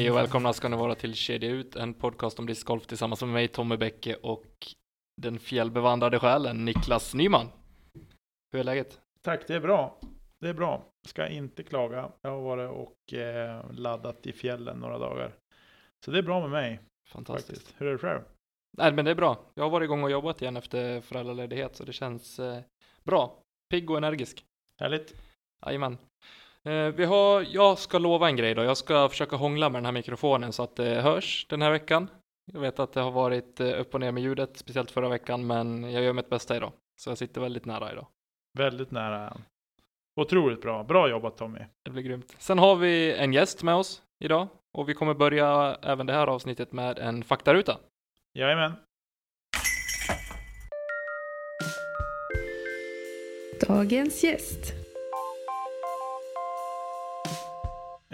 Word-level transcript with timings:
Hej 0.00 0.10
och 0.10 0.16
välkomna 0.16 0.52
ska 0.52 0.68
ni 0.68 0.76
vara 0.76 0.94
till 0.94 1.14
Kedja 1.14 1.50
Ut, 1.50 1.76
en 1.76 1.94
podcast 1.94 2.38
om 2.38 2.46
discgolf 2.46 2.86
tillsammans 2.86 3.20
med 3.20 3.30
mig 3.30 3.48
Tommy 3.48 3.76
Bäcke 3.76 4.14
och 4.14 4.46
den 5.22 5.38
fjällbevandrade 5.38 6.18
själen 6.18 6.64
Niklas 6.64 7.14
Nyman. 7.14 7.48
Hur 8.52 8.60
är 8.60 8.64
läget? 8.64 9.00
Tack, 9.22 9.46
det 9.46 9.54
är 9.54 9.60
bra. 9.60 9.98
Det 10.38 10.48
är 10.48 10.54
bra. 10.54 10.86
Ska 11.08 11.28
inte 11.28 11.62
klaga. 11.62 12.12
Jag 12.22 12.30
har 12.30 12.40
varit 12.40 12.70
och 12.70 13.18
eh, 13.18 13.72
laddat 13.72 14.26
i 14.26 14.32
fjällen 14.32 14.78
några 14.78 14.98
dagar. 14.98 15.34
Så 16.04 16.10
det 16.10 16.18
är 16.18 16.22
bra 16.22 16.40
med 16.40 16.50
mig. 16.50 16.80
Fantastiskt. 17.08 17.50
Faktiskt. 17.50 17.80
Hur 17.80 17.86
är 17.86 17.92
det 17.92 17.98
själv? 17.98 18.20
Nej 18.78 18.92
men 18.92 19.04
det 19.04 19.10
är 19.10 19.14
bra. 19.14 19.38
Jag 19.54 19.64
har 19.64 19.70
varit 19.70 19.84
igång 19.84 20.04
och 20.04 20.10
jobbat 20.10 20.42
igen 20.42 20.56
efter 20.56 21.00
föräldraledighet 21.00 21.76
så 21.76 21.84
det 21.84 21.92
känns 21.92 22.38
eh, 22.38 22.60
bra. 23.04 23.38
Pigg 23.70 23.90
och 23.90 23.96
energisk. 23.96 24.44
Härligt. 24.80 25.14
Jajamän. 25.66 25.98
Eh, 26.64 26.86
vi 26.86 27.04
har, 27.04 27.46
jag 27.50 27.78
ska 27.78 27.98
lova 27.98 28.28
en 28.28 28.36
grej 28.36 28.54
då. 28.54 28.62
Jag 28.62 28.76
ska 28.76 29.08
försöka 29.08 29.36
hångla 29.36 29.68
med 29.68 29.78
den 29.78 29.84
här 29.84 29.92
mikrofonen 29.92 30.52
så 30.52 30.62
att 30.62 30.76
det 30.76 31.00
hörs 31.00 31.46
den 31.48 31.62
här 31.62 31.70
veckan. 31.70 32.08
Jag 32.52 32.60
vet 32.60 32.78
att 32.78 32.92
det 32.92 33.00
har 33.00 33.10
varit 33.10 33.60
eh, 33.60 33.80
upp 33.80 33.94
och 33.94 34.00
ner 34.00 34.12
med 34.12 34.22
ljudet, 34.22 34.56
speciellt 34.56 34.90
förra 34.90 35.08
veckan, 35.08 35.46
men 35.46 35.90
jag 35.92 36.02
gör 36.02 36.12
mitt 36.12 36.30
bästa 36.30 36.56
idag. 36.56 36.72
Så 37.00 37.10
jag 37.10 37.18
sitter 37.18 37.40
väldigt 37.40 37.64
nära 37.64 37.92
idag. 37.92 38.06
Väldigt 38.58 38.90
nära. 38.90 39.36
Otroligt 40.20 40.62
bra. 40.62 40.84
Bra 40.84 41.10
jobbat 41.10 41.36
Tommy. 41.36 41.58
Det 41.84 41.90
blir 41.90 42.02
grymt. 42.02 42.34
Sen 42.38 42.58
har 42.58 42.76
vi 42.76 43.12
en 43.12 43.32
gäst 43.32 43.62
med 43.62 43.74
oss 43.74 44.02
idag 44.24 44.48
och 44.72 44.88
vi 44.88 44.94
kommer 44.94 45.14
börja 45.14 45.76
även 45.82 46.06
det 46.06 46.12
här 46.12 46.26
avsnittet 46.26 46.72
med 46.72 46.98
en 46.98 47.24
faktaruta. 47.24 47.78
Jajamän. 48.34 48.72
Dagens 53.68 54.24
gäst. 54.24 54.79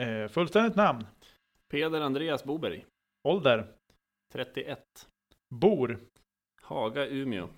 Eh, 0.00 0.28
fullständigt 0.28 0.76
namn. 0.76 1.06
Peder 1.68 2.00
Andreas 2.00 2.44
Boberg, 2.44 2.86
Ålder. 3.28 3.72
31. 4.32 5.08
Bor. 5.54 5.98
Haga, 6.62 7.06
Umeå. 7.06 7.48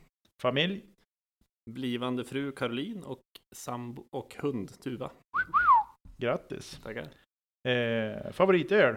Familj. 0.43 0.83
Blivande 1.71 2.25
fru 2.25 2.53
Caroline 2.53 3.03
och 3.05 3.23
sambo 3.55 4.07
och 4.11 4.35
hund 4.35 4.81
Tuva. 4.81 5.11
Grattis. 6.17 6.81
Tackar. 6.83 7.09
Eh, 7.69 8.33
favoritöl. 8.33 8.97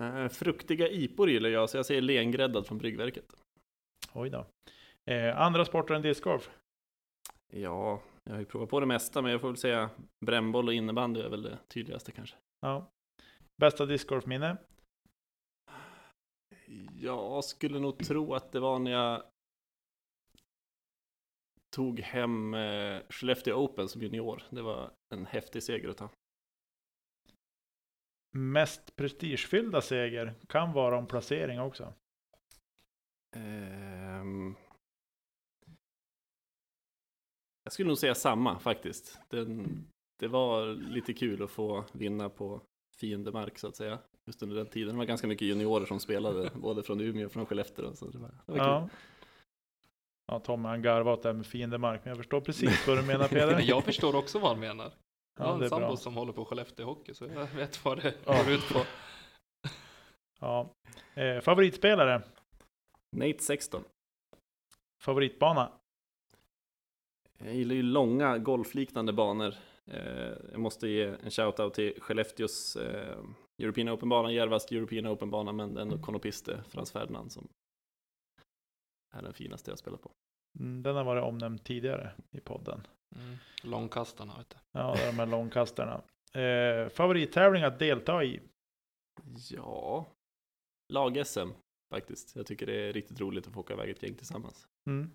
Eh, 0.00 0.28
fruktiga 0.28 0.88
ipor 0.88 1.30
gillar 1.30 1.50
jag, 1.50 1.70
så 1.70 1.76
jag 1.76 1.86
säger 1.86 2.02
lengräddad 2.02 2.66
från 2.66 2.78
bryggverket. 2.78 3.24
Oj 4.12 4.30
då. 4.30 4.46
Eh, 5.12 5.40
andra 5.40 5.64
sporter 5.64 5.94
än 5.94 6.02
discgolf. 6.02 6.50
Ja, 7.52 8.02
jag 8.30 8.34
har 8.34 8.40
ju 8.40 8.46
provat 8.46 8.70
på 8.70 8.80
det 8.80 8.86
mesta, 8.86 9.22
men 9.22 9.32
jag 9.32 9.40
får 9.40 9.48
väl 9.48 9.56
säga 9.56 9.90
brännboll 10.26 10.68
och 10.68 10.74
innebandy 10.74 11.20
är 11.20 11.28
väl 11.28 11.42
det 11.42 11.58
tydligaste 11.68 12.12
kanske. 12.12 12.36
Ja. 12.60 12.92
Bästa 13.56 13.86
discgolfminne. 13.86 14.56
Jag 16.92 17.44
skulle 17.44 17.78
nog 17.78 17.98
tro 17.98 18.34
att 18.34 18.52
det 18.52 18.60
var 18.60 18.78
när 18.78 18.90
jag 18.90 19.22
tog 21.70 22.00
hem 22.00 22.54
eh, 22.54 23.02
Skellefteå 23.08 23.56
Open 23.56 23.88
som 23.88 24.02
junior. 24.02 24.42
Det 24.50 24.62
var 24.62 24.90
en 25.14 25.26
häftig 25.26 25.62
seger 25.62 25.88
att 25.88 25.96
ta. 25.96 26.10
Mest 28.36 28.96
prestigefyllda 28.96 29.80
seger 29.80 30.34
kan 30.48 30.72
vara 30.72 30.98
om 30.98 31.06
placering 31.06 31.60
också. 31.60 31.94
Ehm, 33.36 34.56
Jag 37.70 37.72
skulle 37.72 37.88
nog 37.88 37.98
säga 37.98 38.14
samma 38.14 38.58
faktiskt. 38.58 39.18
Den, 39.28 39.84
det 40.18 40.28
var 40.28 40.66
lite 40.66 41.12
kul 41.12 41.42
att 41.42 41.50
få 41.50 41.84
vinna 41.92 42.28
på 42.28 42.60
fiendemark 42.96 43.58
så 43.58 43.68
att 43.68 43.76
säga. 43.76 43.98
Just 44.26 44.42
under 44.42 44.56
den 44.56 44.66
tiden. 44.66 44.94
Det 44.94 44.98
var 44.98 45.04
ganska 45.04 45.26
mycket 45.26 45.48
juniorer 45.48 45.86
som 45.86 46.00
spelade, 46.00 46.50
både 46.54 46.82
från 46.82 47.00
Umeå 47.00 47.26
och 47.26 47.32
från 47.32 47.46
Skellefteå. 47.46 47.94
Så 47.94 48.06
det 48.08 48.18
var, 48.18 48.28
det 48.46 48.52
var 48.52 48.58
kul. 48.58 48.66
Ja. 48.66 48.88
Ja, 50.26 50.38
Tommy 50.40 50.68
han 50.68 50.82
garvar 50.82 51.12
åt 51.12 51.22
det 51.22 51.28
här 51.28 51.34
med 51.36 51.46
fiendemark, 51.46 52.00
men 52.04 52.08
jag 52.10 52.16
förstår 52.18 52.40
precis 52.40 52.86
vad 52.88 52.98
du 52.98 53.02
menar 53.02 53.28
Peder. 53.28 53.54
Men 53.56 53.66
jag 53.66 53.84
förstår 53.84 54.16
också 54.16 54.38
vad 54.38 54.50
han 54.50 54.60
menar. 54.60 54.84
Jag 55.38 55.46
Ja, 55.46 55.50
har 55.52 55.58
det 55.58 55.58
en 55.58 55.64
är 55.64 55.68
sambo 55.68 55.86
bra. 55.86 55.96
som 55.96 56.14
håller 56.14 56.32
på 56.32 56.44
Skellefteå 56.44 56.86
Hockey 56.86 57.14
så 57.14 57.24
jag 57.26 57.46
vet 57.46 57.84
vad 57.84 58.02
det 58.02 58.14
Ja. 58.26 58.42
går 58.44 58.52
ut 58.52 58.68
på. 58.72 58.78
Ja. 60.40 60.70
Eh, 61.14 61.40
favoritspelare, 61.40 62.22
Nate 63.16 63.38
16. 63.42 63.84
favoritbana, 65.02 65.72
Jag 67.44 67.54
gillar 67.54 67.74
ju 67.74 67.82
långa 67.82 68.38
golfliknande 68.38 69.12
banor. 69.12 69.54
Eh, 69.86 70.32
jag 70.52 70.60
måste 70.60 70.88
ge 70.88 71.04
en 71.04 71.30
shoutout 71.30 71.74
till 71.74 72.00
Skellefteås 72.00 72.76
eh, 72.76 73.18
European 73.62 73.88
Open-bana, 73.88 74.32
Järvas 74.32 74.72
European 74.72 75.06
Open-bana, 75.06 75.52
men 75.52 75.76
ändå 75.76 75.98
Konopiste, 75.98 76.64
Frans 76.68 76.92
Ferdinand, 76.92 77.32
som 77.32 77.48
är 79.14 79.22
den 79.22 79.32
finaste 79.34 79.70
jag 79.70 79.78
spelat 79.78 80.02
på. 80.02 80.10
mm, 80.58 80.82
den 80.82 80.96
har 80.96 81.04
varit 81.04 81.24
omnämnd 81.24 81.64
tidigare 81.64 82.12
i 82.30 82.40
podden. 82.40 82.86
Mm. 83.16 83.36
Långkastarna 83.62 84.38
vet 84.38 84.50
du. 84.50 84.56
Ja, 84.72 84.94
det 84.96 85.02
är 85.02 85.06
de 85.06 85.18
här 85.18 85.26
långkastarna. 85.26 86.02
Eh, 86.32 86.88
favorittävling 86.88 87.62
att 87.62 87.78
delta 87.78 88.24
i, 88.24 88.40
Ja, 89.50 90.06
lag-SM 90.92 91.48
faktiskt. 91.92 92.36
Jag 92.36 92.46
tycker 92.46 92.66
det 92.66 92.88
är 92.88 92.92
riktigt 92.92 93.20
roligt 93.20 93.46
att 93.46 93.52
få 93.52 93.60
åka 93.60 93.72
iväg 93.74 93.90
ett 93.90 94.02
gäng 94.02 94.14
tillsammans. 94.14 94.66
mm. 94.86 95.10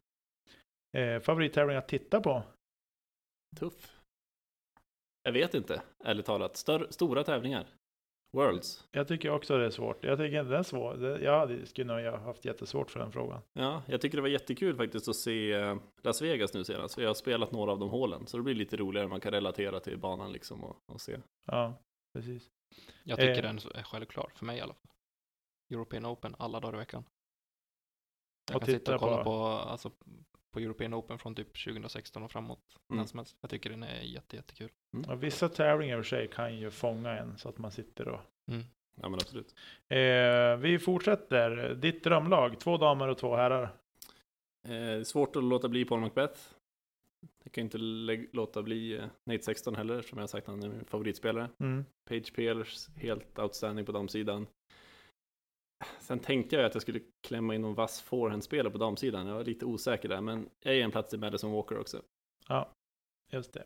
Eh, 0.95 1.19
favorittävling 1.19 1.77
att 1.77 1.87
titta 1.87 2.21
på, 2.21 2.43
Tuff. 3.59 3.91
Jag 5.23 5.31
vet 5.31 5.53
inte, 5.53 5.81
ärligt 6.03 6.25
talat. 6.25 6.57
Stör, 6.57 6.87
stora 6.89 7.23
tävlingar. 7.23 7.67
Worlds. 8.33 8.87
jag 8.91 9.07
tycker 9.07 9.29
också 9.29 9.57
det 9.57 9.65
är 9.65 9.69
svårt. 9.69 10.03
Jag 10.03 10.17
tycker 10.17 10.39
inte 10.39 10.51
det 10.51 10.57
är 10.57 10.63
svårt. 10.63 10.99
Jag 11.21 11.39
hade, 11.39 11.65
skulle 11.65 11.93
nog 12.03 12.05
ha 12.13 12.17
haft 12.19 12.45
jättesvårt 12.45 12.91
för 12.91 12.99
den 12.99 13.11
frågan. 13.11 13.41
Ja, 13.53 13.83
jag 13.87 14.01
tycker 14.01 14.17
det 14.17 14.21
var 14.21 14.29
jättekul 14.29 14.75
faktiskt 14.77 15.07
att 15.07 15.15
se 15.15 15.51
eh, 15.53 15.77
Las 16.03 16.21
Vegas 16.21 16.53
nu 16.53 16.63
senast. 16.63 16.97
Jag 16.97 17.09
har 17.09 17.13
spelat 17.13 17.51
några 17.51 17.71
av 17.71 17.79
de 17.79 17.89
hålen. 17.89 18.27
Så 18.27 18.37
det 18.37 18.43
blir 18.43 18.55
lite 18.55 18.77
roligare. 18.77 19.07
Man 19.07 19.19
kan 19.21 19.31
relatera 19.31 19.79
till 19.79 19.97
banan 19.99 20.31
liksom 20.31 20.63
och, 20.63 20.77
och 20.85 21.01
se. 21.01 21.17
Ja, 21.45 21.73
precis. 22.13 22.49
Jag 23.03 23.19
tycker 23.19 23.35
Eh. 23.37 23.41
den 23.41 23.57
är 23.57 23.83
självklar, 23.83 24.31
för 24.35 24.45
mig 24.45 24.57
i 24.57 24.61
alla 24.61 24.73
fall. 24.73 24.91
European 25.73 26.05
Open 26.05 26.35
alla 26.39 26.59
dagar 26.59 26.73
i 26.75 26.77
veckan. 26.77 27.03
Jag 28.49 28.55
Och 28.55 28.61
kan 28.63 28.73
sitta 28.73 28.93
och 28.95 28.99
kolla 29.01 29.17
på- 29.17 29.23
på, 29.23 29.37
alltså, 29.45 29.91
på 30.55 30.59
European 30.59 30.93
Open 30.93 31.19
från 31.19 31.35
typ 31.35 31.63
2016 31.65 32.23
och 32.23 32.31
framåt. 32.31 32.59
Mm. 32.91 33.07
Som 33.07 33.19
helst. 33.19 33.37
Jag 33.41 33.49
tycker 33.49 33.69
den 33.69 33.83
är 33.83 34.01
jätte, 34.01 34.35
jättekul. 34.35 34.69
Och 35.07 35.23
vissa 35.23 35.49
tävlingar 35.49 35.97
i 35.97 36.01
och 36.01 36.05
för 36.05 36.09
sig 36.09 36.27
kan 36.27 36.57
ju 36.57 36.71
fånga 36.71 37.17
en 37.17 37.37
så 37.37 37.49
att 37.49 37.57
man 37.57 37.71
sitter 37.71 38.07
och 38.07 38.19
Mm. 38.47 38.63
Ja, 39.01 39.09
men 39.09 39.13
absolut. 39.13 39.55
Eh, 39.89 40.57
vi 40.57 40.79
fortsätter. 40.79 41.75
Ditt 41.75 42.03
drömlag, 42.03 42.59
två 42.59 42.77
damer 42.77 43.07
och 43.07 43.17
två 43.17 43.35
herrar. 43.35 43.69
Eh, 44.67 45.03
svårt 45.03 45.35
att 45.35 45.43
låta 45.43 45.69
bli 45.69 45.85
Paul 45.85 45.99
Macbeth. 45.99 46.39
Jag 47.43 47.51
kan 47.51 47.63
inte 47.63 47.77
låta 48.31 48.63
bli 48.63 48.97
eh, 48.97 49.05
Nate 49.25 49.43
16 49.43 49.75
heller, 49.75 50.01
som 50.01 50.17
jag 50.17 50.23
har 50.23 50.27
sagt 50.27 50.47
han 50.47 50.63
är 50.63 50.69
min 50.69 50.85
favoritspelare. 50.85 51.49
Mm. 51.59 51.85
Page 52.09 52.33
Peelers, 52.35 52.89
helt 52.95 53.39
outstanding 53.39 53.85
på 53.85 53.91
damsidan. 53.91 54.47
Sen 55.99 56.19
tänkte 56.19 56.55
jag 56.55 56.65
att 56.65 56.75
jag 56.75 56.81
skulle 56.81 56.99
klämma 57.27 57.55
in 57.55 57.61
någon 57.61 57.75
vass 57.75 58.01
forehandspelare 58.01 58.71
på 58.71 58.77
damsidan. 58.77 59.27
Jag 59.27 59.35
var 59.35 59.43
lite 59.43 59.65
osäker 59.65 60.09
där, 60.09 60.21
men 60.21 60.49
jag 60.59 60.75
ger 60.75 60.83
en 60.83 60.91
plats 60.91 61.09
till 61.09 61.19
Madison 61.19 61.51
Walker 61.51 61.79
också. 61.79 62.01
Just 63.31 63.53
det. 63.53 63.65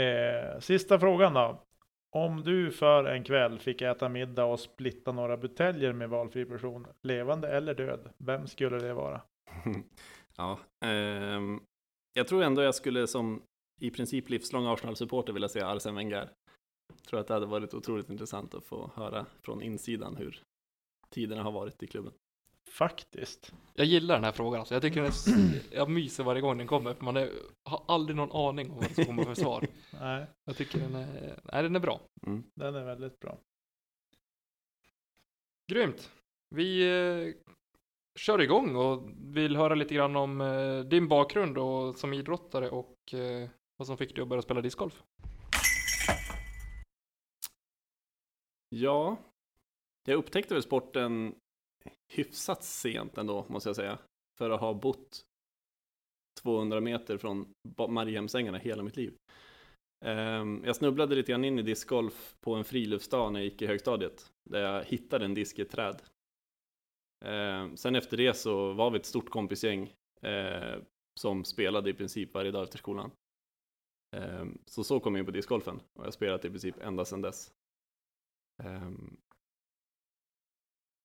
Eh, 0.00 0.60
sista 0.60 0.98
frågan 1.00 1.34
då. 1.34 1.62
Om 2.10 2.42
du 2.42 2.70
för 2.70 3.04
en 3.04 3.24
kväll 3.24 3.58
fick 3.58 3.82
äta 3.82 4.08
middag 4.08 4.44
och 4.44 4.60
splitta 4.60 5.12
några 5.12 5.36
buteljer 5.36 5.92
med 5.92 6.10
valfri 6.10 6.44
person, 6.44 6.86
levande 7.02 7.48
eller 7.48 7.74
död, 7.74 8.10
vem 8.18 8.46
skulle 8.46 8.78
det 8.78 8.94
vara? 8.94 9.20
ja, 10.36 10.58
ehm, 10.84 11.60
jag 12.14 12.28
tror 12.28 12.42
ändå 12.42 12.62
jag 12.62 12.74
skulle 12.74 13.06
som 13.06 13.42
i 13.80 13.90
princip 13.90 14.28
livslång 14.28 14.66
Arsenal-supporter 14.66 15.32
vill 15.32 15.42
jag 15.42 15.50
säga 15.50 15.68
Arsene 15.68 15.96
Wenger. 15.96 16.30
Tror 17.08 17.20
att 17.20 17.26
det 17.26 17.34
hade 17.34 17.46
varit 17.46 17.74
otroligt 17.74 18.10
intressant 18.10 18.54
att 18.54 18.64
få 18.64 18.90
höra 18.94 19.26
från 19.42 19.62
insidan 19.62 20.16
hur 20.16 20.42
tiderna 21.10 21.42
har 21.42 21.52
varit 21.52 21.82
i 21.82 21.86
klubben. 21.86 22.12
Faktiskt. 22.70 23.52
Jag 23.74 23.86
gillar 23.86 24.14
den 24.14 24.24
här 24.24 24.32
frågan 24.32 24.60
alltså. 24.60 24.74
Jag 24.74 24.82
tycker 24.82 25.02
den 25.02 25.10
är, 25.10 25.76
jag 25.76 25.90
myser 25.90 26.24
varje 26.24 26.40
gång 26.40 26.58
den 26.58 26.66
kommer. 26.66 26.94
För 26.94 27.04
man 27.04 27.16
är, 27.16 27.30
har 27.64 27.84
aldrig 27.88 28.16
någon 28.16 28.48
aning 28.48 28.70
om 28.70 28.76
vad 28.76 28.96
det 28.96 29.04
komma 29.04 29.24
för 29.24 29.34
svar. 29.34 29.66
Nej, 30.00 30.26
Jag 30.44 30.56
tycker 30.56 30.78
den 30.78 30.94
är, 30.94 31.40
nej 31.52 31.62
den 31.62 31.76
är 31.76 31.80
bra. 31.80 32.00
Mm. 32.26 32.44
den 32.54 32.74
är 32.74 32.84
väldigt 32.84 33.20
bra. 33.20 33.38
Grymt. 35.72 36.10
Vi 36.50 36.82
eh, 36.82 37.34
kör 38.18 38.42
igång 38.42 38.76
och 38.76 39.10
vill 39.16 39.56
höra 39.56 39.74
lite 39.74 39.94
grann 39.94 40.16
om 40.16 40.40
eh, 40.40 40.80
din 40.80 41.08
bakgrund 41.08 41.58
och 41.58 41.98
som 41.98 42.12
idrottare 42.12 42.70
och 42.70 43.14
eh, 43.14 43.48
vad 43.76 43.86
som 43.86 43.96
fick 43.96 44.14
dig 44.14 44.22
att 44.22 44.28
börja 44.28 44.42
spela 44.42 44.60
discgolf. 44.60 45.02
Ja, 48.68 49.16
jag 50.06 50.18
upptäckte 50.18 50.54
väl 50.54 50.62
sporten 50.62 51.34
hyfsat 52.12 52.64
sent 52.64 53.18
ändå, 53.18 53.46
måste 53.48 53.68
jag 53.68 53.76
säga. 53.76 53.98
För 54.38 54.50
att 54.50 54.60
ha 54.60 54.74
bott 54.74 55.24
200 56.42 56.80
meter 56.80 57.18
från 57.18 57.52
Mariehemsängarna 57.88 58.58
hela 58.58 58.82
mitt 58.82 58.96
liv. 58.96 59.14
Ehm, 60.04 60.62
jag 60.64 60.76
snubblade 60.76 61.14
lite 61.14 61.32
grann 61.32 61.44
in 61.44 61.58
i 61.58 61.62
discgolf 61.62 62.36
på 62.40 62.54
en 62.54 62.64
friluftsdag 62.64 63.32
när 63.32 63.40
jag 63.40 63.44
gick 63.44 63.62
i 63.62 63.66
högstadiet, 63.66 64.32
där 64.50 64.60
jag 64.60 64.84
hittade 64.84 65.24
en 65.24 65.34
disk 65.34 65.58
i 65.58 65.62
ett 65.62 65.70
träd. 65.70 66.02
Ehm, 67.24 67.76
sen 67.76 67.94
efter 67.94 68.16
det 68.16 68.34
så 68.34 68.72
var 68.72 68.90
vi 68.90 68.98
ett 68.98 69.06
stort 69.06 69.30
kompisgäng 69.30 69.92
eh, 70.22 70.78
som 71.20 71.44
spelade 71.44 71.90
i 71.90 71.94
princip 71.94 72.34
varje 72.34 72.50
dag 72.50 72.62
efter 72.62 72.78
skolan. 72.78 73.10
Ehm, 74.16 74.58
så 74.66 74.84
så 74.84 75.00
kom 75.00 75.14
jag 75.14 75.22
in 75.22 75.26
på 75.26 75.32
discgolfen 75.32 75.76
och 75.76 76.00
jag 76.00 76.04
har 76.04 76.10
spelat 76.10 76.44
i 76.44 76.50
princip 76.50 76.78
ända 76.80 77.04
sedan 77.04 77.22
dess. 77.22 77.52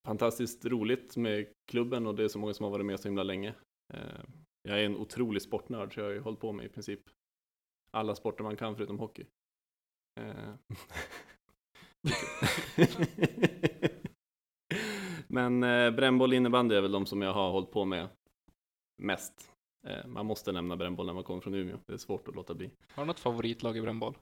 Fantastiskt 0.08 0.66
roligt 0.66 1.18
med 1.18 1.48
klubben 1.72 2.08
och 2.08 2.16
det 2.16 2.24
är 2.24 2.28
så 2.28 2.40
många 2.40 2.54
som 2.54 2.64
har 2.64 2.72
varit 2.72 2.86
med 2.86 3.00
så 3.00 3.08
himla 3.08 3.24
länge. 3.24 3.54
Eh, 3.94 4.24
jag 4.62 4.82
är 4.82 4.86
en 4.86 4.96
otrolig 4.96 5.42
sportnörd 5.42 5.94
så 5.94 6.00
jag 6.00 6.08
har 6.08 6.14
ju 6.14 6.20
hållit 6.20 6.40
på 6.40 6.52
med 6.52 6.66
i 6.66 6.70
princip 6.70 7.00
alla 7.92 8.16
sporter 8.16 8.44
man 8.44 8.58
kan 8.58 8.76
förutom 8.76 9.00
hockey. 9.00 9.26
Eh. 10.20 10.54
Men 15.28 15.64
eh, 15.64 15.92
brännboll 15.92 16.34
innebandy 16.34 16.76
är 16.76 16.82
väl 16.82 16.92
de 16.92 17.06
som 17.06 17.22
jag 17.22 17.34
har 17.34 17.52
hållit 17.52 17.72
på 17.72 17.86
med 17.86 18.08
mest. 18.98 19.52
Eh, 19.88 20.08
man 20.08 20.26
måste 20.26 20.52
nämna 20.52 20.76
brännboll 20.76 21.06
när 21.06 21.14
man 21.14 21.24
kommer 21.24 21.42
från 21.42 21.54
Umeå, 21.54 21.78
det 21.86 21.94
är 21.94 21.98
svårt 21.98 22.28
att 22.28 22.36
låta 22.36 22.54
bli. 22.54 22.72
Har 22.94 23.04
du 23.04 23.08
något 23.08 23.20
favoritlag 23.20 23.78
i 23.78 23.82
brännboll? 23.82 24.18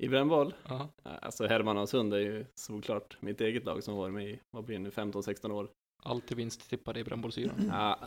I 0.00 0.08
brännboll 0.08 0.54
Ja. 0.68 0.88
Alltså 1.02 1.46
Hermanasund 1.46 2.14
är 2.14 2.18
ju 2.18 2.46
såklart 2.54 3.16
mitt 3.20 3.40
eget 3.40 3.64
lag 3.64 3.82
som 3.82 3.96
varit 3.96 4.14
med 4.14 4.28
i, 4.28 4.40
vad 4.50 4.64
blir 4.64 4.76
det 4.76 4.82
nu, 4.82 4.90
15-16 4.90 5.52
år. 5.52 5.68
Alltid 6.02 6.36
vinsttippade 6.36 7.00
i 7.00 7.04
brännbollsyran. 7.04 7.70
Ja, 7.72 7.98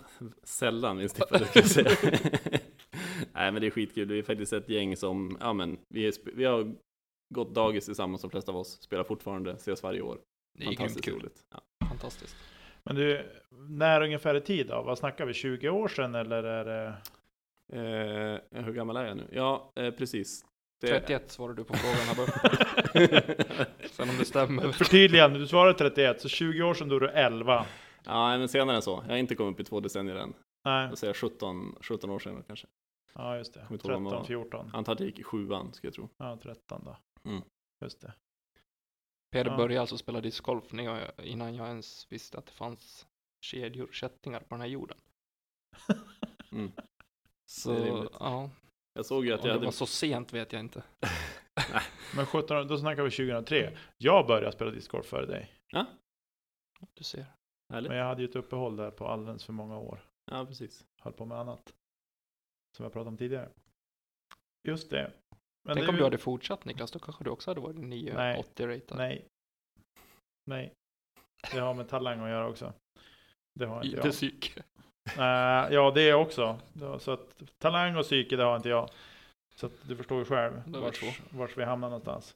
sällan 0.44 0.98
vinsttippade 0.98 1.46
ska 1.46 1.60
jag 1.60 1.70
säga. 1.70 1.90
Nej 3.34 3.52
men 3.52 3.56
det 3.62 3.68
är 3.68 3.72
skitkul, 3.72 4.08
det 4.08 4.18
är 4.18 4.24
faktiskt 4.24 4.54
ett 4.54 4.70
gäng 4.70 4.98
som, 4.98 5.38
ja 5.40 5.54
men, 5.54 5.78
vi, 5.90 6.08
är, 6.08 6.14
vi 6.36 6.46
har 6.46 6.76
gått 7.34 7.56
dagis 7.56 7.86
tillsammans 7.86 8.22
de 8.22 8.30
flesta 8.30 8.52
av 8.52 8.58
oss, 8.58 8.82
spelar 8.82 9.04
fortfarande, 9.04 9.52
ses 9.52 9.84
varje 9.84 10.02
år. 10.02 10.18
Det 10.58 10.64
är 10.64 10.66
grymt 10.66 10.78
Fantastiskt 10.78 11.06
kul. 11.06 11.20
roligt. 11.20 11.46
Ja. 11.52 11.88
Fantastiskt. 11.88 12.36
Men 12.84 12.96
du, 12.96 13.32
när 13.70 14.02
ungefär 14.02 14.36
i 14.36 14.42
tid 14.42 14.68
då? 14.68 14.82
Vad 14.82 14.98
snackar 14.98 15.26
vi? 15.26 15.34
20 15.34 15.70
år 15.70 15.88
sedan 15.88 16.16
eller 16.16 16.44
är 16.44 16.66
det? 16.66 16.94
Eh, 17.74 18.64
hur 18.64 18.74
gammal 18.74 18.98
är 18.98 19.06
jag 19.06 19.18
nu? 19.18 19.28
Ja, 19.32 19.72
eh, 19.76 19.92
precis. 19.92 20.46
Det- 20.88 21.00
31 21.00 21.32
svarade 21.32 21.56
du 21.62 21.64
på 21.64 21.74
frågan 21.74 21.98
här. 21.98 23.88
Sen 23.92 24.10
om 24.10 24.18
det 24.18 24.26
stämmer. 24.26 24.72
Förtydligande, 24.72 25.40
du 25.40 25.48
svarade 25.48 25.78
31, 25.78 26.22
så 26.22 26.30
20 26.30 26.64
år 26.64 26.74
sedan 26.74 26.90
då 26.90 26.96
är 26.96 27.00
du 27.00 27.10
11. 27.10 27.66
ja, 28.06 28.38
men 28.38 28.50
senare 28.50 28.76
än 28.76 28.82
så. 28.82 29.04
Jag 29.06 29.10
har 29.14 29.18
inte 29.18 29.36
kommit 29.36 29.54
upp 29.54 29.60
i 29.60 29.64
två 29.64 29.80
decennier 29.80 30.16
än. 30.16 30.34
Nej, 30.66 30.88
Jag 30.90 30.98
säger 30.98 31.14
17, 31.14 31.76
17 31.82 32.10
år 32.10 32.20
senare 32.20 32.44
kanske. 32.48 32.68
ja 33.16 33.38
just 33.38 33.54
det. 33.54 33.60
Kommer 33.60 33.74
inte 33.74 33.88
ihåg 33.88 34.02
vad 34.02 34.12
13, 34.12 34.20
man- 34.20 34.26
14. 34.28 34.72
Antar 34.74 34.94
att 34.94 35.00
jag 35.00 35.08
gick 35.08 35.20
i 35.20 35.24
sjuan, 35.24 35.74
ska 35.74 35.88
jag 35.88 35.94
tro. 35.94 36.10
Ja, 36.18 36.38
13 36.44 36.82
då. 36.86 36.98
Mm. 37.30 37.42
Just 37.82 38.02
det. 38.02 38.14
Peder 39.32 39.52
Ja. 39.52 39.58
började 39.58 39.82
alltså 39.82 39.98
spela 39.98 40.22
discgolf 40.22 40.64
innan 41.24 41.56
jag 41.56 41.68
ens 41.68 42.12
visste 42.12 42.38
att 42.38 42.46
det 42.46 42.52
fanns 42.52 43.08
kedjor, 43.42 43.90
kättingar 43.92 44.40
på 44.40 44.46
den 44.50 44.62
här 44.62 44.68
jorden. 44.68 44.98
Mm. 46.52 46.72
Så, 47.46 47.72
Det 47.72 47.78
är 47.80 47.86
rimligt. 47.86 48.12
ja. 48.20 48.50
Jag 48.94 49.06
såg 49.06 49.26
ju 49.26 49.34
att 49.34 49.40
Om 49.42 49.48
jag 49.48 49.54
det 49.56 49.58
hade... 49.58 49.66
var 49.66 49.72
så 49.72 49.86
sent 49.86 50.34
vet 50.34 50.54
jag 50.54 50.60
inte. 50.60 50.84
Men 52.16 52.26
17 52.26 52.58
år, 52.58 52.64
då 52.64 52.78
snackar 52.78 53.04
vi 53.04 53.12
2003. 53.12 53.78
Jag 53.98 54.28
började 54.28 54.52
spela 54.52 54.72
discgolf 54.72 55.06
före 55.06 55.26
dig. 55.26 55.54
Du 56.94 57.04
ser. 57.04 57.26
Härligt. 57.74 57.90
Men 57.90 57.98
jag 57.98 58.06
hade 58.06 58.22
ju 58.22 58.30
ett 58.30 58.36
uppehåll 58.36 58.76
där 58.76 58.92
på 58.92 59.08
alldeles 59.08 59.46
för 59.46 59.54
många 59.54 59.78
år. 59.78 60.00
Ja, 60.32 60.46
precis. 60.46 60.86
Höll 61.02 61.14
på 61.14 61.26
med 61.26 61.38
annat. 61.38 61.74
Som 62.78 62.84
jag 62.84 62.94
pratade 62.94 63.10
om 63.10 63.18
tidigare. 63.18 63.50
Just 64.68 64.90
det. 64.90 65.14
Men 65.66 65.76
Tänk 65.76 65.86
det 65.86 65.90
om 65.90 65.96
ju- 65.96 66.00
du 66.00 66.04
hade 66.04 66.18
fortsatt 66.18 66.66
Niklas, 66.66 66.92
då 66.92 67.00
kanske 67.00 67.24
du 67.24 67.30
också 67.30 67.50
hade 67.52 67.62
varit 67.62 67.78
980 67.78 68.68
ratad. 68.68 68.98
Nej. 68.98 69.26
Nej. 70.46 70.74
Det 71.52 71.60
har 71.60 71.74
med 71.74 71.90
talang 71.90 72.20
att 72.20 72.30
göra 72.30 72.48
också. 72.48 72.74
Det 73.60 73.66
har 73.66 73.84
inte 73.84 73.98
det 74.02 74.22
jag. 74.56 74.64
Nej, 75.18 75.74
ja, 75.74 75.92
det 75.96 76.14
också. 76.14 76.60
Så 77.00 77.12
att 77.12 77.42
talang 77.58 77.96
och 77.96 78.04
psyke, 78.04 78.36
det 78.36 78.44
har 78.44 78.56
inte 78.56 78.70
jag. 78.70 78.90
Så 79.56 79.66
att 79.66 79.72
du 79.88 79.96
förstår 79.96 80.20
ju 80.20 80.26
själv 80.26 80.54
vars, 80.68 81.04
vars 81.30 81.58
vi 81.58 81.64
hamnar 81.64 81.90
någonstans. 81.90 82.36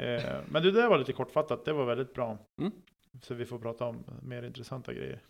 Eh, 0.00 0.40
men 0.48 0.62
det 0.62 0.70
där 0.70 0.88
var 0.88 0.98
lite 0.98 1.12
kortfattat. 1.12 1.64
Det 1.64 1.72
var 1.72 1.84
väldigt 1.84 2.14
bra. 2.14 2.38
Mm. 2.60 2.72
Så 3.22 3.34
vi 3.34 3.44
får 3.44 3.58
prata 3.58 3.84
om 3.84 4.04
mer 4.22 4.42
intressanta 4.42 4.92
grejer. 4.92 5.20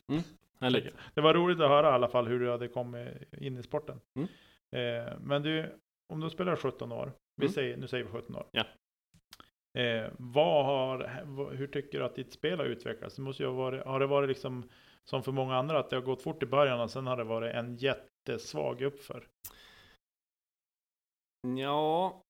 Härligt. 0.61 0.95
Det 1.15 1.21
var 1.21 1.35
roligt 1.35 1.61
att 1.61 1.69
höra 1.69 1.89
i 1.89 1.93
alla 1.93 2.09
fall 2.09 2.27
hur 2.27 2.41
du 2.41 2.51
hade 2.51 2.69
kommit 2.69 3.09
in 3.39 3.59
i 3.59 3.63
sporten. 3.63 4.01
Mm. 4.15 4.29
Eh, 4.71 5.13
men 5.21 5.43
du, 5.43 5.79
om 6.13 6.21
du 6.21 6.31
spelar 6.31 6.57
17 6.57 6.93
år, 6.93 7.13
vi 7.37 7.45
Mm. 7.47 7.53
säger, 7.53 7.77
nu 7.77 7.87
säger 7.89 8.05
vi 8.05 8.11
17 8.11 8.37
år. 8.37 8.47
Ja. 8.53 8.65
Vad 10.17 10.65
har, 10.65 11.11
hur 11.55 11.67
tycker 11.67 11.99
du 11.99 12.05
att 12.05 12.15
ditt 12.17 12.33
spel 12.33 12.59
har 12.59 12.67
utvecklats? 12.67 13.17
Det 13.17 13.23
måste 13.23 13.43
ju 13.43 13.49
ha, 13.49 13.55
varit, 13.57 13.85
har 13.85 14.01
det 14.01 14.07
varit 14.07 14.29
liksom 14.29 14.69
som 15.11 15.23
för 15.23 15.33
många 15.33 15.57
andra, 15.57 15.79
att 15.79 15.91
det 15.91 15.97
har 15.97 16.03
gått 16.03 16.23
fort 16.23 16.43
i 16.43 16.47
början 16.47 16.81
och 16.81 16.91
sen 16.91 17.07
har 17.07 17.17
det 17.17 17.25
varit 17.25 17.55
en 17.55 17.77
jättesvag 17.77 18.83
uppför? 18.83 19.29
Ja, 21.57 22.23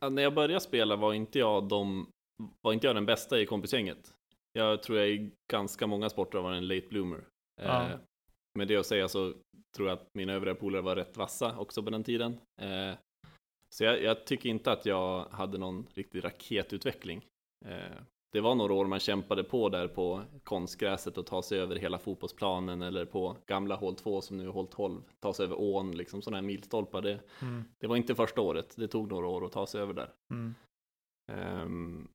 ja, 0.00 0.08
när 0.08 0.22
jag 0.22 0.34
började 0.34 0.60
spela 0.60 0.96
var 0.96 1.14
inte 1.14 1.38
jag 1.38 1.68
de, 1.68 2.10
var 2.60 2.72
inte 2.72 2.86
jag 2.86 2.96
den 2.96 3.06
bästa 3.06 3.40
i 3.40 3.46
kompisgänget. 3.46 4.14
Jag 4.52 4.82
tror 4.82 4.98
jag 4.98 5.08
i 5.08 5.30
ganska 5.52 5.86
många 5.86 6.10
sporter 6.10 6.38
var 6.38 6.52
en 6.52 6.68
late 6.68 6.86
bloomer. 6.88 7.24
Ja. 7.62 7.90
Eh, 7.90 7.98
med 8.58 8.68
det 8.68 8.76
att 8.76 8.86
säga 8.86 9.08
så 9.08 9.34
tror 9.76 9.88
jag 9.88 9.98
att 9.98 10.08
mina 10.14 10.32
övriga 10.32 10.54
polare 10.54 10.82
var 10.82 10.96
rätt 10.96 11.16
vassa 11.16 11.58
också 11.58 11.82
på 11.82 11.90
den 11.90 12.04
tiden. 12.04 12.40
Eh, 12.60 12.94
så 13.74 13.84
jag, 13.84 14.02
jag 14.02 14.26
tycker 14.26 14.48
inte 14.48 14.72
att 14.72 14.86
jag 14.86 15.24
hade 15.24 15.58
någon 15.58 15.86
riktig 15.94 16.24
raketutveckling. 16.24 17.24
Eh, 17.66 18.02
det 18.32 18.40
var 18.40 18.54
några 18.54 18.74
år 18.74 18.86
man 18.86 19.00
kämpade 19.00 19.44
på 19.44 19.68
där 19.68 19.88
på 19.88 20.22
konstgräset 20.44 21.18
och 21.18 21.26
ta 21.26 21.42
sig 21.42 21.60
över 21.60 21.76
hela 21.76 21.98
fotbollsplanen 21.98 22.82
eller 22.82 23.04
på 23.04 23.36
gamla 23.46 23.74
hål 23.76 23.94
2 23.94 24.20
som 24.20 24.36
nu 24.36 24.44
är 24.44 24.48
hål 24.52 24.66
12, 24.66 25.02
ta 25.20 25.32
sig 25.32 25.44
över 25.44 25.60
ån, 25.60 25.92
liksom 25.92 26.22
sådana 26.22 26.36
här 26.36 26.46
milstolpar. 26.46 27.02
Det, 27.02 27.20
Mm. 27.42 27.64
det 27.78 27.86
var 27.86 27.96
inte 27.96 28.14
första 28.14 28.40
året, 28.40 28.74
det 28.76 28.88
tog 28.88 29.08
några 29.10 29.26
år 29.26 29.44
att 29.46 29.52
ta 29.52 29.66
sig 29.66 29.80
över 29.80 29.94
där. 29.94 30.12
Mm. 30.30 30.54
Ehm, 31.32 32.08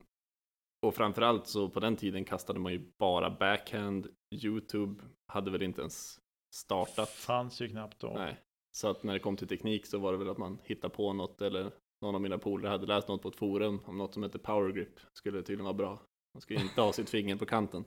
och 0.86 0.94
framförallt 0.94 1.46
så 1.46 1.68
på 1.68 1.80
den 1.80 1.96
tiden 1.96 2.24
kastade 2.24 2.60
man 2.60 2.72
ju 2.72 2.92
bara 2.98 3.30
backhand. 3.30 4.06
Youtube 4.44 5.04
hade 5.26 5.50
väl 5.50 5.62
inte 5.62 5.80
ens 5.80 6.20
startat. 6.54 7.08
Fanns 7.08 7.60
ju 7.60 7.68
knappt 7.68 8.00
då. 8.00 8.12
Nej. 8.16 8.40
Så 8.76 8.88
att 8.88 9.02
när 9.02 9.12
det 9.12 9.18
kom 9.18 9.36
till 9.36 9.48
teknik 9.48 9.86
så 9.86 9.98
var 9.98 10.12
det 10.12 10.18
väl 10.18 10.30
att 10.30 10.38
man 10.38 10.58
hittade 10.64 10.94
på 10.94 11.12
något 11.12 11.42
eller 11.42 11.70
någon 12.04 12.14
av 12.14 12.20
mina 12.20 12.38
polare 12.38 12.70
hade 12.70 12.86
läst 12.86 13.08
något 13.08 13.22
på 13.22 13.28
ett 13.28 13.36
forum 13.36 13.80
om 13.84 13.98
något 13.98 14.14
som 14.14 14.22
heter 14.22 14.38
power 14.38 14.72
grip. 14.72 15.00
Skulle 15.12 15.38
tydligen 15.42 15.64
vara 15.64 15.74
bra. 15.74 15.98
Man 16.34 16.40
skulle 16.40 16.60
inte 16.60 16.80
ha 16.80 16.92
sitt 16.92 17.10
finger 17.10 17.36
på 17.36 17.46
kanten. 17.46 17.84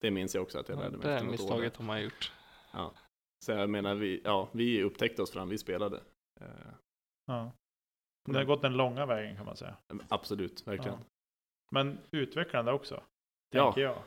Det 0.00 0.10
minns 0.10 0.34
jag 0.34 0.42
också 0.42 0.58
att 0.58 0.68
jag 0.68 0.78
lärde 0.78 0.96
mig 0.98 1.06
det 1.06 1.24
misstaget 1.24 1.76
har 1.76 1.84
man 1.84 2.02
gjort. 2.02 2.32
Så 3.44 3.52
jag 3.52 3.70
menar, 3.70 3.94
vi, 3.94 4.20
ja, 4.24 4.48
vi 4.52 4.82
upptäckte 4.82 5.22
oss 5.22 5.30
fram, 5.30 5.48
vi 5.48 5.58
spelade. 5.58 6.00
Eh, 6.40 6.46
Ja. 7.26 7.52
Det 8.28 8.36
har 8.38 8.44
gått 8.44 8.62
den 8.62 8.72
långa 8.76 9.06
vägen 9.06 9.36
kan 9.36 9.46
man 9.46 9.56
säga. 9.56 9.76
absolut, 10.08 10.66
verkligen. 10.66 10.98
Ja. 10.98 11.04
Men 11.70 11.98
utvecklande 12.10 12.72
också, 12.72 13.02
Ja. 13.50 13.64
tänker 13.64 13.80
jag. 13.82 13.98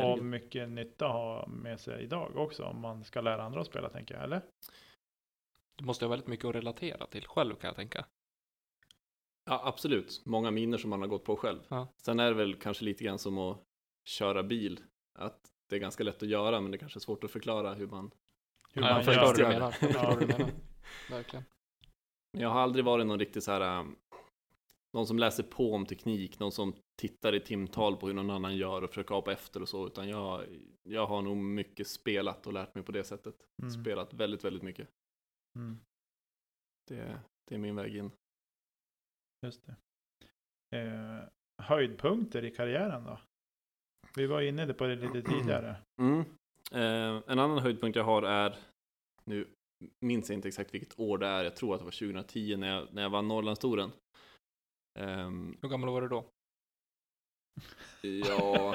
Och 0.00 0.24
mycket 0.24 0.68
nytta 0.68 1.06
att 1.06 1.12
ha 1.12 1.46
med 1.46 1.80
sig 1.80 2.02
idag 2.02 2.36
också 2.36 2.64
om 2.64 2.80
man 2.80 3.04
ska 3.04 3.20
lära 3.20 3.42
andra 3.42 3.60
att 3.60 3.66
spela, 3.66 3.88
tänker 3.88 4.14
jag. 4.14 4.24
Eller? 4.24 4.42
Du 5.76 5.84
måste 5.84 6.04
ha 6.04 6.10
väldigt 6.10 6.28
mycket 6.28 6.44
att 6.46 6.54
relatera 6.54 7.06
till 7.06 7.26
själv 7.26 7.54
kan 7.54 7.68
jag 7.68 7.76
tänka. 7.76 8.06
Ja, 9.46 9.60
absolut. 9.64 10.22
Många 10.24 10.50
miner 10.50 10.78
som 10.78 10.90
man 10.90 11.00
har 11.00 11.08
gått 11.08 11.24
på 11.24 11.36
själv. 11.36 11.60
Ja. 11.68 11.88
Sen 11.96 12.20
är 12.20 12.28
det 12.28 12.34
väl 12.34 12.54
kanske 12.54 12.84
lite 12.84 13.04
grann 13.04 13.18
som 13.18 13.38
att 13.38 13.62
köra 14.04 14.42
bil. 14.42 14.80
Att 15.18 15.50
det 15.68 15.76
är 15.76 15.80
ganska 15.80 16.04
lätt 16.04 16.22
att 16.22 16.28
göra, 16.28 16.60
men 16.60 16.70
det 16.70 16.78
kanske 16.78 16.98
är 16.98 17.00
svårt 17.00 17.24
att 17.24 17.30
förklara 17.30 17.74
hur 17.74 17.86
man... 17.86 18.10
Hur 18.72 18.82
ja, 18.82 18.94
man 18.94 19.04
förstår 19.04 19.22
vad 19.22 19.36
du 19.36 19.48
menar. 19.48 19.76
Ja. 19.80 20.16
du 20.20 20.26
menar. 20.26 20.50
Verkligen. 21.10 21.44
Jag 22.38 22.48
har 22.48 22.60
aldrig 22.60 22.84
varit 22.84 23.06
någon 23.06 23.18
riktigt 23.18 23.44
så 23.44 23.52
här, 23.52 23.80
um, 23.80 23.96
någon 24.92 25.06
som 25.06 25.18
läser 25.18 25.42
på 25.42 25.74
om 25.74 25.86
teknik, 25.86 26.38
någon 26.38 26.52
som 26.52 26.74
tittar 26.96 27.34
i 27.34 27.40
timtal 27.40 27.96
på 27.96 28.06
hur 28.06 28.14
någon 28.14 28.30
annan 28.30 28.56
gör 28.56 28.82
och 28.82 28.88
försöker 28.88 29.18
apa 29.18 29.32
efter 29.32 29.62
och 29.62 29.68
så, 29.68 29.86
utan 29.86 30.08
jag, 30.08 30.44
jag 30.82 31.06
har 31.06 31.22
nog 31.22 31.36
mycket 31.36 31.88
spelat 31.88 32.46
och 32.46 32.52
lärt 32.52 32.74
mig 32.74 32.84
på 32.84 32.92
det 32.92 33.04
sättet. 33.04 33.34
Mm. 33.62 33.70
Spelat 33.70 34.14
väldigt, 34.14 34.44
väldigt 34.44 34.62
mycket. 34.62 34.88
Mm. 35.56 35.78
Det, 36.88 37.20
det 37.48 37.54
är 37.54 37.58
min 37.58 37.76
väg 37.76 37.96
in. 37.96 38.10
Just 39.42 39.66
det. 39.66 39.76
Eh, 40.78 41.24
höjdpunkter 41.62 42.44
i 42.44 42.50
karriären 42.50 43.04
då? 43.04 43.20
Vi 44.16 44.26
var 44.26 44.40
inne 44.40 44.72
på 44.74 44.86
det 44.86 44.96
lite 44.96 45.22
tidigare. 45.30 45.76
Mm. 46.00 46.20
Eh, 46.72 47.22
en 47.26 47.38
annan 47.38 47.58
höjdpunkt 47.58 47.96
jag 47.96 48.04
har 48.04 48.22
är, 48.22 48.56
nu 49.24 49.48
minns 50.04 50.28
jag 50.30 50.36
inte 50.38 50.48
exakt 50.48 50.74
vilket 50.74 50.98
år 50.98 51.18
det 51.18 51.26
är, 51.26 51.44
jag 51.44 51.56
tror 51.56 51.74
att 51.74 51.80
det 51.80 51.84
var 51.84 51.92
2010 51.92 52.56
när 52.56 52.68
jag, 52.68 52.94
när 52.94 53.02
jag 53.02 53.10
vann 53.10 53.28
Norrlandstouren. 53.28 53.90
Ehm, 54.98 55.56
Hur 55.62 55.68
gammal 55.68 55.90
var 55.90 56.00
du 56.02 56.08
då? 56.08 56.24
ja, 58.02 58.74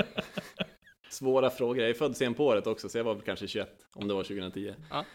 svåra 1.09 1.49
frågor. 1.49 1.81
Jag 1.81 1.89
är 1.89 1.93
född 1.93 2.17
sen 2.17 2.33
på 2.33 2.45
året 2.45 2.67
också, 2.67 2.89
så 2.89 2.97
jag 2.97 3.03
var 3.03 3.13
väl 3.15 3.23
kanske 3.23 3.47
21, 3.47 3.87
om 3.93 4.07
det 4.07 4.13
var 4.13 4.23
2010. 4.23 4.75
Ja. 4.89 5.05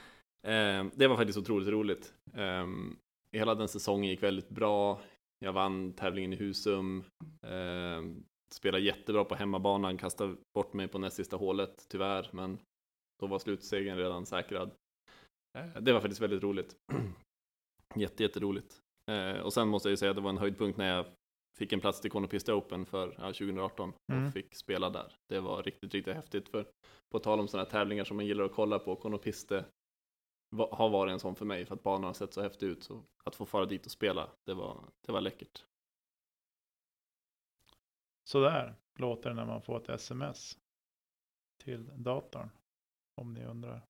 Ehm, 0.42 0.90
det 0.94 1.06
var 1.08 1.16
faktiskt 1.16 1.38
otroligt 1.38 1.68
roligt. 1.68 2.14
Ehm, 2.34 2.96
hela 3.32 3.54
den 3.54 3.68
säsongen 3.68 4.10
gick 4.10 4.22
väldigt 4.22 4.48
bra. 4.48 5.00
Jag 5.38 5.52
vann 5.52 5.92
tävlingen 5.92 6.32
i 6.32 6.36
Husum. 6.36 7.04
Ehm, 7.46 8.24
spelade 8.54 8.84
jättebra 8.84 9.24
på 9.24 9.34
hemmabanan, 9.34 9.98
kastade 9.98 10.36
bort 10.54 10.72
mig 10.72 10.88
på 10.88 10.98
näst 10.98 11.16
sista 11.16 11.36
hålet, 11.36 11.86
tyvärr, 11.88 12.28
men 12.32 12.58
då 13.20 13.26
var 13.26 13.38
slutsegern 13.38 13.98
redan 13.98 14.26
säkrad. 14.26 14.70
Eh, 15.58 15.82
Det 15.82 15.92
var 15.92 16.00
faktiskt 16.00 16.20
väldigt 16.22 16.42
roligt. 16.42 16.76
Jätte, 17.94 18.22
jätteroligt. 18.22 18.80
Eh, 19.10 19.40
Och 19.40 19.52
sen 19.52 19.68
måste 19.68 19.88
jag 19.88 19.92
ju 19.92 19.96
säga 19.96 20.10
att 20.10 20.16
det 20.16 20.22
var 20.22 20.30
en 20.30 20.38
höjdpunkt 20.38 20.78
när 20.78 20.96
jag 20.96 21.06
fick 21.58 21.72
en 21.72 21.80
plats 21.80 22.00
till 22.00 22.10
Konopista 22.10 22.54
Open 22.54 22.86
för 22.86 23.08
ja, 23.18 23.24
2018 23.26 23.92
Mm. 24.12 24.26
och 24.26 24.32
fick 24.32 24.54
spela 24.54 24.90
där. 24.90 25.14
Det 25.28 25.40
var 25.40 25.62
riktigt, 25.62 25.94
riktigt 25.94 26.14
häftigt. 26.14 26.48
För 26.48 26.66
på 27.12 27.18
tal 27.18 27.40
om 27.40 27.48
sådana 27.48 27.68
tävlingar 27.70 28.04
som 28.04 28.16
man 28.16 28.26
gillar 28.26 28.44
att 28.44 28.52
kolla 28.54 28.78
på, 28.78 28.96
Konopiste 28.96 29.64
har 30.70 30.88
varit 30.88 31.12
en 31.12 31.20
sån 31.20 31.36
för 31.36 31.44
mig 31.44 31.66
för 31.66 31.74
att 31.74 31.82
banan 31.82 32.04
har 32.04 32.12
sett 32.12 32.32
så 32.32 32.42
häftig 32.42 32.66
ut. 32.66 32.82
Så 32.82 33.02
att 33.24 33.36
få 33.36 33.46
fara 33.46 33.66
dit 33.66 33.86
och 33.86 33.92
spela, 33.92 34.30
det 34.44 34.54
var, 34.54 34.84
det 35.06 35.12
var 35.12 35.20
läckert. 35.20 35.64
Så 38.24 38.40
där 38.40 38.74
låter 38.98 39.30
det 39.30 39.36
när 39.36 39.46
man 39.46 39.62
får 39.62 39.76
ett 39.76 39.88
sms 39.88 40.58
till 41.64 41.90
datorn. 41.94 42.50
Om 43.20 43.32
ni 43.32 43.44
undrar. 43.44 43.82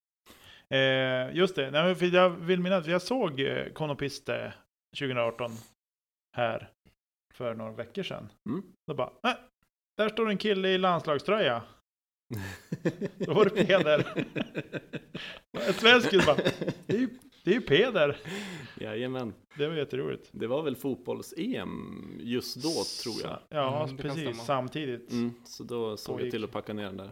Eh, 0.69 1.35
just 1.35 1.55
det, 1.55 1.71
nej, 1.71 1.95
för 1.95 2.05
jag 2.05 2.29
vill 2.29 2.59
minnas 2.59 2.87
jag 2.87 3.01
såg 3.01 3.39
eh, 3.39 3.73
Konopiste 3.73 4.53
2018 4.99 5.51
här 6.37 6.71
för 7.33 7.53
några 7.53 7.71
veckor 7.71 8.03
sedan. 8.03 8.29
Mm. 8.49 8.73
Då 8.87 8.93
bara, 8.93 9.11
äh, 9.23 9.37
där 9.97 10.09
står 10.09 10.29
en 10.29 10.37
kille 10.37 10.67
i 10.67 10.77
landslagströja. 10.77 11.63
Då 13.17 13.33
var 13.33 13.45
det 13.45 13.49
Peder. 13.65 14.25
En 15.51 15.73
svensk 15.73 16.25
bara, 16.25 16.35
det 16.85 16.95
är 16.95 16.99
ju, 16.99 17.09
det 17.43 17.51
är 17.51 17.55
ju 17.55 17.61
Peder. 17.61 18.17
Jajamän. 18.79 19.33
Det 19.57 19.67
var 19.67 19.75
jätteroligt. 19.75 20.29
Det 20.31 20.47
var 20.47 20.63
väl 20.63 20.75
fotbolls-EM 20.75 22.19
just 22.19 22.55
då, 22.63 22.83
tror 23.03 23.15
jag. 23.23 23.39
Ja, 23.49 23.83
Mm, 23.83 23.97
precis. 23.97 24.41
Samtidigt. 24.45 25.11
Mm, 25.11 25.33
så 25.45 25.63
då 25.63 25.97
såg 25.97 26.21
jag 26.21 26.31
till 26.31 26.43
att 26.43 26.51
packa 26.51 26.73
ner 26.73 26.83
den 26.83 26.97
där. 26.97 27.11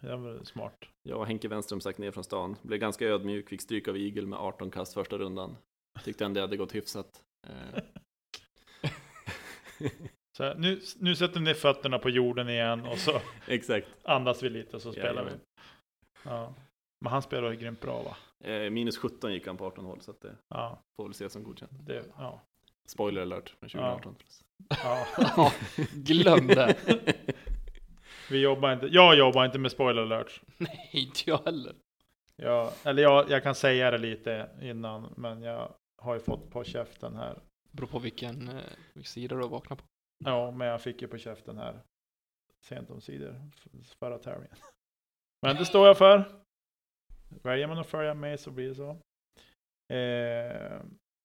Det 0.00 0.16
var 0.16 0.44
smart. 0.44 0.84
Jag 1.02 1.18
och 1.18 1.26
Henke 1.26 1.48
Wenström 1.48 1.80
stack 1.80 1.98
ner 1.98 2.10
från 2.10 2.24
stan. 2.24 2.56
Blev 2.62 2.80
ganska 2.80 3.06
ödmjuk, 3.06 3.48
fick 3.48 3.60
stryk 3.60 3.88
av 3.88 3.96
Igel 3.96 4.26
med 4.26 4.38
18 4.38 4.70
kast 4.70 4.94
första 4.94 5.18
rundan. 5.18 5.56
Tyckte 6.04 6.24
ändå 6.24 6.34
det 6.34 6.40
hade 6.40 6.56
gått 6.56 6.74
hyfsat. 6.74 7.22
Så 10.36 10.44
här, 10.44 10.54
nu, 10.54 10.80
nu 10.98 11.16
sätter 11.16 11.40
ner 11.40 11.54
fötterna 11.54 11.98
på 11.98 12.10
jorden 12.10 12.48
igen 12.48 12.86
och 12.86 12.98
så 12.98 13.20
Exakt. 13.48 13.86
andas 14.04 14.42
vi 14.42 14.48
lite 14.50 14.76
och 14.76 14.82
så 14.82 14.92
spelar 14.92 15.08
Jajamän. 15.08 15.32
vi. 15.34 15.60
Ja. 16.30 16.54
Men 17.00 17.12
han 17.12 17.22
spelar 17.22 17.50
ju 17.50 17.56
grymt 17.56 17.80
bra 17.80 18.02
va? 18.02 18.16
Eh, 18.50 18.70
minus 18.70 18.98
17 18.98 19.32
gick 19.32 19.46
han 19.46 19.56
på 19.56 19.66
18 19.66 19.84
hål, 19.84 20.00
så 20.00 20.10
att 20.10 20.20
det 20.20 20.36
Ja, 20.48 20.78
får 20.96 21.04
väl 21.04 21.10
ses 21.10 21.32
som 21.32 21.42
godkänt. 21.44 21.70
det, 21.86 22.04
ja. 22.18 22.40
Spoiler 22.88 23.22
alert 23.22 23.48
från 23.60 23.68
2018. 23.70 24.16
ja. 24.68 25.06
Ja, 25.36 25.52
glöm 25.94 26.46
det. 26.46 26.76
Vi 28.30 28.40
jobbar 28.40 28.72
inte, 28.72 28.86
jag 28.86 29.16
jobbar 29.18 29.44
inte 29.44 29.58
med 29.58 29.70
spoiler 29.72 30.02
alerts. 30.02 30.40
Nej, 30.56 30.90
inte 30.92 31.20
jag 31.26 31.38
heller. 31.44 31.74
Jag, 32.36 32.72
eller 32.84 33.02
jag, 33.02 33.30
jag 33.30 33.42
kan 33.42 33.54
säga 33.54 33.90
det 33.90 33.98
lite 33.98 34.48
innan, 34.62 35.14
men 35.16 35.42
jag 35.42 35.74
har 36.02 36.14
ju 36.14 36.20
fått 36.20 36.50
på 36.50 36.64
käften 36.64 37.16
här. 37.16 37.38
Beror 37.70 37.88
på 37.88 37.98
vilken, 37.98 38.48
eh, 38.48 38.54
vilken 38.92 39.10
sida 39.10 39.36
du 39.36 39.42
har 39.42 39.48
vaknat 39.48 39.78
på. 39.78 39.84
Ja, 40.24 40.50
men 40.50 40.66
jag 40.68 40.80
fick 40.80 41.02
ju 41.02 41.08
på 41.08 41.18
käften 41.18 41.58
här 41.58 41.80
sent 42.60 42.90
omsider, 42.90 43.50
förra 43.98 44.18
tävlingen. 44.18 44.56
Men 45.42 45.56
det 45.56 45.64
står 45.64 45.86
jag 45.86 45.98
för. 45.98 46.24
Väljer 47.42 47.66
man 47.66 47.78
att 47.78 47.86
följa 47.86 48.14
med 48.14 48.40
så 48.40 48.50
blir 48.50 48.68
det 48.68 48.74
så. 48.74 48.90
Eh, 49.94 50.82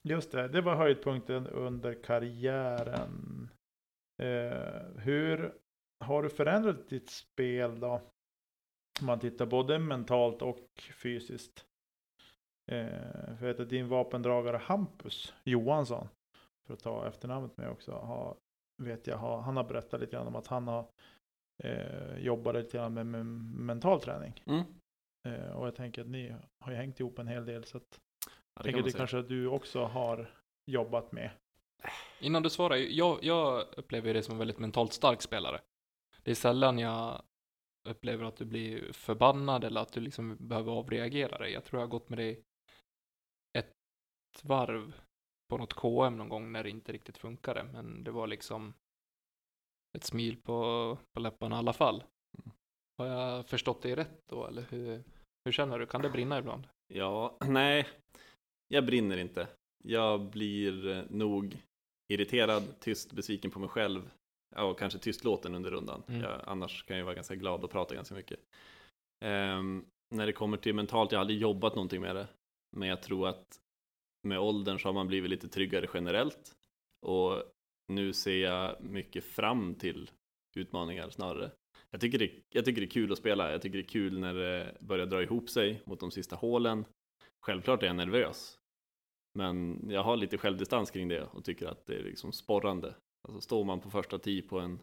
just 0.10 0.32
det, 0.32 0.48
det 0.48 0.62
var 0.62 0.75
höjdpunkten 0.75 1.48
under 1.48 2.03
karriären. 2.03 3.50
Eh, 4.22 5.01
hur 5.03 5.53
har 6.06 6.24
du 6.24 6.29
förändrat 6.29 6.89
ditt 6.89 7.10
spel 7.10 7.79
då? 7.79 8.01
Om 9.00 9.06
man 9.06 9.20
tittar 9.20 9.46
både 9.46 9.79
mentalt 9.79 10.41
och 10.41 10.68
fysiskt. 11.01 11.65
Eh, 12.72 13.38
för 13.38 13.48
jag 13.48 13.53
vet 13.53 13.60
att 13.60 13.70
din 13.70 13.88
vapendragare 13.88 14.58
Hampus 14.58 15.34
Johansson, 15.44 16.08
för 16.68 16.74
att 16.74 16.79
ta 16.79 17.08
efternamnet 17.08 17.58
med 17.58 17.70
också, 17.70 17.91
har, 17.91 18.38
vet 18.79 19.07
jag, 19.07 19.17
har, 19.17 19.41
han 19.41 19.57
har 19.57 19.63
berättat 19.63 20.00
lite 20.00 20.12
grann 20.12 20.27
om 20.27 20.36
att 20.36 20.48
han 20.48 20.67
har 20.67 20.86
eh, 21.63 22.17
jobbat 22.17 22.55
lite 22.55 22.77
grann 22.77 22.93
med, 22.93 23.05
med 23.05 23.25
mental 23.25 24.01
träning. 24.01 24.43
Mm. 24.45 24.63
Eh, 25.27 25.51
och 25.51 25.67
jag 25.67 25.75
tänker 25.75 26.01
att 26.01 26.07
ni 26.07 26.36
har 26.59 26.71
ju 26.71 26.77
hängt 26.77 27.00
ihop 27.00 27.19
en 27.19 27.27
hel 27.27 27.45
del 27.45 27.63
så 27.63 27.77
att 27.77 28.00
Ja, 28.55 28.63
tänker 28.63 28.83
det 28.83 28.91
kanske 28.91 29.21
du 29.21 29.48
också 29.48 29.83
har 29.83 30.33
jobbat 30.65 31.12
med. 31.12 31.31
Innan 32.19 32.43
du 32.43 32.50
svarar, 32.50 32.75
jag, 32.75 33.19
jag 33.21 33.65
upplever 33.77 34.13
dig 34.13 34.24
som 34.24 34.31
en 34.31 34.38
väldigt 34.38 34.59
mentalt 34.59 34.93
stark 34.93 35.21
spelare. 35.21 35.62
Det 36.24 36.31
är 36.31 36.36
sällan 36.36 36.79
jag 36.79 37.21
upplever 37.89 38.25
att 38.25 38.38
du 38.38 38.45
blir 38.45 38.93
förbannad 38.93 39.63
eller 39.63 39.81
att 39.81 39.93
du 39.93 40.00
liksom 40.00 40.38
behöver 40.39 40.71
avreagera 40.71 41.38
dig. 41.38 41.51
Jag 41.51 41.63
tror 41.63 41.81
jag 41.81 41.88
har 41.88 41.91
gått 41.91 42.09
med 42.09 42.19
dig 42.19 42.43
ett 43.57 44.43
varv 44.43 45.01
på 45.50 45.58
något 45.58 45.74
KM 45.74 46.18
någon 46.18 46.29
gång 46.29 46.51
när 46.51 46.63
det 46.63 46.70
inte 46.70 46.91
riktigt 46.91 47.18
funkade, 47.18 47.63
men 47.63 48.03
det 48.03 48.12
var 48.12 48.27
liksom 48.27 48.74
ett 49.98 50.03
smil 50.03 50.38
på, 50.38 50.98
på 51.13 51.20
läpparna 51.20 51.56
i 51.56 51.60
alla 51.60 51.74
fall. 51.74 52.03
Har 52.98 53.06
jag 53.06 53.46
förstått 53.46 53.82
dig 53.82 53.96
rätt 53.96 54.22
då, 54.29 54.48
eller 54.48 54.62
hur, 54.62 55.03
hur 55.46 55.51
känner 55.51 55.79
du? 55.79 55.86
Kan 55.86 56.01
det 56.01 56.10
brinna 56.10 56.39
ibland? 56.39 56.68
Ja, 56.94 57.38
nej, 57.46 57.88
jag 58.68 58.86
brinner 58.86 59.18
inte. 59.18 59.48
Jag 59.84 60.22
blir 60.22 60.88
eh, 60.88 61.03
nog 61.10 61.58
irriterad, 62.13 62.79
tyst, 62.79 63.13
besviken 63.13 63.51
på 63.51 63.60
mig 63.60 63.70
själv. 63.70 64.12
Ja, 64.56 64.63
och 64.63 64.79
kanske 64.79 65.00
tystlåten 65.00 65.56
under 65.56 65.72
rundan. 65.72 66.03
Mm. 66.08 66.22
Jag, 66.22 66.41
annars 66.46 66.84
kan 66.84 66.98
jag 66.98 67.06
vara 67.06 67.15
ganska 67.15 67.36
glad 67.36 67.63
och 67.63 67.72
prata 67.72 67.96
ganska 67.96 68.15
mycket. 68.15 68.39
Ehm, 69.25 69.86
när 70.15 70.25
det 70.25 70.34
kommer 70.34 70.58
till 70.58 70.75
mentalt, 70.75 71.12
jag 71.12 71.20
har 71.20 71.22
aldrig 71.22 71.39
jobbat 71.39 71.75
någonting 71.75 72.01
med 72.01 72.15
det. 72.15 72.27
Men 72.77 72.89
jag 72.89 73.01
tror 73.01 73.27
att 73.27 73.60
med 74.23 74.39
åldern 74.39 74.79
så 74.79 74.88
har 74.88 74.93
man 74.93 75.07
blivit 75.07 75.29
lite 75.29 75.47
tryggare 75.47 75.88
generellt. 75.93 76.55
Och 77.01 77.43
nu 77.88 78.13
ser 78.13 78.38
jag 78.38 78.81
mycket 78.81 79.23
fram 79.23 79.75
till 79.75 80.11
utmaningar 80.55 81.09
snarare. 81.09 81.51
Jag 81.91 82.01
tycker, 82.01 82.19
det, 82.19 82.31
jag 82.49 82.65
tycker 82.65 82.81
det 82.81 82.88
är 82.88 82.91
kul 82.91 83.11
att 83.11 83.17
spela. 83.17 83.51
Jag 83.51 83.61
tycker 83.61 83.77
det 83.77 83.83
är 83.83 83.89
kul 83.89 84.19
när 84.19 84.33
det 84.33 84.77
börjar 84.79 85.05
dra 85.05 85.23
ihop 85.23 85.49
sig 85.49 85.81
mot 85.85 85.99
de 85.99 86.11
sista 86.11 86.35
hålen. 86.35 86.85
Självklart 87.41 87.83
är 87.83 87.88
jag 87.88 87.95
nervös. 87.95 88.59
Men 89.33 89.85
jag 89.89 90.03
har 90.03 90.17
lite 90.17 90.38
självdistans 90.38 90.91
kring 90.91 91.07
det 91.07 91.23
och 91.23 91.45
tycker 91.45 91.67
att 91.67 91.85
det 91.85 91.95
är 91.95 92.03
liksom 92.03 92.31
sporrande. 92.31 92.95
Alltså 93.27 93.41
står 93.41 93.63
man 93.63 93.79
på 93.79 93.89
första 93.89 94.19
tee 94.19 94.41
på 94.41 94.59
en, 94.59 94.79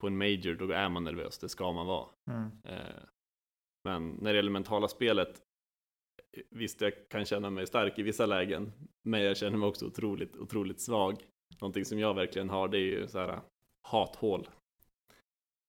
på 0.00 0.06
en 0.06 0.18
major, 0.18 0.54
då 0.54 0.70
är 0.70 0.88
man 0.88 1.04
nervös. 1.04 1.38
Det 1.38 1.48
ska 1.48 1.72
man 1.72 1.86
vara. 1.86 2.08
Mm. 2.30 2.50
Eh, 2.64 3.02
Men 3.84 4.10
när 4.10 4.32
det 4.32 4.36
gäller 4.36 4.50
mentala 4.50 4.88
spelet, 4.88 5.42
visst 6.50 6.80
jag 6.80 7.08
kan 7.08 7.24
känna 7.24 7.50
mig 7.50 7.66
stark 7.66 7.98
i 7.98 8.02
vissa 8.02 8.26
lägen, 8.26 8.72
men 9.02 9.22
jag 9.22 9.36
känner 9.36 9.58
mig 9.58 9.68
också 9.68 9.86
otroligt, 9.86 10.36
otroligt 10.36 10.80
svag. 10.80 11.22
Någonting 11.60 11.84
som 11.84 11.98
jag 11.98 12.14
verkligen 12.14 12.50
har, 12.50 12.68
det 12.68 12.78
är 12.78 12.80
ju 13.00 13.08
så 13.08 13.18
här 13.18 13.40
hathål. 13.88 14.48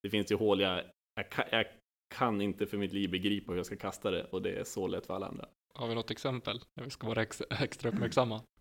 Det 0.02 0.10
finns 0.10 0.32
ju 0.32 0.36
hål 0.36 0.60
jag, 0.60 0.84
jag, 1.14 1.30
kan, 1.30 1.44
jag 1.50 1.66
kan 2.14 2.40
inte 2.40 2.66
för 2.66 2.76
mitt 2.76 2.92
liv 2.92 3.10
begripa 3.10 3.52
hur 3.52 3.58
jag 3.58 3.66
ska 3.66 3.76
kasta 3.76 4.10
det 4.10 4.24
och 4.24 4.42
det 4.42 4.52
är 4.52 4.64
så 4.64 4.86
lätt 4.86 5.06
för 5.06 5.14
alla 5.14 5.26
andra. 5.26 5.48
Har 5.74 5.88
vi 5.88 5.94
något 5.94 6.10
exempel? 6.10 6.60
När 6.74 6.84
vi 6.84 6.90
ska 6.90 7.06
vara 7.06 7.22
ex, 7.22 7.42
extra 7.50 7.90
uppmärksamma. 7.90 8.42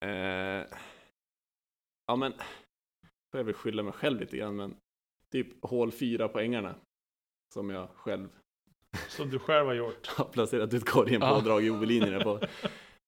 Eh, 0.00 0.66
ja 2.06 2.16
men, 2.16 2.32
får 3.30 3.40
jag 3.40 3.44
väl 3.44 3.54
skylla 3.54 3.82
mig 3.82 3.92
själv 3.92 4.20
lite 4.20 4.36
grann, 4.36 4.56
men 4.56 4.76
typ 5.32 5.64
hål 5.64 5.92
fyra 5.92 6.28
på 6.28 6.40
ängarna 6.40 6.74
som 7.54 7.70
jag 7.70 7.88
själv 7.88 8.28
Som 9.08 9.30
du 9.30 9.38
själv 9.38 9.66
har 9.66 9.74
gjort. 9.74 10.06
har 10.16 10.24
placerat 10.24 10.74
ut 10.74 10.84
korgen 10.84 11.20
på 11.20 11.26
och 11.26 11.42
dragit 11.42 11.72
OB-linjerna 11.72 12.24
på. 12.24 12.40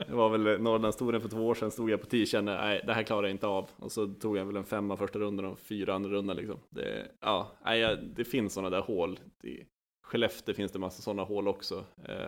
Det 0.06 0.12
var 0.12 0.30
väl 0.30 0.62
Norrlandstouren 0.62 1.20
för 1.20 1.28
två 1.28 1.46
år 1.46 1.54
sedan 1.54 1.70
stod 1.70 1.90
jag 1.90 2.00
på 2.00 2.06
10 2.06 2.26
kände 2.26 2.56
nej 2.56 2.82
det 2.86 2.94
här 2.94 3.02
klarar 3.02 3.22
jag 3.22 3.30
inte 3.30 3.46
av. 3.46 3.70
Och 3.76 3.92
så 3.92 4.06
tog 4.06 4.36
jag 4.36 4.44
väl 4.44 4.56
en 4.56 4.64
femma 4.64 4.96
första 4.96 5.18
rundan 5.18 5.44
och 5.44 5.58
fyra 5.58 5.94
andra 5.94 6.10
rundan 6.10 6.36
liksom. 6.36 6.60
Det, 6.70 7.10
ja, 7.20 7.52
nej, 7.64 7.96
det 8.16 8.24
finns 8.24 8.52
sådana 8.52 8.70
där 8.70 8.82
hål. 8.82 9.18
I 9.44 9.64
Skellefteå 10.06 10.54
finns 10.54 10.72
det 10.72 10.78
massa 10.78 11.02
sådana 11.02 11.22
hål 11.22 11.48
också. 11.48 11.84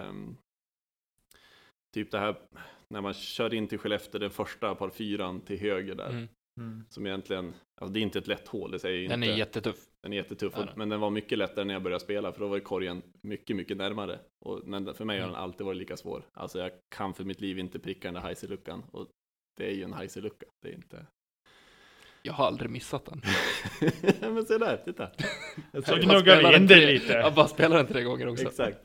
Um, 0.09 0.37
typ 1.95 2.11
det 2.11 2.19
här 2.19 2.37
när 2.89 3.01
man 3.01 3.15
kör 3.15 3.55
in 3.55 3.69
till 3.69 3.79
Skellefteå, 3.79 4.19
den 4.19 4.31
första 4.31 4.75
par 4.75 4.91
fyran 4.91 5.41
till 5.41 5.59
höger 5.59 5.95
där. 5.95 6.11
Mm. 6.11 6.29
Mm. 6.61 6.85
Som 6.89 7.07
egentligen, 7.07 7.55
alltså 7.81 7.93
det 7.93 8.01
är 8.01 8.03
inte 8.03 8.19
ett 8.19 8.27
lätt 8.27 8.49
hål, 8.49 8.71
det 8.71 8.79
säger 8.79 9.09
Den 9.09 9.23
inte. 9.23 9.35
är 9.35 9.39
jättetuff. 9.39 9.87
Den 10.03 10.13
är 10.13 10.17
jättetuff, 10.17 10.53
Ja, 10.57 10.69
men 10.77 10.89
den 10.89 11.01
var 11.01 11.11
mycket 11.11 11.39
lättare 11.39 11.65
när 11.65 11.75
jag 11.75 11.83
började 11.83 12.05
spela, 12.05 12.33
för 12.33 12.41
då 12.41 12.49
var 12.49 12.59
korgen 12.59 13.03
mycket, 13.23 13.57
mycket 13.57 13.77
närmare. 13.77 14.19
Och, 14.45 14.61
men 14.65 14.95
för 14.95 15.05
mig 15.05 15.19
har 15.19 15.25
Mm. 15.25 15.33
den 15.35 15.43
alltid 15.43 15.67
varit 15.67 15.77
lika 15.79 15.97
svår. 15.97 16.23
Alltså 16.33 16.59
jag 16.59 16.71
kan 16.89 17.15
för 17.15 17.25
mitt 17.25 17.41
liv 17.41 17.59
inte 17.59 17.79
pricka 17.79 18.09
den 18.09 18.15
där 18.15 18.21
heiseluckan. 18.21 18.83
Och 18.91 19.09
det 19.57 19.67
är 19.67 19.75
ju 19.75 19.83
en 19.83 19.93
heiselucka, 19.93 20.47
det 20.63 20.69
är 20.69 20.75
inte... 20.75 21.07
Jag 22.23 22.33
har 22.33 22.47
aldrig 22.47 22.71
missat 22.71 23.05
den. 23.05 23.23
men 24.35 24.45
se 24.47 24.59
där, 24.59 24.77
titta! 24.85 25.11
Så 25.85 25.93
Jag 25.93 26.01
gnuggar 26.01 26.51
vi 26.51 26.57
in 26.57 26.67
det 26.67 26.75
tre- 26.75 26.93
lite. 26.93 27.13
Jag 27.13 27.35
bara 27.35 27.49
spelar 27.49 27.77
den 27.77 27.87
tre 27.87 28.03
gånger 28.03 28.29
också. 28.29 28.49
Exakt. 28.49 28.79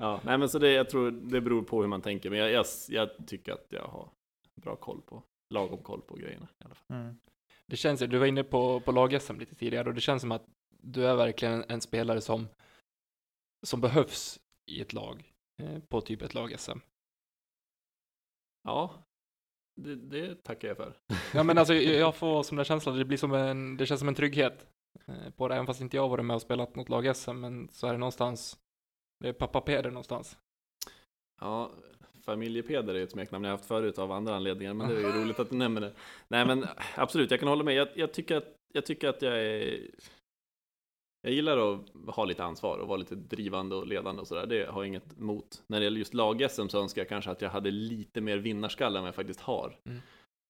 Ja, 0.00 0.20
nej 0.24 0.38
men 0.38 0.48
så 0.48 0.58
det, 0.58 0.72
jag 0.72 0.90
tror 0.90 1.10
det 1.10 1.40
beror 1.40 1.62
på 1.62 1.80
hur 1.80 1.88
man 1.88 2.02
tänker, 2.02 2.30
men 2.30 2.38
jag, 2.38 2.50
jag, 2.50 2.66
jag 2.88 3.26
tycker 3.26 3.52
att 3.52 3.66
jag 3.68 3.82
har 3.84 4.08
bra 4.62 4.76
koll 4.76 5.00
på, 5.06 5.22
lagom 5.54 5.82
koll 5.82 6.00
på 6.02 6.16
grejerna 6.16 6.48
i 6.60 6.64
alla 6.64 6.74
fall. 6.74 6.96
Mm. 6.96 7.16
Det 7.70 7.76
känns 7.76 8.00
du 8.00 8.18
var 8.18 8.26
inne 8.26 8.44
på, 8.44 8.80
på 8.80 8.92
lag-SM 8.92 9.38
lite 9.38 9.54
tidigare 9.54 9.88
och 9.88 9.94
det 9.94 10.00
känns 10.00 10.20
som 10.20 10.32
att 10.32 10.46
du 10.82 11.06
är 11.06 11.16
verkligen 11.16 11.54
en, 11.54 11.64
en 11.68 11.80
spelare 11.80 12.20
som, 12.20 12.48
som 13.66 13.80
behövs 13.80 14.40
i 14.70 14.80
ett 14.80 14.92
lag, 14.92 15.32
eh, 15.62 15.78
på 15.88 16.00
typ 16.00 16.22
ett 16.22 16.34
lag-SM. 16.34 16.78
Ja, 18.62 18.94
det, 19.80 19.96
det 19.96 20.44
tackar 20.44 20.68
jag 20.68 20.76
för. 20.76 20.96
Ja 21.34 21.42
men 21.42 21.58
alltså 21.58 21.74
jag 21.74 22.16
får 22.16 22.42
som 22.48 22.56
den 22.56 22.64
känslan, 22.64 22.98
det 22.98 23.04
blir 23.04 23.18
som 23.18 23.34
en, 23.34 23.76
det 23.76 23.86
känns 23.86 24.00
som 24.00 24.08
en 24.08 24.14
trygghet 24.14 24.66
eh, 25.06 25.30
på 25.30 25.48
det, 25.48 25.54
även 25.54 25.66
fast 25.66 25.80
inte 25.80 25.96
jag 25.96 26.08
varit 26.08 26.24
med 26.24 26.34
och 26.34 26.42
spelat 26.42 26.76
något 26.76 26.88
lag-SM, 26.88 27.40
men 27.40 27.68
så 27.72 27.86
är 27.86 27.92
det 27.92 27.98
någonstans, 27.98 28.58
det 29.20 29.28
är 29.28 29.32
pappa 29.32 29.60
Peder 29.60 29.90
någonstans. 29.90 30.38
Ja, 31.40 31.72
familjepeder 32.28 32.94
är 32.94 33.02
ett 33.02 33.10
smeknamn 33.10 33.44
jag 33.44 33.50
haft 33.50 33.64
förut 33.64 33.98
av 33.98 34.12
andra 34.12 34.36
anledningar, 34.36 34.74
men 34.74 34.88
det 34.88 34.94
är 34.94 35.00
ju 35.00 35.06
roligt 35.22 35.38
att 35.38 35.50
du 35.50 35.56
nämner 35.56 35.80
det. 35.80 35.92
Nej, 36.28 36.46
men 36.46 36.64
absolut, 36.96 37.30
jag 37.30 37.40
kan 37.40 37.48
hålla 37.48 37.64
med. 37.64 37.74
Jag, 37.74 37.88
jag, 37.94 38.12
tycker, 38.12 38.36
att, 38.36 38.54
jag 38.74 38.86
tycker 38.86 39.08
att 39.08 39.22
jag 39.22 39.38
är... 39.38 39.80
Jag 41.22 41.32
gillar 41.32 41.58
att 41.74 41.80
ha 42.06 42.24
lite 42.24 42.44
ansvar 42.44 42.78
och 42.78 42.88
vara 42.88 42.96
lite 42.96 43.14
drivande 43.14 43.76
och 43.76 43.86
ledande 43.86 44.20
och 44.20 44.28
sådär. 44.28 44.46
Det 44.46 44.66
har 44.66 44.82
jag 44.82 44.86
inget 44.86 45.18
emot. 45.18 45.62
När 45.66 45.80
det 45.80 45.84
gäller 45.84 45.98
just 45.98 46.14
lag-SM 46.14 46.68
så 46.68 46.80
önskar 46.82 47.02
jag 47.02 47.08
kanske 47.08 47.30
att 47.30 47.42
jag 47.42 47.50
hade 47.50 47.70
lite 47.70 48.20
mer 48.20 48.38
vinnarskalle 48.38 48.98
än 48.98 49.02
vad 49.02 49.08
jag 49.08 49.14
faktiskt 49.14 49.40
har. 49.40 49.78
Mm. 49.88 49.98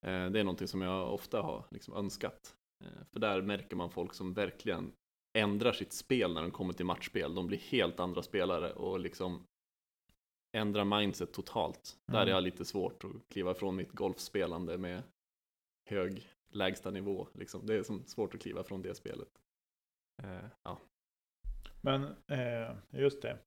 Eh, 0.05 0.31
Det 0.31 0.39
är 0.39 0.43
någonting 0.43 0.67
som 0.67 0.81
jag 0.81 1.13
ofta 1.13 1.41
har 1.41 1.65
liksom 1.71 1.93
önskat. 1.93 2.55
Eh, 2.85 3.03
För 3.13 3.19
där 3.19 3.41
märker 3.41 3.75
man 3.75 3.89
folk 3.89 4.13
som 4.13 4.33
verkligen 4.33 4.91
ändrar 5.37 5.71
sitt 5.71 5.93
spel 5.93 6.33
när 6.33 6.41
de 6.41 6.51
kommer 6.51 6.73
till 6.73 6.85
matchspel. 6.85 7.35
De 7.35 7.47
blir 7.47 7.57
helt 7.57 7.99
andra 7.99 8.21
spelare 8.21 8.73
och 8.73 8.99
liksom 8.99 9.43
ändrar 10.51 10.85
mindset 10.85 11.33
totalt. 11.33 11.97
Där 12.05 12.17
är 12.17 12.21
Mm. 12.21 12.33
jag 12.33 12.43
lite 12.43 12.65
svårt 12.65 13.03
att 13.03 13.29
kliva 13.33 13.51
ifrån 13.51 13.75
mitt 13.75 13.91
golfspelande 13.91 14.77
med 14.77 15.03
hög 15.89 16.29
lägsta 16.51 16.91
nivå. 16.91 17.27
Liksom. 17.33 17.65
Det 17.65 17.75
är 17.75 17.83
som 17.83 18.03
svårt 18.05 18.33
att 18.35 18.41
kliva 18.41 18.63
från 18.63 18.81
det 18.81 18.95
spelet. 18.95 19.27
Eh, 20.23 20.45
ja. 20.63 20.79
Men 21.81 22.03
eh, 22.27 22.75
just 22.89 23.21
det. 23.21 23.37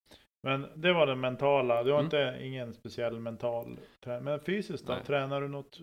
Men 0.43 0.67
det 0.77 0.93
var 0.93 1.07
det 1.07 1.17
mentala. 1.17 1.83
Du 1.83 1.91
har 1.93 2.01
Mm. 2.01 2.07
inte 2.07 2.39
ingen 2.47 2.75
speciell 2.75 3.21
mental 3.21 3.79
träning. 4.01 4.25
Men 4.25 4.41
fysiskt 4.41 4.87
då? 4.87 4.93
Nej. 4.93 5.05
Tränar 5.05 5.41
du 5.41 5.49
något 5.49 5.81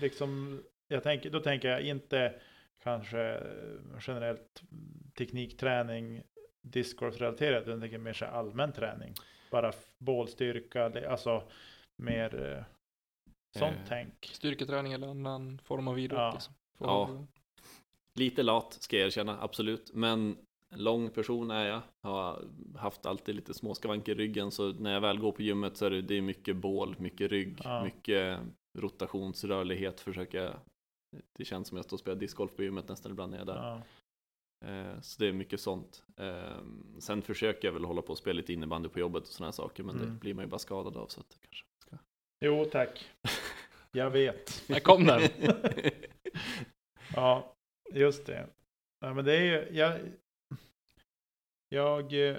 liksom? 0.00 0.62
Jag 0.88 1.02
tänker, 1.02 1.30
då 1.30 1.40
tänker 1.40 1.68
jag 1.68 1.80
inte 1.82 2.40
kanske 2.82 3.20
eh, 3.20 3.98
generellt 4.06 4.62
teknikträning 5.18 6.22
discgolfrelaterat. 6.62 7.62
utan 7.62 7.72
Jag 7.72 7.80
tänker 7.80 7.98
mer 7.98 8.12
så 8.12 8.24
allmän 8.24 8.72
träning. 8.72 9.14
Bara 9.52 9.72
bålstyrka, 9.98 11.08
alltså 11.10 11.42
mer 11.96 12.52
eh, 12.58 12.64
sånt 13.58 13.76
Eh, 13.76 13.82
tänk. 13.88 14.30
Styrketräning 14.32 14.92
eller 14.92 15.06
annan 15.08 15.58
form 15.64 15.88
av 15.88 15.98
idrott 15.98 16.18
Ja. 16.20 16.32
liksom. 16.32 16.54
Ja. 16.78 17.26
Lite 18.14 18.42
lat 18.42 18.72
ska 18.80 18.96
jag 18.96 19.06
erkänna, 19.06 19.38
absolut. 19.42 19.90
Men 19.94 20.36
lång 20.74 21.10
person 21.10 21.50
är 21.50 21.66
jag. 21.66 21.80
Har 22.00 22.44
haft 22.76 23.06
alltid 23.06 23.34
lite 23.34 23.54
små 23.54 23.74
skavanker 23.74 24.12
i 24.12 24.14
ryggen. 24.14 24.50
Så 24.50 24.72
när 24.72 24.92
jag 24.92 25.00
väl 25.00 25.18
går 25.18 25.32
på 25.32 25.42
gymmet 25.42 25.76
så 25.76 25.86
är 25.86 25.90
det, 25.90 26.02
det 26.02 26.14
är 26.14 26.22
mycket 26.22 26.56
bål, 26.56 26.94
mycket 26.98 27.30
rygg, 27.30 27.60
Ja. 27.64 27.84
mycket 27.84 28.38
rotationsrörlighet 28.78 30.00
försöker 30.00 30.38
jag. 30.42 30.54
Det 31.36 31.44
känns 31.44 31.68
som 31.68 31.76
jag 31.76 31.84
står 31.84 31.94
och 31.96 32.00
spelar 32.00 32.18
discgolf 32.18 32.56
på 32.56 32.62
gymmet 32.62 32.88
nästan 32.88 33.12
ibland 33.12 33.30
när 33.30 33.38
jag 33.38 33.48
är 33.48 33.54
där. 33.54 33.62
Ja. 33.68 33.82
Eh, 34.64 35.00
Så 35.00 35.22
det 35.22 35.28
är 35.28 35.32
mycket 35.32 35.60
sånt. 35.60 36.04
Eh, 36.16 36.58
Sen 36.98 37.22
försöker 37.22 37.68
jag 37.68 37.72
väl 37.72 37.84
hålla 37.84 38.02
på 38.02 38.08
och 38.12 38.18
spela 38.18 38.36
lite 38.36 38.52
innebandy 38.52 38.88
på 38.88 38.98
jobbet 39.00 39.22
och 39.22 39.28
sådana 39.28 39.46
här 39.46 39.52
saker. 39.52 39.82
Men 39.82 39.96
det 39.96 40.04
Mm. 40.04 40.18
blir 40.18 40.34
man 40.34 40.44
ju 40.44 40.48
bara 40.50 40.58
skadad 40.58 40.96
av. 40.96 41.06
Så 41.06 41.20
att 41.20 41.30
det 41.30 41.36
kanske 41.40 41.64
ska... 41.78 41.96
Jo 42.40 42.64
tack. 42.64 43.10
Jag 43.92 44.10
vet. 44.10 44.68
Där 44.68 44.80
kom 44.80 45.04
den. 45.06 45.20
Ja, 47.14 47.54
just 47.92 48.26
det. 48.26 48.48
Ja, 49.00 49.14
men 49.14 49.24
det 49.24 49.36
är 49.36 49.42
ju, 49.42 49.76
jag, 49.78 50.00
jag 51.68 52.28
eh, 52.30 52.36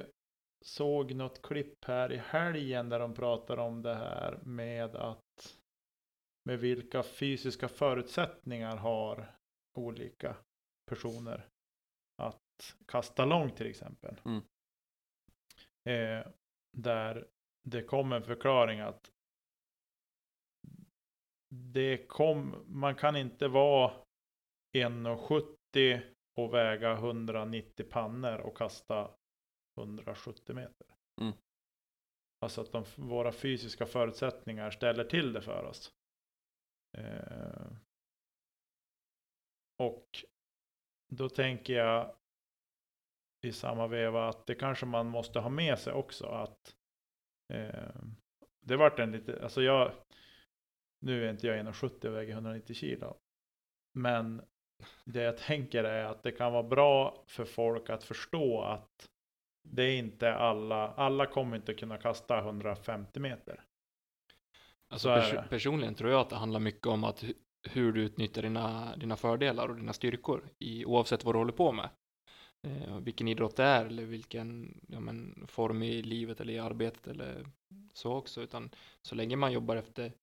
såg 0.66 1.14
något 1.16 1.42
klipp 1.42 1.86
här 1.86 2.12
i 2.12 2.18
helgen 2.18 2.90
där 2.90 3.00
de 3.00 3.14
pratar 3.14 3.58
om 3.58 3.82
det 3.82 3.96
här 3.96 4.40
med 4.44 4.96
att 4.96 5.58
med 6.50 6.60
vilka 6.60 7.04
fysiska 7.04 7.68
förutsättningar 7.68 8.78
har 8.78 9.32
olika 9.80 10.36
personer 10.90 11.48
att 12.72 12.88
kasta 12.88 13.26
långt 13.26 13.58
till 13.58 13.68
exempel. 13.68 14.22
Mm. 14.26 14.42
Eh, 15.90 16.28
där 16.78 17.28
det 17.64 17.84
kom 17.84 18.12
en 18.12 18.24
förklaring 18.24 18.80
att 18.80 19.12
det 21.50 22.08
kom, 22.08 22.64
man 22.68 22.96
kan 22.96 23.16
inte 23.16 23.48
vara 23.48 23.94
1,70 24.78 26.02
och 26.36 26.54
väga 26.54 26.94
190 26.94 27.86
pannor 27.90 28.38
och 28.38 28.58
kasta 28.58 29.16
170 29.78 30.56
meter. 30.56 30.88
Mm. 31.22 31.34
Alltså 32.40 32.62
att 32.62 32.72
de, 32.72 32.86
våra 32.96 33.32
fysiska 33.32 33.86
förutsättningar 33.86 34.72
ställer 34.72 35.04
till 35.04 35.34
det 35.34 35.42
för 35.42 35.64
oss. 35.64 35.94
Eh, 36.98 37.72
och 39.80 40.26
då 41.12 41.30
tänker 41.30 41.74
jag 41.74 42.16
i 43.44 43.52
samma 43.52 43.88
veva 43.88 44.30
att 44.30 44.48
det 44.48 44.56
kanske 44.56 44.86
man 44.86 45.08
måste 45.08 45.40
ha 45.40 45.50
med 45.50 45.80
sig 45.80 45.94
också 45.94 46.26
att 46.26 46.76
eh, 47.54 47.96
det 48.62 48.76
vart 48.76 49.00
en 49.00 49.12
lite, 49.12 49.44
alltså 49.44 49.62
jag 49.62 49.92
nu 51.06 51.26
är 51.26 51.30
inte 51.32 51.48
jag 51.48 51.58
1,70 51.58 52.08
och 52.08 52.16
väger 52.16 52.34
190 52.34 52.76
kilo. 52.76 53.18
Men 53.94 54.42
det 55.06 55.22
jag 55.22 55.38
tänker 55.38 55.84
är 55.84 56.06
att 56.06 56.24
det 56.24 56.32
kan 56.32 56.54
vara 56.54 56.64
bra 56.64 57.24
för 57.28 57.46
folk 57.46 57.90
att 57.90 58.04
förstå 58.04 58.62
att 58.62 59.10
det 59.70 59.84
är 59.84 59.98
inte 59.98 60.34
alla, 60.34 60.88
alla 60.88 61.26
kommer 61.26 61.56
inte 61.56 61.74
kunna 61.74 61.98
kasta 61.98 62.40
150 62.40 63.20
meter. 63.20 63.64
Alltså 64.90 65.10
det. 65.10 65.46
personligen 65.50 65.96
tror 65.96 66.12
jag 66.12 66.20
att 66.22 66.30
det 66.30 66.36
handlar 66.36 66.60
mycket 66.60 66.88
om 66.88 67.04
att 67.04 67.24
hu- 67.24 67.36
hur 67.70 67.94
du 67.94 68.02
utnyttjar 68.02 68.42
dina, 68.42 68.96
dina 68.98 69.16
fördelar 69.16 69.68
och 69.68 69.76
dina 69.76 69.94
styrkor 69.94 70.50
i, 70.60 70.86
oavsett 70.86 71.24
vad 71.24 71.36
du 71.36 71.40
håller 71.40 71.54
på 71.54 71.72
med. 71.72 71.90
Eh, 72.68 72.98
vilken 73.00 73.28
idrott 73.28 73.56
det 73.56 73.64
är 73.64 73.86
eller 73.86 74.04
vilken 74.06 74.82
ja, 74.88 75.00
men, 75.00 75.48
form 75.48 75.84
i 75.84 76.02
livet 76.02 76.42
eller 76.42 76.54
i 76.54 76.60
arbetet 76.60 77.08
eller 77.08 77.46
så 77.94 78.14
också. 78.14 78.42
Utan 78.42 78.70
så 79.02 79.16
länge 79.16 79.36
man 79.36 79.52
jobbar 79.52 79.76
efter 79.76 80.14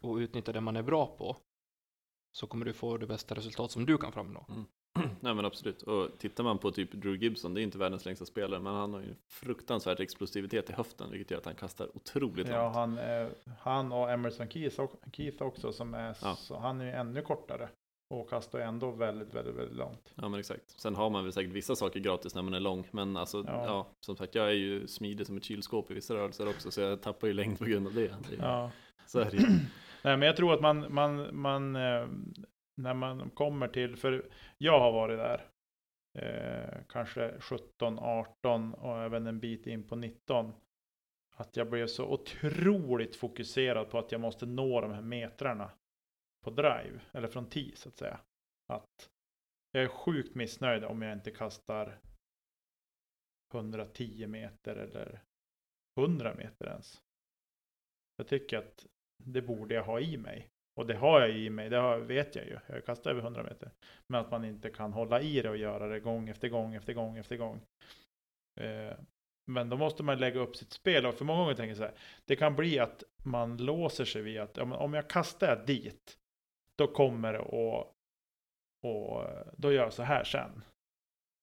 och 0.00 0.16
utnyttjar 0.16 0.52
det 0.52 0.60
man 0.60 0.76
är 0.76 0.82
bra 0.82 1.06
på 1.06 1.36
så 2.32 2.46
kommer 2.46 2.64
du 2.66 2.72
få 2.72 2.96
det 2.96 3.06
bästa 3.06 3.34
resultat 3.34 3.70
som 3.70 3.86
du 3.86 3.98
kan 3.98 4.12
framnå. 4.12 4.46
Nej 5.20 5.34
men 5.34 5.44
absolut. 5.44 5.82
Och 5.82 6.18
tittar 6.18 6.44
man 6.44 6.58
på 6.58 6.70
typ 6.70 6.92
Drew 6.92 7.16
Gibson, 7.22 7.54
det 7.54 7.60
är 7.60 7.62
inte 7.62 7.78
världens 7.78 8.04
längsta 8.04 8.24
spelare, 8.24 8.60
men 8.60 8.74
han 8.74 8.94
har 8.94 9.00
ju 9.00 9.14
fruktansvärd 9.26 10.00
explosivitet 10.00 10.70
i 10.70 10.72
höften, 10.72 11.10
vilket 11.10 11.30
gör 11.30 11.38
att 11.38 11.44
han 11.44 11.54
kastar 11.54 11.96
otroligt 11.96 12.48
Ja, 12.48 12.62
långt. 12.62 12.74
han, 12.76 12.98
han 13.58 13.92
och 13.92 14.10
Emerson 14.10 14.48
Keith 15.12 15.42
också 15.42 15.72
som 15.72 15.94
är, 15.94 16.16
Ja. 16.22 16.36
så, 16.36 16.58
han 16.58 16.80
är 16.80 16.84
ju 16.84 16.90
ännu 16.90 17.22
kortare. 17.22 17.68
Och 18.10 18.30
kastar 18.30 18.58
ändå 18.58 18.90
väldigt, 18.90 19.34
väldigt, 19.34 19.54
väldigt 19.54 19.76
långt. 19.76 20.12
Ja 20.14 20.28
men 20.28 20.40
exakt. 20.40 20.70
Sen 20.70 20.94
har 20.94 21.10
man 21.10 21.24
väl 21.24 21.32
säkert 21.32 21.52
vissa 21.52 21.76
saker 21.76 22.00
gratis 22.00 22.34
när 22.34 22.42
man 22.42 22.54
är 22.54 22.60
lång, 22.60 22.88
men 22.90 23.16
alltså 23.16 23.44
Ja. 23.46 23.64
ja, 23.66 23.86
som 24.00 24.16
sagt, 24.16 24.34
jag 24.34 24.48
är 24.48 24.54
ju 24.54 24.86
smidig 24.86 25.26
som 25.26 25.36
ett 25.36 25.44
kylskåp 25.44 25.90
i 25.90 25.94
vissa 25.94 26.14
rörelser 26.14 26.48
också, 26.48 26.70
så 26.70 26.80
jag 26.80 27.02
tappar 27.02 27.26
ju 27.26 27.32
längd 27.32 27.58
på 27.58 27.64
grund 27.64 27.86
av 27.86 27.94
det. 27.94 28.08
det 28.08 28.36
Ja. 28.38 28.70
Så 29.06 29.18
är 29.18 29.30
det. 29.30 29.36
Nej, 30.02 30.16
men 30.16 30.22
jag 30.22 30.36
tror 30.36 30.54
att 30.54 30.60
man, 30.60 30.94
man, 30.94 31.40
man 31.40 31.76
eh, 31.76 32.06
när 32.76 32.94
man 32.94 33.30
kommer 33.30 33.68
till, 33.68 33.96
för 33.96 34.28
jag 34.58 34.80
har 34.80 34.92
varit 34.92 35.18
där, 35.18 35.46
eh, 36.18 36.78
kanske 36.88 37.34
17, 37.40 37.98
18 37.98 38.74
och 38.74 39.02
även 39.02 39.26
en 39.26 39.40
bit 39.40 39.66
in 39.66 39.82
på 39.82 39.96
19. 39.96 40.52
att 41.36 41.56
jag 41.56 41.70
blev 41.70 41.86
så 41.86 42.06
otroligt 42.06 43.16
fokuserad 43.16 43.90
på 43.90 43.98
att 43.98 44.12
jag 44.12 44.20
måste 44.20 44.46
nå 44.46 44.80
de 44.80 44.92
här 44.92 45.02
metrarna 45.02 45.70
på 46.44 46.50
drive, 46.50 47.00
eller 47.12 47.28
från 47.28 47.50
tee 47.50 47.76
så 47.76 47.88
att 47.88 47.96
säga. 47.96 48.20
Att 48.72 49.10
jag 49.72 49.84
är 49.84 49.88
sjukt 49.88 50.34
missnöjd 50.34 50.84
om 50.84 51.02
jag 51.02 51.12
inte 51.12 51.30
kastar 51.30 51.98
110 53.54 54.26
meter 54.26 54.76
eller 54.76 55.22
100 56.00 56.34
meter 56.34 56.66
ens. 56.66 57.02
Jag 58.16 58.28
tycker 58.28 58.58
att 58.58 58.86
det 59.24 59.42
borde 59.42 59.74
jag 59.74 59.84
ha 59.84 60.00
i 60.00 60.16
mig. 60.16 60.48
Och 60.80 60.86
det 60.86 60.94
har 60.94 61.20
jag 61.20 61.30
i 61.30 61.50
mig, 61.50 61.68
det 61.68 61.76
har, 61.76 61.98
vet 61.98 62.34
jag 62.34 62.46
ju. 62.46 62.58
Jag 62.66 62.84
kastar 62.84 63.10
över 63.10 63.22
100 63.22 63.42
meter. 63.42 63.70
Men 64.06 64.20
att 64.20 64.30
man 64.30 64.44
inte 64.44 64.70
kan 64.70 64.92
hålla 64.92 65.20
i 65.20 65.42
det 65.42 65.50
och 65.50 65.56
göra 65.56 65.88
det 65.88 66.00
gång 66.00 66.28
efter 66.28 66.48
gång 66.48 66.74
efter 66.74 66.94
gång 66.94 67.16
efter 67.16 67.36
gång. 67.36 67.60
Eh, 68.60 68.96
men 69.50 69.68
då 69.68 69.76
måste 69.76 70.02
man 70.02 70.18
lägga 70.18 70.40
upp 70.40 70.56
sitt 70.56 70.72
spel. 70.72 71.06
Och 71.06 71.14
för 71.14 71.24
många 71.24 71.40
gånger 71.40 71.54
tänker 71.54 71.68
jag 71.68 71.76
så 71.76 71.82
här. 71.82 71.94
Det 72.24 72.36
kan 72.36 72.56
bli 72.56 72.78
att 72.78 73.04
man 73.24 73.56
låser 73.56 74.04
sig 74.04 74.22
vid 74.22 74.40
att 74.40 74.56
ja, 74.56 74.76
om 74.76 74.94
jag 74.94 75.10
kastar 75.10 75.64
dit. 75.66 76.18
Då 76.78 76.86
kommer 76.86 77.32
det 77.32 77.38
och, 77.38 77.80
och 78.82 79.24
då 79.56 79.72
gör 79.72 79.82
jag 79.82 79.92
så 79.92 80.02
här 80.02 80.24
sen. 80.24 80.64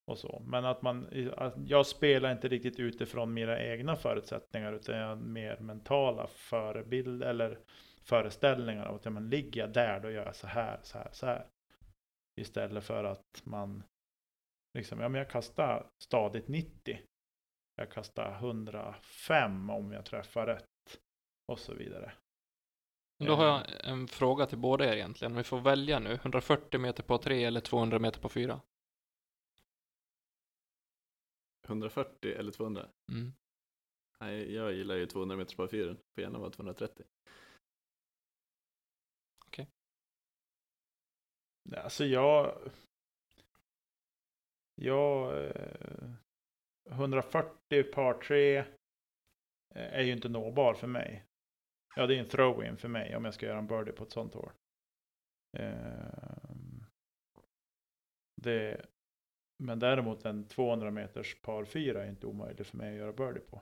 Och 0.08 0.18
så. 0.18 0.42
Men 0.46 0.66
att 0.66 0.82
man, 0.82 1.30
att 1.38 1.54
jag 1.66 1.86
spelar 1.86 2.32
inte 2.32 2.48
riktigt 2.48 2.80
utifrån 2.80 3.34
mina 3.34 3.60
egna 3.60 3.96
förutsättningar 3.96 4.74
utan 4.74 4.98
jag 4.98 5.18
mer 5.18 5.58
mentala 5.58 6.28
förebild 6.28 7.24
eller 7.24 7.60
föreställningar 8.04 8.96
att 8.96 9.06
ja, 9.06 9.12
men 9.12 9.30
ligger 9.30 9.62
jag 9.62 9.74
där 9.74 10.00
då 10.00 10.12
gör 10.12 10.26
jag 10.26 10.36
så 10.36 10.48
här, 10.48 10.80
så 10.84 10.98
här, 10.98 11.10
så 11.12 11.26
här. 11.26 11.48
Istället 12.42 12.84
för 12.84 13.04
att 13.04 13.42
man 13.44 13.84
liksom, 14.74 15.00
ja 15.00 15.10
men 15.10 15.20
jag 15.20 15.30
kastar 15.30 15.88
stadigt 16.04 16.48
90. 16.48 17.00
Jag 17.76 17.92
kastar 17.92 18.36
105 18.36 19.70
om 19.70 19.92
jag 19.92 20.06
träffar 20.06 20.46
rätt. 20.46 20.66
Och 21.52 21.60
så 21.60 21.74
vidare. 21.74 22.14
Då 23.18 23.36
har 23.36 23.46
jag 23.46 23.86
en 23.86 24.08
fråga 24.08 24.46
till 24.46 24.58
båda 24.58 24.86
er 24.86 24.96
egentligen. 24.96 25.36
Vi 25.36 25.44
får 25.44 25.62
välja 25.62 26.00
nu. 26.00 26.14
140 26.14 26.80
meter 26.80 27.04
på 27.04 27.18
3 27.18 27.44
eller 27.44 27.62
200 27.62 28.00
meter 28.00 28.20
på 28.20 28.30
4? 28.30 28.62
140 31.68 32.32
eller 32.32 32.52
200? 32.52 32.90
Mm. 33.12 33.34
Nej, 34.20 34.54
jag 34.54 34.74
gillar 34.74 34.96
ju 34.96 35.06
200 35.06 35.36
meter 35.36 35.56
på 35.56 35.68
4. 35.68 35.96
Får 36.16 36.24
gärna 36.24 36.40
vara 36.40 36.50
230. 36.50 37.06
Alltså 41.74 42.06
jag... 42.06 42.58
Jag... 44.76 45.46
Eh, 45.46 46.12
140 46.92 47.84
par 47.84 48.14
3 48.14 48.58
eh, 48.58 48.66
är 49.70 50.02
ju 50.02 50.12
inte 50.12 50.30
nåbar 50.30 50.74
för 50.74 50.88
mig. 50.88 51.26
Ja, 51.96 52.08
det 52.08 52.16
är 52.16 52.20
en 52.20 52.30
throw-in 52.30 52.78
för 52.78 52.88
mig 52.88 53.16
om 53.16 53.26
jag 53.26 53.34
ska 53.34 53.46
göra 53.46 53.58
en 53.58 53.68
birdie 53.68 53.92
på 53.92 54.04
ett 54.04 54.12
sånt 54.12 54.34
hål. 54.34 54.52
Eh, 55.58 55.76
det, 58.42 58.86
men 59.64 59.80
däremot 59.80 60.26
en 60.26 60.48
200 60.48 60.92
meters 60.92 61.42
par 61.42 61.66
4 61.66 62.04
är 62.04 62.10
inte 62.10 62.28
omöjlig 62.28 62.66
för 62.66 62.78
mig 62.78 62.90
att 62.90 62.98
göra 62.98 63.14
birdie 63.14 63.40
på. 63.40 63.62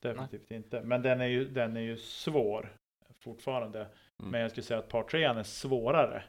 Definitivt 0.00 0.50
Nej. 0.50 0.56
inte. 0.56 0.82
Men 0.82 1.02
den 1.02 1.20
är, 1.20 1.26
ju, 1.26 1.48
den 1.48 1.76
är 1.76 1.80
ju 1.80 1.96
svår 1.96 2.76
fortfarande. 3.18 3.80
Mm. 3.80 4.30
Men 4.30 4.40
jag 4.40 4.50
skulle 4.50 4.64
säga 4.64 4.80
att 4.80 4.88
par 4.88 5.02
3 5.02 5.24
är 5.24 5.42
svårare 5.42 6.24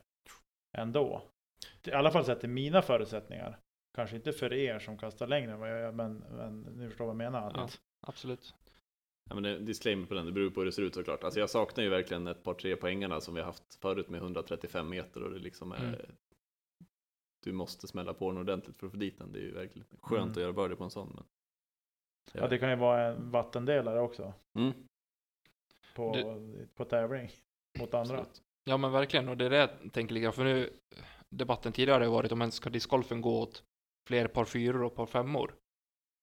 ändå. 0.77 1.21
I 1.83 1.91
alla 1.91 2.11
fall 2.11 2.25
sett 2.25 2.39
till 2.39 2.49
mina 2.49 2.81
förutsättningar. 2.81 3.59
Kanske 3.95 4.15
inte 4.15 4.31
för 4.31 4.53
er 4.53 4.79
som 4.79 4.97
kastar 4.97 5.27
längre 5.27 5.51
än 5.51 5.59
vad 5.59 5.71
jag 5.71 5.79
gör, 5.79 5.91
men, 5.91 6.17
men 6.17 6.61
ni 6.61 6.87
förstår 6.87 7.05
vad 7.05 7.11
jag 7.11 7.31
menar. 7.31 7.51
Ja, 7.55 7.69
absolut. 8.07 8.55
Ja, 9.29 9.35
men 9.35 9.65
disclaimer 9.65 10.05
på 10.05 10.13
den, 10.13 10.25
det 10.25 10.31
beror 10.31 10.49
på 10.49 10.59
hur 10.59 10.65
det 10.65 10.71
ser 10.71 10.81
ut 10.81 10.93
såklart. 10.93 11.23
Alltså 11.23 11.39
jag 11.39 11.49
saknar 11.49 11.83
ju 11.83 11.89
verkligen 11.89 12.27
ett 12.27 12.43
par 12.43 12.53
tre 12.53 12.75
poängarna 12.75 13.21
som 13.21 13.33
vi 13.33 13.39
har 13.39 13.45
haft 13.45 13.75
förut 13.75 14.09
med 14.09 14.21
135 14.21 14.89
meter 14.89 15.23
och 15.23 15.31
det 15.31 15.39
liksom 15.39 15.71
är 15.71 15.83
mm. 15.87 15.95
Du 17.43 17.51
måste 17.51 17.87
smälla 17.87 18.13
på 18.13 18.31
den 18.31 18.41
ordentligt 18.41 18.77
för 18.77 18.87
att 18.87 18.91
få 18.91 18.97
dit 18.97 19.17
den. 19.17 19.31
Det 19.31 19.39
är 19.39 19.43
ju 19.43 19.51
verkligen 19.51 19.87
skönt 20.01 20.21
mm. 20.21 20.31
att 20.31 20.37
göra 20.37 20.53
birdie 20.53 20.75
på 20.75 20.83
en 20.83 20.89
sån. 20.89 21.11
Men... 21.15 21.23
Ja. 22.33 22.41
ja, 22.41 22.47
det 22.47 22.57
kan 22.57 22.69
ju 22.69 22.75
vara 22.75 23.05
en 23.05 23.31
vattendelare 23.31 23.99
också. 23.99 24.33
Mm. 24.57 24.73
På, 25.95 26.13
det... 26.13 26.75
på 26.75 26.85
tävling 26.85 27.29
mot 27.79 27.93
andra. 27.93 28.19
Absolut. 28.19 28.43
Ja 28.63 28.77
men 28.77 28.91
verkligen 28.91 29.29
och 29.29 29.37
det 29.37 29.45
är 29.45 29.49
det 29.49 29.57
jag 29.57 29.93
tänker 29.93 30.13
lite 30.13 30.31
för 30.31 30.43
nu 30.43 30.73
debatten 31.29 31.73
tidigare 31.73 32.03
har 32.03 32.11
varit 32.11 32.31
om 32.31 32.39
man 32.39 32.51
ska 32.51 32.69
discgolfen 32.69 33.21
gå 33.21 33.41
åt 33.41 33.63
fler 34.07 34.27
par 34.27 34.45
fyror 34.45 34.83
och 34.83 34.95
par 34.95 35.05
femmor 35.05 35.55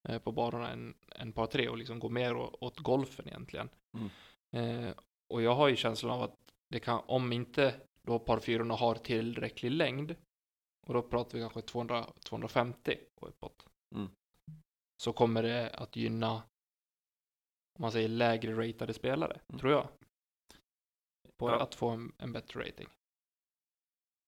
eh, 0.09 0.19
på 0.19 0.33
banorna 0.33 0.71
än, 0.71 0.95
än 1.15 1.33
par 1.33 1.47
tre 1.47 1.69
och 1.69 1.79
liksom 1.79 1.99
gå 1.99 2.09
mer 2.09 2.37
åt 2.37 2.79
golfen 2.79 3.29
egentligen. 3.29 3.69
Mm. 3.93 4.11
Eh, 4.87 4.95
och 5.29 5.43
jag 5.43 5.55
har 5.55 5.69
ju 5.69 5.77
känslan 5.77 6.13
av 6.13 6.23
att 6.23 6.37
det 6.69 6.81
kan, 6.81 7.03
om 7.07 7.33
inte 7.33 7.75
då 8.03 8.19
par 8.19 8.41
fyrorna 8.41 8.75
har 8.75 8.95
tillräcklig 8.95 9.71
längd 9.71 10.15
och 10.87 10.95
då 10.95 11.03
pratar 11.03 11.39
vi 11.39 11.41
kanske 11.41 11.63
200, 11.63 12.07
250 12.25 12.99
och 13.15 13.29
uppåt. 13.29 13.67
Mm. 13.95 14.11
Så 15.03 15.13
kommer 15.13 15.43
det 15.43 15.71
att 15.71 15.97
gynna 15.97 16.43
om 17.79 17.83
man 17.83 17.93
säger 17.93 18.09
lägre 18.09 18.69
ratade 18.69 18.95
spelare, 18.95 19.41
mm. 19.49 19.59
tror 19.59 19.73
jag 19.73 19.89
på 21.37 21.49
ja. 21.51 21.63
att 21.63 21.75
få 21.75 21.89
en, 21.89 22.13
en 22.19 22.33
bättre 22.33 22.61
rating. 22.61 22.89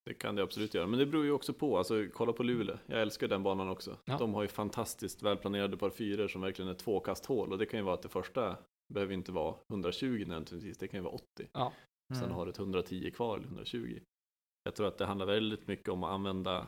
Det 0.08 0.14
kan 0.14 0.36
det 0.36 0.42
absolut 0.42 0.74
göra, 0.74 0.86
men 0.86 0.98
det 0.98 1.06
beror 1.06 1.24
ju 1.24 1.32
också 1.32 1.52
på. 1.52 1.78
Alltså, 1.78 2.06
kolla 2.12 2.32
på 2.32 2.42
Luleå, 2.42 2.78
jag 2.86 3.02
älskar 3.02 3.28
den 3.28 3.42
banan 3.42 3.68
också. 3.68 3.96
Ja. 4.04 4.18
De 4.18 4.34
har 4.34 4.42
ju 4.42 4.48
fantastiskt 4.48 5.22
välplanerade 5.22 5.76
par 5.76 5.90
fyror 5.90 6.28
som 6.28 6.40
verkligen 6.40 6.70
är 6.70 6.74
tvåkasthål 6.74 7.52
och 7.52 7.58
det 7.58 7.66
kan 7.66 7.80
ju 7.80 7.84
vara 7.84 7.94
att 7.94 8.02
det 8.02 8.08
första 8.08 8.56
behöver 8.94 9.14
inte 9.14 9.32
vara 9.32 9.54
120 9.70 10.24
nödvändigtvis, 10.26 10.78
det 10.78 10.88
kan 10.88 10.98
ju 10.98 11.04
vara 11.04 11.14
80. 11.14 11.24
Ja. 11.52 11.72
Mm. 12.12 12.22
Sen 12.22 12.30
har 12.30 12.46
du 12.46 12.50
ett 12.50 12.58
110 12.58 13.10
kvar 13.10 13.36
eller 13.36 13.46
120. 13.46 14.00
Jag 14.62 14.74
tror 14.74 14.86
att 14.86 14.98
det 14.98 15.06
handlar 15.06 15.26
väldigt 15.26 15.66
mycket 15.66 15.88
om 15.88 16.04
att 16.04 16.10
använda 16.10 16.66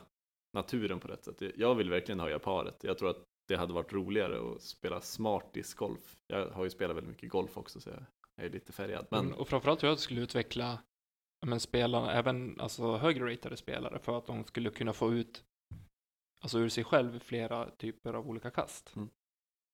naturen 0.53 0.99
på 0.99 1.07
rätt 1.07 1.25
sätt. 1.25 1.41
Jag 1.55 1.75
vill 1.75 1.89
verkligen 1.89 2.19
höja 2.19 2.39
paret. 2.39 2.83
Jag 2.83 2.97
tror 2.97 3.09
att 3.09 3.23
det 3.47 3.55
hade 3.55 3.73
varit 3.73 3.93
roligare 3.93 4.51
att 4.51 4.61
spela 4.61 5.01
smart 5.01 5.53
discgolf. 5.53 6.15
Jag 6.27 6.49
har 6.49 6.63
ju 6.63 6.69
spelat 6.69 6.95
väldigt 6.95 7.11
mycket 7.11 7.29
golf 7.29 7.57
också 7.57 7.79
så 7.79 7.89
jag 7.89 8.05
är 8.45 8.49
lite 8.49 8.73
färgad. 8.73 9.07
Men... 9.11 9.25
Mm, 9.25 9.33
och 9.33 9.47
framförallt 9.47 9.79
tror 9.79 9.87
jag 9.87 9.93
att 9.93 9.99
det 9.99 10.03
skulle 10.03 10.21
utveckla 10.21 10.79
men 11.45 11.59
spelarna, 11.59 12.13
även 12.13 12.59
alltså 12.59 12.97
högre 12.97 13.33
ratade 13.33 13.57
spelare 13.57 13.99
för 13.99 14.17
att 14.17 14.25
de 14.25 14.43
skulle 14.43 14.69
kunna 14.69 14.93
få 14.93 15.13
ut 15.13 15.43
alltså 16.41 16.59
ur 16.59 16.69
sig 16.69 16.83
själv 16.83 17.19
flera 17.19 17.69
typer 17.69 18.13
av 18.13 18.29
olika 18.29 18.51
kast. 18.51 18.95
Mm. 18.95 19.09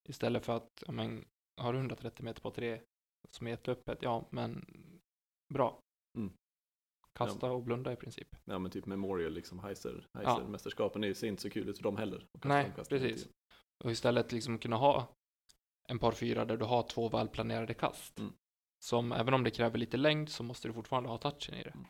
Istället 0.09 0.45
för 0.45 0.57
att, 0.57 0.83
ja, 0.85 0.91
men, 0.91 1.25
har 1.61 1.73
du 1.73 1.79
130 1.79 2.25
meter 2.25 2.41
på 2.41 2.51
tre 2.51 2.81
som 3.29 3.47
är 3.47 3.51
jätteöppet, 3.51 4.01
ja 4.01 4.27
men 4.29 4.65
bra. 5.53 5.79
Mm. 6.17 6.33
Kasta 7.13 7.47
ja. 7.47 7.53
och 7.53 7.63
blunda 7.63 7.93
i 7.93 7.95
princip. 7.95 8.35
Ja 8.45 8.59
men 8.59 8.71
typ 8.71 8.85
Memorial, 8.85 9.33
liksom 9.33 9.59
Heiser, 9.59 10.07
Heiser-mästerskapen 10.13 11.03
ja. 11.03 11.13
ser 11.13 11.27
inte 11.27 11.41
så 11.41 11.49
kul 11.49 11.69
ut 11.69 11.77
för 11.77 11.83
dem 11.83 11.97
heller. 11.97 12.27
Nej, 12.43 12.71
precis. 12.89 13.27
Och 13.83 13.91
istället 13.91 14.31
liksom 14.31 14.59
kunna 14.59 14.75
ha 14.75 15.07
en 15.89 15.99
par 15.99 16.11
fyra 16.11 16.45
där 16.45 16.57
du 16.57 16.65
har 16.65 16.83
två 16.83 17.09
välplanerade 17.09 17.73
kast. 17.73 18.19
Mm. 18.19 18.33
Som 18.85 19.11
även 19.11 19.33
om 19.33 19.43
det 19.43 19.51
kräver 19.51 19.77
lite 19.77 19.97
längd 19.97 20.29
så 20.29 20.43
måste 20.43 20.67
du 20.67 20.73
fortfarande 20.73 21.09
ha 21.09 21.17
touchen 21.17 21.55
i 21.55 21.63
det. 21.63 21.69
Mm. 21.69 21.87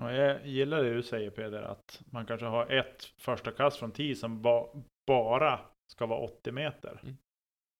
Ja, 0.00 0.12
jag 0.12 0.46
gillar 0.46 0.82
det 0.82 0.94
du 0.94 1.02
säger 1.02 1.30
Peder, 1.30 1.62
att 1.62 2.02
man 2.06 2.26
kanske 2.26 2.46
har 2.46 2.66
ett 2.66 3.04
första 3.04 3.50
kast 3.50 3.76
från 3.76 3.92
10 3.92 4.16
som 4.16 4.42
ba 4.42 4.68
bara 5.06 5.60
ska 5.92 6.06
vara 6.06 6.20
80 6.20 6.52
meter. 6.52 7.00
Mm. 7.02 7.16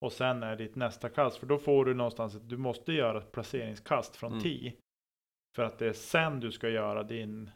Och 0.04 0.12
sen 0.12 0.42
är 0.42 0.56
ditt 0.56 0.76
nästa 0.76 1.08
kast, 1.08 1.36
för 1.36 1.46
då 1.46 1.58
får 1.58 1.84
du 1.84 1.94
någonstans 1.94 2.36
att 2.36 2.48
du 2.48 2.56
måste 2.56 2.92
göra 2.92 3.18
ett 3.18 3.32
placeringskast 3.32 4.16
från 4.16 4.32
mm. 4.32 4.72
För 5.56 5.62
att 5.62 5.78
det 5.78 5.86
är 5.86 5.92
sen 5.92 6.40
du 6.40 6.52
ska 6.52 6.68
göra 6.68 7.02
din, 7.02 7.50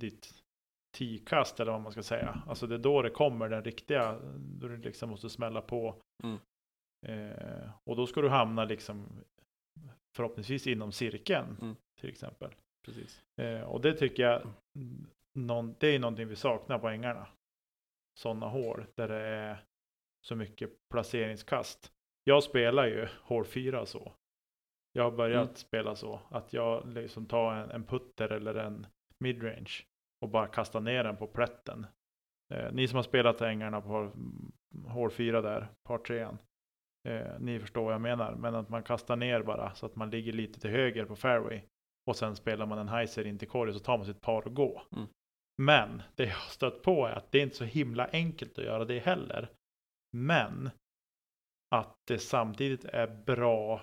ditt 0.00 0.42
10-kast 0.98 1.60
eller 1.60 1.72
vad 1.72 1.80
man 1.80 1.92
ska 1.92 2.02
säga. 2.02 2.42
Alltså 2.46 2.66
det 2.66 2.74
är 2.74 2.78
då 2.78 3.02
det 3.02 3.10
kommer 3.10 3.48
den 3.48 3.64
riktiga, 3.64 4.18
då 4.38 4.68
du 4.68 4.76
liksom 4.76 5.10
måste 5.10 5.30
smälla 5.30 5.60
på. 5.60 6.02
Mm. 6.22 6.38
Eh, 7.06 7.70
och 7.84 7.96
då 7.96 8.06
ska 8.06 8.20
du 8.20 8.28
hamna 8.28 8.64
liksom 8.64 9.24
förhoppningsvis 10.18 10.66
inom 10.66 10.92
cirkeln 10.92 11.56
mm. 11.60 11.76
till 12.00 12.08
exempel. 12.08 12.54
Precis. 12.84 13.24
Eh, 13.40 13.60
och 13.60 13.80
det 13.80 13.94
tycker 13.94 14.22
jag 14.22 14.42
någon, 15.34 15.74
det 15.80 15.86
är 15.86 15.98
någonting 15.98 16.28
vi 16.28 16.36
saknar 16.36 16.78
på 16.78 16.88
ängarna. 16.88 17.26
Sådana 18.18 18.46
hål 18.48 18.86
där 18.94 19.08
det 19.08 19.22
är 19.22 19.64
så 20.26 20.36
mycket 20.36 20.70
placeringskast. 20.90 21.92
Jag 22.24 22.42
spelar 22.42 22.86
ju 22.86 23.08
hål 23.22 23.44
4 23.44 23.86
så. 23.86 24.12
Jag 24.92 25.02
har 25.02 25.10
börjat 25.10 25.48
mm. 25.48 25.56
spela 25.56 25.96
så 25.96 26.20
att 26.30 26.52
jag 26.52 26.88
liksom 26.92 27.26
tar 27.26 27.54
en, 27.54 27.70
en 27.70 27.84
putter 27.84 28.32
eller 28.32 28.54
en 28.54 28.86
midrange 29.18 29.84
och 30.20 30.28
bara 30.28 30.46
kastar 30.46 30.80
ner 30.80 31.04
den 31.04 31.16
på 31.16 31.26
plätten. 31.26 31.86
Eh, 32.54 32.72
ni 32.72 32.88
som 32.88 32.96
har 32.96 33.02
spelat 33.02 33.40
ängarna 33.40 33.80
på 33.80 34.12
hål 34.86 35.10
4 35.10 35.40
där, 35.40 35.68
par 35.82 35.98
3 35.98 36.28
Eh, 37.08 37.40
ni 37.40 37.60
förstår 37.60 37.84
vad 37.84 37.94
jag 37.94 38.00
menar. 38.00 38.34
Men 38.34 38.54
att 38.54 38.68
man 38.68 38.82
kastar 38.82 39.16
ner 39.16 39.42
bara 39.42 39.74
så 39.74 39.86
att 39.86 39.96
man 39.96 40.10
ligger 40.10 40.32
lite 40.32 40.60
till 40.60 40.70
höger 40.70 41.04
på 41.04 41.16
fairway. 41.16 41.60
Och 42.06 42.16
sen 42.16 42.36
spelar 42.36 42.66
man 42.66 42.78
en 42.78 42.88
heiser 42.88 43.26
in 43.26 43.38
till 43.38 43.48
korg 43.48 43.68
och 43.68 43.76
så 43.76 43.84
tar 43.84 43.96
man 43.98 44.06
sitt 44.06 44.20
par 44.20 44.46
och 44.46 44.54
går. 44.54 44.82
Mm. 44.92 45.08
Men 45.58 46.02
det 46.14 46.24
jag 46.24 46.34
har 46.34 46.50
stött 46.50 46.82
på 46.82 47.06
är 47.06 47.12
att 47.12 47.32
det 47.32 47.38
är 47.38 47.42
inte 47.42 47.56
så 47.56 47.64
himla 47.64 48.08
enkelt 48.12 48.58
att 48.58 48.64
göra 48.64 48.84
det 48.84 48.98
heller. 48.98 49.50
Men 50.12 50.70
att 51.70 51.96
det 52.06 52.18
samtidigt 52.18 52.84
är 52.84 53.06
bra 53.06 53.82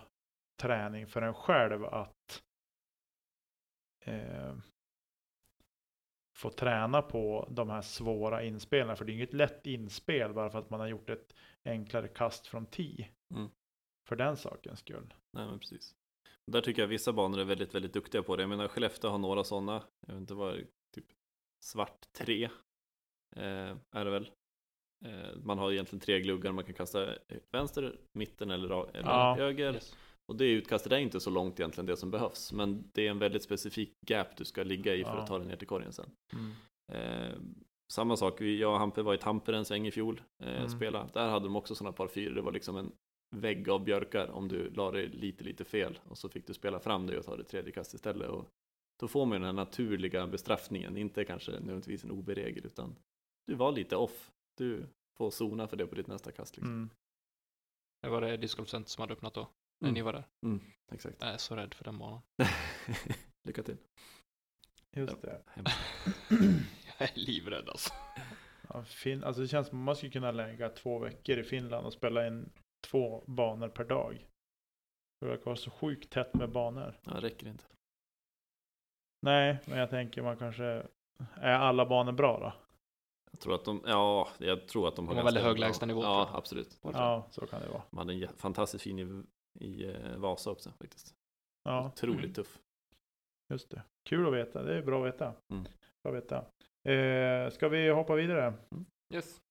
träning 0.61 1.07
för 1.07 1.21
en 1.21 1.33
själv 1.33 1.85
att 1.85 2.43
eh, 4.01 4.55
få 6.35 6.49
träna 6.49 7.01
på 7.01 7.47
de 7.51 7.69
här 7.69 7.81
svåra 7.81 8.43
inspelen. 8.43 8.97
För 8.97 9.05
det 9.05 9.11
är 9.11 9.13
inget 9.15 9.33
lätt 9.33 9.67
inspel 9.67 10.33
bara 10.33 10.49
för 10.49 10.59
att 10.59 10.69
man 10.69 10.79
har 10.79 10.87
gjort 10.87 11.09
ett 11.09 11.35
enklare 11.63 12.07
kast 12.07 12.47
från 12.47 12.65
tee. 12.65 13.09
Mm. 13.33 13.49
För 14.09 14.15
den 14.15 14.37
sakens 14.37 14.79
skull. 14.79 15.13
Nej 15.37 15.45
men 15.47 15.59
precis. 15.59 15.95
Där 16.51 16.61
tycker 16.61 16.81
jag 16.81 16.87
vissa 16.87 17.13
banor 17.13 17.39
är 17.39 17.43
väldigt, 17.45 17.75
väldigt 17.75 17.93
duktiga 17.93 18.23
på 18.23 18.35
det. 18.35 18.43
Jag 18.43 18.49
menar 18.49 18.67
Skellefteå 18.67 19.09
har 19.11 19.17
några 19.17 19.43
sådana. 19.43 19.83
Jag 20.07 20.13
vet 20.13 20.21
inte 20.21 20.33
vad, 20.33 20.55
typ 20.95 21.05
svart 21.65 22.05
3 22.17 22.43
eh, 23.35 23.75
är 23.91 24.05
det 24.05 24.11
väl. 24.11 24.31
Eh, 25.05 25.35
man 25.43 25.57
har 25.59 25.71
egentligen 25.71 25.99
tre 25.99 26.19
gluggar 26.19 26.51
man 26.51 26.63
kan 26.63 26.73
kasta 26.73 27.15
vänster, 27.51 27.99
mitten 28.13 28.51
eller, 28.51 28.95
eller 28.95 29.09
Ja. 29.09 29.35
höger. 29.35 29.73
Yes. 29.73 29.95
Och 30.27 30.35
det 30.35 30.45
utkastet 30.51 30.91
är 30.91 30.97
inte 30.97 31.19
så 31.19 31.29
långt 31.29 31.59
egentligen 31.59 31.85
det 31.85 31.97
som 31.97 32.11
behövs. 32.11 32.53
Men 32.53 32.89
det 32.93 33.07
är 33.07 33.11
en 33.11 33.19
väldigt 33.19 33.43
specifik 33.43 33.93
gap 34.07 34.37
du 34.37 34.45
ska 34.45 34.63
ligga 34.63 34.95
i 34.95 35.03
för 35.03 35.11
Ja. 35.11 35.21
att 35.21 35.27
ta 35.27 35.37
dig 35.37 35.47
ner 35.47 35.55
till 35.55 35.67
korgen 35.67 35.93
sen. 35.93 36.09
Mm. 36.33 36.51
Eh, 36.91 37.35
samma 37.93 38.17
sak, 38.17 38.41
jag 38.41 38.73
och 38.73 38.79
Hampe 38.79 39.01
var 39.01 39.13
i 39.13 39.17
Tamper 39.17 39.53
en 39.53 39.65
sväng 39.65 39.87
i 39.87 39.91
fjol, 39.91 40.21
eh, 40.43 40.55
Mm. 40.57 40.69
spela. 40.69 41.09
Där 41.13 41.29
hade 41.29 41.45
de 41.45 41.55
också 41.55 41.75
sådana 41.75 41.93
par 41.93 42.07
fyror, 42.07 42.35
det 42.35 42.41
var 42.41 42.51
liksom 42.51 42.77
en 42.77 42.91
vägg 43.29 43.69
av 43.69 43.83
björkar 43.83 44.27
om 44.27 44.47
du 44.47 44.69
la 44.69 44.91
det 44.91 45.07
lite, 45.07 45.43
lite 45.43 45.65
fel. 45.65 45.99
Och 46.03 46.17
så 46.17 46.29
fick 46.29 46.47
du 46.47 46.53
spela 46.53 46.79
fram 46.79 47.07
det 47.07 47.17
och 47.17 47.25
ta 47.25 47.37
det 47.37 47.43
tredje 47.43 47.71
kast 47.71 47.93
istället. 47.93 48.29
Och 48.29 48.47
då 48.99 49.07
får 49.07 49.25
man 49.25 49.31
den 49.41 49.45
här 49.45 49.53
naturliga 49.53 50.27
bestraffningen, 50.27 50.97
inte 50.97 51.25
kanske 51.25 51.51
nödvändigtvis 51.51 52.03
en 52.03 52.11
OB-regel, 52.11 52.65
utan 52.65 52.95
du 53.47 53.55
var 53.55 53.71
lite 53.71 53.95
off. 53.95 54.31
Du 54.57 54.87
får 55.17 55.31
zona 55.31 55.67
för 55.67 55.77
det 55.77 55.87
på 55.87 55.95
ditt 55.95 56.07
nästa 56.07 56.31
kast. 56.31 56.57
Liksom. 56.57 56.73
Mm. 56.73 56.89
Det 58.01 58.09
var 58.09 58.21
det 58.21 58.37
discgolfcenter 58.37 58.89
som 58.89 59.01
hade 59.01 59.13
öppnat 59.13 59.33
då, 59.33 59.49
när 59.81 59.87
Mm. 59.89 59.93
ni 59.93 60.01
var 60.01 60.13
där. 60.13 60.25
Exakt. 60.91 61.17
Jag 61.19 61.29
är 61.29 61.37
så 61.37 61.55
rädd 61.55 61.73
för 61.73 61.83
den 61.83 61.97
banan. 61.97 62.21
Lycka 63.47 63.63
till. 63.63 63.77
Just 64.95 65.21
det. 65.21 65.41
Jag 66.99 67.09
är 67.09 67.15
livrädd 67.15 67.69
alltså. 67.69 67.93
Ja, 68.69 68.83
fin- 68.83 69.23
alltså 69.23 69.41
det 69.41 69.47
känns 69.47 69.67
som 69.67 69.79
att 69.79 69.85
man 69.85 69.95
skulle 69.95 70.11
kunna 70.11 70.31
lägga 70.31 70.69
två 70.69 70.99
veckor 70.99 71.37
i 71.37 71.43
Finland 71.43 71.85
och 71.85 71.93
spela 71.93 72.27
in 72.27 72.49
två 72.85 73.23
banor 73.27 73.69
per 73.69 73.83
dag. 73.83 74.27
Det 75.21 75.27
verkar 75.27 75.45
vara 75.45 75.55
så 75.55 75.71
sjukt 75.71 76.09
tätt 76.09 76.33
med 76.33 76.51
banor. 76.51 76.99
Ja, 77.03 77.13
det 77.13 77.21
räcker 77.21 77.47
inte. 77.47 77.63
Nej, 79.21 79.57
men 79.65 79.77
jag 79.77 79.89
tänker 79.89 80.21
man 80.21 80.37
kanske... 80.37 80.85
Är 81.35 81.53
alla 81.53 81.85
banor 81.85 82.11
bra 82.11 82.39
då? 82.39 82.53
Jag 83.31 83.39
tror 83.39 83.55
att 83.55 83.65
de, 83.65 83.81
ja, 83.85 84.27
jag 84.37 84.67
tror 84.67 84.87
att 84.87 84.95
de 84.95 85.07
har 85.07 85.15
De 85.15 85.25
väldigt 85.25 85.43
hög 85.43 85.59
lägstanivå, 85.59 86.03
Ja, 86.03 86.29
absolut. 86.33 86.79
Ja, 86.81 87.27
så 87.31 87.47
kan 87.47 87.61
det 87.61 87.67
vara. 87.69 87.81
De 87.89 87.97
hade 87.97 88.13
en 88.13 88.27
fantastiskt 88.37 88.83
fin 88.83 88.99
i, 88.99 89.23
i 89.65 89.85
eh, 89.89 90.17
Vasa 90.17 90.51
också 90.51 90.71
faktiskt. 90.71 91.15
Ja, 91.63 91.87
Otroligt 91.87 92.35
tuff. 92.35 92.59
just 93.49 93.69
det. 93.69 93.83
Kul 94.09 94.27
att 94.27 94.33
veta. 94.33 94.63
Det 94.63 94.77
är 94.77 94.81
bra 94.81 95.01
att 95.07 95.13
veta. 95.13 95.33
Mm. 95.51 95.65
Bra 96.03 96.11
att 96.11 96.23
veta. 96.23 96.45
Eh, 96.91 97.49
ska 97.49 97.69
vi 97.69 97.89
hoppa 97.89 98.15
vidare? 98.15 98.53
Yes. 99.13 99.41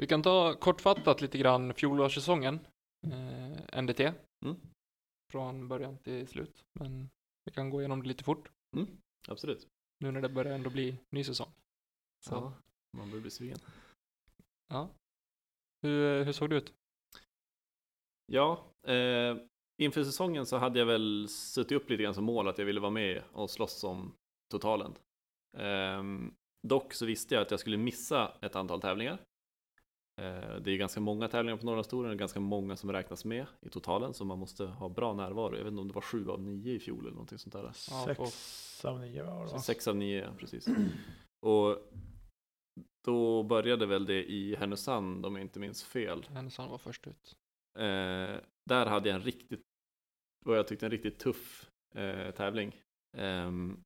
Vi 0.00 0.06
kan 0.06 0.22
ta 0.22 0.54
kortfattat 0.54 1.20
lite 1.20 1.38
grann 1.38 1.74
fjolårssäsongen. 1.74 2.58
Eh, 3.06 3.82
NDT. 3.82 4.00
Mm. 4.00 4.56
Från 5.32 5.68
början 5.68 5.98
till 5.98 6.28
slut. 6.28 6.64
Men 6.80 7.10
vi 7.44 7.52
kan 7.52 7.70
gå 7.70 7.80
igenom 7.80 8.02
det 8.02 8.08
lite 8.08 8.24
fort. 8.24 8.50
Absolut. 9.28 9.68
Nu 10.00 10.10
när 10.10 10.20
det 10.20 10.28
börjar 10.28 10.54
ändå 10.54 10.70
bli 10.70 10.96
ny 11.10 11.24
säsong. 11.24 11.48
Så, 12.24 12.34
Ja, 12.34 12.52
man 12.96 13.10
börjar 13.10 13.22
bli 13.22 13.30
sugen. 13.30 13.58
ja. 14.68 14.88
Hur, 15.82 16.24
hur 16.24 16.32
såg 16.32 16.50
det 16.50 16.56
ut? 16.56 16.72
Ja, 18.26 18.64
eh, 18.86 19.36
inför 19.82 20.04
säsongen 20.04 20.46
så 20.46 20.56
hade 20.56 20.78
jag 20.78 20.86
väl 20.86 21.28
suttit 21.28 21.72
upp 21.72 21.90
lite 21.90 22.02
grann 22.02 22.14
som 22.14 22.24
mål 22.24 22.48
att 22.48 22.58
jag 22.58 22.66
ville 22.66 22.80
vara 22.80 22.90
med 22.90 23.22
och 23.32 23.50
slåss 23.50 23.84
om 23.84 24.14
totalen. 24.50 24.94
Ehm, 25.56 26.34
dock 26.68 26.94
så 26.94 27.06
visste 27.06 27.34
jag 27.34 27.42
att 27.42 27.50
jag 27.50 27.60
skulle 27.60 27.76
missa 27.76 28.32
ett 28.40 28.56
antal 28.56 28.80
tävlingar. 28.80 29.18
Eh, 30.18 30.56
det 30.60 30.70
är 30.70 30.76
ganska 30.76 31.00
många 31.00 31.28
tävlingar 31.28 31.56
på 31.56 31.66
Norrlandstouren 31.66 32.10
och 32.10 32.18
ganska 32.18 32.40
många 32.40 32.76
som 32.76 32.92
räknas 32.92 33.24
med 33.24 33.46
i 33.60 33.68
totalen 33.68 34.14
så 34.14 34.24
man 34.24 34.38
måste 34.38 34.66
ha 34.66 34.88
bra 34.88 35.14
närvaro. 35.14 35.56
Jag 35.56 35.64
vet 35.64 35.70
inte 35.70 35.80
om 35.80 35.88
det 35.88 35.94
var 35.94 36.02
sju 36.02 36.28
av 36.30 36.42
nio 36.42 36.74
i 36.74 36.78
fjol 36.80 37.00
eller 37.00 37.10
någonting 37.10 37.38
sånt 37.38 37.52
där. 37.52 37.62
Ja, 37.90 38.04
Sex 38.06 38.84
av 38.84 39.00
nio 39.00 39.24
var 39.24 39.42
det 39.42 39.48
Så 39.48 39.54
va? 39.54 39.60
sex 39.62 39.88
av 39.88 39.96
nio, 39.96 40.22
ja, 40.24 40.30
precis. 40.38 40.66
Och 41.46 41.78
då 43.04 43.42
började 43.42 43.86
väl 43.86 44.06
det 44.06 44.24
i 44.30 44.56
Härnösand 44.56 45.26
om 45.26 45.36
jag 45.36 45.42
inte 45.44 45.60
minns 45.60 45.84
fel. 45.84 46.26
Härnösand 46.28 46.70
var 46.70 46.78
först 46.78 47.06
ut. 47.06 47.36
Eh, 47.78 48.36
där 48.68 48.86
hade 48.86 49.08
jag 49.08 49.16
en 49.16 49.22
riktigt, 49.22 49.62
vad 50.44 50.58
jag 50.58 50.68
tyckte 50.68 50.86
en 50.86 50.92
riktigt 50.92 51.18
tuff 51.18 51.70
eh, 51.94 52.30
tävling. 52.30 52.76
Ehm, 53.16 53.82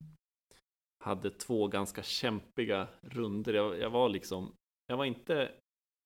hade 1.04 1.30
två 1.30 1.68
ganska 1.68 2.02
kämpiga 2.02 2.88
runder. 3.00 3.54
Jag, 3.54 3.78
jag 3.78 3.90
var 3.90 4.08
liksom, 4.08 4.52
jag 4.86 4.96
var 4.96 5.04
inte 5.04 5.52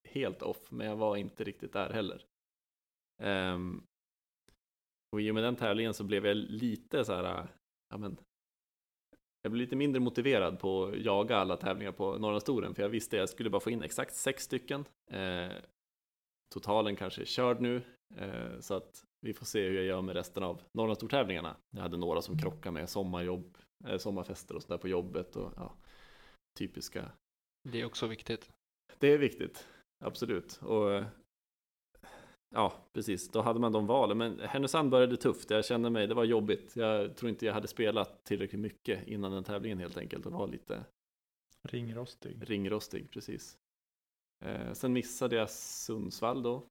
helt 0.06 0.42
off, 0.42 0.70
men 0.70 0.86
jag 0.86 0.96
var 0.96 1.16
inte 1.16 1.44
riktigt 1.44 1.72
där 1.72 1.90
heller. 1.90 2.24
Ehm, 3.22 3.82
och 5.12 5.20
i 5.20 5.30
och 5.30 5.34
med 5.34 5.44
den 5.44 5.56
tävlingen 5.56 5.94
så 5.94 6.04
blev 6.04 6.26
jag 6.26 6.36
lite 6.36 7.04
så 7.04 7.14
här, 7.14 7.48
ja 7.90 7.98
men, 7.98 8.16
jag 9.42 9.52
blev 9.52 9.64
lite 9.64 9.76
mindre 9.76 10.00
motiverad 10.00 10.58
på 10.58 10.84
att 10.84 10.98
jaga 10.98 11.36
alla 11.36 11.56
tävlingar 11.56 11.92
på 11.92 12.18
Norrlandstouren, 12.18 12.74
för 12.74 12.82
jag 12.82 12.88
visste 12.88 13.16
att 13.16 13.20
jag 13.20 13.28
skulle 13.28 13.50
bara 13.50 13.60
få 13.60 13.70
in 13.70 13.82
exakt 13.82 14.14
sex 14.14 14.42
stycken. 14.42 14.84
Eh, 15.10 15.52
totalen 16.54 16.96
kanske 16.96 17.22
är 17.22 17.26
körd 17.26 17.60
nu, 17.60 17.82
eh, 18.16 18.60
så 18.60 18.74
att 18.74 19.04
vi 19.20 19.34
får 19.34 19.46
se 19.46 19.68
hur 19.68 19.74
jag 19.74 19.84
gör 19.84 20.02
med 20.02 20.16
resten 20.16 20.42
av 20.42 20.62
Norrlandstourtävlingarna. 20.72 21.56
Jag 21.70 21.82
hade 21.82 21.96
några 21.96 22.22
som 22.22 22.38
krockade 22.38 22.72
med 22.72 22.88
sommarjobb, 22.88 23.58
eh, 23.84 23.98
sommarfester 23.98 24.54
och 24.56 24.62
sådär 24.62 24.78
på 24.78 24.88
jobbet 24.88 25.36
och 25.36 25.52
ja, 25.56 25.76
typiska. 26.58 27.10
Det 27.68 27.80
är 27.80 27.84
också 27.84 28.06
viktigt. 28.06 28.52
Det 28.98 29.08
är 29.08 29.18
viktigt, 29.18 29.68
absolut. 29.98 30.60
Och 30.62 30.92
eh, 30.92 31.06
ja, 32.54 32.72
precis, 32.92 33.28
då 33.28 33.40
hade 33.40 33.60
man 33.60 33.72
de 33.72 33.86
valen. 33.86 34.18
Men 34.18 34.40
Härnösand 34.40 34.90
började 34.90 35.16
tufft. 35.16 35.50
Jag 35.50 35.64
kände 35.64 35.90
mig, 35.90 36.06
det 36.06 36.14
var 36.14 36.24
jobbigt. 36.24 36.76
Jag 36.76 37.16
tror 37.16 37.30
inte 37.30 37.46
jag 37.46 37.54
hade 37.54 37.68
spelat 37.68 38.24
tillräckligt 38.24 38.60
mycket 38.60 39.06
innan 39.06 39.32
den 39.32 39.44
tävlingen 39.44 39.78
helt 39.78 39.96
enkelt 39.96 40.26
och 40.26 40.32
var 40.32 40.48
lite 40.48 40.84
Ringrostig. 41.62 42.50
ringrostig, 42.50 43.10
precis. 43.10 43.58
Eh, 44.44 44.72
sen 44.72 44.92
missade 44.92 45.36
jag 45.36 45.50
Sundsvall 45.50 46.42
då. 46.42 46.66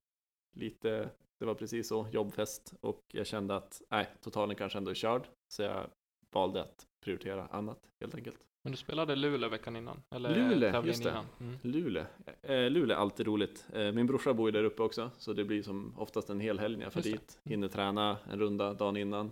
Lite, 0.57 1.09
det 1.39 1.45
var 1.45 1.55
precis 1.55 1.87
så, 1.87 2.07
jobbfest. 2.11 2.73
Och 2.81 3.01
jag 3.13 3.27
kände 3.27 3.55
att, 3.55 3.81
nej, 3.89 4.07
totalen 4.21 4.55
kanske 4.55 4.77
ändå 4.77 4.91
är 4.91 4.95
körd. 4.95 5.27
Så 5.47 5.61
jag 5.63 5.89
valde 6.31 6.61
att 6.61 6.87
prioritera 7.03 7.47
annat, 7.47 7.89
helt 8.01 8.15
enkelt. 8.15 8.39
Men 8.65 8.71
du 8.71 8.77
spelade 8.77 9.15
Luleå 9.15 9.49
veckan 9.49 9.75
innan? 9.75 10.03
Eller 10.09 10.35
Luleå, 10.49 10.85
just 10.85 11.03
det. 11.03 11.09
innan? 11.09 11.25
Mm. 11.39 11.57
Luleå. 11.61 12.05
Eh, 12.41 12.69
Luleå 12.69 12.95
är 12.97 12.99
alltid 13.01 13.25
roligt. 13.27 13.67
Eh, 13.73 13.91
min 13.91 14.07
brorsa 14.07 14.33
bor 14.33 14.47
ju 14.47 14.51
där 14.51 14.63
uppe 14.63 14.81
också, 14.81 15.11
så 15.17 15.33
det 15.33 15.45
blir 15.45 15.63
som 15.63 15.93
oftast 15.99 16.29
en 16.29 16.39
hel 16.39 16.59
helg 16.59 16.77
när 16.77 16.83
jag 16.83 16.93
får 16.93 17.01
det. 17.01 17.11
dit. 17.11 17.41
Hinner 17.43 17.67
träna 17.67 18.17
en 18.31 18.39
runda 18.39 18.73
dagen 18.73 18.97
innan. 18.97 19.31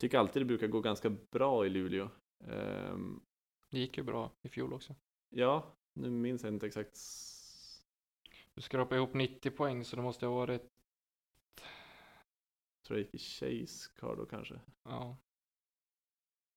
Tycker 0.00 0.18
alltid 0.18 0.42
det 0.42 0.46
brukar 0.46 0.66
gå 0.66 0.80
ganska 0.80 1.10
bra 1.10 1.66
i 1.66 1.68
Luleå. 1.68 2.08
Ehm, 2.44 3.20
Det 3.70 3.78
gick 3.78 3.96
ju 3.96 4.02
bra 4.02 4.30
i 4.42 4.48
fjol 4.48 4.72
också. 4.72 4.94
ja, 5.28 5.74
nu 5.94 6.10
minns 6.10 6.42
jag 6.44 6.52
inte 6.54 6.66
exakt. 6.66 6.98
Du 8.54 8.62
skrapade 8.62 8.96
ihop 8.96 9.14
90 9.14 9.50
poäng 9.50 9.84
så 9.84 9.96
det 9.96 10.02
måste 10.02 10.26
ha 10.26 10.34
varit, 10.34 10.62
Tror 12.86 12.98
jag 12.98 13.04
gick 13.04 13.14
i 13.14 13.18
Chase 13.18 13.90
Car 14.00 14.16
då 14.16 14.26
kanske. 14.26 14.60
ja, 14.84 15.16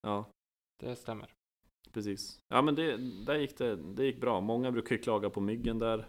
Ja, 0.01 0.25
det 0.79 0.95
stämmer. 0.95 1.33
Precis. 1.93 2.39
Ja, 2.47 2.61
men 2.61 2.75
det, 2.75 2.97
där 3.25 3.35
gick 3.37 3.57
det, 3.57 3.75
det 3.75 4.05
gick 4.05 4.21
bra. 4.21 4.41
Många 4.41 4.71
brukar 4.71 4.95
ju 4.95 5.01
klaga 5.01 5.29
på 5.29 5.41
myggen 5.41 5.79
där. 5.79 6.07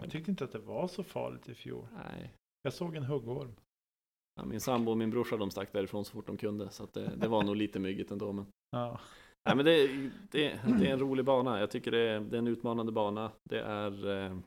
Jag 0.00 0.10
tyckte 0.10 0.30
inte 0.30 0.44
att 0.44 0.52
det 0.52 0.58
var 0.58 0.88
så 0.88 1.04
farligt 1.04 1.48
i 1.48 1.54
fjol. 1.54 1.86
Nej, 1.94 2.34
Jag 2.62 2.72
såg 2.72 2.94
en 2.96 3.02
huggorm. 3.04 3.52
ja, 4.34 4.44
min 4.44 4.60
sambo 4.60 4.90
och 4.90 4.98
min 4.98 5.10
brorsa 5.10 5.36
de 5.36 5.50
stack 5.50 5.72
därifrån 5.72 6.04
så 6.04 6.12
fort 6.12 6.26
de 6.26 6.36
kunde. 6.36 6.70
Så 6.70 6.84
att 6.84 6.92
det, 6.92 7.16
det 7.16 7.28
var 7.28 7.42
nog 7.42 7.56
lite 7.56 7.78
myggigt 7.78 8.10
ändå. 8.10 8.32
Men, 8.32 8.46
Ja. 8.70 9.00
nej, 9.44 9.56
men 9.56 9.64
det, 9.64 9.86
det, 10.30 10.60
det 10.78 10.86
är 10.88 10.92
en 10.92 10.98
rolig 10.98 11.24
bana. 11.24 11.60
Jag 11.60 11.70
tycker 11.70 11.90
det 11.90 11.98
är, 11.98 12.20
det 12.20 12.36
är 12.36 12.38
en 12.38 12.46
utmanande 12.46 12.92
bana. 12.92 13.32
Det 13.44 13.60
är... 13.60 13.92
Eh, 14.06 14.38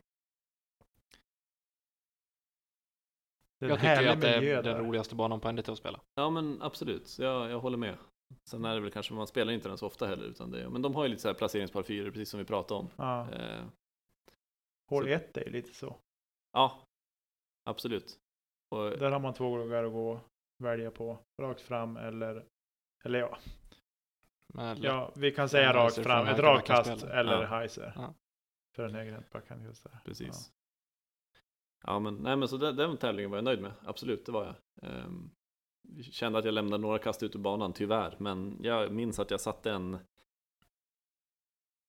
Det 3.59 3.65
är 3.65 3.69
en 3.69 3.69
Jag 3.69 3.79
tycker 3.79 4.07
att 4.07 4.21
det 4.21 4.29
är 4.35 4.39
miljö 4.39 4.61
den 4.61 4.73
där. 4.77 4.83
roligaste 4.83 5.15
banan 5.15 5.39
på 5.39 5.51
NDT 5.51 5.69
att 5.69 5.77
spela. 5.77 5.99
ja 6.15 6.29
men 6.29 6.61
absolut, 6.61 7.19
jag, 7.19 7.51
jag 7.51 7.59
håller 7.59 7.77
med. 7.77 7.97
Sen 8.49 8.65
är 8.65 8.75
det 8.75 8.81
väl 8.81 8.91
kanske, 8.91 9.13
man 9.13 9.27
spelar 9.27 9.53
inte 9.53 9.67
den 9.69 9.77
så 9.77 9.87
ofta 9.87 10.07
heller. 10.07 10.25
Utan 10.25 10.51
det, 10.51 10.69
men 10.69 10.81
de 10.81 10.95
har 10.95 11.03
ju 11.03 11.09
lite 11.09 11.21
så 11.21 11.27
här 11.27 11.35
placeringspar 11.35 11.83
fyror, 11.83 12.11
precis 12.11 12.29
som 12.29 12.37
vi 12.39 12.45
pratade 12.45 12.79
om. 12.79 12.89
Ja. 12.97 13.31
Eh, 13.31 13.63
Hål 14.89 15.03
så- 15.03 15.09
1 15.09 15.37
är 15.37 15.45
ju 15.45 15.51
lite 15.51 15.73
så. 15.73 15.95
ja, 16.51 16.79
absolut. 17.65 18.19
Och, 18.69 18.89
Där 18.89 19.11
har 19.11 19.19
man 19.19 19.33
två 19.33 19.55
gluggar 19.55 19.83
att 19.83 19.91
gå 19.91 20.19
välja 20.57 20.91
på. 20.91 21.17
Rakt 21.41 21.61
fram 21.61 21.97
eller, 21.97 22.45
eller 23.03 23.19
ja, 23.19 23.37
Men 24.53 24.81
ja 24.81 25.11
vi 25.15 25.31
kan 25.31 25.49
säga 25.49 25.63
Ja, 25.63 25.73
rakt 25.73 25.95
fram. 26.03 26.27
Ett 26.27 26.39
rakt 26.39 26.67
kast 26.67 27.03
eller 27.03 27.41
Ja. 27.41 27.47
heiser. 27.47 27.93
Ja. 27.95 28.13
För 28.75 28.83
den 28.83 28.95
högre 28.95 29.23
backhand 29.31 29.63
just 29.63 29.83
där. 29.83 29.99
Precis. 30.05 30.51
Ja, 31.83 31.99
men, 31.99 32.15
nej, 32.15 32.35
men 32.35 32.47
så 32.47 32.57
den, 32.57 32.75
den 32.75 32.97
tävlingen 32.97 33.31
var 33.31 33.37
jag 33.37 33.43
nöjd 33.45 33.61
med, 33.61 33.71
absolut, 33.85 34.25
det 34.25 34.31
var 34.31 34.45
jag. 34.45 34.55
Ehm, 34.89 35.31
kände 36.11 36.39
att 36.39 36.45
jag 36.45 36.53
lämnade 36.53 36.81
några 36.81 36.99
kast 36.99 37.23
ut 37.23 37.35
ur 37.35 37.39
banan, 37.39 37.73
tyvärr, 37.73 38.15
men 38.19 38.57
jag 38.61 38.91
minns 38.91 39.19
att 39.19 39.31
jag 39.31 39.41
satte 39.41 39.71
en 39.71 39.97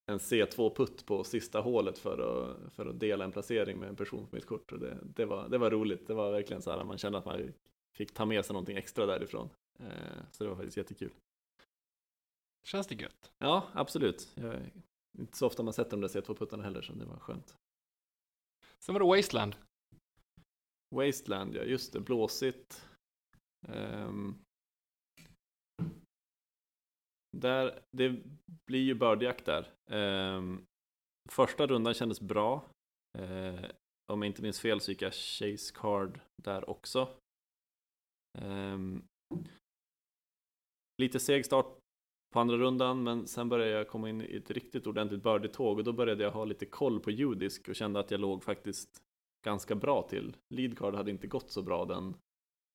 en 0.07 0.19
C2-putt 0.19 1.07
på 1.07 1.25
sista 1.25 1.61
hålet 1.61 1.99
för 1.99 2.19
att, 2.19 2.73
för 2.73 2.87
att 2.87 3.01
dela 3.01 3.25
en 3.25 3.33
placering 3.33 3.79
med 3.79 3.89
en 3.89 3.97
person 3.97 4.27
på 4.27 4.37
mitt 4.37 4.47
kort. 4.47 4.73
Och 4.73 4.79
det, 4.79 4.99
det, 5.03 5.25
var, 5.25 5.49
det 5.49 5.59
var 5.59 5.71
roligt, 5.71 6.07
det 6.07 6.15
var 6.15 6.33
verkligen 6.33 6.63
så 6.63 6.71
här, 6.71 6.85
man 6.85 6.99
kände 6.99 7.19
att 7.19 7.25
man 7.25 7.53
fick 7.97 8.15
ta 8.15 8.25
med 8.25 8.45
sig 8.45 8.55
någonting 8.55 8.77
extra 8.77 9.07
därifrån. 9.07 9.49
Ehm, 9.79 10.27
så 10.31 10.45
det 10.45 10.51
var 10.51 10.57
faktiskt 10.57 10.77
jättekul. 10.77 11.13
Känns 12.65 12.87
det 12.87 12.95
gött? 12.95 13.33
Ja, 13.39 13.69
absolut. 13.73 14.33
Jag, 14.35 14.55
inte 15.19 15.37
så 15.37 15.47
ofta 15.47 15.63
man 15.63 15.73
sätter 15.73 15.91
de 15.91 16.01
där 16.01 16.09
C2-puttarna 16.09 16.63
heller, 16.63 16.83
så 16.83 16.93
det 16.93 17.05
var 17.05 17.19
skönt. 17.19 17.57
Sen 18.79 18.93
var 18.93 19.01
det 19.01 19.17
Wasteland. 19.17 19.57
Wasteland, 20.95 21.55
ja 21.57 21.63
just 21.63 21.93
det, 21.93 22.01
blåsigt. 22.01 22.89
Um, 23.69 24.39
där, 27.37 27.83
det 27.91 28.23
blir 28.67 28.83
ju 28.83 28.95
bördjakt 28.95 29.45
där. 29.45 29.73
Um, 29.91 30.67
första 31.31 31.67
rundan 31.67 31.95
kändes 31.95 32.21
bra. 32.21 32.65
Uh, 33.19 33.65
om 34.13 34.23
jag 34.23 34.27
inte 34.27 34.43
minns 34.43 34.61
fel 34.61 34.81
så 34.81 34.91
gick 34.91 35.03
jag 35.03 35.13
Chase 35.13 35.75
Card 35.75 36.21
där 36.43 36.71
också. 36.71 37.09
Um, 38.39 39.05
lite 41.03 41.21
seg 41.21 41.47
start 41.47 41.79
på 42.33 42.41
andra 42.41 42.57
rundan, 42.57 43.03
men 43.03 43.27
sen 43.27 43.49
började 43.49 43.71
jag 43.71 43.89
komma 43.89 44.09
in 44.09 44.23
i 44.23 44.37
ett 44.37 44.51
riktigt 44.51 44.87
ordentligt 44.87 45.23
birdie-tåg 45.23 45.79
och 45.79 45.85
då 45.85 45.93
började 45.93 46.23
jag 46.25 46.31
ha 46.31 46.45
lite 46.45 46.67
koll 46.67 47.01
på 47.01 47.11
judisk 47.11 47.69
och 47.69 47.75
kände 47.75 48.01
att 48.01 48.11
jag 48.11 48.21
låg 48.21 48.45
faktiskt 48.45 49.03
ganska 49.47 49.75
bra 49.75 50.03
till. 50.03 50.37
Leadcard 50.55 50.95
hade 50.95 51.11
inte 51.11 51.27
gått 51.27 51.51
så 51.51 51.63
bra 51.63 51.85
den, 51.85 52.15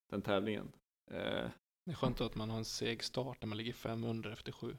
den 0.09 0.21
tävlingen. 0.21 0.71
Eh, 1.11 1.49
Det 1.85 1.91
är 1.91 1.95
skönt 1.95 2.21
att 2.21 2.35
man 2.35 2.49
har 2.49 2.57
en 2.57 2.65
seg 2.65 3.03
start 3.03 3.37
när 3.41 3.47
man 3.47 3.57
ligger 3.57 3.73
500 3.73 4.33
efter 4.33 4.51
sju. 4.51 4.75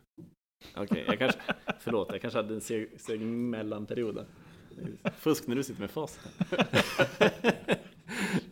Okej, 0.77 1.05
jag 1.07 1.19
kanske, 1.19 1.41
förlåt, 1.81 2.09
jag 2.12 2.21
kanske 2.21 2.38
hade 2.38 2.55
en 2.55 2.61
seg, 2.61 3.01
seg 3.01 3.21
mellanperiod 3.21 4.14
där. 4.14 4.27
Fusk 5.11 5.47
när 5.47 5.57
du 5.57 5.62
sitter 5.62 5.81
med 5.81 5.91
fas. 5.91 6.21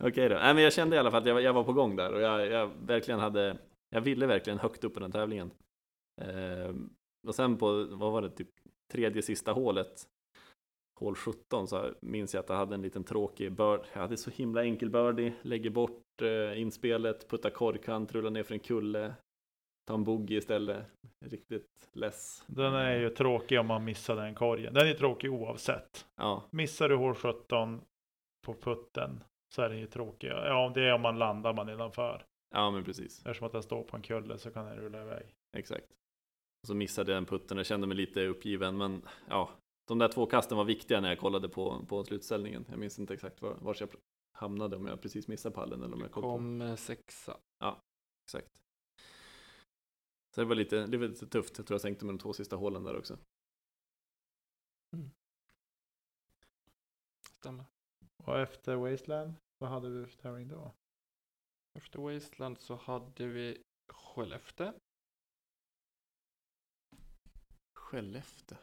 Okej 0.01 0.29
då, 0.29 0.35
Nej, 0.35 0.53
men 0.53 0.63
jag 0.63 0.73
kände 0.73 0.95
i 0.95 0.99
alla 0.99 1.11
fall 1.11 1.21
att 1.21 1.27
jag, 1.27 1.41
jag 1.41 1.53
var 1.53 1.63
på 1.63 1.73
gång 1.73 1.95
där 1.95 2.13
och 2.13 2.21
jag, 2.21 2.47
jag 2.47 2.67
verkligen 2.81 3.19
hade, 3.19 3.57
jag 3.89 4.01
ville 4.01 4.25
verkligen 4.27 4.59
högt 4.59 4.83
upp 4.83 4.93
på 4.93 4.99
den 4.99 5.11
tävlingen. 5.11 5.51
Eh, 6.21 6.75
och 7.27 7.35
sen 7.35 7.57
på, 7.57 7.83
vad 7.91 8.11
var 8.11 8.21
det, 8.21 8.29
typ 8.29 8.49
tredje 8.91 9.21
sista 9.21 9.51
hålet, 9.51 10.07
hål 10.99 11.15
17, 11.15 11.67
så 11.67 11.93
minns 12.01 12.33
jag 12.33 12.43
att 12.43 12.49
jag 12.49 12.55
hade 12.55 12.75
en 12.75 12.81
liten 12.81 13.03
tråkig 13.03 13.51
bird. 13.51 13.81
Jag 13.93 14.01
hade 14.01 14.17
så 14.17 14.29
himla 14.29 14.63
enkel 14.63 14.89
birdie, 14.89 15.33
lägger 15.41 15.69
bort 15.69 16.21
eh, 16.21 16.61
inspelet, 16.61 17.29
puttar 17.29 17.49
korkant, 17.49 18.11
rullar 18.15 18.29
ner 18.29 18.43
för 18.43 18.53
en 18.53 18.59
kulle, 18.59 19.13
tar 19.87 19.95
en 19.95 20.03
bogey 20.03 20.37
istället. 20.37 20.85
Riktigt 21.25 21.89
less. 21.93 22.43
Den 22.47 22.73
är 22.73 22.99
ju 22.99 23.09
tråkig 23.09 23.59
om 23.59 23.67
man 23.67 23.83
missar 23.83 24.15
den 24.15 24.35
korgen. 24.35 24.73
Den 24.73 24.87
är 24.87 24.93
tråkig 24.93 25.33
oavsett. 25.33 26.05
Ja, 26.15 26.43
Missar 26.51 26.89
du 26.89 26.95
hål 26.95 27.15
17 27.15 27.81
på 28.45 28.53
putten 28.53 29.23
så 29.55 29.61
är 29.61 29.69
den 29.69 29.79
ju 29.79 29.85
tråkig. 29.87 30.27
Ja, 30.27 30.71
det 30.75 30.81
är 30.83 30.93
om 30.93 31.01
man 31.01 31.19
landar 31.19 31.53
man 31.53 31.65
nedanför. 31.65 32.25
ja 32.53 32.71
men 32.71 32.83
precis. 32.83 33.17
Eftersom 33.17 33.47
att 33.47 33.53
den 33.53 33.63
står 33.63 33.83
på 33.83 33.95
en 33.95 34.01
kulle 34.01 34.37
så 34.37 34.51
kan 34.51 34.65
den 34.65 34.77
rulla 34.77 35.01
iväg. 35.01 35.25
Exakt. 35.57 35.85
Och 36.63 36.67
så 36.67 36.75
missade 36.75 37.11
jag 37.11 37.17
den 37.17 37.25
putten, 37.25 37.57
jag 37.57 37.65
kände 37.65 37.87
mig 37.87 37.97
lite 37.97 38.25
uppgiven, 38.27 38.77
men 38.77 39.01
ja, 39.29 39.49
de 39.87 39.97
där 39.97 40.07
två 40.07 40.25
kasten 40.25 40.57
var 40.57 40.65
viktiga 40.65 41.01
när 41.01 41.09
jag 41.09 41.19
kollade 41.19 41.49
på, 41.49 41.85
på 41.85 42.03
slutställningen. 42.03 42.65
Jag 42.69 42.79
minns 42.79 42.99
inte 42.99 43.13
exakt 43.13 43.41
var, 43.41 43.55
var 43.55 43.77
jag 43.79 43.89
hamnade, 44.31 44.75
om 44.75 44.87
jag 44.87 45.01
precis 45.01 45.27
missade 45.27 45.55
pallen 45.55 45.83
eller 45.83 45.93
om 45.93 46.01
jag 46.01 46.11
på. 46.11 46.21
Kom 46.21 46.61
eh, 46.61 46.75
sexa. 46.75 47.39
Exakt. 48.23 48.57
Så 50.35 50.41
det 50.41 50.45
var 50.45 50.55
lite, 50.55 50.87
det 50.87 50.97
var 50.97 51.07
lite 51.07 51.27
tufft. 51.27 51.57
Jag 51.57 51.67
tror 51.67 51.75
jag 51.75 51.81
sänkte 51.81 52.05
med 52.05 52.15
de 52.15 52.19
två 52.19 52.33
sista 52.33 52.55
hålen 52.55 52.83
där 52.83 52.97
också. 52.97 53.17
Stämmer. 57.39 57.65
Och 58.23 58.39
efter 58.39 58.75
Wasteland, 58.75 59.33
vad 59.57 59.69
hade 59.69 59.89
vi 59.89 60.05
för 60.05 60.17
tävling 60.17 60.47
då? 60.47 60.73
Efter 61.77 61.99
Wasteland 61.99 62.59
så 62.59 62.75
hade 62.75 63.27
vi 63.27 63.63
Skellefteå. 63.87 64.73
Skellefteå. 67.73 68.57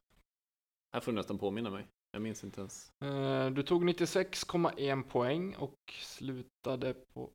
Här 0.94 1.00
får 1.00 1.12
du 1.12 1.16
nästan 1.16 1.38
påminna 1.38 1.70
mig. 1.70 1.86
Jag 2.10 2.22
minns 2.22 2.44
inte 2.44 2.60
ens. 2.60 2.92
Eh, 3.02 3.50
Du 3.50 3.62
tog 3.62 3.84
96,1 3.84 5.02
poäng 5.02 5.54
och 5.56 5.78
slutade 6.00 6.94
på 6.94 7.30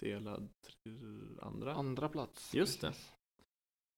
Delad 0.00 0.48
andra. 1.42 1.74
andra 1.74 2.08
plats. 2.08 2.54
Just 2.54 2.80
det. 2.80 2.86
Precis. 2.86 3.14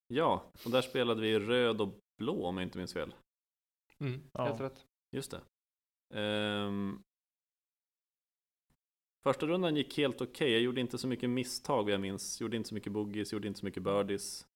Ja, 0.06 0.52
och 0.64 0.70
där 0.70 0.82
spelade 0.82 1.20
vi 1.20 1.38
röd 1.38 1.80
och 1.80 1.98
blå 2.18 2.46
om 2.46 2.56
jag 2.56 2.66
inte 2.66 2.78
minns 2.78 2.92
fel. 2.92 3.14
Mm, 3.98 4.20
Ja. 4.32 4.44
Helt 4.44 4.60
rätt. 4.60 4.86
Just 5.16 5.30
det. 5.30 5.40
Ehm, 6.20 7.02
första 9.22 9.46
rundan 9.46 9.76
gick 9.76 9.96
helt 9.96 10.20
okej. 10.20 10.52
Jag 10.52 10.60
gjorde 10.62 10.80
inte 10.80 10.98
så 10.98 11.06
mycket 11.08 11.30
misstag 11.30 11.82
vad 11.82 11.92
jag 11.92 12.00
minns. 12.00 12.40
Gjorde 12.40 12.56
inte 12.56 12.68
så 12.68 12.74
mycket 12.74 12.92
boogies, 12.92 13.32
gjorde 13.32 13.48
inte 13.48 13.60
så 13.60 13.66
mycket 13.66 13.82
birdies. 13.82 14.46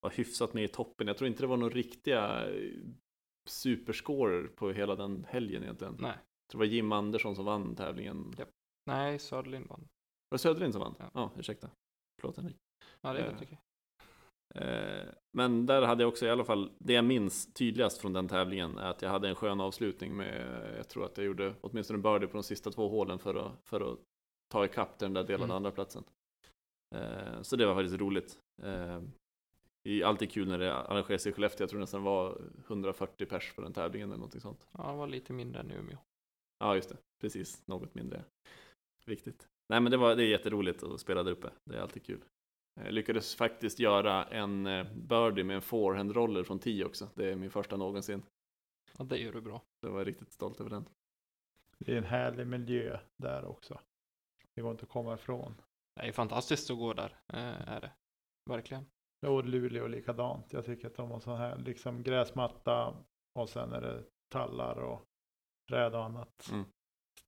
Var 0.00 0.10
hyfsat 0.10 0.54
med 0.54 0.64
i 0.64 0.68
toppen. 0.68 1.06
Jag 1.06 1.16
tror 1.16 1.28
inte 1.28 1.42
det 1.42 1.46
var 1.46 1.56
några 1.56 1.74
riktiga 1.74 2.50
eh, 2.50 2.72
superscorer 3.48 4.46
på 4.48 4.70
hela 4.70 4.96
den 4.96 5.24
helgen 5.28 5.62
egentligen. 5.62 5.96
Nej. 5.98 6.10
Jag 6.10 6.50
tror 6.50 6.60
det 6.62 6.66
var 6.68 6.72
Jim 6.74 6.92
Andersson 6.92 7.36
som 7.36 7.44
vann 7.44 7.76
tävlingen. 7.76 8.34
Japp. 8.38 8.48
Nej, 8.86 9.18
Söderlind 9.18 9.66
vann. 9.68 9.80
Var 10.30 10.34
det 10.34 10.38
Söderlind 10.38 10.72
som 10.72 10.80
vann? 10.82 10.94
Ja. 10.98 11.10
Ja, 11.14 11.30
ursäkta. 11.38 11.70
Förlåt 12.20 12.36
Henrik. 12.36 12.56
Ja, 13.00 13.12
det 13.12 13.18
är 13.18 13.24
Eh, 13.24 13.30
helt 13.30 13.42
okej. 13.42 13.58
Eh, 14.54 15.08
Men 15.36 15.66
där 15.66 15.82
hade 15.82 16.02
jag 16.02 16.08
också 16.08 16.26
i 16.26 16.30
alla 16.30 16.44
fall, 16.44 16.72
det 16.78 16.92
jag 16.92 17.04
minns 17.04 17.52
tydligast 17.52 17.98
från 18.00 18.12
den 18.12 18.28
tävlingen 18.28 18.78
är 18.78 18.90
att 18.90 19.02
jag 19.02 19.10
hade 19.10 19.28
en 19.28 19.34
skön 19.34 19.60
avslutning 19.60 20.16
med, 20.16 20.74
jag 20.78 20.88
tror 20.88 21.04
att 21.04 21.16
jag 21.16 21.26
gjorde 21.26 21.54
åtminstone 21.60 21.98
birdie 21.98 22.26
på 22.26 22.32
de 22.36 22.42
sista 22.42 22.70
två 22.70 22.88
hålen 22.88 23.18
för 23.18 23.34
att, 23.34 23.52
för 23.68 23.92
att 23.92 23.98
ta 24.52 24.64
ikapp 24.64 24.98
den 24.98 25.12
där 25.14 25.24
delade 25.24 25.44
Mm. 25.44 25.56
andra 25.56 25.70
platsen. 25.70 26.04
Eh, 26.94 27.42
Så 27.42 27.56
det 27.56 27.66
var 27.66 27.74
faktiskt 27.74 28.00
roligt. 28.00 28.38
Det 29.88 30.02
är 30.02 30.06
alltid 30.06 30.30
kul 30.30 30.48
när 30.48 30.58
det 30.58 30.74
arrangeras 30.74 31.26
i 31.26 31.32
Skellefteå, 31.32 31.62
jag 31.62 31.70
tror 31.70 31.80
nästan 31.80 32.00
det 32.00 32.04
var 32.04 32.40
140 32.66 33.26
pers 33.26 33.52
på 33.54 33.62
den 33.62 33.72
tävlingen 33.72 34.08
eller 34.08 34.18
någonting 34.18 34.40
sånt. 34.40 34.66
Ja, 34.72 34.90
det 34.90 34.96
var 34.96 35.06
lite 35.06 35.32
mindre 35.32 35.60
än 35.60 35.70
Umeå. 35.70 35.98
Ja, 36.58 36.74
just 36.74 36.88
det. 36.88 36.96
Precis, 37.20 37.66
något 37.66 37.94
mindre. 37.94 38.24
Viktigt. 39.06 39.48
Nej, 39.68 39.80
men 39.80 39.92
det, 39.92 39.96
var, 39.96 40.16
det 40.16 40.24
är 40.24 40.28
jätteroligt 40.28 40.82
att 40.82 41.00
spela 41.00 41.22
där 41.22 41.32
uppe. 41.32 41.50
Det 41.64 41.76
är 41.76 41.80
alltid 41.80 42.04
kul. 42.04 42.24
Jag 42.74 42.92
lyckades 42.92 43.34
faktiskt 43.34 43.78
göra 43.78 44.24
en 44.24 44.66
eh, 44.66 44.86
birdie 44.92 45.44
med 45.44 45.56
en 45.56 45.62
forehand-roller 45.62 46.44
från 46.44 46.58
10 46.58 46.84
också. 46.84 47.08
Det 47.14 47.32
är 47.32 47.36
min 47.36 47.50
första 47.50 47.76
någonsin. 47.76 48.22
Ja, 48.98 49.04
det 49.04 49.18
gör 49.18 49.32
du 49.32 49.40
bra. 49.40 49.62
Jag 49.80 49.90
var 49.90 50.04
riktigt 50.04 50.32
stolt 50.32 50.60
över 50.60 50.70
den. 50.70 50.88
Det 51.78 51.92
är 51.92 51.98
en 51.98 52.04
härlig 52.04 52.46
miljö 52.46 52.98
där 53.16 53.44
också. 53.44 53.80
Det 54.54 54.60
går 54.62 54.70
inte 54.70 54.82
att 54.82 54.88
komma 54.88 55.14
ifrån. 55.14 55.54
Det 55.94 56.08
är 56.08 56.12
fantastiskt 56.12 56.70
att 56.70 56.78
gå 56.78 56.92
där, 56.92 57.16
eh, 57.26 57.68
är 57.68 57.80
det. 57.80 57.90
Verkligen. 58.50 58.84
Och 59.26 59.44
Luleå 59.44 59.86
likadant. 59.86 60.52
Jag 60.52 60.64
tycker 60.64 60.86
att 60.86 60.94
de 60.94 61.10
har 61.10 61.20
sån 61.20 61.38
här 61.38 61.56
liksom 61.58 62.02
gräsmatta 62.02 62.94
och 63.38 63.48
sen 63.48 63.72
är 63.72 63.80
det 63.80 64.04
tallar 64.32 64.76
och 64.76 65.04
träd 65.70 65.94
och 65.94 66.04
annat. 66.04 66.48
Mm. 66.52 66.64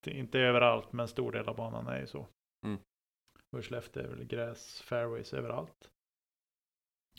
Inte 0.06 0.38
överallt 0.38 0.92
men 0.92 1.08
stor 1.08 1.32
del 1.32 1.48
av 1.48 1.56
banan 1.56 1.86
är 1.86 2.00
ju 2.00 2.06
så. 2.06 2.26
Mm. 2.66 2.78
Och 3.56 3.64
Skellefteå 3.64 4.02
är 4.02 4.08
väl 4.08 4.24
gräs, 4.24 4.80
fairways 4.82 5.32
överallt. 5.34 5.90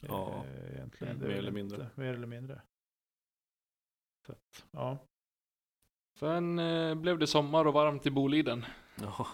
Ja, 0.02 0.46
Eh, 0.46 0.72
egentligen. 0.76 1.18
mer 1.20 1.26
eller 1.30 1.38
inte- 1.38 1.52
mindre. 1.52 1.90
Mer 1.96 2.14
eller 2.14 2.28
mindre. 2.28 2.62
Så 4.26 4.32
att, 4.32 4.68
ja. 4.72 4.98
Sen 6.20 6.60
eh, 6.60 6.96
blev 6.96 7.20
det 7.20 7.28
sommar 7.28 7.66
och 7.68 7.74
varmt 7.74 8.06
i 8.06 8.12
Boliden. 8.12 8.66
Ja, 9.02 9.28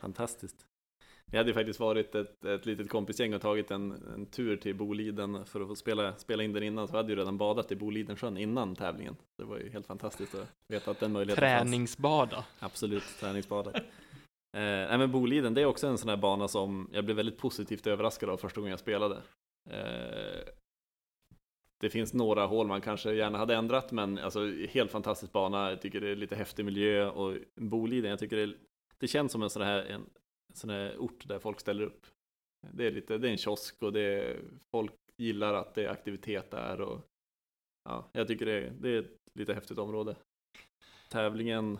fantastiskt. 0.00 0.66
Vi 1.30 1.38
hade 1.38 1.50
ju 1.50 1.54
faktiskt 1.54 1.80
varit 1.80 2.14
ett, 2.14 2.44
ett 2.44 2.66
litet 2.66 2.88
kompisgäng 2.88 3.34
och 3.34 3.40
tagit 3.40 3.70
en, 3.70 3.92
en 4.14 4.26
tur 4.26 4.56
till 4.56 4.74
Boliden 4.74 5.44
för 5.44 5.60
att 5.60 5.68
få 5.68 5.74
spela, 5.74 6.16
spela 6.16 6.42
in 6.42 6.52
den 6.52 6.62
innan. 6.62 6.88
Så 6.88 6.92
vi 6.92 6.96
hade 6.96 7.12
ju 7.12 7.18
redan 7.18 7.38
badat 7.38 7.72
i 7.72 7.76
Bolidensjön 7.76 8.36
innan 8.36 8.76
tävlingen. 8.76 9.16
Det 9.38 9.44
var 9.44 9.58
ju 9.58 9.70
helt 9.70 9.86
fantastiskt 9.86 10.34
att 10.34 10.48
veta 10.68 10.90
att 10.90 11.00
den 11.00 11.12
möjligheten 11.12 11.48
fanns. 11.48 11.70
Träningsbada. 11.70 12.44
Absolut, 12.58 13.04
träningsbadet. 13.20 13.74
Eh, 14.52 14.60
nej 14.62 14.98
men 14.98 15.10
Boliden, 15.10 15.54
det 15.54 15.62
är 15.62 15.66
också 15.66 15.86
en 15.86 15.98
sån 15.98 16.08
här 16.08 16.16
bana 16.16 16.48
som 16.48 16.88
jag 16.92 17.04
blev 17.04 17.16
väldigt 17.16 17.38
positivt 17.38 17.86
överraskad 17.86 18.30
av 18.30 18.36
första 18.36 18.60
gången 18.60 18.70
jag 18.70 18.80
spelade. 18.80 19.16
Eh, 19.70 20.40
det 21.80 21.90
finns 21.90 22.14
några 22.14 22.46
hål 22.46 22.66
man 22.66 22.80
kanske 22.80 23.12
gärna 23.12 23.38
hade 23.38 23.54
ändrat, 23.54 23.92
men 23.92 24.18
alltså 24.18 24.40
helt 24.70 24.90
fantastisk 24.90 25.32
bana. 25.32 25.70
Jag 25.70 25.80
tycker 25.80 26.00
det 26.00 26.10
är 26.10 26.16
lite 26.16 26.36
häftig 26.36 26.64
miljö 26.64 27.10
och 27.10 27.36
Boliden, 27.56 28.10
jag 28.10 28.18
tycker 28.18 28.36
det, 28.36 28.54
det 28.98 29.08
känns 29.08 29.32
som 29.32 29.42
en 29.42 29.50
sån 29.50 29.62
här, 29.62 29.84
en, 29.84 30.06
sån 30.56 30.70
här 30.70 30.98
ort 30.98 31.28
där 31.28 31.38
folk 31.38 31.60
ställer 31.60 31.82
upp. 31.84 32.06
Det 32.72 32.86
är 32.86 32.90
lite, 32.90 33.18
det 33.18 33.28
är 33.28 33.32
en 33.32 33.38
kiosk 33.38 33.82
och 33.82 33.92
det 33.92 34.00
är, 34.00 34.40
folk 34.70 34.92
gillar 35.16 35.54
att 35.54 35.74
det 35.74 35.84
är 35.84 35.88
aktivitet 35.88 36.50
där 36.50 36.80
och 36.80 37.00
ja, 37.84 38.10
jag 38.12 38.28
tycker 38.28 38.46
det 38.46 38.52
är, 38.52 38.70
det 38.70 38.88
är 38.88 38.98
ett 38.98 39.18
lite 39.34 39.54
häftigt 39.54 39.78
område. 39.78 40.16
Tävlingen, 41.08 41.78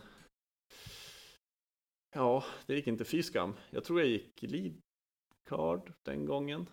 ja, 2.14 2.44
det 2.66 2.74
gick 2.74 2.86
inte 2.86 3.04
fy 3.04 3.22
skam. 3.22 3.54
Jag 3.70 3.84
tror 3.84 4.00
jag 4.00 4.08
gick 4.08 4.42
lead 4.42 4.80
card 5.48 5.92
den 6.02 6.24
gången. 6.24 6.66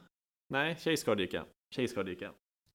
Nej, 0.48 0.76
chase 0.76 1.06
card 1.06 1.20
gick 1.20 1.34
jag. 1.34 1.46
Chase 1.76 1.96
card 1.96 2.10
gick 2.10 2.22
jag. 2.22 2.34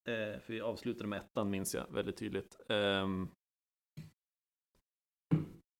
Eh, 0.09 0.41
för 0.41 0.53
vi 0.53 0.61
avslutade 0.61 1.09
med 1.09 1.18
ettan 1.20 1.51
minns 1.51 1.75
jag 1.75 1.93
väldigt 1.93 2.16
tydligt. 2.16 2.61
Ehm, 2.68 3.29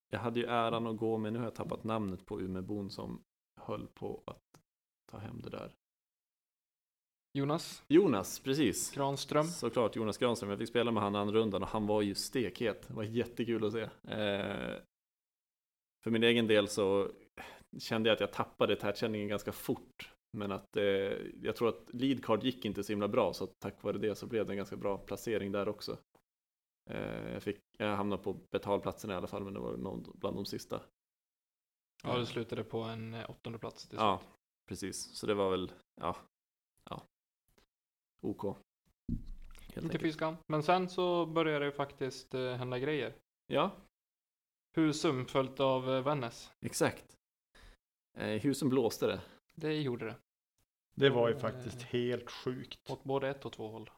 jag 0.09 0.19
hade 0.19 0.39
ju 0.39 0.45
äran 0.45 0.87
att 0.87 0.97
gå 0.97 1.17
med, 1.17 1.33
nu 1.33 1.39
har 1.39 1.45
jag 1.45 1.55
tappat 1.55 1.83
namnet 1.83 2.25
på 2.25 2.41
Umebon 2.41 2.89
som 2.89 3.23
höll 3.65 3.87
på 3.87 4.23
att 4.25 4.61
ta 5.11 5.17
hem 5.17 5.41
det 5.43 5.49
där. 5.49 5.71
Jonas 7.37 7.83
Jonas, 7.87 8.39
precis. 8.39 8.91
Granström. 8.91 9.45
Såklart 9.45 9.95
Jonas 9.95 10.17
Granström. 10.17 10.49
Jag 10.49 10.59
fick 10.59 10.69
spela 10.69 10.91
med 10.91 11.03
han 11.03 11.15
andra 11.15 11.35
rundan 11.35 11.63
och 11.63 11.69
han 11.69 11.87
var 11.87 12.01
ju 12.01 12.15
stekhet. 12.15 12.87
Det 12.87 12.93
var 12.93 13.03
jättekul 13.03 13.65
att 13.65 13.73
se. 13.73 13.81
Eh, 13.81 14.75
för 16.03 16.11
min 16.11 16.23
egen 16.23 16.47
del 16.47 16.67
så 16.67 17.11
kände 17.79 18.09
jag 18.09 18.13
att 18.13 18.19
jag 18.19 18.33
tappade 18.33 18.75
tätkänningen 18.75 19.27
ganska 19.27 19.51
fort. 19.51 20.13
Men 20.37 20.51
att 20.51 20.77
eh, 20.77 20.83
jag 21.41 21.55
tror 21.55 21.69
att 21.69 21.93
lead 21.93 22.25
card 22.25 22.43
gick 22.43 22.65
inte 22.65 22.83
så 22.83 22.91
himla 22.91 23.07
bra 23.07 23.33
så 23.33 23.43
att 23.43 23.59
tack 23.59 23.83
vare 23.83 23.97
det 23.97 24.15
så 24.15 24.27
blev 24.27 24.45
det 24.45 24.53
en 24.53 24.57
ganska 24.57 24.77
bra 24.77 24.97
placering 24.97 25.51
där 25.51 25.69
också. 25.69 25.97
Eh, 26.89 27.31
jag, 27.33 27.43
fick, 27.43 27.59
jag 27.77 27.95
hamnade 27.95 28.23
på 28.23 28.33
betalplatserna 28.51 29.13
i 29.13 29.17
alla 29.17 29.27
fall 29.27 29.43
men 29.43 29.53
det 29.53 29.59
var 29.59 29.77
någon 29.77 30.11
bland 30.15 30.35
de 30.35 30.45
sista. 30.45 30.81
Ja, 32.03 32.17
du 32.17 32.25
slutade 32.25 32.63
på 32.63 32.81
en 32.81 33.13
eh, 33.13 33.29
åttonde 33.29 33.59
plats 33.59 33.87
till 33.87 33.97
Ja, 33.97 34.21
precis. 34.69 35.17
Så 35.17 35.27
det 35.27 35.33
var 35.33 35.49
väl, 35.51 35.71
ja, 36.01 36.15
ja, 36.89 37.01
OK. 38.21 38.43
Helt 38.43 38.57
Inte 39.69 39.81
enkelt. 39.81 40.01
fy 40.01 40.11
skam. 40.11 40.35
Men 40.47 40.63
sen 40.63 40.89
så 40.89 41.25
började 41.25 41.65
det 41.65 41.71
faktiskt 41.71 42.33
eh, 42.33 42.53
hända 42.53 42.79
grejer. 42.79 43.15
Ja, 43.47 43.71
Husum 44.75 45.25
följt 45.25 45.59
av 45.59 45.89
eh, 45.93 46.03
Vännäs. 46.03 46.51
exakt. 46.61 47.17
Eh, 48.17 48.41
husen 48.41 48.69
blåste 48.69 49.07
det. 49.07 49.21
Det 49.55 49.81
gjorde 49.81 50.05
det. 50.05 50.15
Det 50.95 51.09
var 51.09 51.27
ju 51.29 51.33
Eh, 51.35 51.39
faktiskt 51.41 51.81
helt 51.81 52.31
sjukt. 52.31 52.89
Åt 52.91 53.03
både 53.03 53.29
ett 53.29 53.45
och 53.45 53.53
två 53.53 53.67
håll. 53.67 53.89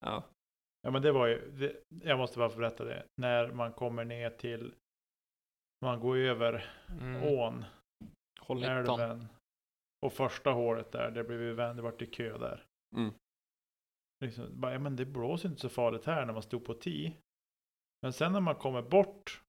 Ja, 0.00 0.24
Ja 0.82 0.90
men 0.90 1.02
det 1.02 1.12
var 1.12 1.26
ju, 1.26 1.50
det, 1.50 1.82
jag 2.04 2.18
måste 2.18 2.38
bara 2.38 2.50
få 2.50 2.58
berätta 2.58 2.84
det. 2.84 3.06
När 3.20 3.52
man 3.52 3.72
kommer 3.72 4.04
ner 4.04 4.30
till, 4.30 4.74
man 5.84 6.00
går 6.00 6.16
över 6.16 6.70
Mm. 7.00 7.22
ån, 7.22 7.64
Håll 8.40 8.56
19. 8.56 8.70
älven. 9.00 9.26
Och 10.06 10.12
första 10.12 10.50
hålet 10.50 10.92
där, 10.92 11.10
det 11.10 11.24
blev 11.24 11.42
ju 11.42 11.52
vänd, 11.52 11.78
det 11.78 11.82
vart 11.82 12.02
i 12.02 12.06
kö 12.06 12.38
där. 12.38 12.64
mm. 12.96 13.14
Liksom, 14.24 14.60
bara, 14.60 14.72
ja, 14.72 14.78
men 14.78 14.96
det 14.96 15.04
blåser 15.04 15.48
inte 15.48 15.60
så 15.60 15.68
farligt 15.68 16.04
här 16.04 16.26
när 16.26 16.32
man 16.32 16.42
stod 16.42 16.64
på 16.64 16.74
10. 16.74 17.16
Men 18.02 18.12
sen 18.12 18.32
när 18.32 18.40
man 18.40 18.54
kommer 18.54 18.82
bort 18.82 19.42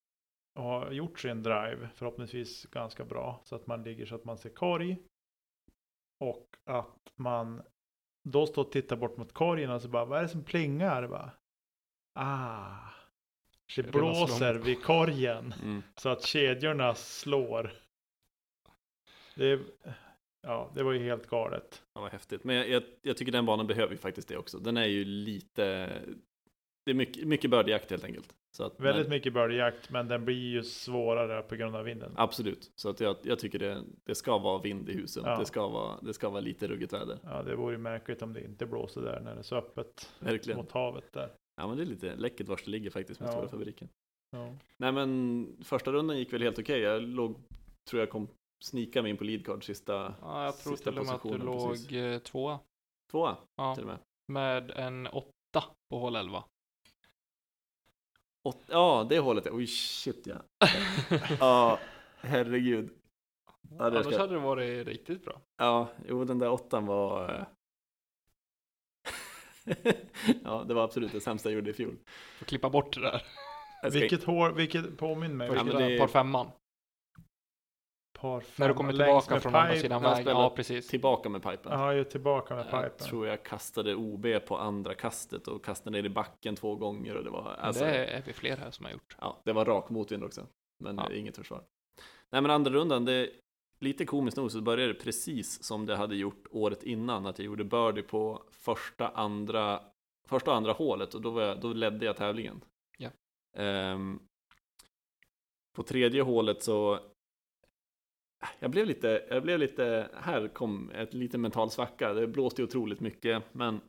och 0.60 0.64
har 0.64 0.92
gjort 0.92 1.20
sin 1.20 1.44
drive, 1.44 1.90
förhoppningsvis 1.96 2.66
ganska 2.66 3.06
bra, 3.06 3.42
så 3.44 3.56
att 3.56 3.68
man 3.68 3.84
ligger 3.84 4.06
så 4.06 4.16
att 4.16 4.26
man 4.26 4.38
ser 4.38 4.50
korg. 4.50 4.98
Och 6.20 6.48
att 6.66 7.12
man 7.16 7.62
då 8.30 8.48
står 8.48 8.66
och 8.66 8.72
tittar 8.72 8.96
bort 8.98 9.18
mot 9.18 9.34
korgen 9.34 9.72
och 9.72 9.82
så 9.82 9.90
bara, 9.90 10.06
vad 10.06 10.20
är 10.20 10.24
det 10.24 10.30
som 10.30 10.44
plingar? 10.44 11.08
Bara, 11.08 11.32
ah, 12.20 12.90
det 13.76 13.92
blåser 13.92 14.54
vid 14.54 14.84
korgen 14.84 15.54
Mm. 15.64 15.84
så 15.96 16.10
att 16.10 16.24
kedjorna 16.26 16.96
slår. 16.96 17.72
Det, 19.36 19.60
ja, 20.42 20.72
det 20.76 20.84
var 20.84 20.92
ju 20.92 21.00
helt 21.04 21.28
galet. 21.28 21.84
Ja, 21.94 22.02
vad 22.02 22.12
häftigt. 22.12 22.44
Men 22.44 22.56
jag, 22.56 22.70
jag, 22.70 22.84
jag 23.02 23.18
tycker 23.18 23.32
den 23.32 23.46
banan 23.46 23.68
behöver 23.68 23.92
ju 23.92 23.98
faktiskt 23.98 24.28
det 24.28 24.38
också. 24.38 24.60
Den 24.60 24.78
är 24.78 24.86
ju 24.86 25.06
lite... 25.06 25.92
Det 26.86 26.92
är 26.92 26.96
mycket, 26.96 27.28
mycket 27.28 27.52
birdjakt 27.52 27.90
helt 27.92 28.04
enkelt. 28.04 28.36
Så 28.52 28.64
att 28.64 28.80
Väldigt 28.80 29.08
men, 29.08 29.16
mycket 29.18 29.34
birdjakt, 29.34 29.90
men 29.90 30.08
den 30.08 30.26
blir 30.26 30.36
ju 30.50 30.64
svårare 30.64 31.42
på 31.42 31.56
grund 31.56 31.76
av 31.76 31.84
vinden. 31.84 32.14
Absolut. 32.16 32.72
Så 32.76 32.90
att 32.90 33.00
jag, 33.00 33.16
jag 33.24 33.40
tycker 33.40 33.60
det, 33.60 33.84
det 34.04 34.16
ska 34.16 34.38
vara 34.38 34.62
vind 34.62 34.90
i 34.90 34.94
husen. 34.94 35.24
Ja. 35.26 35.40
Det, 35.40 35.46
ska 35.46 35.68
vara, 35.68 36.02
det 36.02 36.14
ska 36.14 36.30
vara 36.30 36.40
lite 36.42 36.68
ruggigt 36.68 36.94
väder. 36.94 37.20
Ja, 37.24 37.44
det 37.44 37.56
vore 37.56 37.74
ju 37.74 37.78
märkligt 37.78 38.22
om 38.22 38.34
det 38.34 38.44
inte 38.44 38.66
blåser 38.66 39.02
där 39.02 39.20
när 39.20 39.34
det 39.34 39.40
är 39.40 39.44
så 39.44 39.56
öppet 39.56 40.14
Verkligen. 40.20 40.58
mot 40.58 40.72
havet 40.72 41.14
där. 41.14 41.30
Ja, 41.56 41.68
men 41.68 41.78
det 41.78 41.84
är 41.84 41.86
lite 41.86 42.16
läckert 42.16 42.48
var 42.48 42.60
det 42.66 42.72
ligger 42.72 42.90
faktiskt 42.90 43.20
med 43.20 43.28
Ja. 43.28 43.32
stora 43.32 43.48
fabriken. 43.48 43.90
Ja. 44.32 44.54
Nej, 44.78 44.92
men 44.92 45.58
första 45.64 45.92
rundan 45.92 46.18
gick 46.18 46.34
väl 46.34 46.42
helt 46.42 46.60
okej. 46.60 46.80
Jag 46.80 47.02
låg, 47.04 47.36
tror 47.90 48.00
jag 48.00 48.10
kom 48.10 48.28
snika 48.64 49.02
mig 49.02 49.12
in 49.12 49.18
på 49.18 49.24
leadcard 49.24 49.66
sista 49.66 50.16
Ja, 50.22 50.46
jag 50.46 50.58
tror 50.58 50.76
Sista 50.76 50.92
till 50.92 51.00
och 51.00 51.06
med 51.06 51.16
att 51.16 51.24
du 51.24 51.30
positionen, 51.30 51.46
låg 51.56 51.70
precis. 51.72 51.92
eh, 51.92 52.20
tvåa. 52.20 52.60
tvåa 53.12 53.38
Ja, 53.56 53.76
till 53.76 53.84
och 53.84 53.90
med. 53.90 54.00
med 54.28 54.72
en 54.72 55.08
åtta 55.08 55.64
på 55.90 56.00
hål 56.00 56.16
11. 56.16 56.44
Åt, 58.44 58.64
ja, 58.68 59.06
det 59.10 59.20
hålet. 59.20 59.48
Oj, 59.52 59.68
shit 59.68 60.28
ja. 60.28 60.36
Ja, 61.40 61.80
herregud. 62.18 62.90
Ja, 63.78 63.86
Annars 63.86 64.06
ska- 64.06 64.18
hade 64.18 64.34
det 64.34 64.40
varit 64.40 64.88
riktigt 64.88 65.26
bra. 65.26 65.42
Ja, 65.58 65.88
jo 66.08 66.24
den 66.26 66.40
där 66.40 66.50
åttan 66.52 66.86
var... 66.86 67.46
ja, 70.44 70.64
det 70.68 70.74
var 70.74 70.84
absolut 70.84 71.12
det 71.12 71.22
sämsta 71.22 71.50
jag 71.50 71.56
gjorde 71.56 71.70
i 71.70 71.74
fjol. 71.74 71.98
Får 72.38 72.46
klippa 72.46 72.70
bort 72.70 72.94
det 72.96 73.02
där. 73.02 73.24
Jag 73.82 73.92
Vilket 73.92 74.24
hår, 74.24 74.52
vilket 74.52 74.98
påminn 74.98 75.38
mig. 75.38 75.50
Ja, 75.56 75.64
men 75.64 75.76
det 75.78 75.98
par 76.00 76.08
femman. 76.08 76.52
Par 78.20 78.44
När 78.60 78.68
du 78.68 78.74
kommer 78.74 78.92
tillbaka 78.94 79.40
från 79.40 79.56
andra 79.56 79.76
sidan 79.76 80.04
jag 80.04 80.10
vägen. 80.10 80.28
Ja, 80.28 80.50
precis. 80.56 80.88
Tillbaka 80.88 81.30
med 81.30 81.44
pipen. 81.44 81.72
Ja, 81.72 81.94
ju 81.94 82.04
tillbaka 82.04 82.56
med 82.56 82.66
Jag 82.72 82.84
pipen. 82.84 83.08
tror 83.08 83.28
jag 83.28 83.44
kastade 83.44 83.96
OB 83.96 84.26
på 84.48 84.58
andra 84.58 84.94
kastet 84.94 85.48
och 85.48 85.66
kastade 85.66 85.98
ner 85.98 86.06
i 86.06 86.10
backen 86.10 86.56
två 86.56 86.76
gånger 86.76 87.16
och 87.18 87.24
det 87.24 87.30
var... 87.30 87.56
Alltså, 87.60 87.84
det 87.84 88.06
är 88.06 88.24
vi 88.26 88.34
fler 88.34 88.58
här 88.58 88.72
som 88.72 88.86
har 88.86 88.92
gjort. 88.92 89.16
ja, 89.22 89.42
det 89.46 89.54
var 89.54 89.66
rak 89.66 89.90
motvind 89.90 90.24
också. 90.24 90.48
Men 90.84 90.98
Ja. 90.98 91.12
inget 91.12 91.36
försvar. 91.38 91.64
Nej 92.32 92.42
men 92.42 92.52
andra 92.52 92.72
rundan, 92.72 93.06
det 93.06 93.30
lite 93.80 94.06
komiskt 94.06 94.38
nog 94.38 94.52
så 94.52 94.62
började 94.62 94.94
det 94.94 95.00
precis 95.00 95.64
som 95.64 95.86
det 95.86 95.96
hade 95.96 96.16
gjort 96.16 96.48
året 96.52 96.84
innan. 96.84 97.26
Att 97.26 97.40
jag 97.40 97.46
gjorde 97.46 97.64
birdie 97.64 98.02
på 98.02 98.44
första, 98.52 99.08
andra, 99.08 99.82
första 100.28 100.52
och 100.52 100.58
andra 100.58 100.72
hålet 100.72 101.14
och 101.14 101.22
då, 101.22 101.30
var 101.30 101.42
jag, 101.42 101.62
då 101.62 101.74
ledde 101.74 102.06
jag 102.06 102.18
tävlingen. 102.18 102.62
Ja. 102.98 103.10
Ehm, 103.58 104.20
på 105.76 105.84
tredje 105.84 106.22
hålet 106.22 106.64
så 106.64 107.00
jag 108.60 108.72
blev 108.72 108.86
lite, 108.86 109.26
jag 109.30 109.44
blev 109.44 109.60
lite, 109.60 110.10
här 110.14 110.48
kom 110.48 110.92
ett 110.92 111.14
lite 111.14 111.38
mental 111.38 111.72
svacka. 111.72 112.14
Det 112.14 112.28
blåste 112.28 112.64
otroligt 112.64 113.00
mycket, 113.00 113.44
men 113.52 113.82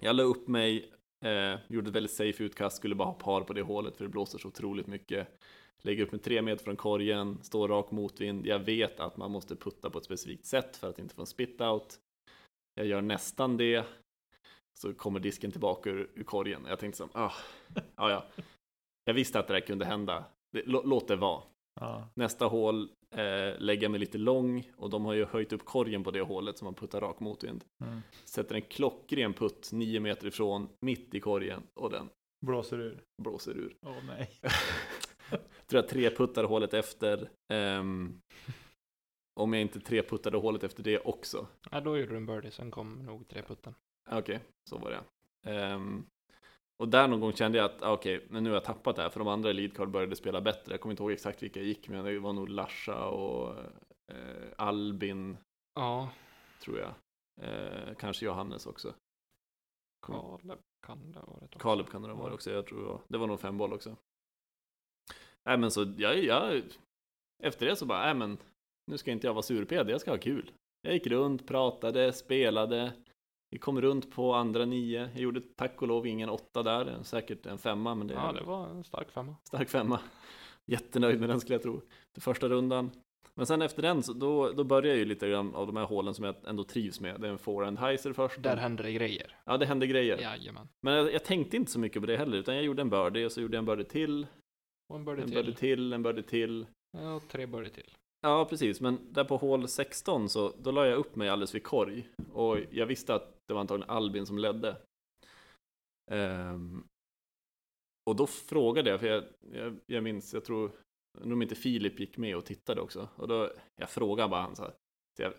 jag 0.00 0.16
la 0.16 0.22
upp 0.22 0.48
mig, 0.48 0.92
eh, 1.24 1.58
gjorde 1.68 1.88
ett 1.88 1.94
väldigt 1.94 2.12
safe 2.12 2.44
utkast, 2.44 2.76
skulle 2.76 2.94
bara 2.94 3.08
ha 3.08 3.14
par 3.14 3.40
på 3.40 3.52
det 3.52 3.62
hålet 3.62 3.96
för 3.96 4.04
det 4.04 4.10
blåser 4.10 4.38
så 4.38 4.48
otroligt 4.48 4.86
mycket. 4.86 5.28
Lägger 5.82 6.02
upp 6.02 6.12
mig 6.12 6.20
tre 6.20 6.42
meter 6.42 6.64
från 6.64 6.76
korgen, 6.76 7.38
står 7.42 7.68
rak 7.68 7.90
motvind. 7.90 8.46
Jag 8.46 8.58
vet 8.58 9.00
att 9.00 9.16
man 9.16 9.30
måste 9.30 9.56
putta 9.56 9.90
på 9.90 9.98
ett 9.98 10.04
specifikt 10.04 10.46
sätt 10.46 10.76
för 10.76 10.90
att 10.90 10.98
inte 10.98 11.14
få 11.14 11.20
en 11.22 11.26
spit 11.26 11.60
out. 11.60 12.00
Jag 12.74 12.86
gör 12.86 13.00
nästan 13.00 13.56
det. 13.56 13.84
Så 14.80 14.94
kommer 14.94 15.20
disken 15.20 15.50
tillbaka 15.52 15.90
ur, 15.90 16.10
ur 16.14 16.24
korgen. 16.24 16.64
Jag 16.68 16.78
tänkte 16.78 16.96
som, 16.96 17.08
ah, 17.12 17.32
ja, 17.96 18.10
ja. 18.10 18.24
Jag 19.04 19.14
visste 19.14 19.38
att 19.38 19.46
det 19.48 19.54
där 19.54 19.60
kunde 19.60 19.84
hända. 19.84 20.24
Det, 20.52 20.62
lå, 20.66 20.82
låt 20.84 21.08
det 21.08 21.16
vara. 21.16 21.42
Ja. 21.80 22.08
Nästa 22.14 22.46
hål 22.46 22.90
eh, 23.10 23.58
lägger 23.58 23.88
mig 23.88 24.00
lite 24.00 24.18
lång 24.18 24.70
och 24.76 24.90
de 24.90 25.04
har 25.04 25.12
ju 25.12 25.24
höjt 25.24 25.52
upp 25.52 25.64
korgen 25.64 26.04
på 26.04 26.10
det 26.10 26.20
hålet 26.20 26.58
som 26.58 26.64
man 26.64 26.74
puttar 26.74 27.00
rak 27.00 27.20
motvind. 27.20 27.64
Mm. 27.84 28.00
Sätter 28.24 28.54
en 28.54 28.62
klockren 28.62 29.32
putt 29.32 29.70
nio 29.72 30.00
meter 30.00 30.26
ifrån, 30.26 30.68
mitt 30.80 31.14
i 31.14 31.20
korgen 31.20 31.62
och 31.74 31.90
den 31.90 32.08
Blåser 32.46 32.80
ur. 32.80 33.02
blåser 33.22 33.56
ur. 33.56 33.76
Åh 33.86 33.96
nej. 34.06 34.30
tror 35.70 35.82
jag 35.82 35.88
tre 35.88 36.10
puttar 36.10 36.44
hålet 36.44 36.74
efter. 36.74 37.30
Ehm, 37.52 38.20
om 39.40 39.52
jag 39.52 39.62
inte 39.62 39.80
tre 39.80 40.02
puttade 40.02 40.36
hålet 40.36 40.64
efter 40.64 40.82
det 40.82 40.98
också. 40.98 41.46
Ja, 41.70 41.80
då 41.80 41.96
gjorde 41.98 42.10
du 42.12 42.16
en 42.16 42.26
birdie, 42.26 42.50
sen 42.50 42.70
kom 42.70 42.94
nog 43.06 43.28
tre 43.28 43.42
putten. 43.42 43.74
Okej, 44.10 44.40
så 44.70 44.78
var 44.78 44.90
det. 44.90 45.00
Ehm, 45.50 46.06
och 46.82 46.88
där 46.88 47.08
någon 47.08 47.20
gång 47.20 47.32
kände 47.32 47.58
jag 47.58 47.64
att 47.64 47.82
okej, 47.82 48.26
men 48.30 48.44
nu 48.44 48.50
har 48.50 48.54
jag 48.56 48.64
tappat 48.64 48.96
det 48.96 49.02
här 49.02 49.10
för 49.10 49.18
de 49.20 49.28
andra 49.28 49.50
i 49.50 49.52
leadcard 49.52 49.90
började 49.90 50.16
spela 50.16 50.40
bättre. 50.40 50.72
Jag 50.72 50.80
kommer 50.80 50.92
inte 50.92 51.02
ihåg 51.02 51.12
exakt 51.12 51.42
vilka 51.42 51.60
jag 51.60 51.66
gick 51.66 51.88
med, 51.88 52.04
det 52.04 52.18
var 52.18 52.32
nog 52.32 52.48
Larsa 52.48 53.04
och 53.08 53.54
eh, 54.12 54.48
Albin 54.56 55.36
Ja, 55.74 56.10
tror 56.60 56.78
jag. 56.78 56.94
Eh, 57.42 57.94
kanske 57.98 58.26
Johannes 58.26 58.66
också. 58.66 58.94
Kom- 60.00 60.38
Kaleb 60.38 60.58
kan 60.86 61.12
det 61.12 61.18
ha 61.18 61.26
varit 61.26 61.42
också. 61.42 61.58
Kaleb 61.58 61.88
kan 61.90 62.02
det 62.02 62.08
ha 62.08 62.14
varit 62.22 62.34
också, 62.34 62.50
jag 62.50 62.66
tror 62.66 62.78
det 62.78 62.84
var, 62.86 63.00
det 63.08 63.18
var 63.18 63.26
nog 63.26 63.40
fem 63.40 63.58
boll 63.58 63.72
också. 63.72 63.96
Nej 65.46 65.58
men 65.58 65.70
så, 65.70 65.94
jag, 65.96 66.24
jag, 66.24 66.62
efter 67.42 67.66
det 67.66 67.76
så 67.76 67.86
bara, 67.86 68.04
nej 68.04 68.14
men, 68.14 68.38
nu 68.90 68.98
ska 68.98 69.10
inte 69.10 69.26
jag 69.26 69.34
vara 69.34 69.42
surped, 69.42 69.90
jag 69.90 70.00
ska 70.00 70.10
ha 70.10 70.18
kul. 70.18 70.50
Jag 70.82 70.94
gick 70.94 71.06
runt, 71.06 71.46
pratade, 71.46 72.12
spelade. 72.12 72.92
Vi 73.50 73.58
kom 73.58 73.80
runt 73.80 74.10
på 74.10 74.34
andra 74.34 74.64
nio. 74.64 75.10
Jag 75.12 75.22
gjorde 75.22 75.40
tack 75.56 75.82
och 75.82 75.88
lov 75.88 76.06
ingen 76.06 76.28
åtta 76.28 76.62
där, 76.62 77.02
säkert 77.02 77.46
en 77.46 77.58
femma, 77.58 77.94
men 77.94 78.06
det 78.06 78.14
Ja, 78.14 78.32
det 78.32 78.42
var 78.44 78.68
en 78.68 78.84
stark 78.84 79.10
femma. 79.10 79.36
stark 79.44 79.68
femma. 79.68 80.00
Jättenöjd 80.66 81.20
med 81.20 81.28
den 81.28 81.40
skulle 81.40 81.54
jag 81.54 81.62
tro. 81.62 81.80
Till 82.12 82.22
första 82.22 82.48
rundan. 82.48 82.90
Men 83.34 83.46
sen 83.46 83.62
efter 83.62 83.82
den 83.82 84.02
så 84.02 84.12
då, 84.12 84.52
då 84.52 84.64
börjar 84.64 84.88
jag 84.88 84.98
ju 84.98 85.04
lite 85.04 85.28
grann 85.28 85.54
av 85.54 85.66
de 85.66 85.76
här 85.76 85.84
hålen 85.84 86.14
som 86.14 86.24
jag 86.24 86.34
ändå 86.46 86.64
trivs 86.64 87.00
med. 87.00 87.20
Det 87.20 87.26
är 87.26 87.32
en 87.32 87.38
forehand 87.38 87.78
heiser 87.78 88.12
först. 88.12 88.42
Där 88.42 88.56
händer 88.56 88.84
det 88.84 88.92
grejer. 88.92 89.36
Ja, 89.44 89.56
det 89.56 89.66
hände 89.66 89.86
grejer. 89.86 90.18
Jajamän. 90.18 90.68
Men 90.82 90.94
jag, 90.94 91.12
jag 91.12 91.24
tänkte 91.24 91.56
inte 91.56 91.70
så 91.72 91.78
mycket 91.78 92.02
på 92.02 92.06
det 92.06 92.16
heller, 92.16 92.38
utan 92.38 92.54
jag 92.54 92.64
gjorde 92.64 92.82
en 92.82 92.90
birdie 92.90 93.26
och 93.26 93.32
så 93.32 93.40
gjorde 93.40 93.56
jag 93.56 93.58
en 93.58 93.66
birdie 93.66 93.84
till, 93.84 94.26
Och 94.88 94.96
en 94.96 95.04
birdie 95.04 95.22
en 95.22 95.28
till. 95.28 95.36
birdie 95.36 95.54
till, 95.54 95.92
en 95.92 96.02
birdie 96.02 96.22
till. 96.22 96.66
Ja, 96.98 97.14
och 97.14 97.28
tre 97.28 97.46
birdie 97.46 97.70
till. 97.70 97.96
Ja, 98.20 98.46
precis. 98.50 98.80
Men 98.80 99.12
där 99.12 99.24
på 99.24 99.36
hål 99.36 99.68
16 99.68 100.28
så 100.28 100.52
då 100.62 100.70
la 100.70 100.86
jag 100.86 100.98
upp 100.98 101.16
mig 101.16 101.28
alldeles 101.28 101.54
vid 101.54 101.62
korg. 101.62 102.08
Och 102.32 102.58
jag 102.70 102.86
visste 102.86 103.14
att 103.14 103.36
det 103.46 103.54
var 103.54 103.60
antagligen 103.60 103.90
Albin 103.90 104.26
som 104.26 104.38
ledde. 104.38 104.76
Ehm, 106.10 106.84
och 108.10 108.16
då 108.16 108.26
frågade 108.26 108.90
jag, 108.90 109.00
för 109.00 109.06
jag, 109.06 109.24
jag, 109.52 109.76
jag 109.86 110.02
minns, 110.02 110.34
jag 110.34 110.44
tror, 110.44 110.70
undrar 111.18 111.32
om 111.32 111.42
inte 111.42 111.54
Filip 111.54 112.00
gick 112.00 112.16
med 112.16 112.36
och 112.36 112.44
tittade 112.44 112.80
också. 112.80 113.08
Och 113.16 113.28
då, 113.28 113.52
jag 113.76 113.90
frågade 113.90 114.28
bara 114.28 114.42
han 114.42 114.56
så 114.56 114.62
här, 114.62 114.74
så 115.16 115.22
jag, 115.22 115.32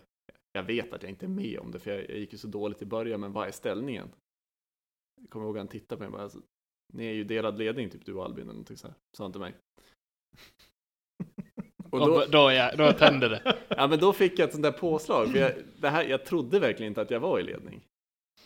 jag 0.52 0.62
vet 0.62 0.92
att 0.92 1.02
jag 1.02 1.10
inte 1.10 1.26
är 1.26 1.30
med 1.30 1.58
om 1.58 1.70
det, 1.70 1.78
för 1.78 1.90
jag, 1.90 2.10
jag 2.10 2.18
gick 2.18 2.32
ju 2.32 2.38
så 2.38 2.48
dåligt 2.48 2.82
i 2.82 2.86
början, 2.86 3.20
men 3.20 3.32
vad 3.32 3.48
är 3.48 3.52
ställningen? 3.52 4.08
Jag 5.20 5.30
kommer 5.30 5.46
ihåg 5.46 5.56
att 5.56 5.60
han 5.60 5.68
tittade 5.68 5.96
på 6.04 6.10
mig 6.10 6.22
och 6.24 6.30
bara, 6.30 6.42
ni 6.92 7.06
är 7.06 7.12
ju 7.12 7.24
delad 7.24 7.58
ledning, 7.58 7.90
typ 7.90 8.04
du 8.06 8.14
och 8.14 8.24
Albin 8.24 8.42
eller 8.42 8.52
någonting 8.52 8.76
så 8.76 8.86
här, 8.86 8.96
sa 9.16 9.24
han 9.24 9.32
till 9.32 9.40
mig. 9.40 9.54
Och 11.90 11.98
då, 12.00 12.24
då, 12.30 12.52
jag, 12.52 12.78
då 12.78 12.92
tänder 12.92 13.28
det. 13.30 13.56
Ja 13.76 13.86
men 13.86 13.98
då 13.98 14.12
fick 14.12 14.38
jag 14.38 14.46
ett 14.46 14.52
sånt 14.52 14.62
där 14.62 14.72
påslag. 14.72 15.28
För 15.28 15.38
jag, 15.38 15.52
det 15.80 15.88
här, 15.88 16.04
jag 16.04 16.24
trodde 16.24 16.58
verkligen 16.58 16.90
inte 16.90 17.00
att 17.00 17.10
jag 17.10 17.20
var 17.20 17.40
i 17.40 17.42
ledning. 17.42 17.84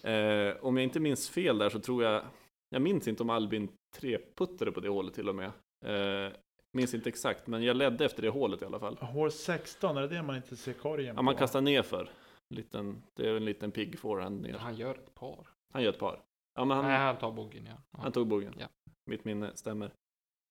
Eh, 0.02 0.56
om 0.60 0.76
jag 0.76 0.84
inte 0.84 1.00
minns 1.00 1.30
fel 1.30 1.58
där 1.58 1.70
så 1.70 1.80
tror 1.80 2.04
jag, 2.04 2.22
jag 2.70 2.82
minns 2.82 3.08
inte 3.08 3.22
om 3.22 3.30
Albin 3.30 3.68
treputtade 3.96 4.72
på 4.72 4.80
det 4.80 4.88
hålet 4.88 5.14
till 5.14 5.28
och 5.28 5.34
med. 5.34 5.50
Eh, 5.84 6.32
minns 6.72 6.94
inte 6.94 7.08
exakt, 7.08 7.46
men 7.46 7.62
jag 7.62 7.76
ledde 7.76 8.04
efter 8.04 8.22
det 8.22 8.28
hålet 8.28 8.62
i 8.62 8.64
alla 8.64 8.78
fall. 8.78 8.96
Hål 9.00 9.32
16, 9.32 9.96
är 9.96 10.00
det 10.00 10.08
det 10.08 10.22
man 10.22 10.36
inte 10.36 10.56
ser 10.56 10.72
korgen 10.72 11.16
Ja, 11.16 11.22
man 11.22 11.34
på? 11.34 11.38
kastar 11.38 11.60
ner 11.60 11.82
för. 11.82 12.10
Liten, 12.54 13.02
det 13.16 13.28
är 13.28 13.34
en 13.36 13.44
liten 13.44 13.70
pigg 13.70 13.98
forehand 13.98 14.40
ner. 14.42 14.54
Han 14.58 14.76
gör 14.76 14.94
ett 14.94 15.14
par. 15.14 15.46
Han 15.72 15.82
gör 15.82 15.90
ett 15.90 15.98
par. 15.98 16.20
Ja, 16.54 16.64
men 16.64 16.76
han, 16.76 16.86
Nej, 16.86 16.98
han 16.98 17.18
tar 17.18 17.32
boggen 17.32 17.66
ja. 17.66 17.72
ja. 17.90 17.98
han 18.02 18.12
tog 18.12 18.26
bogen. 18.26 18.54
Ja. 18.58 18.68
Mitt 19.10 19.24
minne 19.24 19.56
stämmer. 19.56 19.92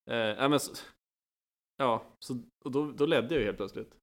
Eh, 0.09 0.15
ja, 0.17 0.47
men 0.47 0.59
så, 0.59 0.73
ja, 1.77 2.03
så, 2.19 2.33
och 2.65 2.71
då, 2.71 2.91
då 2.91 3.05
ledde 3.05 3.33
jag 3.33 3.39
ju 3.39 3.45
helt 3.45 3.57
plötsligt. 3.57 3.95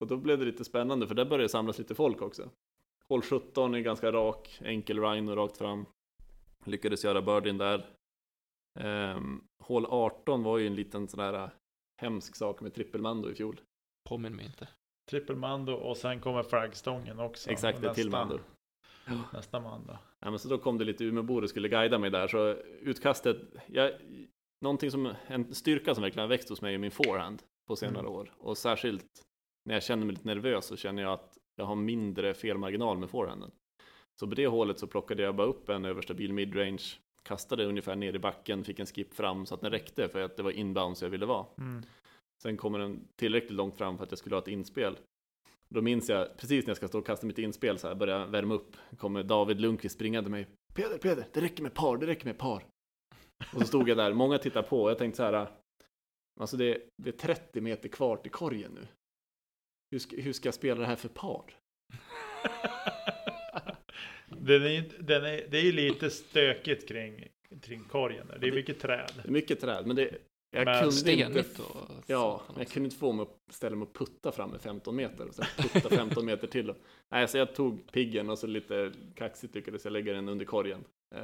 Och 0.00 0.06
då 0.06 0.16
blev 0.16 0.38
det 0.38 0.44
lite 0.44 0.64
spännande, 0.64 1.06
för 1.06 1.14
där 1.14 1.24
började 1.24 1.44
det 1.44 1.48
samlas 1.48 1.78
lite 1.78 1.94
folk 1.94 2.22
också. 2.22 2.50
Hål 3.08 3.22
17 3.22 3.74
är 3.74 3.80
ganska 3.80 4.12
rak, 4.12 4.58
enkel 4.64 5.00
rhino 5.00 5.34
rakt 5.34 5.56
fram. 5.56 5.86
Lyckades 6.64 7.04
göra 7.04 7.22
birdien 7.22 7.58
där. 7.58 7.86
Um, 8.80 9.44
hål 9.62 9.86
18 9.86 10.42
var 10.42 10.58
ju 10.58 10.66
en 10.66 10.74
liten 10.74 11.08
sån 11.08 11.20
här 11.20 11.34
äh, 11.34 11.50
hemsk 12.00 12.36
sak 12.36 12.60
med 12.60 12.74
trippelmando 12.74 13.30
i 13.30 13.34
fjol. 13.34 13.60
Påminn 14.08 14.36
mig 14.36 14.46
inte. 14.46 14.68
Trippelmando 15.10 15.72
och 15.72 15.96
sen 15.96 16.20
kommer 16.20 16.42
flaggstången 16.42 17.20
också. 17.20 17.50
Exakt, 17.50 17.80
det 17.80 17.88
Nästa- 17.88 17.94
till 17.94 18.10
mando. 19.14 19.24
Nästa 19.32 19.60
mando. 19.60 19.96
Ja, 20.20 20.30
men 20.30 20.38
så 20.38 20.48
då 20.48 20.58
kom 20.58 20.78
det 20.78 20.84
lite 20.84 21.04
Umeåbor 21.04 21.42
och 21.42 21.50
skulle 21.50 21.68
guida 21.68 21.98
mig 21.98 22.10
där, 22.10 22.28
så 22.28 22.52
utkastet, 22.80 23.36
jag, 23.66 23.92
någonting 24.60 24.90
som, 24.90 25.14
en 25.26 25.54
styrka 25.54 25.94
som 25.94 26.02
verkligen 26.02 26.22
har 26.22 26.28
växt 26.28 26.48
hos 26.48 26.62
mig 26.62 26.74
är 26.74 26.78
min 26.78 26.90
forehand 26.90 27.42
på 27.68 27.76
senare 27.76 28.00
Mm. 28.06 28.12
år. 28.12 28.32
Och 28.38 28.58
särskilt 28.58 29.22
när 29.64 29.74
jag 29.74 29.82
känner 29.82 30.06
mig 30.06 30.14
lite 30.14 30.26
nervös 30.26 30.66
så 30.66 30.76
känner 30.76 31.02
jag 31.02 31.12
att 31.12 31.38
jag 31.56 31.64
har 31.64 31.76
mindre 31.76 32.34
felmarginal 32.34 32.98
med 32.98 33.10
forehanden. 33.10 33.50
Så 34.20 34.28
på 34.28 34.34
det 34.34 34.46
hålet 34.46 34.78
så 34.78 34.86
plockade 34.86 35.22
jag 35.22 35.36
bara 35.36 35.46
upp 35.46 35.68
en 35.68 35.84
överstabil 35.84 36.32
midrange, 36.32 36.82
kastade 37.22 37.64
ungefär 37.64 37.96
ner 37.96 38.14
i 38.14 38.18
backen, 38.18 38.64
fick 38.64 38.78
en 38.78 38.86
skip 38.86 39.14
fram 39.14 39.46
så 39.46 39.54
att 39.54 39.60
den 39.60 39.70
räckte 39.70 40.08
för 40.08 40.20
att 40.22 40.36
det 40.36 40.42
var 40.42 40.50
inbounds 40.50 41.02
jag 41.02 41.10
ville 41.10 41.26
vara. 41.26 41.46
Mm. 41.58 41.82
Sen 42.42 42.56
kommer 42.56 42.78
den 42.78 43.08
tillräckligt 43.16 43.52
långt 43.52 43.76
fram 43.78 43.96
för 43.96 44.04
att 44.04 44.12
jag 44.12 44.18
skulle 44.18 44.34
ha 44.34 44.42
ett 44.42 44.48
inspel. 44.48 44.96
Då 45.74 45.82
minns 45.82 46.08
jag, 46.08 46.36
precis 46.36 46.64
när 46.66 46.70
jag 46.70 46.76
ska 46.76 46.88
stå 46.88 46.98
och 46.98 47.06
kasta 47.06 47.26
mitt 47.26 47.38
inspel 47.38 47.78
så 47.78 47.88
här, 47.88 47.94
börja 47.94 48.26
värma 48.26 48.54
upp, 48.54 48.76
kommer 48.98 49.22
David 49.22 49.60
Lundqvist 49.60 49.94
springande 49.94 50.30
mig. 50.30 50.46
Peder, 50.74 50.98
Peder, 50.98 51.26
det 51.32 51.40
räcker 51.40 51.62
med 51.62 51.74
par, 51.74 51.96
det 51.96 52.06
räcker 52.06 52.26
med 52.26 52.38
par. 52.38 52.64
Och 53.54 53.60
så 53.60 53.66
stod 53.66 53.88
jag 53.88 53.96
där, 53.96 54.12
många 54.12 54.38
tittar 54.38 54.62
på 54.62 54.82
och 54.82 54.90
jag 54.90 54.98
tänkte 54.98 55.16
så 55.16 55.22
här, 55.22 55.48
alltså 56.40 56.56
det, 56.56 56.82
det 57.02 57.08
är 57.08 57.34
30 57.34 57.60
meter 57.60 57.88
kvar 57.88 58.16
till 58.16 58.30
korgen 58.30 58.72
nu. 58.74 58.86
Hur 59.90 59.98
ska, 59.98 60.16
hur 60.16 60.32
ska 60.32 60.46
jag 60.46 60.54
spela 60.54 60.80
det 60.80 60.86
här 60.86 60.96
för 60.96 61.08
par? 61.08 61.44
Den 64.40 64.62
är, 64.62 64.84
den 64.98 65.24
är, 65.24 65.46
det 65.50 65.58
är 65.58 65.62
ju 65.62 65.72
lite 65.72 66.10
stökigt 66.10 66.88
kring, 66.88 67.28
kring 67.62 67.84
korgen. 67.84 68.26
där. 68.26 68.38
Det 68.38 68.48
är 68.48 68.52
mycket 68.52 68.80
träd. 68.80 69.10
Det 69.22 69.28
är 69.28 69.32
mycket 69.32 69.60
träd, 69.60 69.86
men 69.86 69.96
det, 69.96 70.18
jag 70.50 70.64
Men 70.64 70.78
kunde 70.80 70.92
Stenigt 70.92 71.36
inte 71.36 71.62
och 71.62 71.90
Ja, 72.06 72.42
jag 72.48 72.58
också. 72.62 72.72
kunde 72.72 72.86
inte 72.86 72.96
få 72.96 73.12
mig 73.12 73.22
att 73.22 73.54
ställa 73.54 73.76
mig 73.76 73.86
och 73.86 73.94
putta 73.94 74.32
fram 74.32 74.50
med 74.50 74.60
15 74.60 74.96
meter 74.96 75.28
och 75.28 75.34
sen 75.34 75.46
putta 75.56 75.88
15 75.88 76.26
meter 76.26 76.46
till. 76.46 76.74
Nej, 77.08 77.28
så 77.28 77.38
jag 77.38 77.54
tog 77.54 77.92
piggen 77.92 78.30
och 78.30 78.38
så 78.38 78.46
lite 78.46 78.92
kaxigt 79.14 79.54
lyckades 79.54 79.84
jag 79.84 79.92
lägga 79.92 80.12
den 80.12 80.28
under 80.28 80.44
korgen. 80.44 80.84
Eh, 81.14 81.20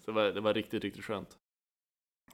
så 0.00 0.10
det 0.10 0.12
var, 0.12 0.24
det 0.32 0.40
var 0.40 0.54
riktigt, 0.54 0.84
riktigt 0.84 1.04
skönt. 1.04 1.38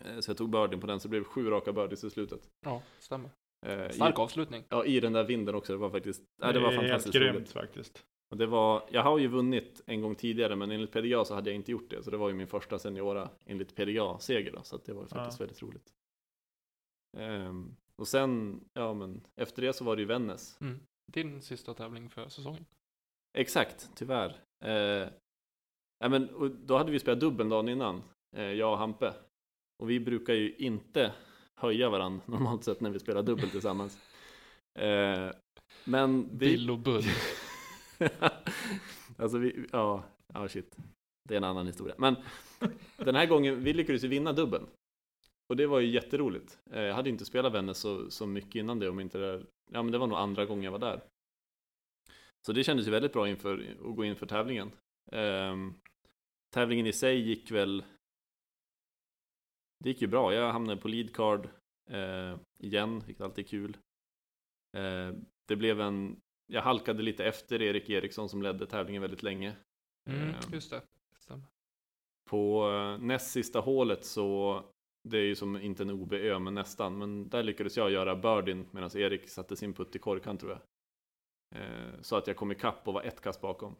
Eh, 0.04 0.20
så 0.20 0.30
jag 0.30 0.36
tog 0.36 0.50
birdien 0.50 0.80
på 0.80 0.86
den, 0.86 1.00
så 1.00 1.08
det 1.08 1.10
blev 1.10 1.24
sju 1.24 1.50
raka 1.50 1.72
birdies 1.72 2.04
i 2.04 2.10
slutet. 2.10 2.48
Ja, 2.64 2.82
stämmer. 2.98 3.30
Eh, 3.66 3.88
Stark 3.90 4.18
i, 4.18 4.20
avslutning. 4.22 4.64
ja, 4.68 4.84
i 4.84 5.00
den 5.00 5.12
där 5.12 5.24
vinden 5.24 5.54
också. 5.54 5.72
Det 5.72 5.78
var 5.78 5.90
faktiskt, 5.90 6.22
nej, 6.42 6.52
det 6.52 6.60
var 6.60 6.68
är 6.68 6.72
helt 6.72 6.82
fantastiskt 6.88 7.14
grymt 7.14 7.36
roligt. 7.36 7.52
faktiskt. 7.52 8.04
Och 8.30 8.36
det 8.36 8.46
var, 8.46 8.82
jag 8.90 9.02
har 9.02 9.18
ju 9.18 9.28
vunnit 9.28 9.80
en 9.86 10.00
gång 10.00 10.14
tidigare, 10.14 10.56
men 10.56 10.70
enligt 10.70 10.92
PDA 10.92 11.24
så 11.24 11.34
hade 11.34 11.50
jag 11.50 11.54
inte 11.56 11.72
gjort 11.72 11.90
det. 11.90 12.02
Så 12.02 12.10
det 12.10 12.16
var 12.16 12.28
ju 12.28 12.34
min 12.34 12.46
första 12.46 12.78
seniora 12.78 13.30
enligt 13.46 13.74
PDA-seger 13.74 14.60
så 14.62 14.76
att 14.76 14.84
det 14.84 14.92
var 14.92 15.02
ju 15.02 15.08
faktiskt 15.08 15.40
Ja. 15.40 15.44
väldigt 15.44 15.62
roligt. 15.62 15.92
Ehm, 17.16 17.76
och 17.96 18.08
sen, 18.08 18.60
ja 18.72 18.94
men 18.94 19.26
efter 19.36 19.62
det 19.62 19.72
så 19.72 19.84
var 19.84 19.96
det 19.96 20.02
ju 20.02 20.06
Vännäs. 20.06 20.58
Mm. 20.60 20.80
Din 21.12 21.42
sista 21.42 21.74
tävling 21.74 22.10
för 22.10 22.28
säsongen. 22.28 22.66
Exakt, 23.38 23.90
tyvärr. 23.94 24.28
Eh, 24.64 25.08
nej, 26.00 26.10
men, 26.10 26.34
och 26.34 26.50
då 26.50 26.76
hade 26.76 26.92
vi 26.92 26.98
spelat 26.98 27.20
dubbel 27.20 27.48
dagen 27.48 27.68
innan, 27.68 28.02
eh, 28.36 28.44
jag 28.44 28.72
och 28.72 28.78
Hampe. 28.78 29.14
Och 29.82 29.90
vi 29.90 30.00
brukar 30.00 30.34
ju 30.34 30.54
inte 30.56 31.12
höja 31.60 31.90
varandra 31.90 32.22
normalt 32.26 32.64
sett 32.64 32.80
när 32.80 32.90
vi 32.90 32.98
spelar 32.98 33.22
dubbel 33.22 33.50
tillsammans. 33.50 33.98
Eh, 34.78 35.30
men 35.84 36.28
vi... 36.30 36.36
Bill 36.38 36.70
och 36.70 36.78
Bull. 36.78 37.02
alltså 39.16 39.38
vi, 39.38 39.66
ja, 39.72 40.04
ja 40.34 40.48
shit. 40.48 40.76
Det 41.28 41.34
är 41.34 41.38
en 41.38 41.44
annan 41.44 41.66
historia. 41.66 41.94
Men 41.98 42.16
den 42.96 43.14
här 43.14 43.26
gången, 43.26 43.64
vi 43.64 43.72
lyckades 43.72 44.04
ju 44.04 44.08
vinna 44.08 44.32
dubbeln. 44.32 44.66
Och 45.50 45.56
det 45.56 45.66
var 45.66 45.80
ju 45.80 45.86
jätteroligt. 45.88 46.60
Eh, 46.70 46.80
Jag 46.82 46.94
hade 46.94 47.10
inte 47.10 47.24
spelat 47.24 47.52
Vännäs 47.52 47.78
så, 47.78 48.10
så 48.10 48.26
mycket 48.26 48.54
innan 48.54 48.78
det, 48.78 48.88
om 48.88 49.00
inte 49.00 49.18
det, 49.18 49.46
ja 49.70 49.82
men 49.82 49.92
det 49.92 49.98
var 49.98 50.06
nog 50.06 50.18
andra 50.18 50.44
gången 50.46 50.64
jag 50.64 50.72
var 50.72 50.78
där. 50.78 51.00
Så 52.46 52.52
det 52.52 52.64
kändes 52.64 52.86
ju 52.86 52.90
väldigt 52.90 53.12
bra 53.12 53.28
inför 53.28 53.76
att 53.88 53.96
gå 53.96 54.04
in 54.04 54.16
för 54.16 54.26
tävlingen. 54.26 54.72
Ehm, 55.12 55.74
tävlingen 56.54 56.86
i 56.86 56.92
sig 56.92 57.20
gick 57.20 57.50
väl, 57.50 57.84
det 59.84 59.88
gick 59.90 60.02
ju 60.02 60.06
bra. 60.08 60.34
Jag 60.34 60.52
hamnade 60.52 60.80
på 60.80 60.88
lead 60.88 61.14
card 61.14 61.48
eh, 61.90 62.38
igen, 62.62 63.02
vilket 63.06 63.24
alltid 63.24 63.44
är 63.44 63.48
kul. 63.48 63.76
Eh, 64.76 65.14
det 65.48 65.56
blev 65.56 65.80
en, 65.80 66.20
jag 66.46 66.62
halkade 66.62 67.02
lite 67.02 67.24
efter 67.24 67.62
Erik 67.62 67.90
Eriksson 67.90 68.28
som 68.28 68.42
ledde 68.42 68.66
tävlingen 68.66 69.02
väldigt 69.02 69.22
länge. 69.22 69.56
Mm, 70.10 70.28
Ehm, 70.28 70.34
just 70.52 70.70
det. 70.70 70.82
Stämmer. 71.18 71.44
på 72.30 72.70
eh, 72.70 72.98
näst 73.06 73.30
sista 73.30 73.60
hålet 73.60 74.04
så, 74.04 74.64
det 75.08 75.18
är 75.18 75.22
ju 75.24 75.34
som 75.34 75.56
inte 75.56 75.82
en 75.82 75.90
OB-ö, 75.90 76.38
men 76.38 76.54
nästan, 76.54 76.98
men 76.98 77.28
där 77.28 77.42
lyckades 77.42 77.76
jag 77.76 77.90
göra 77.90 78.16
birdien 78.16 78.66
medan 78.70 78.90
Erik 78.96 79.28
satte 79.28 79.56
sin 79.56 79.74
putt 79.74 79.96
i 79.96 79.98
korgkant 79.98 80.40
tror 80.40 80.52
jag. 80.52 80.60
Eh, 81.60 82.00
så 82.02 82.16
att 82.16 82.26
jag 82.26 82.36
kom 82.36 82.52
ikapp 82.52 82.88
och 82.88 82.94
var 82.94 83.02
ett 83.02 83.20
kast 83.20 83.40
bakom. 83.40 83.76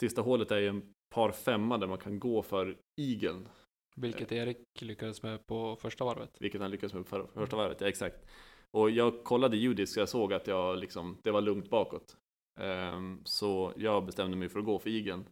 Sista 0.00 0.22
hålet 0.22 0.50
är 0.50 0.58
ju 0.58 0.68
en 0.68 0.92
par 1.14 1.32
femma 1.32 1.78
där 1.78 1.86
man 1.86 1.98
kan 1.98 2.20
gå 2.20 2.42
för 2.42 2.76
igeln, 3.00 3.48
Vilket 3.96 4.32
Erik 4.32 4.82
lyckades 4.82 5.22
med 5.22 5.46
på 5.46 5.76
första 5.76 6.04
varvet. 6.04 6.36
vilket 6.40 6.60
han 6.60 6.70
lyckades 6.70 6.94
med 6.94 7.04
på 7.04 7.08
för, 7.08 7.26
första 7.26 7.56
varvet, 7.56 7.80
ja, 7.80 7.88
exakt. 7.88 8.26
Och 8.70 8.90
jag 8.90 9.24
kollade 9.24 9.56
ljudisk 9.56 9.94
så 9.94 10.00
jag 10.00 10.08
såg 10.08 10.32
att 10.32 10.46
jag 10.46 10.78
liksom, 10.78 11.18
det 11.22 11.30
var 11.30 11.40
lugnt 11.40 11.70
bakåt. 11.70 12.16
Ehm, 12.60 13.20
så 13.24 13.72
jag 13.76 14.04
bestämde 14.06 14.36
mig 14.36 14.48
för 14.48 14.58
att 14.58 14.64
gå 14.64 14.78
för 14.78 14.90
igeln. 14.90 15.24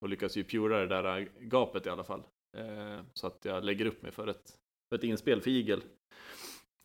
Och 0.00 0.08
lyckas 0.08 0.36
ju 0.36 0.44
pura 0.44 0.78
det 0.78 0.86
där 0.86 1.30
gapet 1.40 1.86
i 1.86 1.88
alla 1.90 2.04
fall. 2.04 2.22
Ehm, 2.56 3.04
så 3.14 3.26
att 3.26 3.44
jag 3.44 3.64
lägger 3.64 3.86
upp 3.86 4.02
mig 4.02 4.12
för 4.12 4.26
ett, 4.26 4.58
för 4.88 4.96
ett 4.98 5.04
inspel 5.04 5.40
för 5.40 5.50
igel. 5.50 5.82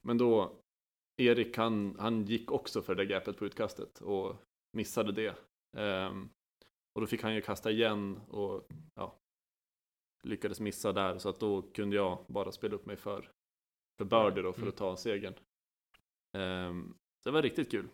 Men 0.07 0.17
då, 0.17 0.59
Erik 1.21 1.57
han, 1.57 1.95
han 1.99 2.25
gick 2.25 2.51
också 2.51 2.81
för 2.81 2.95
det 2.95 3.05
gapet 3.05 3.37
på 3.37 3.45
utkastet 3.45 4.01
och 4.01 4.35
missade 4.77 5.11
det. 5.11 5.35
Ehm, 5.77 6.29
och 6.95 7.01
då 7.01 7.07
fick 7.07 7.21
han 7.23 7.35
ju 7.35 7.41
kasta 7.41 7.71
igen 7.71 8.17
och 8.27 8.67
ja, 8.95 9.19
lyckades 10.23 10.59
missa 10.59 10.93
där. 10.93 11.17
Så 11.17 11.29
att 11.29 11.39
då 11.39 11.61
kunde 11.61 11.95
jag 11.95 12.25
bara 12.27 12.51
spela 12.51 12.75
upp 12.75 12.85
mig 12.85 12.95
för, 12.95 13.31
för 13.97 14.05
birdie 14.05 14.41
då 14.41 14.53
för 14.53 14.61
Mm. 14.61 14.69
att 14.69 14.77
ta 14.77 14.97
segern. 14.97 15.33
Ehm, 16.37 16.93
det 17.23 17.31
var 17.31 17.41
riktigt 17.41 17.71
kul. 17.71 17.87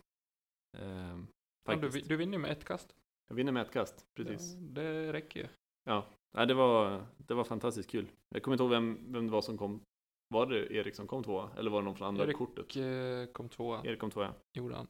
Ehm, 0.78 1.26
Ja, 1.64 1.76
du, 1.76 1.88
du 1.90 2.16
vinner 2.16 2.38
med 2.38 2.50
ett 2.50 2.64
kast. 2.64 2.94
Jag 3.28 3.36
vinner 3.36 3.52
med 3.52 3.62
ett 3.62 3.72
kast, 3.72 4.06
precis. 4.14 4.54
Ja, 4.54 4.60
det 4.60 5.12
räcker 5.12 5.40
ju. 5.40 5.48
Ja, 5.84 6.06
nej, 6.34 6.46
det, 6.46 6.54
var, 6.54 7.06
det 7.16 7.34
var 7.34 7.44
fantastiskt 7.44 7.90
kul. 7.90 8.10
Jag 8.28 8.42
kommer 8.42 8.54
inte 8.54 8.62
ihåg 8.62 8.70
vem, 8.70 9.12
vem 9.12 9.26
det 9.26 9.32
var 9.32 9.42
som 9.42 9.58
kom 9.58 9.80
Var 10.28 10.46
det 10.46 10.72
Erik 10.74 10.94
som 10.94 11.06
kom 11.06 11.24
tvåa? 11.24 11.50
Eller 11.58 11.70
var 11.70 11.80
det 11.80 11.84
någon 11.84 11.96
från 11.96 12.08
andra 12.08 12.24
Erik 12.24 12.36
kortet? 12.36 12.76
eh, 12.76 13.32
kom 13.32 13.48
tvåa, 13.48 13.84
Erik 13.84 13.98
kom 13.98 14.10
tvåa, 14.10 14.34
gjorde 14.52 14.74
han. 14.74 14.86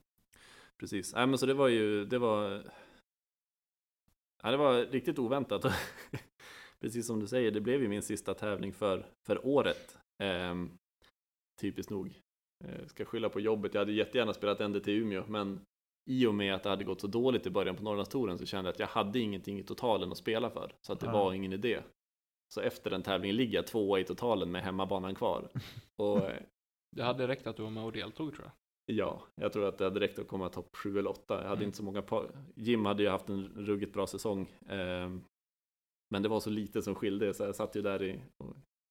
precis. 0.78 1.14
Nej 1.14 1.26
men 1.26 1.38
så 1.38 1.46
det 1.46 1.54
var 1.54 1.68
ju, 1.68 2.04
det 2.04 2.18
var... 2.18 2.62
Ja, 4.42 4.50
det 4.50 4.56
var 4.56 4.74
riktigt 4.86 5.18
oväntat. 5.18 5.64
precis 6.80 7.06
som 7.06 7.20
du 7.20 7.26
säger, 7.26 7.50
det 7.50 7.60
blev 7.60 7.82
ju 7.82 7.88
min 7.88 8.02
sista 8.02 8.34
tävling 8.34 8.72
för, 8.72 9.06
för 9.26 9.46
året. 9.46 9.98
Ehm, 10.22 10.70
typiskt 11.60 11.90
nog. 11.90 12.20
Eh, 12.64 12.86
ska 12.86 13.04
skylla 13.04 13.28
på 13.28 13.40
jobbet. 13.40 13.74
Jag 13.74 13.80
hade 13.80 13.92
jättegärna 13.92 14.34
spelat 14.34 14.70
ND 14.70 14.84
till 14.84 14.94
Umeå, 15.02 15.24
men 15.28 15.60
i 16.10 16.26
och 16.26 16.34
med 16.34 16.54
att 16.54 16.62
det 16.62 16.68
hade 16.70 16.84
gått 16.84 17.00
så 17.00 17.06
dåligt 17.06 17.46
i 17.46 17.50
början 17.50 17.76
på 17.76 17.82
Norrlandstouren 17.82 18.38
så 18.38 18.46
kände 18.46 18.68
jag 18.68 18.72
att 18.72 18.78
jag 18.80 18.86
hade 18.86 19.18
ingenting 19.18 19.58
i 19.58 19.62
totalen 19.62 20.10
att 20.12 20.18
spela 20.18 20.50
för. 20.50 20.72
Så 20.80 20.92
att 20.92 21.00
det 21.00 21.06
Ja. 21.06 21.12
var 21.12 21.32
ingen 21.32 21.52
idé. 21.52 21.82
Så 22.54 22.60
efter 22.60 22.90
den 22.90 23.02
tävlingen 23.02 23.36
ligger 23.36 23.54
jag 23.58 23.66
tvåa 23.66 24.00
i 24.00 24.04
totalen 24.04 24.50
med 24.50 24.62
hemmabanan 24.62 25.14
kvar. 25.14 25.48
Och 25.96 26.18
eh, 26.30 26.42
Det 26.96 27.02
hade 27.02 27.28
räckt 27.28 27.46
att 27.46 27.56
du 27.56 27.62
var 27.62 27.70
med 27.70 27.84
och 27.84 27.92
deltog 27.92 28.34
tror 28.34 28.44
jag. 28.44 28.52
ja, 28.96 29.22
jag 29.34 29.52
tror 29.52 29.64
att 29.68 29.78
det 29.78 29.84
hade 29.84 30.00
räckt 30.00 30.18
att 30.18 30.28
komma 30.28 30.48
topp 30.48 30.76
sju 30.76 30.98
eller 30.98 31.10
åtta. 31.10 31.34
Jag 31.34 31.42
hade 31.48 31.52
Mm. 31.52 31.64
inte 31.64 31.76
så 31.76 31.84
många 31.84 32.02
par. 32.02 32.30
Jim 32.54 32.84
hade 32.84 33.02
ju 33.02 33.08
haft 33.08 33.28
en 33.28 33.44
ruggigt 33.66 33.92
bra 33.92 34.06
säsong. 34.06 34.46
ehm, 34.68 35.24
men 36.12 36.22
det 36.22 36.28
var 36.28 36.40
så 36.40 36.50
lite 36.50 36.82
som 36.82 36.94
skilde 36.94 37.34
så 37.34 37.42
jag 37.44 37.54
satt 37.56 37.76
ju 37.76 37.82
där 37.82 38.02
i, 38.02 38.20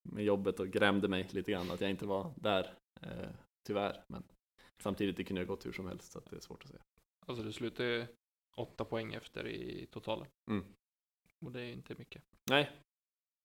med 0.09 0.23
jobbet 0.25 0.59
och 0.59 0.67
grämde 0.67 1.07
mig 1.07 1.27
lite 1.31 1.51
grann 1.51 1.71
att 1.71 1.81
jag 1.81 1.89
inte 1.89 2.05
var 2.05 2.33
där. 2.35 2.73
eh, 3.01 3.29
tyvärr. 3.67 4.03
Men 4.07 4.23
samtidigt 4.83 5.17
det 5.17 5.23
kunde 5.23 5.41
ha 5.41 5.45
gått 5.47 5.65
hur 5.65 5.71
som 5.71 5.87
helst 5.87 6.11
så 6.11 6.19
det 6.29 6.35
är 6.35 6.39
svårt 6.39 6.63
att 6.63 6.69
säga. 6.69 6.81
Alltså 7.29 7.43
du 7.43 7.53
slutade 7.53 8.07
åtta 8.57 8.85
poäng 8.85 9.13
efter 9.13 9.47
i 9.47 9.87
totalen. 9.91 10.27
Mm. 10.51 10.65
Och 11.45 11.51
det 11.51 11.61
är 11.61 11.71
inte 11.71 11.95
mycket. 11.97 12.23
Nej, 12.49 12.71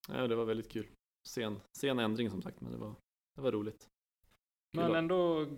Nej 0.09 0.29
det 0.29 0.37
var 0.37 0.45
väldigt 0.45 0.71
kul. 0.71 0.87
Sen, 1.29 1.61
sen 1.79 1.99
ändring 1.99 2.31
som 2.31 2.43
sagt, 2.43 2.61
men 2.61 2.73
det 2.73 2.79
var, 2.79 2.95
det 3.35 3.41
var 3.41 3.53
roligt. 3.53 3.81
Kul 4.73 4.83
Men 4.83 4.91
då. 4.91 4.97
ändå, 4.97 5.49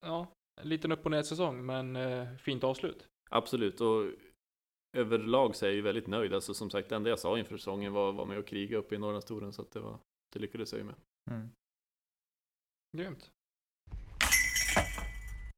ja, 0.00 0.32
en 0.60 0.68
liten 0.68 0.92
upp 0.92 1.04
och 1.04 1.10
ner 1.10 1.22
säsong, 1.22 1.66
men 1.66 1.96
eh, 1.96 2.36
fint 2.36 2.64
avslut. 2.64 3.08
Absolut, 3.30 3.80
och 3.80 4.10
överlag 4.96 5.56
så 5.56 5.64
är 5.64 5.68
jag 5.68 5.76
ju 5.76 5.82
väldigt 5.82 6.06
nöjd. 6.06 6.34
Alltså 6.34 6.54
som 6.54 6.70
sagt, 6.70 6.88
det 6.88 6.96
enda 6.96 7.10
jag 7.10 7.18
sa 7.18 7.38
inför 7.38 7.56
säsongen 7.56 7.92
var 7.92 8.08
att 8.08 8.16
vara 8.16 8.26
med 8.26 8.38
och 8.38 8.46
kriga 8.46 8.76
uppe 8.76 8.94
i 8.94 8.98
Norrlandstouren, 8.98 9.52
så 9.52 9.62
att 9.62 9.70
det, 9.70 9.80
var, 9.80 9.98
det 10.32 10.38
lyckades 10.38 10.72
jag 10.72 10.78
ju 10.78 10.84
med. 10.84 10.96
Mm. 11.30 11.50
Grymt. 12.96 13.33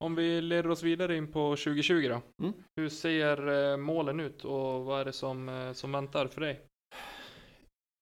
Om 0.04 0.14
vi 0.14 0.40
leder 0.40 0.70
oss 0.70 0.82
vidare 0.82 1.16
in 1.16 1.32
på 1.32 1.56
2020 1.56 2.08
då. 2.08 2.44
Mm. 2.44 2.54
Hur 2.76 2.88
ser 2.88 3.48
eh, 3.48 3.76
målen 3.76 4.20
ut 4.20 4.44
och 4.44 4.84
vad 4.84 5.00
är 5.00 5.04
det 5.04 5.12
som, 5.12 5.48
eh, 5.48 5.72
som 5.72 5.92
väntar 5.92 6.26
för 6.26 6.40
dig? 6.40 6.60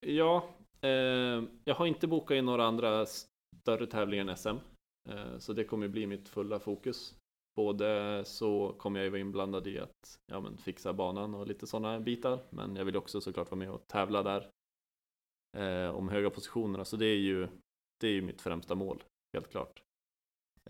Ja, 0.07 0.49
eh, 0.81 1.43
jag 1.65 1.75
har 1.75 1.87
inte 1.87 2.07
bokat 2.07 2.35
in 2.35 2.45
några 2.45 2.65
andra 2.65 3.07
större 3.07 3.87
tävlingar 3.87 4.25
än 4.29 4.37
SM. 4.37 4.57
Eh, 5.09 5.39
så 5.39 5.53
det 5.53 5.65
kommer 5.65 5.89
bli 5.89 6.07
mitt 6.07 6.29
fulla 6.29 6.59
fokus. 6.59 7.15
Både 7.57 8.23
så 8.25 8.75
kommer 8.79 9.01
jag 9.01 9.05
ju 9.05 9.11
vara 9.11 9.21
inblandad 9.21 9.67
i 9.67 9.79
att 9.79 10.19
ja, 10.27 10.41
men 10.41 10.57
fixa 10.57 10.93
banan 10.93 11.35
och 11.35 11.47
lite 11.47 11.67
sådana 11.67 12.01
bitar. 12.01 12.39
Men 12.51 12.77
jag 12.77 12.85
vill 12.85 12.97
också 12.97 13.21
såklart 13.21 13.51
vara 13.51 13.59
med 13.59 13.71
och 13.71 13.87
tävla 13.87 14.23
där. 14.23 14.51
Eh, 15.57 15.91
om 15.97 16.09
höga 16.09 16.31
positionerna. 16.31 16.85
Så 16.85 16.97
det 16.97 17.07
är 17.07 17.19
ju, 17.19 17.49
det 18.01 18.09
är 18.09 18.13
ju 18.13 18.23
mitt 18.23 18.41
främsta 18.41 18.75
mål, 18.75 19.05
helt 19.33 19.51
klart. 19.51 19.84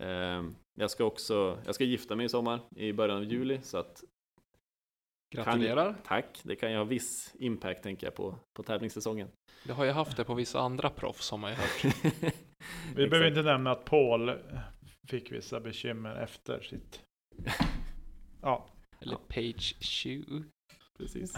Eh, 0.01 0.43
jag 0.79 0.91
ska 0.91 1.03
också, 1.03 1.59
jag 1.65 1.75
ska 1.75 1.83
gifta 1.83 2.15
mig 2.15 2.25
i 2.25 2.29
sommar 2.29 2.59
i 2.75 2.93
början 2.93 3.17
av 3.17 3.23
juli. 3.23 3.59
Så 3.61 3.77
att 3.77 4.03
Gratulerar. 5.35 5.95
tack, 6.03 6.41
det 6.43 6.55
kan 6.55 6.71
ju 6.71 6.77
ha 6.77 6.83
viss 6.83 7.35
impact 7.39 7.83
tänker 7.83 8.07
jag 8.07 8.15
på, 8.15 8.35
på 8.53 8.63
tävlingssäsongen. 8.63 9.27
Det 9.63 9.73
har 9.73 9.85
jag 9.85 9.93
haft 9.93 10.17
det 10.17 10.23
på 10.23 10.33
vissa 10.33 10.59
andra 10.59 10.89
proffs 10.89 11.25
som 11.25 11.43
har 11.43 11.49
jag 11.49 11.57
hört. 11.57 11.95
Vi 12.95 13.07
behöver 13.07 13.27
inte 13.27 13.41
nämna 13.41 13.71
att 13.71 13.85
Paul 13.85 14.39
fick 15.07 15.31
vissa 15.31 15.59
bekymmer 15.59 16.15
efter 16.15 16.61
sitt... 16.61 17.01
Ja, 18.41 18.69
Eller 18.99 19.15
Page 19.15 19.75
20. 19.79 20.43
Precis. 20.97 21.33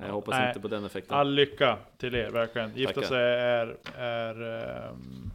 Jag 0.00 0.12
hoppas 0.12 0.32
Nej. 0.32 0.48
inte 0.48 0.60
på 0.60 0.68
den 0.68 0.84
effekten. 0.84 1.16
all 1.16 1.34
lycka 1.34 1.78
till 1.96 2.14
er 2.14 2.30
verkligen. 2.30 2.76
Gifta 2.76 3.02
sig 3.02 3.18
är... 3.18 3.78
är 3.94 4.42
ehm, 4.88 5.30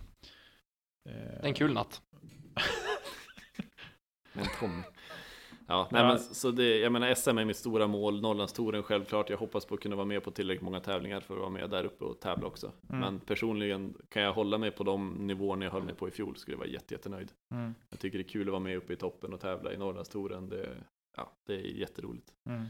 är 1.09 1.45
en 1.45 1.53
kul 1.53 1.73
natt. 1.73 2.01
Men 4.33 4.45
Tom. 4.59 4.83
Ja, 5.67 5.87
nej, 5.91 6.03
men 6.03 6.19
så 6.19 6.51
det, 6.51 6.79
jag 6.79 6.91
menar 6.91 7.13
SM 7.13 7.37
är 7.37 7.45
mitt 7.45 7.57
stora 7.57 7.87
mål, 7.87 8.21
Norrlandstouren 8.21 8.83
självklart. 8.83 9.29
Jag 9.29 9.37
hoppas 9.37 9.65
på 9.65 9.75
att 9.75 9.81
kunna 9.81 9.95
vara 9.95 10.05
med 10.05 10.23
på 10.23 10.31
tillräckligt 10.31 10.63
många 10.63 10.79
tävlingar 10.79 11.19
för 11.19 11.33
att 11.33 11.39
vara 11.39 11.49
med 11.49 11.69
där 11.69 11.83
uppe 11.85 12.05
och 12.05 12.19
tävla 12.19 12.47
också. 12.47 12.71
Mm. 12.89 12.99
Men 13.01 13.19
personligen 13.19 13.93
kan 14.09 14.21
jag 14.21 14.33
hålla 14.33 14.57
mig 14.57 14.71
på 14.71 14.83
de 14.83 15.13
nivåerna 15.27 15.65
jag 15.65 15.71
höll 15.71 15.83
mig 15.83 15.95
på 15.95 16.07
i 16.07 16.11
fjol 16.11 16.35
skulle 16.37 16.53
jag 16.53 16.59
vara 16.59 16.69
jätte, 16.69 16.93
jättenöjd. 16.93 17.31
Mm, 17.53 17.73
Jag 17.89 17.99
tycker 17.99 18.17
det 18.17 18.23
är 18.23 18.29
kul 18.29 18.47
att 18.47 18.51
vara 18.51 18.59
med 18.59 18.77
uppe 18.77 18.93
i 18.93 18.95
toppen 18.95 19.33
och 19.33 19.39
tävla 19.39 19.73
i 19.73 19.77
Norrlandstouren. 19.77 20.49
Det, 20.49 20.69
ja, 21.17 21.31
det 21.47 21.53
är 21.53 21.59
jätteroligt. 21.59 22.33
mm. 22.49 22.65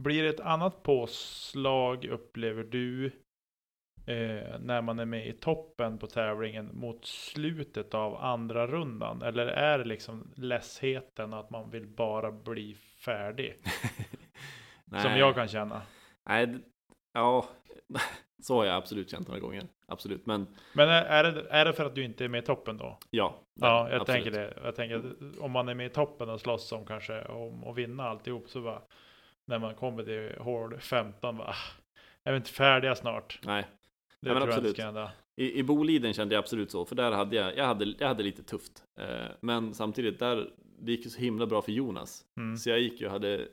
Blir 0.00 0.22
det 0.22 0.28
ett 0.28 0.40
annat 0.40 0.82
påslag 0.82 2.04
upplever 2.04 2.64
du 2.64 3.10
eh, 4.06 4.58
när 4.60 4.82
man 4.82 4.98
är 4.98 5.04
med 5.04 5.26
i 5.26 5.32
toppen 5.32 5.98
på 5.98 6.06
tävlingen 6.06 6.70
mot 6.74 7.06
slutet 7.06 7.94
av 7.94 8.16
andra 8.16 8.66
rundan? 8.66 9.22
Eller 9.22 9.46
är 9.46 9.78
det 9.78 9.84
liksom 9.84 10.32
ledsheten 10.36 11.34
att 11.34 11.50
man 11.50 11.70
vill 11.70 11.86
bara 11.86 12.32
bli 12.32 12.74
färdig? 13.04 13.56
Som 15.02 15.10
Nej. 15.10 15.18
jag 15.18 15.34
kan 15.34 15.48
känna. 15.48 15.82
Nej, 16.28 16.58
ja, 17.12 17.48
så 18.42 18.56
har 18.56 18.64
jag 18.64 18.76
absolut 18.76 19.10
känt 19.10 19.28
några 19.28 19.40
gånger. 19.40 19.62
Absolut, 19.88 20.26
men 20.26 20.46
Men 20.72 20.88
är, 20.88 21.24
det, 21.24 21.46
är 21.50 21.64
det 21.64 21.72
för 21.72 21.84
att 21.84 21.94
du 21.94 22.04
inte 22.04 22.24
är 22.24 22.28
med 22.28 22.42
i 22.42 22.46
toppen 22.46 22.76
då? 22.76 22.98
ja. 23.10 23.34
Ja, 23.60 23.90
jag 23.90 24.00
absolut. 24.00 24.24
tänker 24.24 24.40
det. 24.40 24.54
Jag 24.64 24.76
tänker 24.76 24.96
att 24.96 25.38
om 25.38 25.50
man 25.50 25.68
är 25.68 25.74
med 25.74 25.86
i 25.86 25.90
toppen 25.90 26.28
och 26.28 26.40
slåss 26.40 26.72
om 26.72 26.86
kanske 26.86 27.24
om 27.24 27.64
att 27.64 27.76
vinna 27.76 28.02
alltihop 28.08 28.48
så 28.48 28.60
bara 28.60 28.82
när 29.44 29.58
man 29.58 29.74
kommer 29.74 30.04
till 30.04 30.38
hål 30.42 30.78
15 30.80 31.36
bara, 31.36 31.48
"Ah, 31.48 31.54
är 32.24 32.32
vi 32.32 32.36
inte 32.36 32.50
färdiga 32.50 32.94
snart? 32.94 33.40
Nej, 33.44 33.66
Det 34.22 34.28
Ja, 34.28 34.34
men 34.34 34.42
absolut. 34.42 34.78
I, 35.40 35.58
I 35.58 35.62
Boliden 35.62 36.12
kände 36.12 36.34
jag 36.34 36.42
absolut 36.42 36.70
så, 36.70 36.84
för 36.84 36.94
där 36.96 37.12
hade 37.12 37.36
jag, 37.36 37.56
jag 37.56 37.64
hade, 37.64 37.94
jag 37.98 38.08
hade 38.08 38.22
lite 38.22 38.42
tufft. 38.42 38.84
Eh, 39.00 39.26
men 39.40 39.74
samtidigt, 39.74 40.18
där, 40.18 40.50
det 40.78 40.92
gick 40.92 41.04
ju 41.04 41.10
så 41.10 41.20
himla 41.20 41.46
bra 41.46 41.62
för 41.62 41.72
Jonas. 41.72 42.26
Mm. 42.40 42.56
Så 42.56 42.70
jag 42.70 42.80
gick 42.80 43.00
ju 43.00 43.06
och 43.06 43.12
hade, 43.12 43.48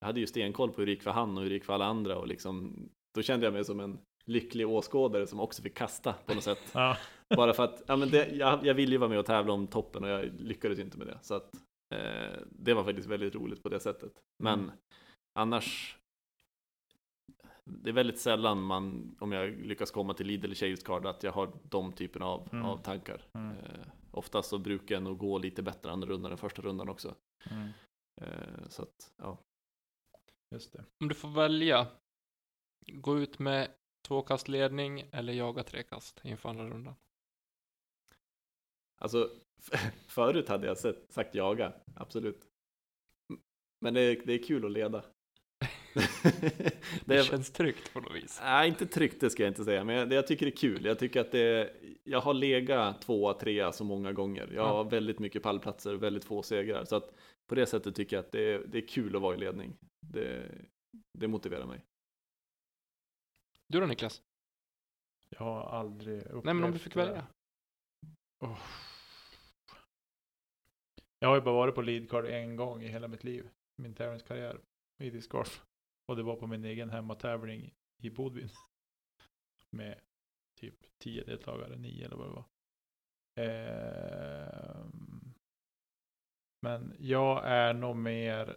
jag 0.00 0.06
hade 0.06 0.20
ju 0.20 0.26
stenkoll 0.26 0.70
på 0.70 0.80
hur 0.80 0.86
det 0.86 0.92
gick 0.92 1.02
för 1.02 1.10
han 1.10 1.36
och 1.36 1.42
hur 1.42 1.50
det 1.50 1.54
gick 1.54 1.64
för 1.64 1.72
alla 1.72 1.84
andra 1.84 2.18
och 2.18 2.28
liksom, 2.28 2.74
då 3.14 3.22
kände 3.22 3.46
jag 3.46 3.52
mig 3.52 3.64
som 3.64 3.80
en 3.80 3.98
lycklig 4.26 4.68
åskådare 4.68 5.26
som 5.26 5.40
också 5.40 5.62
fick 5.62 5.74
kasta 5.74 6.12
på 6.12 6.34
något 6.34 6.44
sätt. 6.44 6.58
Ja. 6.72 6.96
Bara 7.36 7.52
för 7.52 7.64
att, 7.64 7.82
ja 7.86 7.96
men 7.96 8.10
det, 8.10 8.26
jag, 8.28 8.66
jag 8.66 8.74
ville 8.74 8.92
ju 8.92 8.98
vara 8.98 9.10
med 9.10 9.18
och 9.18 9.26
tävla 9.26 9.52
om 9.52 9.66
toppen 9.66 10.04
och 10.04 10.10
jag 10.10 10.40
lyckades 10.40 10.78
inte 10.78 10.98
med 10.98 11.06
det. 11.06 11.18
Så 11.22 11.34
att 11.34 11.54
eh, 11.94 12.40
det 12.50 12.74
var 12.74 12.84
faktiskt 12.84 13.08
väldigt 13.08 13.34
roligt 13.34 13.62
på 13.62 13.68
det 13.68 13.80
sättet. 13.80 14.12
Men 14.42 14.58
Mm. 14.60 14.70
annars, 15.38 15.97
det 17.68 17.90
är 17.90 17.94
väldigt 17.94 18.18
sällan 18.18 18.62
man, 18.62 19.16
om 19.20 19.32
jag 19.32 19.50
lyckas 19.50 19.90
komma 19.90 20.14
till 20.14 20.26
Lidl 20.26 20.44
eller 20.44 20.54
Shades 20.54 20.82
Card, 20.82 21.06
att 21.06 21.22
jag 21.22 21.32
har 21.32 21.52
de 21.62 21.92
typerna 21.92 22.26
av, 22.26 22.48
Mm. 22.52 22.64
av 22.66 22.76
tankar. 22.76 23.22
Mm. 23.34 23.56
Eh, 23.56 23.86
oftast 24.10 24.48
så 24.48 24.58
brukar 24.58 24.94
jag 24.94 25.02
nog 25.02 25.18
gå 25.18 25.38
lite 25.38 25.62
bättre 25.62 25.90
andra 25.90 26.08
rundan 26.08 26.32
än 26.32 26.38
första 26.38 26.62
rundan 26.62 26.88
också. 26.88 27.14
Mm. 27.50 27.68
Eh, 28.20 28.68
så 28.68 28.82
att, 28.82 29.12
ja. 29.16 29.38
Just 30.50 30.72
det. 30.72 30.84
Om 31.00 31.08
du 31.08 31.14
får 31.14 31.28
välja, 31.28 31.86
gå 32.86 33.18
ut 33.18 33.38
med 33.38 33.70
tvåkastledning 34.08 35.08
eller 35.12 35.32
jaga 35.32 35.62
trekast 35.62 36.20
inför 36.24 36.48
andra 36.48 36.68
rundan. 36.68 36.94
Alltså, 39.00 39.30
förut 40.08 40.48
hade 40.48 40.66
jag 40.66 40.78
sett, 40.78 41.12
sagt 41.12 41.34
jaga, 41.34 41.72
absolut. 41.94 42.48
Men 43.80 43.94
det 43.94 44.00
är, 44.00 44.26
det 44.26 44.32
är 44.32 44.42
kul 44.42 44.64
att 44.64 44.72
leda. 44.72 45.04
Det, 47.04 47.16
är- 47.16 47.22
känns 47.22 47.50
tryggt 47.50 47.92
på 47.92 48.00
något 48.00 48.14
vis. 48.16 48.38
Nej, 48.42 48.68
inte 48.68 48.86
tryggt 48.86 49.20
det 49.20 49.30
ska 49.30 49.42
jag 49.42 49.50
inte 49.50 49.64
säga, 49.64 49.84
men 49.84 49.94
jag, 49.96 50.08
det, 50.08 50.14
jag 50.14 50.26
tycker 50.26 50.46
det 50.46 50.52
är 50.52 50.56
kul. 50.56 50.84
Jag 50.84 50.98
tycker 50.98 51.20
att 51.20 51.32
det, 51.32 51.74
jag 52.04 52.20
har 52.20 52.34
legat 52.34 53.02
tvåa, 53.02 53.34
trea 53.34 53.72
så 53.72 53.84
många 53.84 54.12
gånger. 54.12 54.50
Jag 54.54 54.64
har 54.68 54.84
väldigt 54.84 55.18
mycket 55.18 55.42
pallplatser 55.42 55.94
och 55.94 56.02
väldigt 56.02 56.24
få 56.24 56.42
segrar. 56.42 56.84
Så 56.84 56.96
att 56.96 57.14
på 57.48 57.54
det 57.54 57.66
sättet 57.66 57.94
tycker 57.94 58.16
jag 58.16 58.24
att 58.24 58.32
det, 58.32 58.52
är- 58.54 58.64
det 58.66 58.78
är 58.78 58.86
kul 58.88 59.16
att 59.16 59.22
vara 59.22 59.34
i 59.34 59.38
ledning. 59.38 59.76
Det, 60.06 60.50
det 61.18 61.28
motiverar 61.28 61.66
mig. 61.66 61.80
Du 63.72 63.80
då 63.80 63.86
Niklas? 63.86 64.22
Jag 65.30 65.38
har 65.44 65.62
aldrig 65.62 66.18
upplevt 66.22 66.44
Nej 66.44 66.54
men 66.54 66.64
om 66.64 66.72
du 66.72 66.78
fick 66.78 66.96
välja. 66.96 67.26
Oh. 68.44 68.58
Jag 71.18 71.28
har 71.28 71.34
ju 71.36 71.40
bara 71.42 71.54
varit 71.54 71.74
på 71.74 71.82
leadcard 71.82 72.24
en 72.26 72.56
gång 72.56 72.82
i 72.82 72.88
hela 72.88 73.08
mitt 73.08 73.24
liv. 73.24 73.48
Min 73.82 73.94
tävlingskarriär 73.94 74.60
i 74.98 75.10
discgolf. 75.10 75.64
Och 76.06 76.16
det 76.16 76.22
var 76.22 76.36
på 76.36 76.46
min 76.46 76.64
egen 76.64 76.90
hemmatävling 76.90 77.74
i 78.02 78.10
Bodvin. 78.10 78.48
Med 79.70 80.00
typ 80.60 80.98
tio 80.98 81.24
deltagare, 81.24 81.76
nio 81.76 82.04
eller 82.04 82.16
vad 82.16 82.28
det 82.28 82.34
var. 82.34 82.44
Eh, 83.44 84.86
men 86.62 86.96
jag 86.98 87.46
är 87.46 87.74
nog 87.74 87.96
mer, 87.96 88.56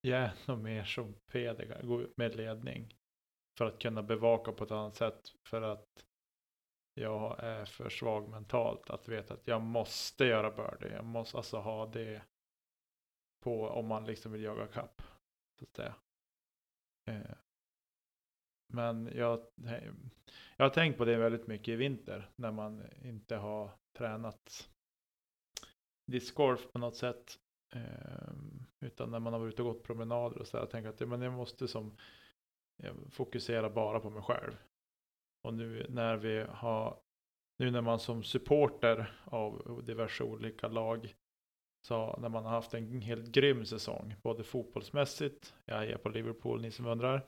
jag 0.00 0.20
är 0.20 0.32
nog 0.46 0.58
mer 0.58 0.84
som 0.84 1.14
Peder, 1.32 1.82
gå 1.82 2.02
ut 2.02 2.16
med 2.16 2.36
ledning. 2.36 2.96
För 3.58 3.66
att 3.66 3.78
kunna 3.78 4.02
bevaka 4.02 4.52
på 4.52 4.64
ett 4.64 4.70
annat 4.70 4.96
sätt. 4.96 5.32
För 5.48 5.62
att 5.62 6.06
jag 6.94 7.40
är 7.40 7.64
för 7.64 7.88
svag 7.88 8.28
mentalt 8.28 8.90
att 8.90 9.08
veta 9.08 9.34
att 9.34 9.46
jag 9.46 9.60
måste 9.62 10.24
göra 10.24 10.50
birdie. 10.50 10.94
Jag 10.94 11.04
måste 11.04 11.36
alltså 11.36 11.58
ha 11.58 11.86
det 11.86 12.22
på 13.44 13.68
om 13.68 13.86
man 13.86 14.04
liksom 14.04 14.32
vill 14.32 14.42
jaga 14.42 14.66
kapp. 14.66 15.02
Så 15.60 15.64
att 15.64 15.76
säga. 15.76 15.94
Eh, 17.06 17.36
men 18.72 19.10
jag, 19.14 19.38
eh, 19.66 19.92
jag 20.56 20.64
har 20.64 20.70
tänkt 20.70 20.98
på 20.98 21.04
det 21.04 21.16
väldigt 21.16 21.46
mycket 21.46 21.68
i 21.68 21.76
vinter 21.76 22.30
när 22.36 22.52
man 22.52 22.82
inte 23.02 23.36
har 23.36 23.70
tränat 23.98 24.70
discgolf 26.06 26.72
på 26.72 26.78
något 26.78 26.96
sätt. 26.96 27.38
Eh, 27.74 28.32
utan 28.80 29.10
när 29.10 29.20
man 29.20 29.32
har 29.32 29.40
varit 29.40 29.52
ute 29.52 29.62
och 29.62 29.74
gått 29.74 29.84
promenader 29.84 30.38
och 30.38 30.46
så 30.46 30.56
där. 30.56 30.62
Jag 30.62 30.70
tänker 30.70 30.90
att 30.90 31.00
ja, 31.00 31.06
men 31.06 31.22
jag 31.22 31.32
måste 31.32 31.68
som 31.68 31.96
jag 32.76 32.96
fokusera 33.10 33.70
bara 33.70 34.00
på 34.00 34.10
mig 34.10 34.22
själv. 34.22 34.56
Och 35.42 35.54
nu 35.54 35.86
när 35.88 36.16
vi 36.16 36.46
har, 36.48 37.00
nu 37.58 37.70
när 37.70 37.80
man 37.80 37.98
som 37.98 38.22
supporter 38.22 39.20
av 39.24 39.82
diverse 39.84 40.24
olika 40.24 40.68
lag, 40.68 41.14
så 41.86 42.16
när 42.20 42.28
man 42.28 42.44
har 42.44 42.50
haft 42.50 42.74
en 42.74 43.00
helt 43.00 43.32
grym 43.32 43.64
säsong, 43.64 44.14
både 44.22 44.44
fotbollsmässigt, 44.44 45.54
jag 45.64 45.84
är 45.84 45.96
på 45.96 46.08
Liverpool, 46.08 46.60
ni 46.60 46.70
som 46.70 46.86
undrar, 46.86 47.26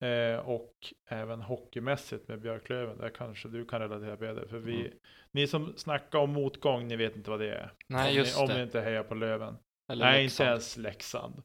eh, 0.00 0.36
och 0.36 0.74
även 1.06 1.42
hockeymässigt 1.42 2.28
med 2.28 2.40
Björklöven, 2.40 2.98
där 2.98 3.10
kanske 3.10 3.48
du 3.48 3.64
kan 3.64 3.80
relatera 3.80 4.16
Peder, 4.16 4.46
för 4.46 4.58
vi, 4.58 4.80
mm. 4.80 4.98
ni 5.30 5.46
som 5.46 5.76
snackar 5.76 6.18
om 6.18 6.30
motgång, 6.30 6.88
ni 6.88 6.96
vet 6.96 7.16
inte 7.16 7.30
vad 7.30 7.40
det 7.40 7.54
är. 7.54 7.72
Nej, 7.86 8.10
om 8.10 8.16
just 8.16 8.40
ni, 8.40 8.46
det. 8.46 8.52
Om 8.52 8.58
ni 8.58 8.62
inte 8.62 8.80
hejar 8.80 9.02
på 9.02 9.14
Löven. 9.14 9.56
Eller 9.92 10.04
Nej, 10.04 10.22
Leksand. 10.22 10.46
inte 10.46 10.50
ens 10.50 10.76
Leksand. 10.76 11.42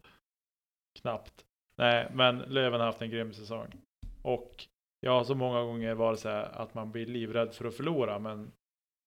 Knappt. 0.99 1.45
Nej, 1.75 2.11
men 2.13 2.37
Löven 2.37 2.79
har 2.79 2.87
haft 2.87 3.01
en 3.01 3.09
grym 3.09 3.33
säsong. 3.33 3.81
Och 4.21 4.67
jag 4.99 5.11
har 5.11 5.23
så 5.23 5.35
många 5.35 5.61
gånger 5.61 5.93
varit 5.93 6.19
så 6.19 6.29
här 6.29 6.43
att 6.43 6.73
man 6.73 6.91
blir 6.91 7.05
livrädd 7.05 7.53
för 7.53 7.65
att 7.65 7.75
förlora. 7.75 8.19
Men 8.19 8.51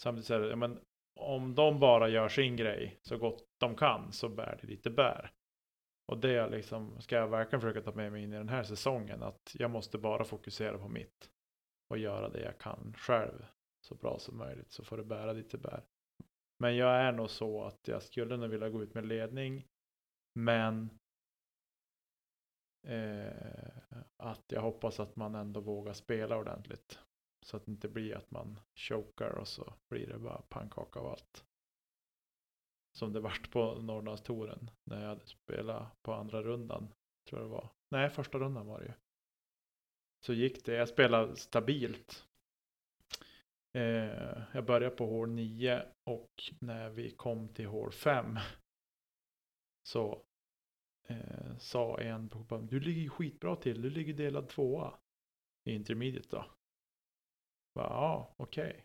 samtidigt 0.03 0.27
så 0.27 0.35
är 0.35 0.41
det, 0.41 0.49
ja, 0.49 0.57
men 0.57 0.79
om 1.15 1.55
de 1.55 1.81
bara 1.81 2.09
gör 2.09 2.29
sin 2.29 2.57
grej 2.57 2.99
så 3.03 3.19
gott 3.19 3.47
de 3.59 3.77
kan 3.77 4.13
så 4.13 4.29
bär 4.29 4.59
det 4.61 4.67
lite 4.67 4.91
bär. 4.91 5.31
Och 6.13 6.19
det 6.19 6.49
liksom, 6.49 7.01
ska 7.01 7.17
jag 7.17 7.29
verkligen 7.29 7.61
försöka 7.61 7.81
ta 7.81 7.97
med 7.97 8.13
mig 8.13 8.23
in 8.23 8.33
i 8.33 8.37
den 8.37 8.49
här 8.49 8.63
säsongen. 8.63 9.23
Att 9.23 9.57
jag 9.59 9.71
måste 9.71 9.99
bara 9.99 10.25
fokusera 10.25 10.79
på 10.79 10.89
mitt. 10.89 11.31
Och 11.91 11.99
göra 11.99 12.29
det 12.29 12.41
jag 12.41 12.59
kan 12.59 12.95
själv 12.97 13.47
så 13.87 13.95
bra 13.95 14.19
som 14.19 14.39
möjligt. 14.39 14.73
Så 14.73 14.85
får 14.85 14.97
det 14.97 15.05
bära 15.05 15.33
lite 15.33 15.59
bär. 15.59 15.83
Men 16.59 16.77
jag 16.77 16.91
är 16.91 17.13
nog 17.13 17.31
så 17.31 17.65
att 17.65 17.89
jag 17.89 18.03
skulle 18.03 18.37
nog 18.37 18.51
vilja 18.51 18.69
gå 18.69 18.83
ut 18.83 18.95
med 18.95 19.07
ledning. 19.07 19.67
Men 20.35 20.99
Eh, 22.87 23.33
att 24.17 24.45
jag 24.49 24.61
hoppas 24.61 25.01
att 25.01 25.17
man 25.17 25.35
ändå 25.35 25.61
vågar 25.61 25.93
spela 25.93 26.37
ordentligt. 26.37 26.99
Så 27.45 27.57
att 27.57 27.65
det 27.65 27.71
inte 27.71 27.89
blir 27.89 28.17
att 28.17 28.31
man 28.31 28.61
chokar 28.75 29.31
och 29.31 29.49
så 29.49 29.75
blir 29.89 30.07
det 30.07 30.19
bara 30.19 30.43
pannkaka 30.49 31.01
av 31.01 31.07
allt. 31.07 31.45
Som 32.93 33.13
det 33.13 33.21
vart 33.21 33.51
på 33.51 33.75
Norrlandstouren 33.75 34.71
när 34.85 35.01
jag 35.01 35.09
hade 35.09 35.27
spelat 35.27 36.03
på 36.03 36.13
andra 36.13 36.43
rundan. 36.43 36.89
Tror 37.29 37.41
jag 37.41 37.51
det 37.51 37.53
var. 37.53 37.69
Nej, 37.89 38.11
första 38.11 38.39
rundan 38.39 38.67
var 38.67 38.81
det 38.81 38.87
ju. 38.87 38.93
Så 40.21 40.33
gick 40.33 40.65
det. 40.65 40.75
Jag 40.75 40.89
spelade 40.89 41.37
stabilt. 41.37 42.27
Eh, 43.73 44.43
jag 44.53 44.65
började 44.65 44.97
på 44.97 45.07
hål 45.07 45.31
9 45.31 45.83
och 46.05 46.53
när 46.59 46.91
vi 46.91 47.11
kom 47.11 47.49
till 47.49 47.67
hål 47.67 47.93
5 47.93 48.39
så 49.83 50.23
eh, 51.07 51.57
sa 51.59 52.01
en 52.01 52.29
på 52.29 52.59
du 52.59 52.81
ligger 52.81 53.09
skitbra 53.09 53.57
till, 53.57 53.83
du 53.83 53.91
ligger 53.91 54.15
delad 54.15 54.49
tvåa 54.49 54.95
i 55.65 55.73
intermediate 55.73 56.29
då. 56.31 56.54
Ja, 57.75 58.35
okej. 58.37 58.69
Okay. 58.69 58.81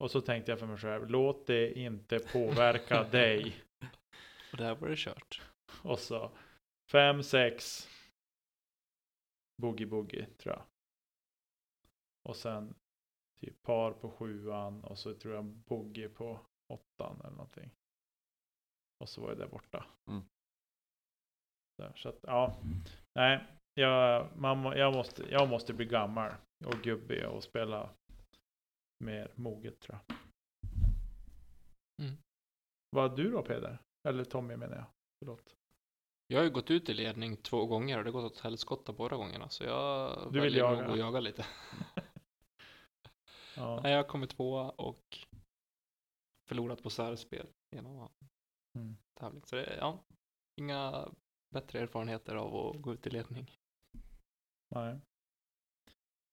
Och 0.00 0.10
så 0.10 0.20
tänkte 0.20 0.52
jag 0.52 0.58
för 0.58 0.66
mig 0.66 0.78
själv, 0.78 1.10
låt 1.10 1.46
det 1.46 1.78
inte 1.78 2.18
påverka 2.18 3.04
dig. 3.10 3.64
Och 4.52 4.58
där 4.58 4.74
var 4.74 4.88
det 4.88 4.96
kört. 4.96 5.42
Och 5.82 5.98
så 5.98 6.30
fem, 6.90 7.22
sex, 7.22 7.88
boogie 9.62 9.86
boogie 9.86 10.26
tror 10.26 10.54
jag. 10.54 10.64
Och 12.28 12.36
sen 12.36 12.74
typ 13.40 13.62
par 13.62 13.92
på 13.92 14.10
sjuan 14.10 14.84
och 14.84 14.98
så 14.98 15.14
tror 15.14 15.34
jag 15.34 15.44
boogie 15.44 16.08
på 16.08 16.40
åttan 16.72 17.20
eller 17.20 17.30
någonting. 17.30 17.70
Och 19.00 19.08
så 19.08 19.20
var 19.20 19.28
jag 19.28 19.38
där 19.38 19.48
borta. 19.48 19.86
Mm. 20.10 20.22
Där, 21.78 21.92
så 21.96 22.08
att, 22.08 22.18
ja, 22.22 22.56
nej, 23.14 23.46
jag, 23.74 24.36
man, 24.36 24.78
jag, 24.78 24.94
måste, 24.94 25.22
jag 25.30 25.48
måste 25.48 25.74
bli 25.74 25.86
gammal 25.86 26.32
och 26.66 26.74
gubbig 26.82 27.26
och 27.28 27.42
spela 27.44 27.90
mer 29.04 29.32
moget 29.34 29.80
tror 29.80 29.98
jag. 30.06 30.16
Mm. 32.02 32.16
Vad 32.90 33.16
du 33.16 33.30
då 33.30 33.42
Peder? 33.42 33.78
Eller 34.08 34.24
Tommy 34.24 34.56
menar 34.56 34.76
jag. 34.76 34.86
Förlåt. 35.18 35.54
Jag 36.26 36.38
har 36.38 36.44
ju 36.44 36.50
gått 36.50 36.70
ut 36.70 36.88
i 36.88 36.94
ledning 36.94 37.36
två 37.36 37.66
gånger 37.66 37.98
och 37.98 38.04
det 38.04 38.10
har 38.10 38.20
gått 38.22 38.32
åt 38.32 38.40
helskotta 38.40 38.92
båda 38.92 39.16
gångerna. 39.16 39.48
Så 39.48 39.64
jag 39.64 40.32
Du 40.32 40.40
vill 40.40 40.54
jaga? 40.56 40.82
nog 40.82 40.90
att 40.92 40.98
jaga 40.98 41.20
lite. 41.20 41.46
Ja. 43.56 43.80
Nej, 43.82 43.92
jag 43.92 43.98
har 44.02 44.08
kommit 44.08 44.30
tvåa 44.30 44.70
och 44.70 45.18
förlorat 46.48 46.82
på 46.82 46.90
särspel 46.90 47.46
genom 47.76 48.08
Mm. 48.76 48.96
tävling. 49.20 49.42
Så 49.46 49.56
det, 49.56 49.76
ja, 49.76 50.04
inga 50.60 51.08
bättre 51.54 51.78
erfarenheter 51.80 52.34
av 52.34 52.56
att 52.56 52.82
gå 52.82 52.92
ut 52.92 53.06
i 53.06 53.10
ledning. 53.10 53.50
Nej. 54.74 55.00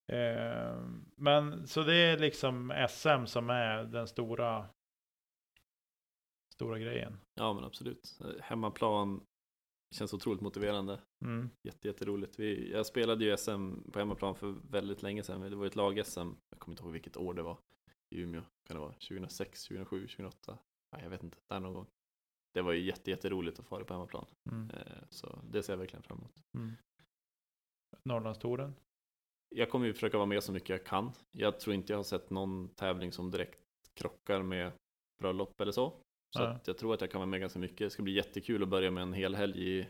Eh, 0.07 0.87
men 1.15 1.67
så 1.67 1.83
det 1.83 1.95
är 1.95 2.17
liksom 2.19 2.85
SM 2.89 3.25
som 3.25 3.49
är 3.49 3.83
den 3.83 4.07
stora 4.07 4.69
stora 6.53 6.79
grejen. 6.79 7.17
Ja 7.35 7.53
men 7.53 7.63
absolut. 7.63 8.19
Hemmaplan 8.41 9.25
känns 9.95 10.13
otroligt 10.13 10.41
motiverande. 10.41 11.01
Mm. 11.25 11.49
Jätte, 11.63 11.87
jätteroligt. 11.87 12.39
Vi, 12.39 12.71
jag 12.71 12.85
spelade 12.85 13.25
ju 13.25 13.37
SM 13.37 13.91
på 13.91 13.99
hemmaplan 13.99 14.35
för 14.35 14.55
väldigt 14.71 15.01
länge 15.03 15.23
sedan. 15.23 15.41
Det 15.41 15.55
var 15.55 15.65
ett 15.65 15.75
lag-SM. 15.75 16.19
Jag 16.49 16.59
kommer 16.59 16.73
inte 16.73 16.83
ihåg 16.83 16.91
vilket 16.91 17.17
år 17.17 17.33
det 17.33 17.43
var. 17.43 17.57
I 18.15 18.21
Umeå. 18.21 18.41
Kan 18.67 18.75
det 18.75 18.81
vara 18.81 18.93
2006, 18.93 19.63
2007, 19.67 19.99
2008? 20.07 20.57
Nej, 20.91 21.03
jag 21.03 21.09
vet 21.09 21.23
inte. 21.23 21.37
Där 21.49 21.59
någon 21.59 21.73
gång. 21.73 21.87
Det 22.53 22.61
var 22.61 22.73
ju 22.73 22.81
jätte, 22.81 23.09
jätteroligt 23.11 23.59
att 23.59 23.67
fara 23.67 23.85
på 23.85 23.93
hemmaplan. 23.93 24.25
Mm. 24.51 24.69
Eh, 24.69 25.03
Så 25.09 25.39
det 25.51 25.63
ser 25.63 25.73
jag 25.73 25.77
verkligen 25.77 26.03
fram 26.03 26.17
emot. 26.17 26.35
Mm. 26.57 26.71
Norrlandstouren. 28.03 28.75
Jag 29.49 29.69
kommer 29.69 29.85
ju 29.85 29.93
försöka 29.93 30.17
vara 30.17 30.25
med 30.25 30.43
så 30.43 30.51
mycket 30.51 30.69
jag 30.69 30.85
kan. 30.85 31.11
Jag 31.31 31.59
tror 31.59 31.75
inte 31.75 31.93
jag 31.93 31.97
har 31.97 32.03
sett 32.03 32.29
någon 32.29 32.69
tävling 32.69 33.11
som 33.11 33.31
direkt 33.31 33.59
krockar 33.93 34.41
med 34.41 34.71
bröllop 35.21 35.61
eller 35.61 35.71
så. 35.71 35.93
Så 36.35 36.43
att 36.43 36.67
jag 36.67 36.77
tror 36.77 36.93
att 36.93 37.01
jag 37.01 37.11
kan 37.11 37.19
vara 37.19 37.29
med 37.29 37.39
ganska 37.39 37.59
mycket. 37.59 37.77
Det 37.77 37.89
ska 37.89 38.03
bli 38.03 38.13
jättekul 38.13 38.63
att 38.63 38.69
börja 38.69 38.91
med 38.91 39.01
en 39.01 39.13
hel 39.13 39.35
helg 39.35 39.79
i, 39.79 39.87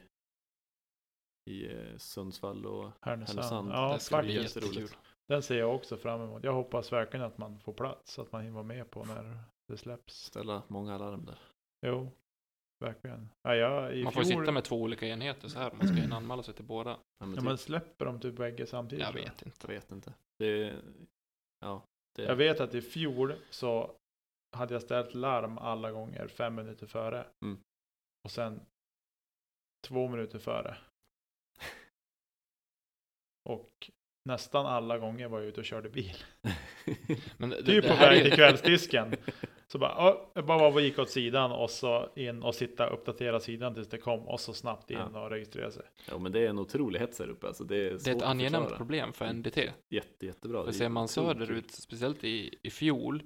i 1.49 1.73
eh, 1.73 1.97
Sundsvall 1.97 2.65
och 2.65 2.91
Härnösand. 3.01 3.39
Härnösand. 3.39 3.69
Ja, 3.69 3.93
det 3.93 3.99
ska 3.99 4.21
bli 4.21 4.33
jättekul. 4.33 4.89
Den 5.27 5.43
ser 5.43 5.59
jag 5.59 5.75
också 5.75 5.97
fram 5.97 6.21
emot. 6.21 6.43
Jag 6.43 6.53
hoppas 6.53 6.91
verkligen 6.91 7.25
att 7.25 7.37
man 7.37 7.59
får 7.59 7.73
plats. 7.73 8.19
Att 8.19 8.31
man 8.31 8.41
hinner 8.41 8.53
vara 8.53 8.63
med 8.63 8.91
på 8.91 9.05
när 9.05 9.39
det 9.67 9.77
släpps. 9.77 10.25
ställa 10.25 10.63
många 10.67 10.95
alarm 10.95 11.25
där. 11.25 11.39
Jo, 11.85 12.11
verkligen. 12.79 13.29
Ja, 13.43 13.55
jag, 13.55 13.97
i 13.97 14.03
Man 14.03 14.13
får 14.13 14.23
ju 14.23 14.29
fjol, 14.29 14.43
sitta 14.43 14.51
med 14.51 14.63
två 14.63 14.81
olika 14.81 15.07
enheter 15.07 15.47
så 15.47 15.59
här 15.59 15.71
man 15.71 15.87
ska 15.87 15.97
hinna 15.97 16.15
anmäla 16.17 16.43
sig 16.43 16.53
till 16.53 16.65
båda. 16.65 16.89
Ja, 16.91 16.97
men 17.25 17.29
Ja, 17.29 17.35
typ, 17.35 17.43
men 17.43 17.57
släpper 17.57 18.05
de 18.05 18.19
typ 18.19 18.35
bägge 18.35 18.65
samtidigt? 18.67 19.05
Jag 19.05 19.13
vet 19.13 19.41
inte. 19.41 19.67
jag 19.67 19.67
vet 19.67 19.91
inte. 19.91 20.13
Det, 20.39 20.75
ja, 21.59 21.83
det, 22.15 22.23
Jag 22.23 22.35
vet 22.35 22.59
att 22.59 22.75
i 22.75 22.81
fjol 22.81 23.33
så 23.49 23.91
hade 24.57 24.73
jag 24.73 24.81
ställt 24.81 25.13
larm 25.13 25.57
alla 25.57 25.91
gånger 25.91 26.27
fem 26.27 26.55
minuter 26.55 26.87
före. 26.87 27.25
Mm. 27.45 27.59
Och 28.23 28.31
sen 28.31 28.61
två 29.87 30.07
minuter 30.07 30.39
före. 30.39 30.77
Och 33.49 33.91
nästan 34.29 34.65
alla 34.65 34.97
gånger 34.97 35.27
var 35.27 35.39
jag 35.39 35.47
ute 35.47 35.59
och 35.59 35.65
körde 35.65 35.89
bil. 35.89 36.15
Men 37.37 37.49
det, 37.49 37.63
Typ 37.63 37.83
det 37.83 37.89
på 37.89 37.95
väg 37.95 38.17
ju- 38.17 38.23
till 38.23 38.33
kvällsdisken. 38.33 39.15
Så 39.75 39.79
bara, 39.79 39.91
ja, 39.97 40.31
jag 40.33 40.45
bara 40.45 40.57
var 40.57 40.73
och 40.73 40.81
gick 40.81 40.99
åt 40.99 41.09
sidan 41.09 41.51
och 41.51 41.69
så 41.69 42.09
in 42.15 42.43
och 42.43 42.55
sitta 42.55 42.87
och 42.87 42.93
uppdatera 42.93 43.39
sidan 43.39 43.73
tills 43.73 43.89
det 43.89 43.97
kom 43.97 44.27
och 44.27 44.39
så 44.39 44.53
snabbt 44.53 44.91
in 44.91 44.97
Ja. 45.13 45.23
och 45.23 45.29
registrera 45.29 45.71
sig. 45.71 45.83
ja, 46.09 46.17
men 46.17 46.31
det 46.31 46.39
är 46.39 46.49
en 46.49 46.59
otrolig 46.59 46.99
hets 46.99 47.19
här 47.19 47.29
uppe. 47.29 47.47
Alltså, 47.47 47.63
det 47.63 47.75
är, 47.75 47.97
Det 48.03 48.07
är 48.11 48.15
ett 48.15 48.21
angenämt 48.21 48.75
problem 48.77 49.13
för 49.13 49.33
NDT. 49.33 49.57
Jätte, 49.89 50.25
jättebra. 50.25 50.63
För 50.65 50.71
ser 50.71 50.89
man 50.89 51.07
söderut, 51.07 51.71
speciellt 51.71 52.23
i, 52.23 52.59
i 52.63 52.69
fjol, 52.69 53.23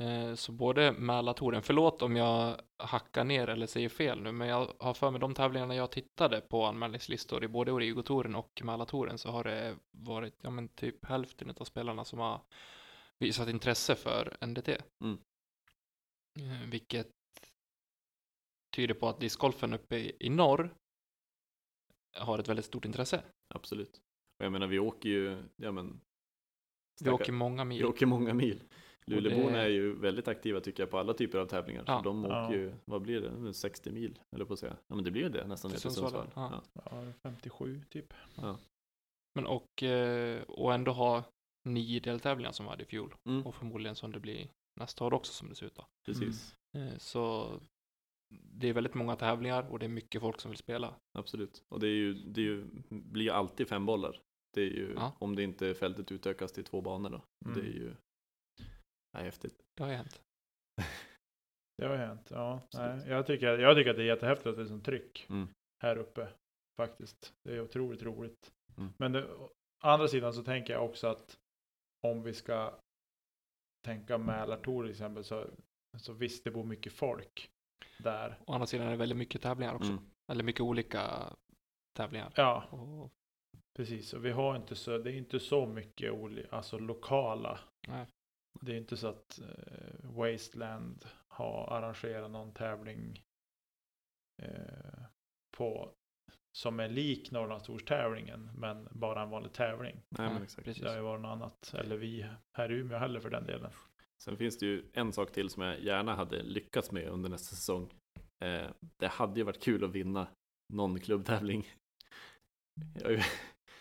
eh, 0.00 0.34
så 0.34 0.52
både 0.52 0.92
Mälartouren, 0.92 1.62
förlåt 1.62 2.02
om 2.02 2.16
jag 2.16 2.56
hackar 2.78 3.24
ner 3.24 3.48
eller 3.48 3.66
säger 3.66 3.88
fel 3.88 4.22
nu, 4.22 4.32
men 4.32 4.48
jag 4.48 4.72
har 4.78 4.94
för 4.94 5.10
mig 5.10 5.20
de 5.20 5.34
tävlingarna 5.34 5.74
jag 5.74 5.90
tittade 5.90 6.40
på 6.40 6.64
anmälningslistor 6.64 7.44
i 7.44 7.48
både 7.48 7.72
Origo-touren 7.72 8.34
och 8.34 8.60
Mälartouren 8.64 9.18
så 9.18 9.30
har 9.30 9.44
det 9.44 9.74
varit, 9.90 10.34
ja 10.42 10.50
men 10.50 10.68
typ 10.68 11.04
hälften 11.04 11.52
av 11.56 11.64
spelarna 11.64 12.04
som 12.04 12.18
har 12.18 12.40
visat 13.18 13.48
intresse 13.48 13.94
för 13.94 14.36
NDT. 14.46 14.68
Mm. 15.04 15.18
Eh, 16.40 16.70
vilket 16.70 17.10
tyder 18.76 18.94
på 18.94 19.08
att 19.08 19.20
discgolfen 19.20 19.72
uppe 19.74 19.96
i, 20.20 20.28
norr 20.30 20.74
har 22.16 22.38
ett 22.38 22.48
väldigt 22.48 22.64
stort 22.64 22.84
intresse. 22.84 23.24
Absolut. 23.54 23.96
Och 24.38 24.44
jag 24.44 24.52
menar, 24.52 24.66
vi 24.66 24.78
åker 24.78 25.08
ju, 25.08 25.42
ja 25.56 25.72
men, 25.72 26.00
Vi 27.00 27.10
åker 27.10 27.32
många 27.32 27.64
mil. 27.64 27.78
Vi 27.78 27.84
åker 27.84 28.06
många 28.06 28.34
mil. 28.34 28.62
Luleåborna 29.06 29.56
det- 29.56 29.62
är 29.62 29.68
ju 29.68 29.94
väldigt 29.94 30.28
aktiva 30.28 30.60
tycker 30.60 30.82
jag 30.82 30.90
på 30.90 30.98
alla 30.98 31.14
typer 31.14 31.38
av 31.38 31.46
tävlingar. 31.46 31.84
Ja. 31.86 31.98
Så 31.98 32.04
de 32.04 32.24
åker 32.24 32.34
Ja. 32.36 32.52
ju, 32.54 32.74
vad 32.84 33.02
blir 33.02 33.20
det, 33.20 33.54
60 33.54 33.90
mil 33.90 34.18
eller 34.34 34.44
på 34.44 34.52
att 34.52 34.58
säga. 34.58 34.76
Ja 34.86 34.94
men 34.94 35.04
det 35.04 35.10
blir 35.10 35.22
ju 35.22 35.28
det 35.28 35.46
nästan 35.46 35.70
ner 35.70 35.78
till 35.78 35.90
Sundsvall. 35.90 36.30
Ja. 36.34 36.62
Ja, 36.72 37.12
57 37.22 37.82
typ. 37.90 38.14
Men 39.34 39.46
och, 39.46 39.82
eh, 39.82 40.42
och 40.42 40.74
ändå 40.74 40.92
ha 40.92 41.24
nio 41.68 42.00
deltävlingar 42.00 42.52
som 42.52 42.66
vi 42.66 42.70
hade 42.70 42.82
i 42.82 42.86
fjol. 42.86 43.14
Mm, 43.28 43.46
Och 43.46 43.54
förmodligen 43.54 43.96
som 43.96 44.12
det 44.12 44.20
blir 44.20 44.48
nästa 44.80 45.04
år 45.04 45.14
också 45.14 45.32
som 45.32 45.48
det 45.48 45.54
ser 45.54 45.66
ut 45.66 45.74
då. 45.74 45.86
precis, 46.06 46.56
Eh, 46.76 46.96
Så 46.98 47.52
det 48.44 48.68
är 48.68 48.72
väldigt 48.72 48.94
många 48.94 49.16
tävlingar 49.16 49.70
och 49.70 49.78
det 49.78 49.86
är 49.86 49.88
mycket 49.88 50.20
folk 50.20 50.40
som 50.40 50.50
vill 50.50 50.58
spela. 50.58 50.94
absolut. 51.18 51.64
Och 51.68 51.80
det, 51.80 51.86
är 51.86 51.94
ju, 51.96 52.14
det 52.14 52.40
är 52.40 52.44
ju, 52.44 52.64
blir 52.88 53.24
ju 53.24 53.30
alltid 53.30 53.68
fem 53.68 53.86
bollar. 53.86 54.20
Det 54.54 54.60
är 54.60 54.70
ju, 54.70 54.92
Ja. 54.96 55.16
om 55.18 55.36
det 55.36 55.42
inte 55.42 55.74
fältet 55.74 56.12
utökas 56.12 56.52
till 56.52 56.64
två 56.64 56.80
banor 56.80 57.10
då. 57.10 57.22
Mm. 57.44 57.58
Det 57.60 57.66
är 57.68 57.72
ju 57.72 57.94
nej, 59.14 59.24
häftigt. 59.24 59.62
Det 59.76 59.82
har 59.82 59.90
ju 59.90 59.96
hänt. 59.96 60.22
Det 61.78 61.86
har 61.86 61.96
hänt. 61.96 62.30
Ja, 62.30 62.60
Absolut. 62.64 62.96
nej, 62.96 63.08
jag, 63.10 63.26
tycker, 63.26 63.58
jag 63.58 63.76
tycker 63.76 63.90
att 63.90 63.96
det 63.96 64.02
är 64.02 64.06
jättehäftigt 64.06 64.46
att 64.46 64.56
det 64.56 64.62
är 64.62 64.66
sånt 64.66 64.84
tryck 64.84 65.26
Mm. 65.28 65.48
här 65.82 65.96
uppe. 65.96 66.28
Faktiskt. 66.76 67.34
Det 67.44 67.52
är 67.56 67.60
otroligt 67.60 68.02
roligt. 68.02 68.52
Mm. 68.76 68.92
Men 68.98 69.12
det, 69.12 69.34
å 69.34 69.50
andra 69.82 70.08
sidan 70.08 70.34
så 70.34 70.44
tänker 70.44 70.72
jag 70.72 70.84
också 70.84 71.06
att 71.06 71.38
om 72.06 72.22
vi 72.22 72.34
ska 72.34 72.78
tänka 73.82 74.18
Mälartor 74.18 74.82
till 74.82 74.90
exempel 74.90 75.24
så, 75.24 75.46
så 75.98 76.12
visst 76.12 76.44
det 76.44 76.50
bor 76.50 76.64
mycket 76.64 76.92
folk 76.92 77.50
där. 77.98 78.38
Å 78.46 78.52
andra 78.52 78.66
sidan 78.66 78.86
är 78.86 78.90
det 78.90 78.96
väldigt 78.96 79.18
mycket 79.18 79.42
tävlingar 79.42 79.74
också. 79.74 79.92
Mm. 79.92 80.04
Eller 80.32 80.44
mycket 80.44 80.60
olika 80.60 81.32
tävlingar. 81.96 82.32
Ja, 82.36 82.64
Och, 82.70 83.12
precis. 83.76 84.12
Och 84.14 84.24
vi 84.24 84.30
har 84.30 84.56
inte 84.56 84.74
så, 84.74 84.98
det 84.98 85.12
är 85.12 85.14
inte 85.16 85.40
så 85.40 85.66
mycket 85.66 86.12
oli, 86.12 86.46
alltså 86.50 86.78
lokala. 86.78 87.58
nej. 87.88 88.06
Det 88.60 88.72
är 88.72 88.76
inte 88.76 88.96
så 88.96 89.06
att 89.06 89.38
eh, 89.38 90.10
Wasteland 90.10 91.04
har 91.28 91.66
arrangerat 91.70 92.30
någon 92.30 92.52
tävling 92.54 93.24
eh, 94.42 95.02
på 95.56 95.94
som 96.52 96.80
är 96.80 96.88
lik 96.88 97.30
Norrlandstors-tävlingen 97.30 98.50
men 98.56 98.88
bara 98.90 99.22
en 99.22 99.30
vanlig 99.30 99.52
tävling. 99.52 99.94
Nej, 100.08 100.26
men 100.26 100.34
Nej, 100.34 100.42
exakt. 100.42 100.64
precis. 100.64 100.82
Det 100.82 100.88
har 100.88 100.96
ju 100.96 101.02
varit 101.02 101.20
något 101.22 101.32
annat. 101.32 101.74
Eller 101.78 101.96
vi 101.96 102.26
här 102.52 102.72
i 102.72 102.74
Umeå 102.74 102.98
heller 102.98 103.20
för 103.20 103.30
den 103.30 103.46
delen. 103.46 103.70
Sen 104.24 104.36
finns 104.36 104.58
det 104.58 104.66
ju 104.66 104.84
en 104.92 105.12
sak 105.12 105.32
till 105.32 105.50
som 105.50 105.62
jag 105.62 105.80
gärna 105.80 106.14
hade 106.14 106.42
lyckats 106.42 106.92
med 106.92 107.08
under 107.08 107.30
nästa 107.30 107.56
säsong. 107.56 107.90
Eh, 108.40 108.66
det 108.96 109.08
hade 109.08 109.40
ju 109.40 109.44
varit 109.44 109.62
kul 109.62 109.84
att 109.84 109.90
vinna 109.90 110.26
någon 110.72 111.00
klubbtävling. 111.00 111.66
Jag, 112.94 113.12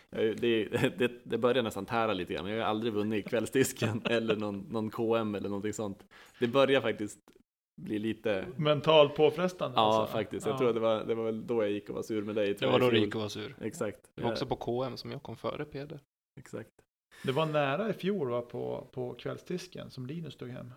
jag, 0.09 0.37
det, 0.37 0.65
det, 0.97 1.11
det 1.23 1.37
börjar 1.37 1.63
nästan 1.63 1.85
tära 1.85 2.13
lite 2.13 2.33
grann, 2.33 2.45
men 2.45 2.53
jag 2.53 2.63
har 2.63 2.69
aldrig 2.69 2.93
vunnit 2.93 3.29
kvällsdisken 3.29 4.01
eller 4.05 4.35
någon, 4.35 4.59
någon 4.59 4.89
KM 4.89 5.35
eller 5.35 5.49
någonting 5.49 5.73
sånt. 5.73 6.03
Det 6.39 6.47
börjar 6.47 6.81
faktiskt 6.81 7.19
bli 7.83 7.99
lite, 7.99 8.45
Mentalt 8.57 9.15
påfrestande. 9.15 9.77
ja 9.77 9.81
alltså. 9.99 10.13
faktiskt. 10.17 10.45
Jag 10.45 10.53
Ja. 10.53 10.57
tror 10.57 10.69
att 10.69 10.75
det 10.75 10.79
var, 10.81 11.03
det 11.03 11.15
var 11.15 11.23
väl 11.23 11.47
då 11.47 11.63
jag 11.63 11.71
gick 11.71 11.89
och 11.89 11.95
var 11.95 12.03
sur 12.03 12.21
med 12.23 12.35
dig. 12.35 12.53
Det 12.59 12.65
var 12.65 12.71
jag, 12.71 12.81
då 12.81 12.87
i 12.87 12.89
fjol. 12.89 13.01
Rico 13.05 13.19
var 13.19 13.29
sur. 13.29 13.55
Exakt. 13.61 14.11
Det 14.15 14.23
var 14.23 14.31
också 14.31 14.45
på 14.45 14.55
KM 14.55 14.97
som 14.97 15.11
jag 15.11 15.23
kom 15.23 15.35
före 15.37 15.65
Peder. 15.65 15.99
Exakt. 16.39 16.69
Det 17.23 17.31
var 17.31 17.45
nära 17.45 17.89
i 17.89 17.93
fjol 17.93 18.29
va, 18.29 18.41
på, 18.41 18.87
på 18.91 19.13
kvällsdisken 19.13 19.91
som 19.91 20.05
Linus 20.05 20.35
tog 20.35 20.49
hem. 20.49 20.73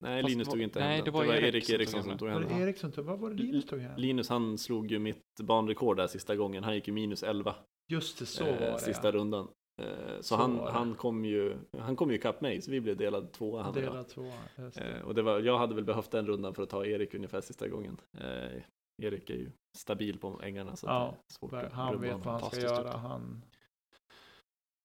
Nej, 0.00 0.22
Fast 0.22 0.30
Linus 0.30 0.46
var- 0.46 0.52
tog 0.52 0.62
inte 0.62 0.78
nej, 0.80 0.88
hem 0.96 1.04
det 1.04 1.10
den. 1.10 1.14
var 1.28 1.34
Erik 1.34 1.54
Erik 1.54 1.64
som 1.64 1.72
tog 1.72 1.80
Eriksson 1.80 2.00
hem 2.00 2.08
som 2.08 2.18
tog 2.18 2.28
Var 2.28 2.32
hem 2.34 2.42
det 2.48 2.54
den. 2.54 2.62
Erik 2.62 2.78
som 2.78 2.92
tog, 2.92 3.04
vad 3.04 3.18
var 3.18 3.30
det 3.30 3.36
Linus 3.42 3.66
tog 3.66 3.80
hem? 3.80 3.92
Linus 3.96 4.28
han 4.28 4.58
slog 4.58 4.90
ju 4.90 4.98
mitt 4.98 5.22
banrekord 5.42 5.96
där 5.96 6.06
sista 6.06 6.36
gången. 6.36 6.64
Han 6.64 6.74
gick 6.74 6.88
ju 6.88 6.92
minus 6.94 7.22
11 7.22 7.54
Just 7.88 8.18
det, 8.18 8.26
så 8.26 8.44
eh, 8.44 8.60
var 8.60 8.66
det. 8.72 8.78
sista 8.78 9.08
ja. 9.08 9.12
rundan. 9.12 9.48
Eh, 9.82 10.20
så 10.20 10.36
han, 10.36 10.58
han 10.58 10.94
kom 10.94 11.24
ju 11.24 11.58
han 11.78 11.96
kom 11.96 12.10
ju 12.10 12.16
ikapp 12.16 12.40
mig 12.40 12.60
så 12.60 12.70
vi 12.70 12.80
blev 12.80 12.96
delad 12.96 13.32
tvåa 13.32 13.62
han. 13.62 13.74
Delad 13.74 14.08
två. 14.08 14.32
just 14.56 14.76
det. 14.76 14.84
Eh, 14.84 15.02
och 15.02 15.14
det 15.14 15.22
var, 15.22 15.40
jag 15.40 15.58
hade 15.58 15.74
väl 15.74 15.84
behövt 15.84 16.10
den 16.10 16.26
rundan 16.26 16.54
för 16.54 16.62
att 16.62 16.70
ta 16.70 16.86
Erik 16.86 17.14
ungefär 17.14 17.40
sista 17.40 17.68
gången. 17.68 18.00
Eh, 18.18 18.62
Erik 19.02 19.30
är 19.30 19.34
ju 19.34 19.50
stabil 19.78 20.18
på 20.18 20.40
ängarna 20.42 20.76
så 20.76 20.86
Ja, 20.86 21.14
det 21.16 21.32
är 21.32 21.38
svårt 21.38 21.52
att 21.52 21.72
Han 21.72 22.00
vet 22.00 22.24
vad 22.24 22.40
han 22.40 22.50
ska 22.50 22.60
göra. 22.60 22.96
Han, 22.96 23.44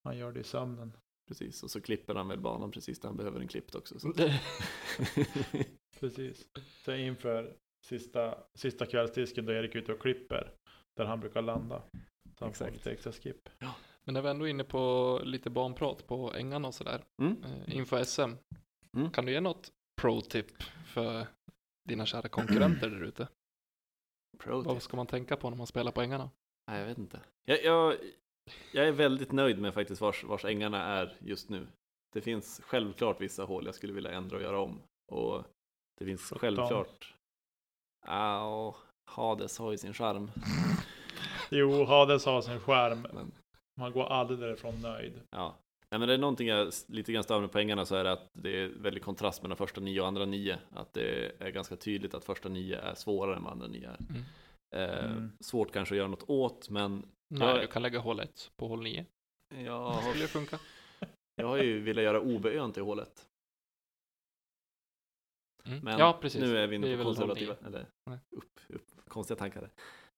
han 0.03 0.17
gör 0.17 0.31
det 0.31 0.39
i 0.39 0.43
sömnen. 0.43 0.93
Precis, 1.27 1.63
och 1.63 1.71
så 1.71 1.81
klipper 1.81 2.15
han 2.15 2.27
väl 2.27 2.39
banan 2.39 2.71
precis 2.71 2.99
där 2.99 3.09
han 3.09 3.17
behöver 3.17 3.39
en 3.39 3.47
klippt 3.47 3.75
också. 3.75 3.99
Så. 3.99 4.13
Precis. 5.99 6.47
Så 6.85 6.95
inför 6.95 7.55
sista, 7.85 8.37
sista 8.55 8.85
kvällsdisken 8.85 9.45
då 9.45 9.51
Erik 9.51 9.75
är 9.75 9.79
ute 9.79 9.93
och 9.93 10.01
klipper. 10.01 10.53
Där 10.97 11.05
han 11.05 11.19
brukar 11.19 11.41
landa. 11.41 11.81
Så 11.81 12.45
han 12.45 12.53
får 12.53 12.65
Exakt. 12.65 12.73
lite 12.73 12.91
extra 12.91 13.11
skip. 13.11 13.49
Men 14.09 14.13
när 14.13 14.21
vi 14.21 14.29
ändå 14.29 14.45
är 14.45 14.49
inne 14.49 14.63
på 14.63 15.21
lite 15.23 15.49
banprat 15.49 16.07
på 16.07 16.33
ängarna 16.33 16.67
och 16.67 16.73
sådär. 16.73 17.03
Mm. 17.21 17.43
Eh, 17.43 17.75
inför 17.75 18.03
SM. 18.03 18.21
Mm. 18.97 19.11
Kan 19.11 19.25
du 19.25 19.31
ge 19.31 19.41
något 19.41 19.71
pro-tip 20.01 20.63
för 20.85 21.27
dina 21.89 22.05
kära 22.05 22.29
konkurrenter 22.29 22.89
där 22.89 23.03
ute? 23.03 23.27
Vad 24.45 24.81
ska 24.81 24.97
man 24.97 25.07
tänka 25.07 25.35
på 25.35 25.49
när 25.49 25.57
man 25.57 25.67
spelar 25.67 25.91
på 25.91 26.01
ängarna? 26.01 26.29
Nej, 26.71 26.79
jag 26.79 26.87
vet 26.87 26.97
inte. 26.97 27.21
Jag, 27.45 27.63
jag, 27.63 27.95
jag 28.73 28.87
är 28.87 28.91
väldigt 28.91 29.31
nöjd 29.31 29.59
med 29.59 29.73
faktiskt 29.73 30.01
vars, 30.01 30.23
vars 30.23 30.45
ängarna 30.45 30.83
är 30.83 31.17
just 31.19 31.49
nu. 31.49 31.67
Det 32.13 32.21
finns 32.21 32.61
självklart 32.63 33.21
vissa 33.21 33.43
hål 33.43 33.65
jag 33.65 33.75
skulle 33.75 33.93
vilja 33.93 34.11
ändra 34.11 34.37
och 34.37 34.43
göra 34.43 34.59
om. 34.59 34.81
Och 35.11 35.43
det 35.99 36.05
finns 36.05 36.21
17. 36.21 36.39
självklart... 36.39 37.15
Ja, 38.05 38.75
Hades 39.05 39.57
har 39.57 39.71
ju 39.71 39.77
sin 39.77 39.93
charm. 39.93 40.31
Jo, 41.51 41.83
Hades 41.83 42.25
har 42.25 42.41
sin 42.41 42.59
skärm. 42.59 43.07
Men, 43.13 43.31
Man 43.79 43.91
går 43.91 44.05
aldrig 44.05 44.39
därifrån 44.39 44.81
nöjd. 44.81 45.21
ja. 45.29 45.57
Nej, 45.91 45.99
men 45.99 46.07
det 46.07 46.13
är 46.13 46.17
någonting 46.17 46.47
jag 46.47 46.73
lite 46.87 47.11
grann 47.13 47.23
stör 47.23 47.39
mig 47.39 47.49
på 47.49 47.59
ängarna 47.59 47.85
så 47.85 47.95
är 47.95 48.03
det 48.03 48.11
att 48.11 48.27
det 48.33 48.57
är 48.63 48.67
väldigt 48.67 49.03
kontrast 49.03 49.41
mellan 49.41 49.57
första 49.57 49.81
nio 49.81 50.01
och 50.01 50.07
andra 50.07 50.25
nio. 50.25 50.59
Att 50.71 50.93
det 50.93 51.31
är 51.41 51.49
ganska 51.49 51.75
tydligt 51.75 52.13
att 52.13 52.23
första 52.25 52.49
nio 52.49 52.77
är 52.79 52.95
svårare 52.95 53.35
än 53.35 53.43
vad 53.43 53.51
andra 53.51 53.67
nio 53.67 53.89
är. 53.89 53.97
Mm. 54.09 54.23
Eh, 54.75 55.05
Mm. 55.05 55.31
Svårt 55.39 55.71
kanske 55.71 55.93
att 55.95 55.97
göra 55.97 56.07
något 56.07 56.29
åt, 56.29 56.69
men 56.69 57.05
Nej, 57.29 57.47
Jag- 57.47 57.61
du 57.61 57.67
kan 57.67 57.81
lägga 57.81 57.99
hål 57.99 58.19
1 58.19 58.51
på 58.57 58.67
hål 58.67 58.83
9. 58.83 59.05
jag 59.49 59.57
Det 59.65 59.71
har, 59.71 60.01
skulle 60.11 60.27
funka. 60.27 60.59
jag 61.35 61.47
har 61.47 61.57
ju 61.57 61.79
velat 61.81 62.03
göra 62.03 62.21
OB-ön 62.21 62.71
till 62.71 62.83
hålet. 62.83 63.27
Mm. 65.65 65.79
Men 65.83 65.99
ja, 65.99 66.17
precis. 66.21 66.41
nu 66.41 66.57
är 66.57 66.67
vi 66.67 66.75
inne 66.75 66.97
på 66.97 67.03
konservativa, 67.03 67.55
9. 67.61 67.67
eller 67.67 67.85
upp, 68.29 68.59
upp, 68.69 68.85
konstiga 69.07 69.37
tankar. 69.37 69.69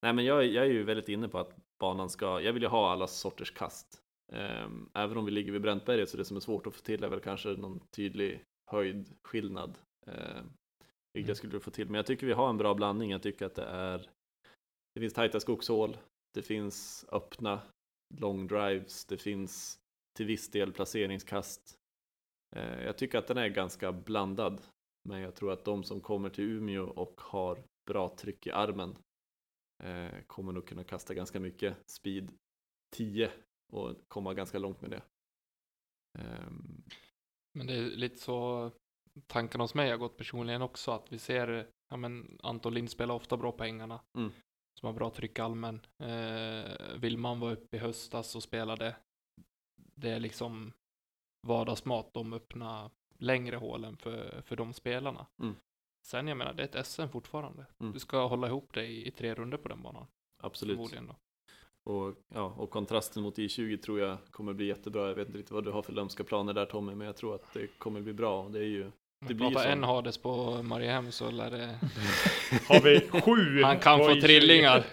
Nej 0.02 0.14
men 0.14 0.26
jag, 0.26 0.46
jag 0.46 0.66
är 0.66 0.70
ju 0.70 0.84
väldigt 0.84 1.10
inne 1.10 1.28
på 1.28 1.38
att 1.40 1.56
banan 1.80 2.10
ska, 2.10 2.42
jag 2.42 2.54
vill 2.54 2.64
ju 2.64 2.70
ha 2.70 2.92
alla 2.92 3.08
sorters 3.08 3.52
kast. 3.52 4.02
Ehm, 4.34 4.90
även 4.94 5.18
om 5.18 5.26
vi 5.26 5.32
ligger 5.32 5.52
vid 5.52 5.62
Bräntberget 5.62 6.10
så 6.10 6.18
det 6.18 6.26
som 6.26 6.38
är 6.38 6.42
svårt 6.42 6.68
att 6.68 6.76
få 6.76 6.82
till 6.82 7.04
är 7.04 7.10
väl 7.10 7.20
kanske 7.20 7.50
någon 7.50 7.80
tydlig 7.96 8.44
höjdskillnad. 8.72 9.78
Ehm, 10.08 10.50
vilket 11.14 11.26
Mm. 11.26 11.28
jag 11.28 11.38
skulle 11.38 11.60
få 11.60 11.72
till, 11.72 11.86
men 11.88 11.96
jag 11.96 12.06
tycker 12.06 12.28
vi 12.28 12.34
har 12.34 12.50
en 12.50 12.58
bra 12.58 12.74
blandning. 12.74 13.12
Jag 13.12 13.24
tycker 13.24 13.46
att 13.46 13.56
det 13.56 13.64
är, 13.66 14.10
det 14.94 15.00
finns 15.00 15.14
tajta 15.14 15.40
skogshål, 15.40 15.98
det 16.34 16.42
finns 16.42 17.06
öppna 17.12 17.62
long 18.20 18.48
drives, 18.48 19.06
det 19.06 19.18
finns 19.18 19.80
till 20.18 20.26
viss 20.26 20.52
del 20.52 20.74
placeringskast. 20.74 21.78
Eh, 22.56 22.84
Jag 22.84 22.98
tycker 22.98 23.18
att 23.18 23.28
den 23.28 23.38
är 23.38 23.48
ganska 23.48 23.92
blandad. 23.92 24.62
Men 25.10 25.20
jag 25.22 25.36
tror 25.36 25.52
att 25.52 25.66
de 25.66 25.84
som 25.84 26.02
kommer 26.02 26.30
till 26.30 26.44
Umeå 26.44 26.84
och 26.84 27.22
har 27.22 27.64
bra 27.88 28.10
tryck 28.10 28.48
i 28.48 28.52
armen 28.52 28.96
eh, 29.84 30.22
kommer 30.28 30.52
nog 30.52 30.68
kunna 30.68 30.84
kasta 30.84 31.14
ganska 31.14 31.40
mycket 31.40 31.90
speed 31.90 32.32
10 32.96 33.32
och 33.74 33.96
komma 34.08 34.34
ganska 34.34 34.60
långt 34.60 34.82
med 34.82 34.90
det. 34.90 35.02
Ehm, 36.20 36.84
Men 37.54 37.68
det 37.68 37.74
är 37.74 37.82
lite 37.82 38.18
så 38.18 38.72
tanken 39.28 39.62
hos 39.62 39.74
mig 39.74 39.90
har 39.90 39.98
gått 39.98 40.18
personligen 40.18 40.62
också 40.62 40.92
att 40.92 41.12
vi 41.14 41.18
ser, 41.18 41.68
ja 41.90 41.98
men 41.98 42.40
Anton 42.44 42.74
Lind 42.74 42.90
spelar 42.90 43.16
ofta 43.16 43.38
bra 43.38 43.52
på 43.52 43.64
ängarna. 43.64 44.02
Mm. 44.18 44.32
Som 44.80 44.88
har 44.88 44.94
bra 44.94 45.10
tryck 45.10 45.40
allmän. 45.40 45.82
Eh, 46.00 46.98
Willman 46.98 47.40
var 47.40 47.52
uppe 47.52 47.78
i 47.78 47.80
höstas 47.80 48.36
och 48.36 48.44
spelade. 48.44 48.96
Det 49.96 50.10
är 50.10 50.20
liksom 50.20 50.74
vardagsmat 51.48 52.14
de 52.14 52.34
öppna 52.34 52.92
längre 53.18 53.56
hålen 53.56 53.98
för, 53.98 54.42
för 54.42 54.56
de 54.56 54.74
spelarna. 54.74 55.28
Mm. 55.42 55.56
Sen 56.04 56.28
jag 56.28 56.38
menar, 56.38 56.54
det 56.54 56.64
är 56.64 56.80
ett 56.80 56.88
SM 56.88 57.08
fortfarande. 57.08 57.66
Mm. 57.80 57.94
Du 57.94 58.00
ska 58.00 58.28
hålla 58.28 58.48
ihop 58.48 58.70
det 58.74 58.86
i, 58.86 59.12
tre 59.12 59.34
runder 59.34 59.58
på 59.58 59.70
den 59.70 59.82
banan. 59.82 60.06
absolut. 60.44 60.80
Och, 61.84 62.14
ja, 62.34 62.56
och 62.58 62.70
kontrasten 62.70 63.24
mot 63.24 63.38
I20 63.38 63.78
tror 63.78 64.00
jag 64.00 64.18
kommer 64.32 64.54
bli 64.54 64.66
jättebra. 64.66 65.08
Jag 65.08 65.16
vet 65.16 65.28
inte 65.28 65.40
riktigt 65.40 65.52
vad 65.52 65.64
du 65.64 65.72
har 65.72 65.82
för 65.82 65.94
lömska 65.94 66.24
planer 66.24 66.54
där 66.54 66.66
Tommy, 66.66 66.96
men 66.96 67.08
jag 67.08 67.16
tror 67.16 67.36
att 67.36 67.54
det 67.54 67.68
kommer 67.68 68.02
bli 68.02 68.14
bra. 68.14 68.50
Det 68.50 68.60
är 68.60 68.64
ju 68.64 68.92
Det 69.20 69.34
blir 69.34 69.52
så. 69.52 69.60
en 69.60 69.84
Hades 69.84 70.18
på 70.18 70.64
Mariehem 70.64 71.12
så 71.12 71.32
lär 71.32 71.52
det... 71.52 71.80
Har 72.68 72.82
vi 72.82 73.22
sju? 73.22 73.64
Han 73.64 73.80
kan 73.80 74.00
få 74.00 74.10
I20? 74.10 74.22
trillingar. 74.22 74.86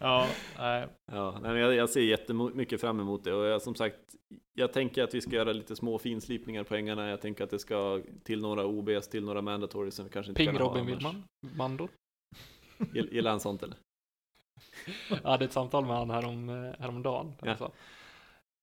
Ja, 0.00 0.26
nej. 0.58 0.88
Ja, 1.12 1.30
nej, 1.42 1.52
men 1.52 1.60
jag, 1.60 1.74
jag 1.74 1.90
ser 1.90 2.00
jättemycket 2.00 2.80
fram 2.80 3.00
emot 3.00 3.24
det 3.24 3.32
och 3.34 3.44
jag, 3.46 3.62
som 3.62 3.74
sagt, 3.74 3.96
jag 4.52 4.72
tänker 4.72 5.04
att 5.04 5.14
vi 5.14 5.20
ska 5.20 5.30
göra 5.30 5.52
lite 5.52 5.76
små 5.76 5.98
finslipningar 5.98 6.64
på 6.64 6.74
ängarna. 6.74 7.08
Jag 7.08 7.20
tänker 7.20 7.44
att 7.44 7.50
det 7.50 7.58
ska 7.58 8.00
till 8.24 8.40
några 8.40 8.66
OBs, 8.66 9.08
till 9.08 9.24
några 9.24 9.42
mandatories 9.42 9.94
som 9.94 10.04
vi 10.04 10.10
kanske 10.10 10.30
inte 10.30 10.38
Ping 10.38 10.56
kan 10.56 10.58
Robin. 10.58 10.86
Willman. 10.86 11.24
Mandor. 11.56 11.88
Gill- 12.78 13.12
Gillar 13.14 13.30
han 13.30 13.40
sånt 13.40 13.62
eller? 13.62 13.76
Jag 15.22 15.30
hade 15.30 15.44
ett 15.44 15.52
samtal 15.52 15.86
med 15.86 15.96
han 15.96 16.10
härom, 16.10 16.48
eh, 16.48 16.72
häromdagen. 16.78 17.34
Ja. 17.42 17.56
sa, 17.56 17.72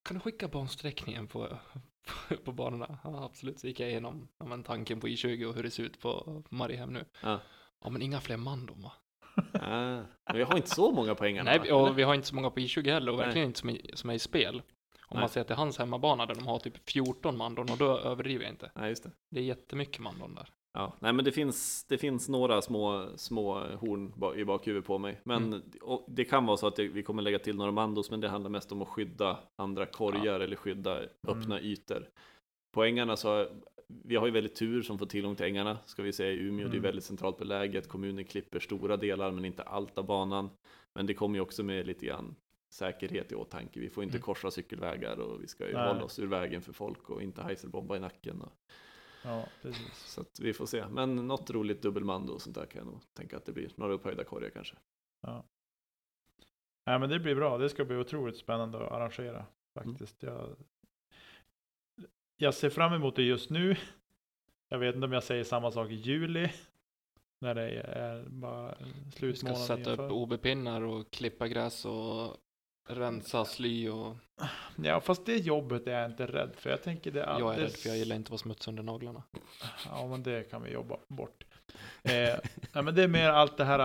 kan 0.04 0.14
du 0.18 0.20
skicka 0.22 0.48
bansträckningen 0.48 1.28
på, 1.28 1.48
på 2.44 2.52
banorna? 2.52 2.98
Ja, 3.04 3.24
absolut. 3.26 3.60
Så 3.60 3.68
gick 3.68 3.80
jag 3.80 3.90
igenom 3.90 4.28
ja, 4.38 4.46
men 4.46 4.64
tanken 4.64 5.00
på 5.00 5.08
I20 5.08 5.46
och 5.46 5.56
hur 5.56 5.64
det 5.64 5.72
ser 5.72 5.84
ut 5.84 6.00
på 6.00 6.44
Mariehem 6.50 6.94
nu. 6.94 7.06
Ja. 7.24 7.40
Ja, 7.84 7.90
men 7.90 8.02
inga 8.02 8.22
fler 8.22 8.38
mandon 8.38 8.82
va? 8.82 8.92
Ah, 9.54 10.02
men 10.32 10.40
jag 10.40 10.46
har 10.48 10.56
inte 10.58 10.70
så 10.70 10.92
många 10.92 11.16
poäng 11.16 11.44
Nej, 11.44 11.60
och 11.72 11.82
Eller? 11.86 11.94
vi 11.94 12.04
har 12.04 12.14
inte 12.16 12.28
så 12.28 12.36
många 12.36 12.50
på 12.50 12.60
I20 12.60 12.92
heller 12.92 13.12
och 13.12 13.18
Nej. 13.18 13.26
verkligen 13.26 13.48
inte 13.48 13.60
som 13.60 13.70
är, 13.70 13.78
som 13.94 14.10
är 14.10 14.14
i 14.14 14.20
spel. 14.20 14.56
Om 15.10 15.16
Nej. 15.16 15.20
man 15.22 15.30
ser 15.30 15.44
till 15.44 15.56
hans 15.56 15.78
hemmabana 15.78 16.26
där 16.26 16.36
de 16.36 16.48
har 16.48 16.60
typ 16.60 16.90
14 16.90 17.38
mandon 17.38 17.70
och 17.72 17.78
då 17.78 17.98
överdriver 17.98 18.44
jag 18.44 18.54
inte. 18.54 18.72
Nej, 18.76 18.90
just 18.90 19.04
det. 19.04 19.12
Det 19.32 19.40
är 19.40 19.44
jättemycket 19.44 20.00
mandon 20.02 20.36
där. 20.36 20.50
Ja, 20.74 20.94
nej 21.00 21.14
men 21.14 21.26
det 21.26 21.32
finns, 21.32 21.86
det 21.90 21.98
finns 21.98 22.30
några 22.30 22.62
små, 22.62 23.08
små 23.16 23.54
horn 23.76 24.36
i 24.40 24.46
bakhuvudet 24.46 24.88
på 24.88 24.98
mig. 24.98 25.22
Men 25.24 25.44
Mm. 25.44 25.62
det 26.08 26.26
kan 26.26 26.46
vara 26.46 26.58
så 26.58 26.68
att 26.68 26.80
vi 26.80 27.04
kommer 27.04 27.22
lägga 27.22 27.40
till 27.40 27.56
några 27.56 27.72
mandos, 27.72 28.12
men 28.12 28.22
det 28.22 28.30
handlar 28.30 28.50
mest 28.50 28.72
om 28.72 28.82
att 28.82 28.88
skydda 28.88 29.40
andra 29.56 29.86
korgar 29.86 30.40
eller 30.40 30.56
skydda 30.56 31.00
öppna 31.28 31.62
ytor. 31.62 32.10
På 32.74 32.84
ängarna 32.84 33.16
så, 33.16 33.48
vi 33.88 34.16
har 34.16 34.26
ju 34.26 34.32
väldigt 34.32 34.56
tur 34.56 34.82
som 34.82 34.98
får 35.00 35.06
tillgång 35.06 35.36
till 35.36 35.46
ängarna, 35.46 35.78
ska 35.86 36.04
vi 36.04 36.14
säga 36.14 36.32
i 36.32 36.38
Umeå. 36.40 36.58
Det 36.68 36.72
är 36.72 36.72
Mm. 36.72 36.82
väldigt 36.82 37.04
centralt 37.04 37.38
beläget, 37.38 37.88
kommunen 37.90 38.26
klipper 38.26 38.60
stora 38.60 38.98
delar 38.98 39.32
men 39.32 39.46
inte 39.46 39.64
allt 39.64 39.98
av 39.98 40.06
banan. 40.06 40.50
Men 40.94 41.06
det 41.06 41.14
kommer 41.14 41.36
ju 41.36 41.42
också 41.42 41.64
med 41.64 41.88
lite 41.88 42.06
grann 42.06 42.36
säkerhet 42.74 43.32
i 43.32 43.36
åtanke. 43.36 43.80
Vi 43.80 43.90
får 43.90 44.04
inte 44.04 44.18
Mm. 44.18 44.24
korsa 44.24 44.52
cykelvägar 44.52 45.20
och 45.20 45.44
vi 45.44 45.48
ska 45.48 45.68
ju 45.68 45.74
Nej. 45.74 45.88
hålla 45.88 46.04
oss 46.04 46.20
ur 46.20 46.28
vägen 46.28 46.62
för 46.62 46.74
folk 46.74 47.10
och 47.10 47.22
inte 47.22 47.42
heiselbomba 47.44 47.96
i 47.96 48.00
nacken. 48.00 48.42
Och, 48.42 48.52
Ja, 49.24 49.46
precis. 49.62 49.94
så 49.96 50.22
att 50.22 50.40
vi 50.40 50.54
får 50.54 50.66
se. 50.66 50.88
Men 50.88 51.16
något 51.28 51.50
roligt 51.50 51.82
dubbelmando 51.82 52.34
och 52.34 52.42
sånt 52.42 52.56
där 52.56 52.66
kan 52.66 52.80
jag 52.80 52.92
nog 52.94 53.02
tänka 53.14 53.38
att 53.38 53.46
det 53.46 53.52
blir. 53.52 53.72
Några 53.76 53.94
upphöjda 53.94 54.24
korgar 54.24 54.50
kanske. 54.50 54.76
Nej, 56.86 57.00
men 57.00 57.10
det 57.10 57.20
blir 57.20 57.36
bra. 57.36 57.58
Det 57.58 57.70
ska 57.70 57.86
bli 57.86 57.96
otroligt 57.98 58.38
spännande 58.38 58.78
att 58.86 58.92
arrangera 58.92 59.36
Mm. 59.38 59.46
faktiskt. 59.90 60.24
Jag, 60.24 60.56
jag 62.38 62.54
ser 62.54 62.70
fram 62.70 62.94
emot 62.94 63.16
det 63.16 63.24
just 63.24 63.50
nu. 63.50 63.76
Jag 64.70 64.78
vet 64.80 64.96
inte 64.96 65.06
om 65.06 65.14
jag 65.14 65.24
säger 65.24 65.44
samma 65.44 65.72
sak 65.72 65.90
i 65.90 65.96
juli. 65.96 66.50
När 67.40 67.56
det 67.56 67.70
är 67.82 68.24
bara 68.30 68.76
Vi 68.80 69.12
ska 69.12 69.18
slutmånaden 69.20 69.68
sätta 69.68 69.92
upp. 69.92 70.12
OB-pinnar 70.12 70.82
och 70.82 71.12
klippa 71.12 71.48
gräs 71.48 71.86
och 71.86 72.38
rensa 72.88 73.46
sly 73.46 73.90
och 73.90 74.16
Ja, 74.84 75.02
fast 75.02 75.26
det 75.26 75.36
jobbet 75.38 75.88
är 75.88 75.92
jag 76.00 76.12
inte 76.12 76.26
rädd 76.26 76.52
för. 76.56 76.70
Jag 76.70 76.84
tänker 76.84 77.12
det 77.12 77.20
jag 77.20 77.30
är 77.30 77.34
rädd 77.36 77.44
alldeles- 77.48 77.82
för 77.82 77.90
jag 77.90 77.98
gillar 77.98 78.16
inte 78.16 78.28
att 78.28 78.32
vara 78.32 78.38
smuts 78.38 78.68
under 78.68 78.84
naglarna. 78.84 79.24
Ja, 79.86 80.08
men 80.08 80.24
det 80.24 80.52
kan 80.52 80.64
vi 80.64 80.72
jobba 80.72 80.98
bort. 81.08 81.44
Eh, 82.04 82.12
nej, 82.74 82.84
men 82.84 82.96
det 82.96 83.04
är 83.04 83.08
mer 83.08 83.30
allt 83.30 83.58
det 83.58 83.66
här 83.66 83.80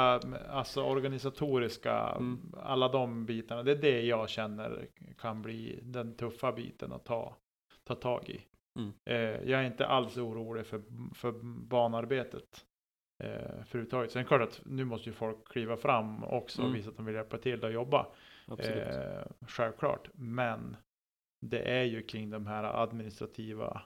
alltså 0.50 0.82
organisatoriska, 0.82 1.94
Mm. 2.16 2.54
alla 2.62 2.88
de 2.88 3.26
bitarna. 3.26 3.62
Det 3.62 3.70
är 3.72 3.76
det 3.76 4.02
jag 4.02 4.28
känner 4.30 4.86
kan 5.18 5.42
bli 5.42 5.78
den 5.82 6.16
tuffa 6.16 6.52
biten 6.52 6.92
att 6.92 7.04
ta, 7.04 7.36
ta 7.94 8.00
tag 8.00 8.28
i. 8.28 8.46
Mm. 8.78 8.92
Eh, 9.04 9.50
jag 9.50 9.60
är 9.60 9.64
inte 9.66 9.86
alls 9.86 10.16
orolig 10.16 10.66
för, 10.66 10.82
för 11.14 11.32
banarbetet. 11.68 12.66
Eh. 13.24 13.64
Sen 13.64 13.80
är 13.80 14.18
det 14.18 14.24
klart 14.24 14.40
att 14.42 14.62
nu 14.66 14.84
måste 14.84 15.08
ju 15.08 15.12
folk 15.12 15.48
kliva 15.48 15.76
fram 15.76 16.24
också 16.24 16.62
och 16.62 16.68
Mm. 16.68 16.76
visa 16.76 16.90
att 16.90 16.96
de 16.96 17.06
vill 17.06 17.14
hjälpa 17.14 17.38
till 17.38 17.64
att 17.64 17.72
jobba. 17.72 18.06
Absolut. 18.46 18.94
Eh, 18.94 19.22
självklart. 19.48 20.08
Men 20.14 20.76
det 21.46 21.60
är 21.78 21.84
ju 21.84 22.02
kring 22.02 22.30
de 22.30 22.46
här 22.46 22.64
administrativa, 22.64 23.82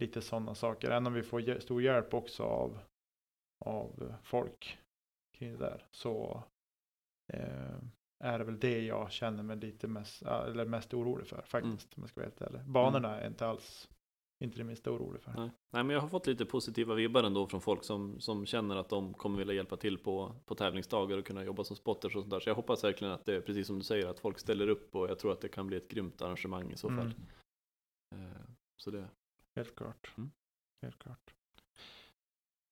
lite 0.00 0.20
sådana 0.20 0.54
saker. 0.54 0.90
Även 0.90 1.06
om 1.06 1.12
vi 1.12 1.22
får 1.22 1.60
stor 1.60 1.82
hjälp 1.82 2.14
också 2.14 2.42
av, 2.42 2.78
av 3.64 4.14
folk 4.22 4.78
kring 5.38 5.52
det 5.52 5.58
där. 5.58 5.86
Så 5.90 6.44
eh, 7.32 7.78
är 8.24 8.38
det 8.38 8.44
väl 8.44 8.58
det 8.58 8.80
jag 8.84 9.12
känner 9.12 9.42
mig 9.42 9.56
lite 9.56 9.88
mest, 9.88 10.22
eller 10.22 10.64
mest 10.64 10.94
orolig 10.94 11.26
för 11.26 11.42
faktiskt. 11.42 11.94
Om 11.96 12.02
jag 12.02 12.08
ska 12.10 12.20
vara 12.20 12.28
helt 12.28 12.40
ärlig. 12.40 12.60
Banorna 12.64 13.20
är 13.20 13.26
inte 13.26 13.46
alls, 13.46 13.88
inte 14.44 14.58
det 14.58 14.64
minsta 14.64 14.90
orolig 14.90 15.22
för. 15.22 15.32
Nej. 15.32 15.50
Nej, 15.70 15.84
men 15.84 15.90
jag 15.90 16.00
har 16.00 16.08
fått 16.08 16.26
lite 16.26 16.44
positiva 16.44 16.94
vibbar 16.94 17.22
ändå 17.22 17.46
från 17.46 17.60
folk 17.60 17.84
som, 17.84 18.20
som 18.20 18.46
känner 18.46 18.76
att 18.76 18.88
de 18.88 19.14
kommer 19.14 19.38
vilja 19.38 19.54
hjälpa 19.54 19.76
till 19.76 19.98
på, 19.98 20.34
på 20.46 20.54
tävlingsdagar 20.54 21.18
och 21.18 21.26
kunna 21.26 21.44
jobba 21.44 21.64
som 21.64 21.76
spotters 21.76 22.16
och 22.16 22.22
sånt 22.22 22.30
där. 22.30 22.40
Så 22.40 22.48
jag 22.50 22.54
hoppas 22.54 22.84
verkligen 22.84 23.14
att 23.14 23.24
det 23.24 23.36
är 23.36 23.40
precis 23.40 23.66
som 23.66 23.78
du 23.78 23.84
säger, 23.84 24.06
att 24.06 24.20
folk 24.20 24.38
ställer 24.38 24.68
upp 24.68 24.94
och 24.96 25.10
jag 25.10 25.18
tror 25.18 25.32
att 25.32 25.40
det 25.40 25.48
kan 25.48 25.66
bli 25.66 25.76
ett 25.76 25.88
grymt 25.88 26.22
arrangemang 26.22 26.72
i 26.72 26.76
så 26.76 26.88
fall. 26.88 27.14
Mm, 28.14 28.32
Så 28.76 28.90
det, 28.90 29.08
helt 29.56 29.76
klart. 29.76 30.12
Mm. 30.16 30.30
Helt 30.82 30.98
klart. 30.98 31.34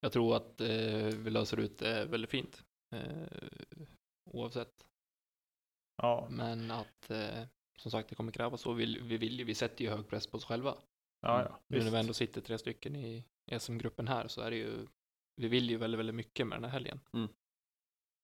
Jag 0.01 0.13
tror 0.13 0.37
att 0.37 0.61
eh, 0.61 1.07
vi 1.07 1.31
löser 1.31 1.61
ut 1.61 1.79
det 1.79 2.05
väldigt 2.05 2.31
fint. 2.31 2.65
Eh, 2.95 3.49
oavsett. 4.31 4.88
Ja, 6.03 6.27
Men 6.31 6.71
att 6.71 7.11
eh, 7.11 7.43
som 7.77 7.91
sagt 7.91 8.09
det 8.09 8.15
kommer 8.15 8.33
krävas 8.33 8.61
så. 8.61 8.73
Vi, 8.73 8.99
vi 9.03 9.17
vill 9.17 9.39
ju, 9.39 9.45
vi 9.45 9.55
sätter 9.55 9.85
ju 9.85 9.91
hög 9.91 10.09
press 10.09 10.27
på 10.27 10.37
oss 10.37 10.45
själva. 10.45 10.75
ja, 11.21 11.43
ja. 11.43 11.61
Nu 11.67 11.85
när 11.85 11.91
vi 11.91 11.97
ändå 11.97 12.13
sitter 12.13 12.41
tre 12.41 12.59
stycken 12.59 12.97
i 12.97 13.25
SM-gruppen 13.59 14.09
här 14.09 14.29
så 14.29 14.41
är 14.41 14.51
det 14.51 14.57
ju, 14.57 14.87
vi 15.37 15.49
vill 15.49 15.71
ju 15.71 15.77
väldigt, 15.77 15.99
väldigt 15.99 16.15
mycket 16.17 16.47
med 16.47 16.57
den 16.57 16.65
här 16.65 16.71
helgen. 16.71 17.01
Mm. 17.13 17.29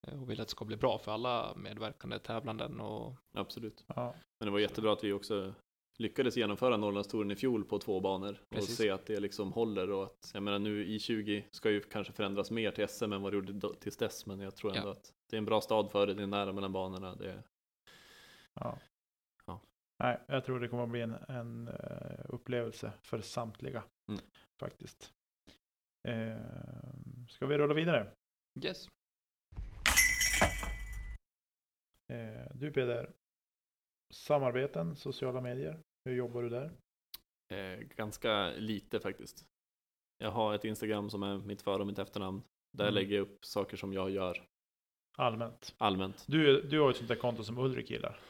Eh, 0.07 0.23
Och 0.23 0.31
vill 0.31 0.41
att 0.41 0.47
det 0.49 0.51
ska 0.53 0.65
bli 0.65 0.77
bra 0.77 0.99
för 0.99 1.13
alla 1.13 1.55
medverkande 1.57 2.19
tävlanden 2.19 2.81
och 2.81 3.17
absolut. 3.35 3.85
Ja, 3.87 4.15
Men 4.41 4.47
det 4.47 4.51
var 4.53 4.59
jättebra 4.59 4.93
att 4.93 5.05
vi 5.05 5.13
också 5.13 5.55
lyckades 5.99 6.37
genomföra 6.37 6.77
Norrlandstouren 6.77 7.31
i 7.31 7.37
fjol 7.37 7.65
på 7.65 7.79
två 7.79 8.01
banor 8.01 8.43
och 8.49 8.51
Precis. 8.57 8.77
se 8.77 8.91
att 8.91 9.07
det 9.07 9.21
liksom 9.21 9.53
håller 9.53 9.91
och 9.91 10.05
att 10.05 10.31
jag 10.35 10.43
menar 10.43 10.59
nu 10.59 10.87
i 10.87 10.99
20 10.99 11.45
ska 11.51 11.71
ju 11.71 11.81
kanske 11.81 12.13
förändras 12.13 12.51
mer 12.51 12.71
till 12.71 12.89
SM 12.89 13.13
än 13.13 13.23
vad 13.23 13.33
det 13.33 13.37
gjorde 13.37 13.75
tills 13.75 13.97
dess 13.97 14.27
men 14.27 14.41
jag 14.41 14.55
tror 14.57 14.77
ändå 14.77 14.89
Ja. 14.89 14.93
att 14.93 15.13
det 15.31 15.37
är 15.37 15.39
en 15.39 15.45
bra 15.45 15.61
stad 15.61 15.91
för 15.91 16.07
det, 16.07 16.15
det 16.15 16.23
är 16.23 16.27
nära 16.27 16.53
mellan 16.53 16.73
banorna. 16.73 17.15
Det, 17.15 17.43
Ja. 18.61 18.79
Ja. 19.47 19.61
Nej, 19.99 20.21
jag 20.29 20.45
tror 20.45 20.61
det 20.61 20.69
kommer 20.69 20.83
att 20.83 20.89
bli 20.91 21.01
en, 21.01 21.15
en 21.29 21.69
eh, 21.69 22.25
upplevelse 22.29 22.93
för 23.03 23.21
samtliga 23.21 23.85
Mm. 24.09 24.21
faktiskt. 24.61 25.13
Eh, 26.09 26.39
ska 27.29 27.47
vi 27.47 27.59
rulla 27.59 27.75
vidare? 27.75 28.13
yes. 28.65 28.89
Eh, 32.13 32.47
du 32.55 32.73
Peder, 32.73 33.11
samarbeten, 34.11 34.97
sociala 34.97 35.41
medier, 35.41 35.81
hur 36.05 36.15
jobbar 36.15 36.43
du 36.43 36.49
där? 36.49 36.71
Eh, 37.53 37.79
ganska 37.79 38.51
lite 38.51 39.01
faktiskt. 39.01 39.47
Jag 40.19 40.31
har 40.31 40.55
ett 40.55 40.65
Instagram 40.65 41.11
som 41.11 41.23
är 41.23 41.39
mitt 41.39 41.63
för 41.63 41.81
och 41.81 41.87
mitt 41.87 41.99
efternamn. 41.99 42.43
Där 42.73 42.85
Mm. 42.85 42.95
lägger 42.95 43.17
jag 43.17 43.23
upp 43.23 43.45
saker 43.45 43.77
som 43.77 43.93
jag 43.93 44.11
gör 44.11 44.47
Allmänt. 45.17 45.75
allmänt. 45.79 46.25
Du, 46.29 46.63
du 46.63 46.79
har 46.81 46.87
ju 46.87 46.91
ett 46.91 46.97
sånt 46.97 47.09
där 47.09 47.17
konto 47.17 47.45
som 47.45 47.59
Ulrik 47.59 47.91
gillar. 47.91 48.21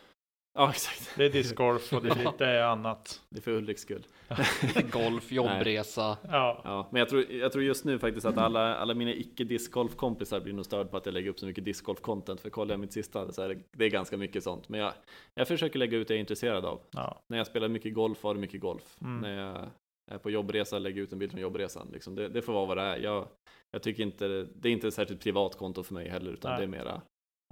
Ja, 0.57 0.71
exakt. 0.71 1.17
Det 1.17 1.25
är 1.25 1.31
discgolf 1.31 1.93
och 1.93 2.03
det 2.03 2.11
är 2.11 2.33
lite 2.33 2.67
annat. 2.67 3.23
Det 3.29 3.39
är 3.39 3.43
för 3.43 3.51
Ulriks 3.51 3.83
skull. 3.83 4.07
Golf, 4.93 5.33
jobbresa. 5.33 6.19
Ja, 6.23 6.61
Ja, 6.65 6.89
men 6.91 6.99
jag 6.99 7.09
tror, 7.09 7.33
jag 7.33 7.53
tror 7.53 7.65
just 7.65 7.85
nu 7.85 7.99
faktiskt 7.99 8.27
att 8.27 8.39
alla, 8.39 8.77
alla 8.77 8.95
mina 8.95 9.13
icke 9.13 9.45
discgolfkompisar 9.45 10.41
blir 10.41 10.53
nog 10.53 10.65
störd 10.65 10.91
på 10.91 10.97
att 10.97 11.07
jag 11.07 11.13
lägger 11.13 11.31
upp 11.31 11.39
så 11.39 11.47
mycket 11.47 11.65
discgolf-content. 11.65 12.37
För 12.37 12.51
kollar 12.51 12.73
jag 12.73 12.81
mitt 12.81 12.93
sista 12.93 13.33
så 13.33 13.43
är 13.43 13.49
det, 13.49 13.59
det 13.73 13.85
är 13.85 13.91
ganska 13.91 14.17
mycket 14.17 14.43
sånt. 14.45 14.69
Men 14.69 14.81
jag, 14.81 14.93
jag 15.35 15.49
försöker 15.49 15.79
lägga 15.79 15.99
ut 15.99 16.09
det 16.09 16.15
jag 16.15 16.19
är 16.19 16.21
intresserad 16.21 16.65
av. 16.65 16.81
ja. 16.91 17.23
När 17.29 17.39
jag 17.39 17.47
spelar 17.47 17.69
mycket 17.69 17.95
golf 17.95 18.23
har 18.23 18.35
det 18.35 18.41
mycket 18.41 18.61
golf. 18.61 18.97
Mm. 19.01 19.21
När 19.21 19.47
jag 19.47 19.71
är 20.11 20.19
på 20.19 20.31
jobbresa 20.31 20.79
lägger 20.79 20.99
jag 20.99 21.05
ut 21.05 21.13
en 21.13 21.19
bild 21.19 21.31
från 21.31 21.41
jobbresan. 21.41 21.89
Liksom 21.93 22.15
det, 22.15 22.29
det 22.29 22.43
får 22.43 22.53
vara 22.53 22.67
vad 22.67 22.77
det 22.77 22.83
är. 22.83 22.97
Jag, 22.97 23.29
jag 23.71 23.83
tycker 23.83 24.03
inte, 24.03 24.29
det 24.55 24.69
är 24.69 24.73
inte 24.73 24.89
ett 24.89 24.95
särskilt 24.95 25.23
privat 25.23 25.57
konto 25.57 25.83
för 25.83 25.95
mig 25.95 26.09
heller. 26.09 26.33
Utan 26.33 26.51
Nej. 26.51 26.59
det 26.59 26.65
är 26.65 26.69
mera 26.69 27.03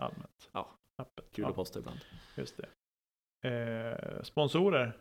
allmänt. 0.02 0.50
Ja. 0.52 0.68
Öppet. 1.02 1.32
kul 1.32 1.42
ja, 1.42 1.48
att 1.48 1.56
posta 1.56 1.78
ibland. 1.78 2.00
Just 2.36 2.56
det. 2.56 2.66
Eh, 3.42 4.22
sponsorer, 4.22 4.92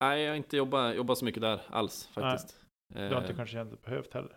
Nej, 0.00 0.22
jag 0.22 0.30
har 0.30 0.36
inte 0.36 0.56
jobbat, 0.56 0.96
jobbat 0.96 1.18
så 1.18 1.24
mycket 1.24 1.42
där 1.42 1.60
alls 1.68 2.06
faktiskt. 2.06 2.60
du 2.94 2.98
har 3.00 3.20
inte 3.20 3.32
Eh, 3.32 3.36
kanske 3.36 3.64
dig 3.64 3.76
behövt 3.84 4.14
heller. 4.14 4.36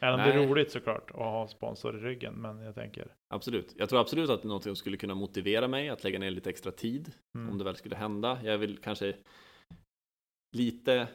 Även 0.00 0.20
om 0.20 0.26
det 0.26 0.32
är 0.32 0.36
nej. 0.38 0.46
roligt 0.46 0.70
såklart 0.70 1.10
att 1.10 1.16
ha 1.16 1.48
sponsor 1.48 1.96
i 1.98 2.00
ryggen, 2.00 2.34
men 2.34 2.60
jag 2.60 2.74
tänker. 2.74 3.14
Absolut. 3.34 3.74
Jag 3.76 3.88
tror 3.88 4.00
absolut 4.00 4.30
att 4.30 4.42
det 4.42 4.46
är 4.46 4.48
något 4.48 4.62
som 4.62 4.76
skulle 4.76 4.96
kunna 4.96 5.14
motivera 5.14 5.68
mig 5.68 5.88
att 5.88 6.04
lägga 6.04 6.18
ner 6.18 6.30
lite 6.30 6.50
extra 6.50 6.72
tid 6.72 7.12
Mm. 7.34 7.50
om 7.52 7.58
det 7.58 7.64
väl 7.64 7.76
skulle 7.76 7.96
hända. 7.96 8.38
Jag 8.44 8.58
vill 8.58 8.78
kanske 8.78 9.16
lite, 10.56 11.08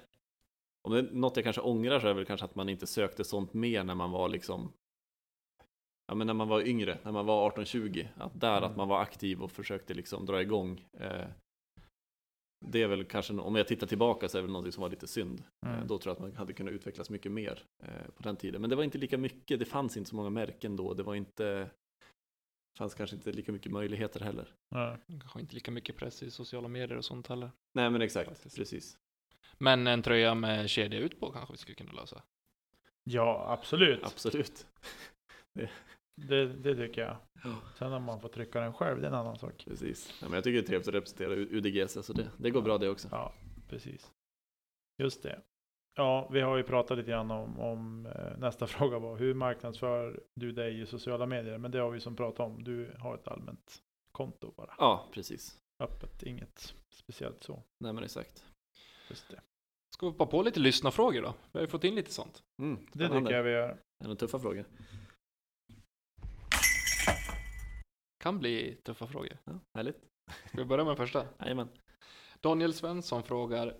om 0.87 0.93
det 0.93 0.99
är 0.99 1.03
något 1.11 1.35
jag 1.35 1.43
kanske 1.43 1.61
ångrar 1.61 1.99
så 1.99 2.05
är 2.05 2.09
det 2.09 2.13
väl 2.15 2.25
kanske 2.25 2.45
att 2.45 2.55
man 2.55 2.69
inte 2.69 2.87
sökte 2.87 3.23
sånt 3.23 3.53
mer 3.53 3.83
när 3.83 3.95
man 3.95 4.11
var 4.11 4.29
liksom 4.29 4.73
Ja 6.07 6.15
men 6.15 6.27
när 6.27 6.33
man 6.33 6.47
var 6.47 6.61
yngre, 6.67 6.99
när 7.03 7.11
man 7.11 7.25
var 7.25 7.49
18-20, 7.51 8.07
att 8.17 8.39
där 8.41 8.57
Mm. 8.57 8.69
att 8.71 8.77
man 8.77 8.87
var 8.87 9.01
aktiv 9.01 9.41
och 9.41 9.51
försökte 9.51 9.93
liksom 9.93 10.25
dra 10.25 10.41
igång. 10.41 10.85
Eh, 10.99 11.27
det 12.65 12.81
är 12.81 12.87
väl 12.87 13.05
kanske, 13.05 13.33
om 13.33 13.55
jag 13.55 13.67
tittar 13.67 13.87
tillbaka 13.87 14.29
så 14.29 14.37
är 14.37 14.41
det 14.41 14.47
väl 14.47 14.53
något 14.53 14.73
som 14.73 14.81
var 14.81 14.89
lite 14.89 15.07
synd. 15.07 15.43
Mm. 15.65 15.79
Eh, 15.79 15.85
då 15.85 15.97
tror 15.97 16.09
jag 16.11 16.15
att 16.15 16.21
man 16.21 16.35
hade 16.35 16.53
kunnat 16.53 16.73
utvecklas 16.73 17.09
mycket 17.09 17.31
mer 17.31 17.63
eh, 17.83 18.11
på 18.15 18.23
den 18.23 18.35
tiden. 18.35 18.61
Men 18.61 18.69
det 18.69 18.75
var 18.75 18.83
inte 18.83 18.97
lika 18.97 19.17
mycket, 19.17 19.59
det 19.59 19.65
fanns 19.65 19.97
inte 19.97 20.09
så 20.09 20.15
många 20.15 20.29
märken 20.29 20.75
då, 20.75 20.93
det 20.93 21.03
var 21.03 21.15
inte, 21.15 21.43
det 21.53 22.77
fanns 22.77 22.95
kanske 22.95 23.15
inte 23.15 23.31
lika 23.31 23.51
mycket 23.51 23.71
möjligheter 23.71 24.19
heller. 24.19 24.53
Ja. 24.69 24.97
Kanske 25.07 25.39
inte 25.39 25.53
lika 25.55 25.71
mycket 25.71 25.95
press 25.97 26.23
i 26.23 26.31
sociala 26.31 26.67
medier 26.67 26.97
och 26.97 27.05
sånt 27.05 27.27
heller. 27.27 27.51
Nej 27.73 27.89
men 27.89 28.01
exakt, 28.01 28.29
Faktiskt. 28.29 28.55
precis. 28.55 28.97
Men 29.57 29.87
en 29.87 30.01
tröja 30.01 30.35
med 30.35 30.69
kedja 30.69 30.99
ut 30.99 31.19
på 31.19 31.31
kanske 31.31 31.53
vi 31.53 31.57
skulle 31.57 31.75
kunna 31.75 31.91
lösa. 31.91 32.21
Ja, 33.03 33.45
absolut. 33.59 34.03
Absolut. 34.03 34.67
det, 35.53 35.69
det 36.47 36.75
tycker 36.75 37.01
jag. 37.01 37.17
Ja. 37.43 37.55
Sen 37.77 37.93
om 37.93 38.03
man 38.03 38.19
får 38.21 38.29
trycka 38.29 38.59
den 38.59 38.73
själv, 38.73 39.01
det 39.01 39.07
är 39.07 39.11
en 39.11 39.17
annan 39.17 39.37
sak. 39.39 39.63
Precis. 39.67 40.13
Ja, 40.21 40.27
men 40.27 40.33
jag 40.35 40.43
tycker 40.43 40.53
det 40.61 40.65
är 40.65 40.67
trevligt 40.67 40.87
att 40.87 40.93
representera 40.93 41.33
U- 41.33 41.47
UDGC, 41.51 42.03
så 42.03 42.13
det, 42.13 42.29
det 42.37 42.49
går 42.51 42.61
bra 42.61 42.77
det 42.77 42.89
också. 42.89 43.07
Ja, 43.11 43.33
precis. 43.69 44.11
Just 45.03 45.23
det. 45.23 45.41
Ja, 45.97 46.29
vi 46.31 46.41
har 46.41 46.57
ju 46.57 46.63
pratat 46.63 46.97
lite 46.97 47.09
grann 47.11 47.31
om, 47.31 47.59
om 47.59 48.05
eh, 48.05 48.37
nästa 48.37 48.67
fråga 48.77 48.99
var 48.99 49.17
hur 49.17 49.33
marknadsför 49.33 50.23
du 50.35 50.51
dig 50.51 50.81
i 50.81 50.85
sociala 50.85 51.25
medier? 51.25 51.57
Men 51.57 51.71
det 51.71 51.79
har 51.79 51.91
vi 51.91 51.99
som 51.99 52.15
pratat 52.15 52.39
om. 52.39 52.63
Du 52.63 52.95
har 52.99 53.15
ett 53.15 53.27
allmänt 53.27 53.81
konto 54.11 54.53
bara. 54.57 54.75
Ja, 54.77 55.09
precis. 55.13 55.57
Öppet, 55.83 56.23
inget 56.23 56.75
speciellt 56.93 57.43
så. 57.43 57.63
Nej 57.83 57.93
men 57.93 58.03
exakt. 58.03 58.45
Just 59.09 59.29
det. 59.29 59.39
Ska 59.95 60.05
vi 60.05 60.11
hoppa 60.11 60.25
på 60.25 60.41
lite 60.41 60.59
lyssnarfrågor 60.59 61.21
då? 61.21 61.33
Vi 61.51 61.59
har 61.59 61.61
ju 61.61 61.67
fått 61.67 61.83
in 61.83 61.95
lite 61.95 62.11
sånt. 62.13 62.43
Mm, 62.61 62.77
Det 62.93 63.07
tycker 63.09 63.31
jag 63.31 63.43
vi 63.43 63.51
gör. 63.51 63.77
Är 64.03 64.07
det 64.09 64.15
tuffa 64.15 64.39
frågor? 64.39 64.65
Kan 68.25 68.39
bli 68.39 68.75
tuffa 68.83 69.07
frågor. 69.07 69.37
Ja, 69.43 69.59
härligt. 69.77 69.97
Ska 70.47 70.57
vi 70.57 70.65
börja 70.65 70.83
med 70.83 70.91
den 70.91 70.97
första? 71.07 71.27
Jajamän. 71.39 71.69
Daniel 72.41 72.73
Svensson 72.73 73.23
frågar 73.23 73.77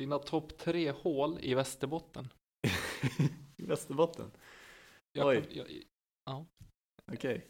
dina 0.00 0.18
topp 0.18 0.58
tre 0.58 0.90
hål 0.90 1.38
i 1.40 1.54
Västerbotten. 1.54 2.28
Västerbotten. 3.56 4.30
Jag, 5.12 5.26
Oj. 5.28 5.42
kan- 5.42 5.52
jag, 5.56 6.46
Okej. 7.12 7.46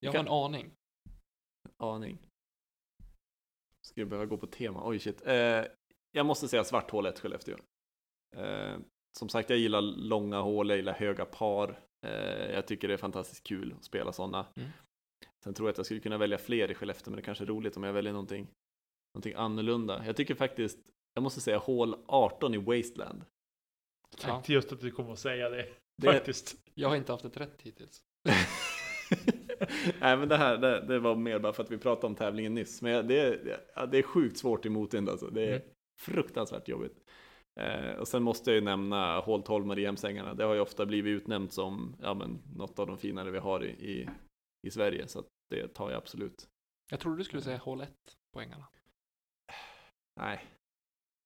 jag 0.00 0.12
har 0.12 0.18
Kan- 0.18 0.26
en 0.26 0.32
aning. 0.32 0.70
Aning. 1.76 2.18
Ska 3.86 4.00
jag 4.00 4.08
behöva 4.08 4.26
gå 4.26 4.36
på 4.36 4.46
tema? 4.46 4.82
Oj 4.88 4.98
shit. 4.98 5.26
Eh, 5.26 5.64
jag 6.12 6.26
måste 6.26 6.48
säga 6.48 6.64
svarthålet 6.64 7.18
Skellefteå. 7.18 7.56
Eh, 8.36 8.78
som 9.18 9.28
sagt, 9.28 9.50
jag 9.50 9.58
gillar 9.58 9.80
långa 9.82 10.40
hål, 10.40 10.68
jag 10.68 10.76
gillar 10.76 10.92
höga 10.94 11.24
par. 11.24 11.80
Eh, 12.06 12.50
jag 12.54 12.66
tycker 12.66 12.88
det 12.88 12.94
är 12.94 12.98
fantastiskt 12.98 13.44
kul 13.46 13.72
att 13.72 13.84
spela 13.84 14.12
sådana. 14.12 14.46
Mm. 14.56 14.70
Sen 15.44 15.54
tror 15.54 15.68
jag 15.68 15.70
att 15.72 15.76
jag 15.76 15.86
skulle 15.86 16.00
kunna 16.00 16.18
välja 16.18 16.38
fler 16.38 16.70
i 16.70 16.74
Skellefteå, 16.74 17.10
men 17.10 17.16
det 17.16 17.22
kanske 17.22 17.44
är 17.44 17.46
roligt 17.46 17.76
om 17.76 17.82
jag 17.84 17.92
väljer 17.92 18.12
någonting, 18.12 18.46
någonting 19.14 19.34
annorlunda. 19.34 20.02
Jag 20.06 20.16
tycker 20.16 20.34
faktiskt, 20.34 20.78
jag 21.14 21.22
måste 21.22 21.40
säga 21.40 21.58
hål 21.58 21.96
18 22.06 22.54
i 22.54 22.58
Wasteland. 22.58 23.24
Ja, 24.10 24.18
Tänkte 24.32 24.52
just 24.52 24.72
att 24.72 24.80
du 24.80 24.90
kommer 24.90 25.12
att 25.12 25.18
säga 25.18 25.48
det. 25.48 25.68
Det- 26.02 26.12
Faktiskt. 26.12 26.56
jag 26.74 26.88
har 26.88 26.96
inte 26.96 27.12
haft 27.12 27.24
ett 27.24 27.36
rätt 27.36 27.62
hittills. 27.62 28.02
Nej 30.00 30.16
men 30.16 30.28
det 30.28 30.36
här, 30.36 30.56
det, 30.58 30.80
det 30.80 30.98
var 30.98 31.14
mer 31.16 31.38
bara 31.38 31.52
för 31.52 31.62
att 31.62 31.70
vi 31.70 31.78
pratade 31.78 32.06
om 32.06 32.14
tävlingen 32.14 32.54
nyss. 32.54 32.82
Men 32.82 33.06
det, 33.08 33.20
är- 33.20 33.60
ja, 33.74 33.86
det 33.86 33.98
är 33.98 34.02
sjukt 34.02 34.38
svårt 34.38 34.66
i 34.66 34.68
motvind 34.68 35.08
alltså. 35.08 35.26
Det 35.30 35.42
är 35.44 35.48
Mm. 35.56 35.62
fruktansvärt 36.00 36.68
jobbigt. 36.68 36.96
Eh, 37.60 37.90
och 37.98 38.08
sen 38.08 38.22
måste 38.22 38.50
jag 38.50 38.54
ju 38.54 38.60
nämna 38.60 39.20
hål 39.20 39.42
12 39.42 39.66
Mariehemsängarna. 39.66 40.34
Det 40.34 40.44
har 40.44 40.54
ju 40.54 40.60
ofta 40.60 40.86
blivit 40.86 41.22
utnämnt 41.22 41.52
som 41.52 41.96
ja, 42.02 42.14
men, 42.14 42.38
något 42.56 42.78
av 42.78 42.86
de 42.86 42.98
finare 42.98 43.30
vi 43.30 43.38
har 43.38 43.64
i, 43.64 43.68
i, 43.68 44.08
i 44.66 44.70
Sverige. 44.70 45.08
Så 45.08 45.18
att 45.18 45.26
det 45.50 45.68
tar 45.74 45.90
jag 45.90 45.98
absolut. 45.98 46.48
Jag 46.90 47.00
trodde 47.00 47.16
du 47.18 47.24
skulle 47.24 47.42
säga 47.42 47.56
hål 47.58 47.80
1 47.80 47.92
på 48.32 48.40
ängarna. 48.40 48.68
Nej, 50.20 50.44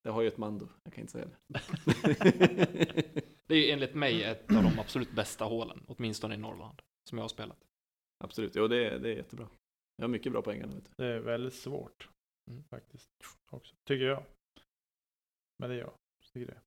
det 0.04 0.10
har 0.10 0.22
ju 0.22 0.28
ett 0.28 0.38
mando. 0.38 0.68
Jag 0.84 0.92
kan 0.92 1.00
inte 1.00 1.12
säga 1.12 1.26
det. 1.26 1.60
Det 3.46 3.54
är 3.54 3.58
ju 3.66 3.70
enligt 3.70 3.94
mig 3.94 4.22
ett 4.24 4.50
av 4.56 4.62
de 4.62 4.78
absolut 4.78 5.12
bästa 5.12 5.44
hålen, 5.44 5.84
åtminstone 5.88 6.34
i 6.34 6.38
Norrland, 6.38 6.82
som 7.08 7.18
jag 7.18 7.22
har 7.22 7.28
spelat. 7.28 7.64
absolut, 8.24 8.56
jo 8.56 8.68
det, 8.68 8.86
är- 8.90 8.98
det 8.98 9.08
är 9.12 9.16
jättebra. 9.16 9.48
Jag 9.96 10.04
har 10.04 10.08
mycket 10.08 10.32
bra 10.32 10.42
poäng. 10.42 10.60
Vet 10.60 10.84
du. 10.84 10.90
Det 10.96 11.06
är 11.06 11.18
väldigt 11.20 11.54
svårt. 11.54 12.08
Mm. 12.50 12.64
Faktiskt. 12.64 13.10
Också. 13.50 13.74
Tycker 13.84 14.04
jag. 14.04 14.24
Men 15.58 15.70
det 15.70 15.76
är 15.76 15.80
jag. 15.80 15.92
Tycker 16.32 16.60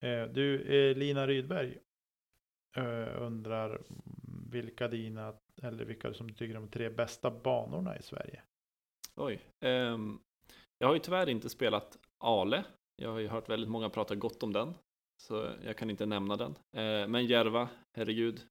det. 0.00 0.08
Eh, 0.08 0.28
du, 0.32 0.60
eh, 0.90 0.96
Lina 0.96 1.26
Rydberg. 1.26 1.78
Eh, 2.76 3.22
undrar 3.22 3.82
vilka 4.50 4.88
dina, 4.88 5.34
eller 5.62 5.84
vilka 5.84 6.14
som 6.14 6.26
du 6.26 6.34
tycker 6.34 6.54
är 6.54 6.60
de 6.60 6.68
tre 6.68 6.90
bästa 6.90 7.30
banorna 7.30 7.98
i 7.98 8.02
Sverige? 8.02 8.42
Oj. 9.16 9.40
Um, 9.64 10.20
jag 10.78 10.88
har 10.88 10.94
ju 10.94 11.00
tyvärr 11.00 11.28
inte 11.28 11.48
spelat 11.48 11.98
Ale. 12.18 12.64
Jag 12.96 13.10
har 13.10 13.18
ju 13.18 13.28
hört 13.28 13.48
väldigt 13.48 13.70
många 13.70 13.90
prata 13.90 14.14
gott 14.14 14.42
om 14.42 14.52
den. 14.52 14.74
Så 15.22 15.52
jag 15.64 15.76
kan 15.76 15.90
inte 15.90 16.06
nämna 16.06 16.36
den. 16.36 16.50
Uh, 16.50 17.08
men 17.08 17.26
Järva, 17.26 17.68
herregud. 17.96 18.46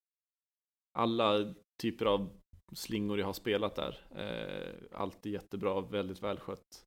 Alla 0.97 1.53
typer 1.81 2.05
av 2.05 2.29
slingor 2.73 3.19
jag 3.19 3.25
har 3.25 3.33
spelat 3.33 3.75
där. 3.75 4.05
Eh, 4.15 4.67
uh, 4.67 4.99
alltid 4.99 5.33
jättebra, 5.33 5.81
väldigt 5.81 6.23
välskött. 6.23 6.85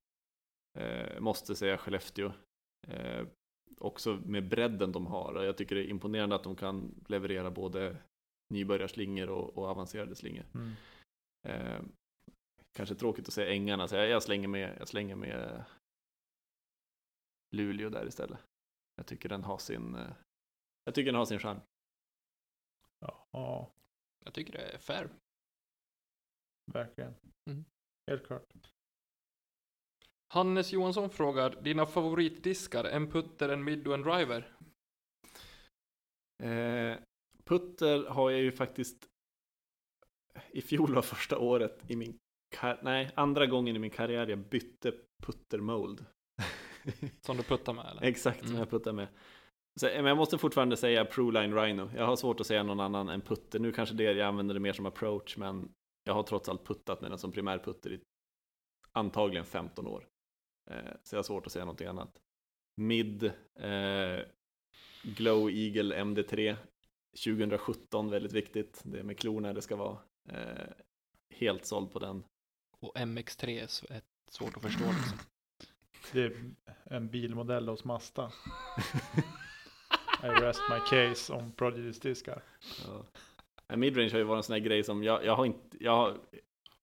Uh, 0.79 1.21
måste 1.21 1.57
säga 1.57 1.79
Skellefteå. 1.79 2.33
Också 3.79 4.19
med 4.25 4.49
bredden 4.49 4.93
de 4.93 5.07
har. 5.07 5.43
Jag 5.43 5.57
tycker 5.57 5.75
det 5.75 5.85
är 5.85 5.91
imponerande 5.91 6.37
att 6.37 6.43
de 6.43 6.57
kan 6.57 7.05
leverera 7.09 7.51
både 7.51 7.97
nybörjarslingor 8.49 9.29
och, 9.31 9.59
och 9.59 9.69
avancerade 9.69 10.15
slingor. 10.17 10.45
Eh, 11.49 11.81
kanske 12.73 12.95
tråkigt 12.95 13.29
att 13.29 13.35
säga 13.35 13.53
ängarna, 13.53 13.89
så 13.89 13.97
jag, 13.97 14.09
jag, 14.09 14.23
slänger 14.23 14.49
med, 14.49 14.77
jag 14.79 14.89
slänger 14.89 15.15
med 15.17 15.65
Luleå 17.57 17.91
där 17.91 18.07
istället. 18.07 18.39
Jag 18.97 19.07
tycker 19.07 19.29
den 19.29 19.45
har 19.45 19.59
sin, 19.59 19.95
eh, 19.95 20.13
jag 20.85 20.95
tycker 20.95 21.13
den 21.13 21.19
har 21.19 21.27
sin 21.27 21.39
charm. 21.39 21.61
Ja, 22.99 23.27
ja 23.31 23.71
Jag 24.25 24.35
tycker 24.35 24.53
det 24.53 24.59
är 24.59 24.79
fair. 24.79 25.11
verkligen. 26.73 27.15
Mm. 27.51 27.65
Helt 28.11 28.27
klart. 28.27 28.73
Hannes 30.35 30.73
Johansson 30.73 31.11
frågar 31.11 31.63
dina 31.63 31.87
favoritdiskar, 31.87 32.85
en 32.85 33.11
putter, 33.11 33.49
en 33.49 33.65
mid 33.65 33.87
och 33.89 33.95
en 33.95 34.03
driver. 34.03 34.57
Eh, 36.43 36.99
putter 37.49 38.05
har 38.07 38.31
jag 38.31 38.41
ju 38.41 38.53
faktiskt 38.53 39.09
i 40.51 40.63
fjol 40.63 40.95
var 40.95 41.03
första 41.03 41.39
året 41.39 41.91
i 41.91 41.97
min 41.97 42.19
nej, 42.83 43.11
andra 43.15 43.47
gången 43.47 43.77
i 43.77 43.79
min 43.79 43.91
karriär 43.91 44.27
jag 44.27 44.39
bytte 44.39 44.93
putter 45.23 45.59
mold. 45.59 46.05
Som 47.21 47.37
du 47.37 47.43
puttar 47.43 47.73
med 47.73 47.87
eller? 47.91 48.03
Exakt 48.03 48.39
som 48.39 48.49
Mm. 48.49 48.59
jag 48.59 48.71
puttar 48.71 48.93
med. 48.93 49.09
Så, 49.81 49.87
men 49.87 50.05
jag 50.05 50.17
måste 50.17 50.39
fortfarande 50.39 50.77
säga 50.77 51.05
Proline 51.05 51.55
Rhino. 51.55 51.91
Jag 51.97 52.07
har 52.07 52.17
svårt 52.17 52.41
att 52.41 52.47
säga 52.47 52.63
någon 52.63 52.81
annan 52.81 53.09
än 53.09 53.21
putter. 53.21 53.59
Nu 53.59 53.73
kanske 53.73 53.95
det 53.95 54.03
jag 54.05 54.21
använder 54.21 54.55
det 54.55 54.61
mer 54.61 54.73
som 54.73 54.87
approach, 54.87 55.37
men 55.37 55.69
jag 56.05 56.15
har 56.15 56.23
trots 56.23 56.49
allt 56.49 56.65
puttat 56.65 57.01
med 57.01 57.11
den 57.11 57.19
som 57.19 57.33
primärputter 57.33 57.93
i 57.93 58.01
antagligen 58.93 59.45
15 59.45 59.87
år. 59.87 60.07
Eh, 60.71 60.93
så 61.03 61.15
jag 61.15 61.19
har 61.19 61.23
svårt 61.23 61.47
att 61.47 61.53
säga 61.53 61.65
någonting 61.65 61.87
annat. 61.87 62.19
Mid, 62.81 63.25
eh, 63.59 64.21
Glow 65.03 65.51
Eagle 65.51 65.97
MD3 66.05 66.57
2017, 67.25 68.11
väldigt 68.11 68.33
viktigt. 68.33 68.81
Det 68.85 68.99
är 68.99 69.03
med 69.03 69.19
klorna 69.19 69.53
det 69.53 69.63
ska 69.63 69.77
vara. 69.77 69.99
Eh, 70.29 70.69
helt 71.31 71.65
såld 71.65 71.93
på 71.93 71.99
den. 71.99 72.25
Och 72.81 72.97
MX3 72.97 73.63
är 73.91 74.03
svårt 74.31 74.57
att 74.57 74.63
förstå 74.63 74.85
liksom. 74.85 75.19
Det 76.13 76.23
är 76.23 76.51
en 76.85 77.09
bilmodell 77.09 77.69
hos 77.69 77.85
Mazda. 77.85 78.33
I 80.23 80.27
rest 80.27 80.61
my 80.71 80.79
case 80.91 81.33
om 81.33 81.53
Prodigy's 81.53 82.03
diskar. 82.03 82.43
Ja. 82.87 83.07
Midrange 83.77 84.11
har 84.11 84.19
ju 84.19 84.25
varit 84.25 84.37
en 84.37 84.43
sån 84.43 84.53
här 84.53 84.61
grej 84.61 84.85
som 84.85 85.05
jag, 85.05 85.25
jag 85.25 85.37
har 85.37 85.47
inte, 85.47 85.77
jag 85.81 85.97
har, 85.97 86.19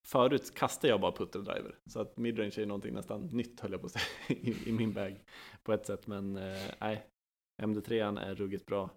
förut 0.06 0.56
kastade 0.56 0.88
jag 0.88 1.02
bara 1.02 1.12
putter 1.12 1.40
driver. 1.40 1.76
Så 1.86 2.02
att 2.02 2.18
midrange 2.18 2.54
är 2.58 2.66
någonting 2.66 2.94
nästan 2.94 3.22
nytt 3.22 3.60
höll 3.60 3.72
jag 3.72 3.82
på 3.82 3.88
att 3.88 3.94
säga 3.94 4.06
i, 4.28 4.70
i 4.70 4.72
min 4.72 4.94
bag 4.94 5.24
på 5.64 5.74
ett 5.74 5.86
sätt. 5.86 6.08
Men 6.08 6.38
eh, 6.38 6.72
nej, 6.80 7.08
MD3 7.62 8.20
är 8.20 8.36
ruggigt 8.36 8.66
bra. 8.66 8.90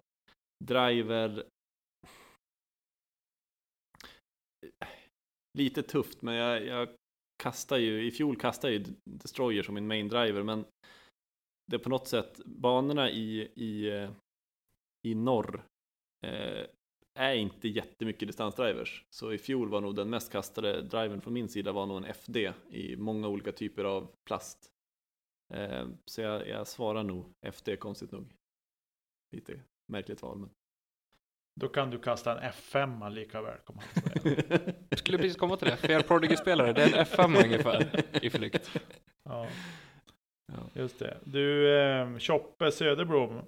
Driver, 0.65 1.43
lite 5.57 5.83
tufft 5.83 6.21
men 6.21 6.35
jag, 6.35 6.65
jag 6.65 6.89
kastar 7.43 7.77
ju, 7.77 8.07
i 8.07 8.11
fjol 8.11 8.35
kastade 8.35 8.73
jag 8.73 8.81
ju 8.81 8.93
Destroyer 9.05 9.63
som 9.63 9.75
min 9.75 9.87
main 9.87 10.07
driver 10.07 10.43
men 10.43 10.65
det 11.67 11.75
är 11.75 11.79
på 11.79 11.89
något 11.89 12.07
sätt, 12.07 12.41
banorna 12.45 13.09
i, 13.09 13.41
i, 13.41 14.07
i 15.07 15.15
norr 15.15 15.65
eh, 16.25 16.65
är 17.19 17.33
inte 17.33 17.67
jättemycket 17.67 18.27
distansdrivers. 18.27 19.05
Så 19.09 19.33
i 19.33 19.37
fjol 19.37 19.69
var 19.69 19.81
nog 19.81 19.95
den 19.95 20.09
mest 20.09 20.31
kastade 20.31 20.81
drivern 20.81 21.21
från 21.21 21.33
min 21.33 21.49
sida 21.49 21.71
var 21.71 21.85
nog 21.85 21.97
en 21.97 22.13
FD 22.13 22.53
i 22.69 22.95
många 22.95 23.27
olika 23.27 23.51
typer 23.51 23.83
av 23.83 24.11
plast. 24.27 24.71
Eh, 25.53 25.87
så 26.05 26.21
jag, 26.21 26.47
jag 26.47 26.67
svarar 26.67 27.03
nog 27.03 27.33
FD 27.41 27.75
konstigt 27.75 28.11
nog. 28.11 28.33
Lite 29.35 29.59
märkligt 29.87 30.21
val 30.21 30.37
men. 30.37 30.49
Då 31.59 31.67
kan 31.67 31.89
du 31.89 31.99
kasta 31.99 32.31
en 32.41 32.51
F5 32.51 33.09
lika 33.09 33.41
väl. 33.41 33.57
Jag 34.89 34.99
skulle 34.99 35.17
precis 35.17 35.37
komma 35.37 35.57
till 35.57 35.67
det. 35.67 35.77
Fair 35.77 35.99
Prodigy-spelare, 36.01 36.73
det 36.73 36.83
är 36.83 36.87
en 36.97 37.05
F5 37.05 37.43
ungefär 37.45 38.03
i 38.25 38.29
flykt. 38.29 38.71
Ja, 39.23 39.47
Ja. 40.53 40.69
just 40.81 40.99
det. 40.99 41.17
Du, 41.23 41.77
eh, 41.79 42.17
Choppe 42.19 42.71
Söderblom 42.71 43.41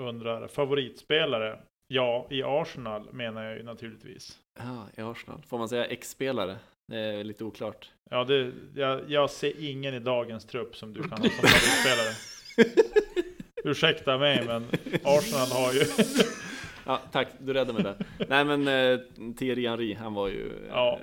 undrar 0.00 0.48
favoritspelare? 0.48 1.60
Ja, 1.86 2.26
i 2.30 2.42
Arsenal 2.42 3.12
menar 3.12 3.44
jag 3.44 3.56
ju 3.56 3.62
naturligtvis. 3.62 4.38
Ja, 4.58 4.86
i 4.96 5.00
Arsenal. 5.00 5.42
Får 5.46 5.58
man 5.58 5.68
säga 5.68 5.84
X-spelare? 5.86 6.56
Det 6.88 6.98
är 6.98 7.24
lite 7.24 7.44
oklart. 7.44 7.90
Ja, 8.10 8.24
det, 8.24 8.52
jag, 8.74 9.10
jag 9.10 9.30
ser 9.30 9.68
ingen 9.70 9.94
i 9.94 9.98
dagens 10.00 10.44
trupp 10.46 10.76
som 10.76 10.92
du 10.92 11.02
kan 11.02 11.10
ha 11.10 11.16
som 11.16 11.30
favoritspelare. 11.30 12.14
Ursäkta 13.64 14.18
mig, 14.18 14.46
men 14.46 14.64
Arsenal 15.04 15.48
har 15.48 15.72
ju 15.72 15.80
Ja, 16.86 17.00
tack, 17.12 17.28
du 17.38 17.52
räddade 17.52 17.72
mig 17.72 17.82
där. 17.82 18.06
Nej 18.28 18.44
men 18.44 18.68
eh, 18.68 19.00
Thierry 19.34 19.66
Henry, 19.66 19.94
han 19.94 20.14
var 20.14 20.28
ju 20.28 20.64
eh, 20.64 20.68
Ja. 20.68 21.00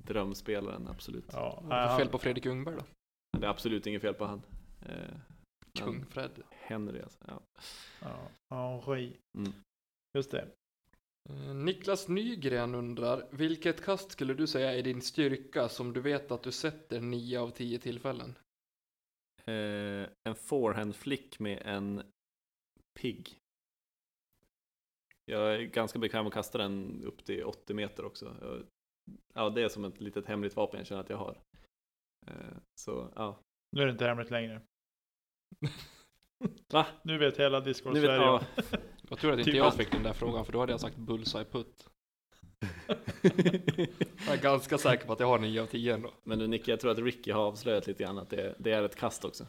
drömspelaren, 0.00 0.88
absolut. 0.88 1.24
Ja, 1.32 1.62
Vad 1.64 1.78
är 1.78 1.88
det 1.90 1.96
fel 1.96 2.08
på 2.08 2.18
Fredrik 2.18 2.44
Ljungberg 2.44 2.74
då? 2.76 2.84
Det 3.38 3.46
är 3.46 3.50
absolut 3.50 3.86
inget 3.86 4.02
fel 4.02 4.14
på 4.14 4.24
han. 4.24 4.42
Eh, 4.88 5.16
Kung 5.78 6.04
Fred. 6.06 6.30
Henry 6.50 7.00
alltså. 7.00 7.18
Ja. 7.26 7.40
Ja, 8.48 8.82
Henri. 8.86 9.16
Mm. 9.38 9.52
Just 10.18 10.30
det. 10.30 10.46
Eh, 11.30 11.54
Niklas 11.54 12.08
Nygren 12.08 12.74
undrar, 12.74 13.26
vilket 13.30 13.84
kast 13.84 14.10
skulle 14.12 14.34
du 14.34 14.46
säga 14.46 14.74
är 14.78 14.82
din 14.82 15.02
styrka 15.02 15.68
som 15.68 15.92
du 15.92 16.00
vet 16.00 16.30
att 16.30 16.42
du 16.42 16.52
sätter 16.52 17.00
9 17.00 17.40
av 17.40 17.50
10 17.50 17.78
tillfällen? 17.78 18.34
Eh, 19.44 20.08
en 20.24 20.34
forehand 20.34 20.96
flick 20.96 21.38
med 21.38 21.62
en 21.64 22.02
pigg. 23.00 23.36
Jag 25.24 25.54
är 25.54 25.62
ganska 25.62 25.98
bekväm 25.98 26.26
att 26.26 26.32
kasta 26.32 26.58
den 26.58 27.04
upp 27.04 27.24
till 27.24 27.44
80 27.44 27.74
meter 27.74 28.04
också. 28.04 28.36
Jag, 28.40 28.66
ja, 29.34 29.50
det 29.50 29.62
är 29.62 29.68
som 29.68 29.84
ett 29.84 30.00
litet 30.00 30.26
hemligt 30.26 30.56
vapen 30.56 30.78
jag 30.78 30.86
känner 30.86 31.00
att 31.00 31.10
jag 31.10 31.16
har. 31.16 31.38
Eh, 32.26 32.56
så 32.80 33.12
ja. 33.16 33.40
Nu 33.72 33.82
är 33.82 33.86
det 33.86 33.92
inte 33.92 34.06
hemligt 34.06 34.30
längre. 34.30 34.62
Va? 36.72 36.86
Nu 37.02 37.18
vet 37.18 37.38
hela 37.38 37.60
discord 37.60 37.96
Sverige. 37.96 38.16
ja. 38.16 38.42
Jag 39.08 39.18
tror 39.18 39.32
att 39.32 39.38
inte 39.38 39.50
Typ 39.50 39.58
jag 39.58 39.74
fick 39.74 39.92
den 39.92 40.02
där 40.02 40.12
frågan 40.12 40.44
för 40.44 40.52
då 40.52 40.60
hade 40.60 40.72
jag 40.72 40.80
sagt 40.80 40.96
bullseye 40.96 41.44
putt. 41.44 41.88
Jag 44.26 44.34
är 44.38 44.42
ganska 44.42 44.78
säker 44.78 45.06
på 45.06 45.12
att 45.12 45.20
jag 45.20 45.26
har 45.26 45.38
9 45.38 45.62
av 45.62 45.66
10 45.66 45.94
ändå. 45.94 46.10
Men 46.24 46.38
nu 46.38 46.46
Nicky, 46.46 46.70
jag 46.70 46.80
tror 46.80 46.90
att 46.90 46.98
Ricky 46.98 47.32
har 47.32 47.42
avslöjat 47.42 47.86
lite 47.86 48.04
grann 48.04 48.18
att 48.18 48.30
det, 48.30 48.54
det 48.58 48.72
är 48.72 48.82
ett 48.82 48.96
kast 48.96 49.24
också. 49.24 49.46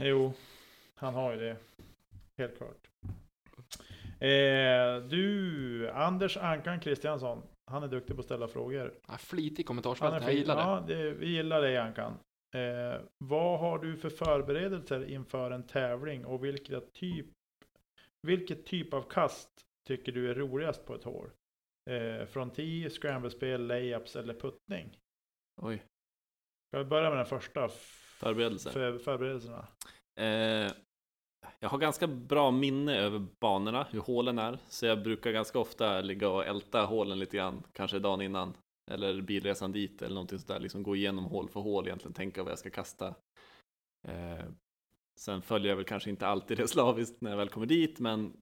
Jo, 0.00 0.32
han 0.94 1.14
har 1.14 1.32
ju 1.32 1.38
det. 1.38 1.56
Helt 2.38 2.56
klart. 2.56 2.88
Eh, 4.20 5.08
du, 5.08 5.90
Anders 5.90 6.36
Ankan 6.36 6.80
Kristiansson. 6.80 7.42
Han 7.70 7.82
är 7.82 7.88
duktig 7.88 8.16
på 8.16 8.20
att 8.20 8.26
ställa 8.26 8.48
frågor. 8.48 8.94
Ja, 9.08 9.16
flitig 9.18 9.56
Han 9.58 9.64
kommentarsfält, 9.64 10.14
är 10.14 10.20
jag 10.20 10.34
gillar 10.34 10.56
det. 10.56 10.62
Ja, 10.62 10.84
det, 10.86 11.10
vi 11.12 11.26
gillar 11.26 11.62
dig 11.62 11.76
Ankan. 11.76 12.12
Eh, 12.54 13.00
vad 13.18 13.60
har 13.60 13.78
du 13.78 13.96
för 13.96 14.10
förberedelser 14.10 15.10
inför 15.10 15.50
en 15.50 15.66
tävling 15.66 16.24
och 16.24 16.44
vilket 16.44 16.92
typ, 16.92 17.26
vilket 18.22 18.66
typ 18.66 18.94
av 18.94 19.02
kast 19.02 19.48
tycker 19.86 20.12
du 20.12 20.30
är 20.30 20.34
roligast 20.34 20.86
på 20.86 20.94
ett 20.94 21.04
hål? 21.04 21.30
Eh, 21.90 22.26
från 22.26 22.50
tee, 22.50 22.90
scramblespel, 22.90 23.66
layups 23.66 24.16
eller 24.16 24.34
puttning? 24.34 24.98
Oj, 25.62 25.82
Ska 26.70 26.78
vi 26.78 26.84
börja 26.84 27.08
med 27.10 27.18
den 27.18 27.26
första? 27.26 27.64
f- 27.64 28.16
förberedelser. 28.20 28.70
För, 28.70 28.98
förberedelserna. 28.98 29.66
Eh, 30.20 30.72
jag 31.60 31.68
har 31.68 31.78
ganska 31.78 32.06
bra 32.06 32.50
minne 32.50 32.96
över 32.98 33.26
banorna, 33.40 33.86
hur 33.90 34.00
hålen 34.00 34.38
är. 34.38 34.58
Så 34.68 34.86
jag 34.86 35.02
brukar 35.02 35.32
ganska 35.32 35.58
ofta 35.58 36.00
ligga 36.00 36.28
och 36.28 36.46
älta 36.46 36.84
hålen 36.84 37.18
lite 37.18 37.36
grann, 37.36 37.62
kanske 37.72 37.98
dagen 37.98 38.20
innan. 38.20 38.54
Eller 38.90 39.20
bilresan 39.20 39.72
dit 39.72 40.02
eller 40.02 40.14
någonting 40.14 40.38
sådär, 40.38 40.60
liksom 40.60 40.82
gå 40.82 40.96
igenom 40.96 41.24
hål 41.24 41.48
för 41.48 41.60
hål 41.60 41.86
egentligen, 41.86 42.12
tänka 42.14 42.42
vad 42.42 42.50
jag 42.52 42.58
ska 42.58 42.70
kasta. 42.70 43.14
Eh, 44.08 44.44
sen 45.18 45.42
följer 45.42 45.68
jag 45.68 45.76
väl 45.76 45.84
kanske 45.84 46.10
inte 46.10 46.26
alltid 46.26 46.56
det 46.58 46.68
slaviskt 46.68 47.20
när 47.20 47.30
jag 47.30 47.38
väl 47.38 47.48
kommer 47.48 47.66
dit, 47.66 47.98
men 48.00 48.36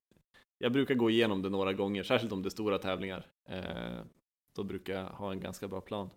jag 0.63 0.73
brukar 0.73 0.95
gå 0.95 1.11
igenom 1.11 1.43
det 1.43 1.49
några 1.49 1.73
gånger, 1.73 2.03
särskilt 2.03 2.33
om 2.33 2.43
det 2.43 2.49
är 2.49 2.51
stora 2.51 2.79
tävlingar. 2.79 3.27
Eh, 3.49 4.03
då 4.55 4.65
brukar 4.65 4.95
jag 4.95 5.05
ha 5.05 5.33
en 5.33 5.41
ganska 5.41 5.69
bra 5.69 5.81
plan. 5.81 6.11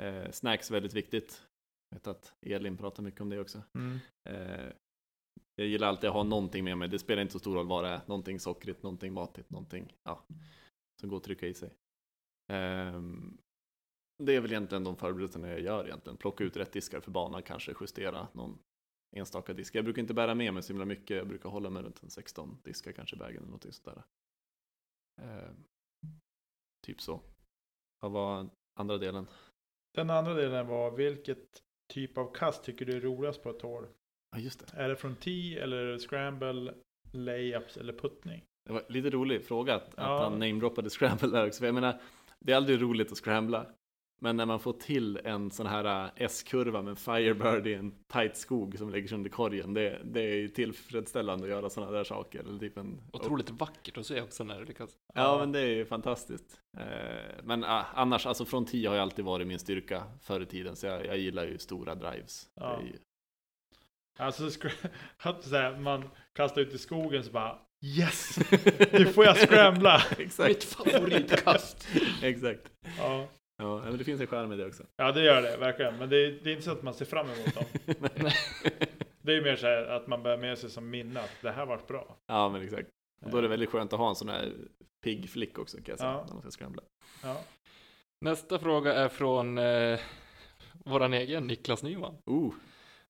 Eh, 0.00 0.30
snacks 0.30 0.70
är 0.70 0.74
väldigt 0.74 0.94
viktigt. 0.94 1.42
Jag 1.88 1.96
vet 1.96 2.06
att 2.06 2.34
Elin 2.40 2.76
pratar 2.76 3.02
mycket 3.02 3.20
om 3.20 3.28
det 3.28 3.40
också. 3.40 3.62
Mm. 3.74 3.98
Eh, 4.28 4.72
jag 5.56 5.66
gillar 5.66 5.88
alltid 5.88 6.08
att 6.08 6.14
ha 6.14 6.22
någonting 6.22 6.64
med 6.64 6.78
mig. 6.78 6.88
Det 6.88 6.98
spelar 6.98 7.22
inte 7.22 7.32
så 7.32 7.38
stor 7.38 7.54
roll 7.54 7.66
vad 7.66 7.84
det 7.84 7.90
är. 7.90 8.00
Någonting 8.06 8.40
sockrigt, 8.40 8.82
någonting 8.82 9.12
matigt, 9.12 9.50
någonting 9.50 9.96
ja, 10.04 10.24
som 11.00 11.08
går 11.08 11.16
att 11.16 11.24
trycka 11.24 11.46
i 11.46 11.54
sig. 11.54 11.70
Ehm, 12.52 13.38
det 14.18 14.36
är 14.36 14.40
väl 14.40 14.52
egentligen 14.52 14.84
de 14.84 14.96
förberedelserna 14.96 15.48
jag 15.48 15.60
gör 15.60 15.86
egentligen. 15.86 16.16
Plocka 16.16 16.44
ut 16.44 16.56
rätt 16.56 16.72
diskar 16.72 17.00
för 17.00 17.10
banan, 17.10 17.42
kanske 17.42 17.74
justera 17.80 18.28
någon 18.32 18.58
enstaka 19.14 19.52
disk. 19.52 19.74
Jag 19.74 19.84
brukar 19.84 20.02
inte 20.02 20.14
bära 20.14 20.34
med 20.34 20.54
mig 20.54 20.62
så 20.62 20.72
himla 20.72 20.84
mycket. 20.84 21.16
Jag 21.16 21.28
brukar 21.28 21.48
hålla 21.48 21.70
mig 21.70 21.82
runt 21.82 22.02
en 22.02 22.10
16 22.10 22.58
diskar 22.64 22.92
kanske 22.92 23.16
i 23.16 23.18
vägen 23.18 23.36
eller 23.36 23.46
någonting 23.46 23.72
sådär. 23.72 24.02
Ehm, 25.22 25.64
typ 26.86 27.00
så. 27.00 27.20
Vad 28.00 28.12
var 28.12 28.48
andra 28.80 28.98
delen? 28.98 29.26
Den 29.94 30.10
andra 30.10 30.34
delen 30.34 30.66
var 30.66 30.90
vilket 30.90 31.62
typ 31.92 32.18
av 32.18 32.34
kast 32.34 32.64
tycker 32.64 32.84
du 32.86 32.96
är 32.96 33.00
roligast 33.00 33.42
på 33.42 33.50
ett 33.50 33.62
hål? 33.62 33.86
Ja, 34.30 34.38
just 34.38 34.66
det. 34.66 34.76
Är 34.76 34.88
det 34.88 34.96
från 34.96 35.16
tee 35.16 35.62
eller 35.62 35.98
scramble, 35.98 36.74
layups 37.12 37.76
eller 37.76 37.92
puttning? 37.92 38.44
Det 38.64 38.72
var 38.72 38.84
lite 38.88 39.10
rolig 39.10 39.44
fråga 39.44 39.74
att, 39.74 39.94
Ja. 39.96 40.16
att 40.16 40.22
han 40.22 40.38
namedroppade 40.38 40.90
scramble 40.90 41.28
där 41.28 41.46
också. 41.46 41.58
För 41.58 41.66
jag 41.66 41.74
menar, 41.74 42.00
det 42.38 42.52
är 42.52 42.56
aldrig 42.56 42.82
roligt 42.82 43.12
att 43.12 43.18
scrambla. 43.18 43.74
Men 44.24 44.36
när 44.36 44.46
man 44.46 44.60
får 44.60 44.72
till 44.72 45.20
en 45.24 45.50
sån 45.50 45.66
här 45.66 46.04
äh, 46.04 46.10
S-kurva 46.16 46.82
med 46.82 46.90
en 46.90 46.96
Firebird 46.96 47.66
i 47.66 47.74
en 47.74 47.94
tight 48.12 48.36
skog 48.36 48.78
som 48.78 48.90
lägger 48.90 49.08
sig 49.08 49.16
under 49.16 49.30
korgen. 49.30 49.74
Det, 49.74 50.00
det 50.04 50.20
är 50.20 50.34
ju 50.34 50.48
tillfredsställande 50.48 51.44
att 51.44 51.50
göra 51.50 51.70
sådana 51.70 51.92
där 51.92 52.04
saker. 52.04 52.40
Eller 52.40 52.58
typ 52.58 52.78
en, 52.78 53.00
Otroligt 53.12 53.50
vackert 53.50 53.98
att 53.98 54.06
se 54.06 54.20
också 54.20 54.44
när 54.44 54.58
du 54.58 54.64
lyckas. 54.64 54.90
Ja, 55.14 55.38
men 55.38 55.52
det 55.52 55.60
är 55.60 55.66
ju 55.66 55.84
fantastiskt. 55.84 56.60
Eh, 56.76 56.84
Men 57.42 57.64
ah, 57.64 57.84
annars, 57.94 58.26
alltså 58.26 58.44
från 58.44 58.64
10 58.64 58.88
har 58.88 58.94
ju 58.94 59.00
alltid 59.00 59.24
varit 59.24 59.46
min 59.46 59.58
styrka 59.58 60.02
förr 60.20 60.40
i 60.40 60.46
tiden. 60.46 60.76
Så 60.76 60.86
jag, 60.86 61.06
jag 61.06 61.18
gillar 61.18 61.46
ju 61.46 61.58
stora 61.58 61.94
drives. 61.94 62.48
Ja. 62.54 62.68
Det 62.68 62.82
är 62.82 62.86
ju, 62.86 62.98
Alltså 64.18 64.42
här, 65.56 65.78
man 65.80 66.10
kastar 66.32 66.60
ut 66.60 66.74
i 66.74 66.78
skogen 66.78 67.24
så 67.24 67.30
bara 67.30 67.58
Yes! 67.82 68.38
Nu 68.92 69.06
får 69.06 69.24
jag 69.24 69.36
scrambla! 69.36 70.02
exakt. 70.18 70.48
Mitt 70.48 70.64
favoritkast! 70.64 71.88
exakt. 72.22 72.70
Ja, 72.98 73.28
Ja, 73.56 73.82
men 73.84 73.98
det 73.98 74.04
finns 74.04 74.20
en 74.20 74.26
charm 74.26 74.52
i 74.52 74.56
det 74.56 74.66
också. 74.66 74.82
ja 74.96 75.12
det 75.12 75.24
gör 75.24 75.42
det 75.42 75.56
verkligen. 75.56 75.98
Men 75.98 76.08
det 76.10 76.16
är, 76.16 76.30
det 76.44 76.50
är 76.50 76.52
inte 76.52 76.64
så 76.64 76.70
att 76.72 76.82
man 76.82 76.94
ser 76.94 77.04
fram 77.04 77.26
emot 77.26 77.54
dem. 77.54 77.64
Det 79.22 79.32
är 79.32 79.36
ju 79.36 79.42
mer 79.42 79.56
så 79.56 79.66
här 79.66 79.86
att 79.86 80.06
man 80.06 80.22
bär 80.22 80.36
med 80.36 80.58
sig 80.58 80.70
som 80.70 80.90
minne 80.90 81.20
att 81.20 81.36
det 81.42 81.50
här 81.50 81.66
vart 81.66 81.86
bra. 81.86 82.16
Ja, 82.26 82.48
men 82.48 82.62
exakt. 82.62 82.88
Och 83.24 83.30
då 83.30 83.38
är 83.38 83.42
det 83.42 83.48
väldigt 83.48 83.70
skönt 83.70 83.92
att 83.92 83.98
ha 83.98 84.08
en 84.08 84.14
sån 84.14 84.28
här 84.28 84.52
pigg 85.04 85.30
flick 85.30 85.58
också 85.58 85.76
kan 85.76 85.84
jag 85.86 85.98
säga, 85.98 86.10
Ja. 86.10 86.24
när 86.26 86.32
man 86.32 86.42
ska 86.42 86.50
scrambla. 86.50 86.82
Ja. 87.22 87.40
Nästa 88.20 88.58
fråga 88.58 88.94
är 88.94 89.08
från 89.08 89.58
eh, 89.58 89.98
våran 90.84 91.12
egen 91.14 91.46
Niklas 91.46 91.82
Nyman. 91.82 92.14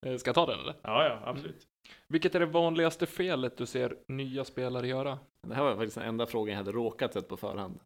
Eh, 0.06 0.16
ska 0.16 0.28
jag 0.28 0.34
ta 0.34 0.46
den 0.46 0.60
eller? 0.60 0.74
ja, 0.82 1.04
ja, 1.04 1.20
absolut. 1.24 1.62
Vilket 2.08 2.34
är 2.34 2.40
det 2.40 2.46
vanligaste 2.46 3.06
felet 3.06 3.56
du 3.56 3.66
ser 3.66 3.96
nya 4.08 4.44
spelare 4.44 4.88
göra? 4.88 5.18
Det 5.48 5.54
här 5.54 5.62
var 5.62 5.76
faktiskt 5.76 5.94
den 5.94 6.08
enda 6.08 6.26
frågan 6.26 6.52
jag 6.52 6.56
hade 6.56 6.72
råkat 6.72 7.12
sett 7.12 7.28
på 7.28 7.36
förhand. 7.36 7.80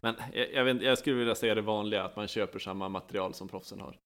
Men 0.00 0.14
jag, 0.32 0.52
jag, 0.52 0.64
vet, 0.64 0.82
jag 0.82 0.98
skulle 0.98 1.16
vilja 1.16 1.34
säga 1.34 1.54
det 1.54 1.62
vanliga, 1.62 2.04
att 2.04 2.16
man 2.16 2.28
köper 2.28 2.58
samma 2.58 2.88
material 2.88 3.34
som 3.34 3.48
proffsen 3.48 3.80
har. 3.80 3.98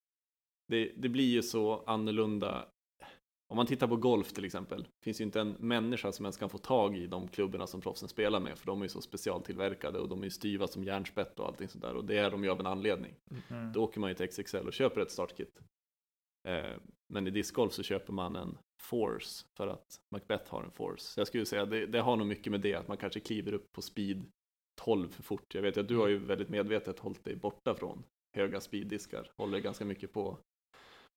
Det, 0.68 0.92
det 0.96 1.08
blir 1.08 1.28
ju 1.28 1.42
så 1.42 1.82
annorlunda. 1.86 2.64
Om 3.50 3.56
man 3.56 3.66
tittar 3.66 3.86
på 3.86 3.96
golf 3.96 4.32
till 4.32 4.44
exempel, 4.44 4.88
finns 5.04 5.20
ju 5.20 5.24
inte 5.24 5.40
en 5.40 5.50
människa 5.58 6.12
som 6.12 6.24
ens 6.24 6.36
kan 6.36 6.50
få 6.50 6.58
tag 6.58 6.96
i 6.96 7.06
de 7.06 7.28
klubborna 7.28 7.66
som 7.66 7.80
proffsen 7.80 8.08
spelar 8.08 8.40
med, 8.40 8.58
för 8.58 8.66
de 8.66 8.80
är 8.80 8.84
ju 8.84 8.88
så 8.88 9.00
specialtillverkade 9.00 9.98
och 9.98 10.08
de 10.08 10.20
är 10.20 10.24
ju 10.24 10.30
styva 10.30 10.66
som 10.66 10.84
järnspett 10.84 11.40
och 11.40 11.46
allting 11.46 11.68
sånt 11.68 11.84
där, 11.84 11.94
och 11.94 12.04
det 12.04 12.18
är 12.18 12.30
de 12.30 12.44
ju 12.44 12.50
av 12.50 12.60
en 12.60 12.66
anledning. 12.66 13.14
Mm. 13.48 13.72
Då 13.72 13.84
åker 13.84 14.00
man 14.00 14.10
ju 14.10 14.14
till 14.14 14.28
XXL 14.28 14.66
och 14.66 14.72
köper 14.72 15.00
ett 15.00 15.10
startkit. 15.10 15.60
Eh, 16.48 16.76
men 17.12 17.26
i 17.26 17.30
discgolf 17.30 17.72
så 17.72 17.82
köper 17.82 18.12
man 18.12 18.36
en 18.36 18.58
Force 18.82 19.46
för 19.56 19.68
att 19.68 20.00
Macbeth 20.12 20.50
har 20.52 20.62
en 20.62 20.70
Force. 20.70 21.02
Så 21.04 21.20
jag 21.20 21.26
skulle 21.26 21.46
säga 21.46 21.66
det, 21.66 21.86
det 21.86 22.00
har 22.00 22.16
nog 22.16 22.26
mycket 22.26 22.50
med 22.50 22.60
det 22.60 22.74
att 22.74 22.88
man 22.88 22.96
kanske 22.96 23.20
kliver 23.20 23.52
upp 23.52 23.72
på 23.72 23.82
speed 23.82 24.24
12 24.80 25.08
för 25.08 25.22
fort. 25.22 25.54
Jag 25.54 25.62
vet 25.62 25.76
att 25.76 25.88
du 25.88 25.96
har 25.96 26.08
ju 26.08 26.18
väldigt 26.18 26.48
medvetet 26.48 26.98
hållit 26.98 27.24
dig 27.24 27.36
borta 27.36 27.74
från 27.74 28.04
höga 28.36 28.60
speeddiskar. 28.60 29.30
Håller 29.36 29.58
ganska 29.58 29.84
mycket 29.84 30.12
på 30.12 30.38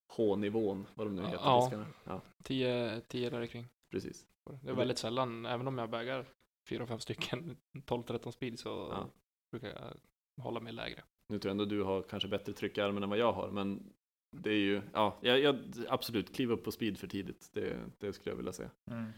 H-nivån, 0.07 0.87
vad 0.93 1.07
de 1.07 1.15
nu 1.15 1.21
heter, 1.21 1.35
Ja. 1.43 1.61
diskarna. 1.61 1.85
Ja, 2.03 2.21
10, 2.43 3.01
10 3.07 3.29
där 3.29 3.45
kring. 3.45 3.67
precis. 3.91 4.27
Det 4.61 4.69
är 4.69 4.73
väldigt 4.73 4.97
sällan, 4.97 5.45
även 5.45 5.67
om 5.67 5.77
jag 5.77 5.89
bägar 5.89 6.25
4-5 6.69 6.97
stycken 6.97 7.57
12-13 7.85 8.31
speed 8.31 8.59
så 8.59 8.69
Ja. 8.69 9.09
brukar 9.51 9.67
jag 9.69 10.43
hålla 10.43 10.59
mig 10.59 10.73
lägre. 10.73 11.03
Nu 11.27 11.39
tror 11.39 11.49
jag 11.49 11.51
ändå 11.51 11.65
du 11.65 11.83
har 11.83 12.01
kanske 12.01 12.29
bättre 12.29 12.53
tryck 12.53 12.77
i 12.77 12.81
armen 12.81 13.03
än 13.03 13.09
vad 13.09 13.19
jag 13.19 13.33
har, 13.33 13.51
men 13.51 13.93
det 14.31 14.49
är 14.49 14.59
ju, 14.59 14.81
ja, 14.93 15.17
jag, 15.21 15.39
jag, 15.39 15.59
absolut, 15.87 16.35
kliva 16.35 16.53
upp 16.53 16.63
på 16.63 16.71
speed 16.71 16.97
för 16.97 17.07
tidigt. 17.07 17.49
Det, 17.53 17.77
det 17.97 18.13
skulle 18.13 18.31
jag 18.31 18.37
vilja 18.37 18.53
säga. 18.53 18.71
Mm. 18.91 19.11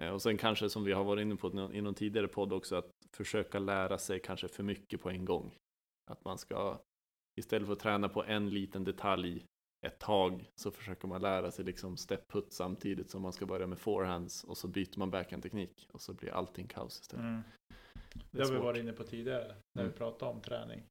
Eh, 0.00 0.10
Och 0.14 0.22
sen 0.22 0.36
kanske 0.38 0.70
som 0.70 0.84
vi 0.84 0.92
har 0.92 1.04
varit 1.04 1.22
inne 1.22 1.36
på 1.36 1.70
i 1.72 1.80
någon 1.80 1.94
tidigare 1.94 2.28
podd 2.28 2.52
också, 2.52 2.76
att 2.76 2.90
försöka 3.16 3.58
lära 3.58 3.98
sig 3.98 4.20
kanske 4.20 4.48
för 4.48 4.62
mycket 4.62 5.00
på 5.00 5.10
en 5.10 5.24
gång. 5.24 5.54
Att 6.10 6.24
man 6.24 6.38
ska, 6.38 6.78
istället 7.38 7.66
för 7.66 7.72
att 7.72 7.80
träna 7.80 8.08
på 8.08 8.24
en 8.24 8.50
liten 8.50 8.84
detalj 8.84 9.44
ett 9.86 9.98
tag, 9.98 10.50
så 10.60 10.70
försöker 10.70 11.08
man 11.08 11.20
lära 11.22 11.50
sig 11.50 11.64
liksom 11.64 11.96
step 11.96 12.28
put 12.28 12.52
samtidigt 12.52 13.10
som 13.10 13.22
man 13.22 13.32
ska 13.32 13.46
börja 13.46 13.66
med 13.66 13.78
forehands 13.78 14.44
och 14.44 14.56
så 14.56 14.68
byter 14.68 14.98
man 14.98 15.10
backhand-teknik 15.10 15.88
och 15.92 16.00
så 16.00 16.12
blir 16.14 16.30
allting 16.30 16.66
kaos 16.66 17.00
istället. 17.00 17.24
Mm. 17.24 17.42
Det 18.14 18.38
Det 18.38 18.44
har 18.44 18.52
vi 18.52 18.58
varit 18.58 18.78
inne 18.80 18.92
på 18.92 19.04
tidigare 19.04 19.56
när 19.74 19.82
Mm. 19.82 19.92
vi 19.92 19.98
pratade 19.98 20.32
om 20.32 20.40
träning. 20.40 20.82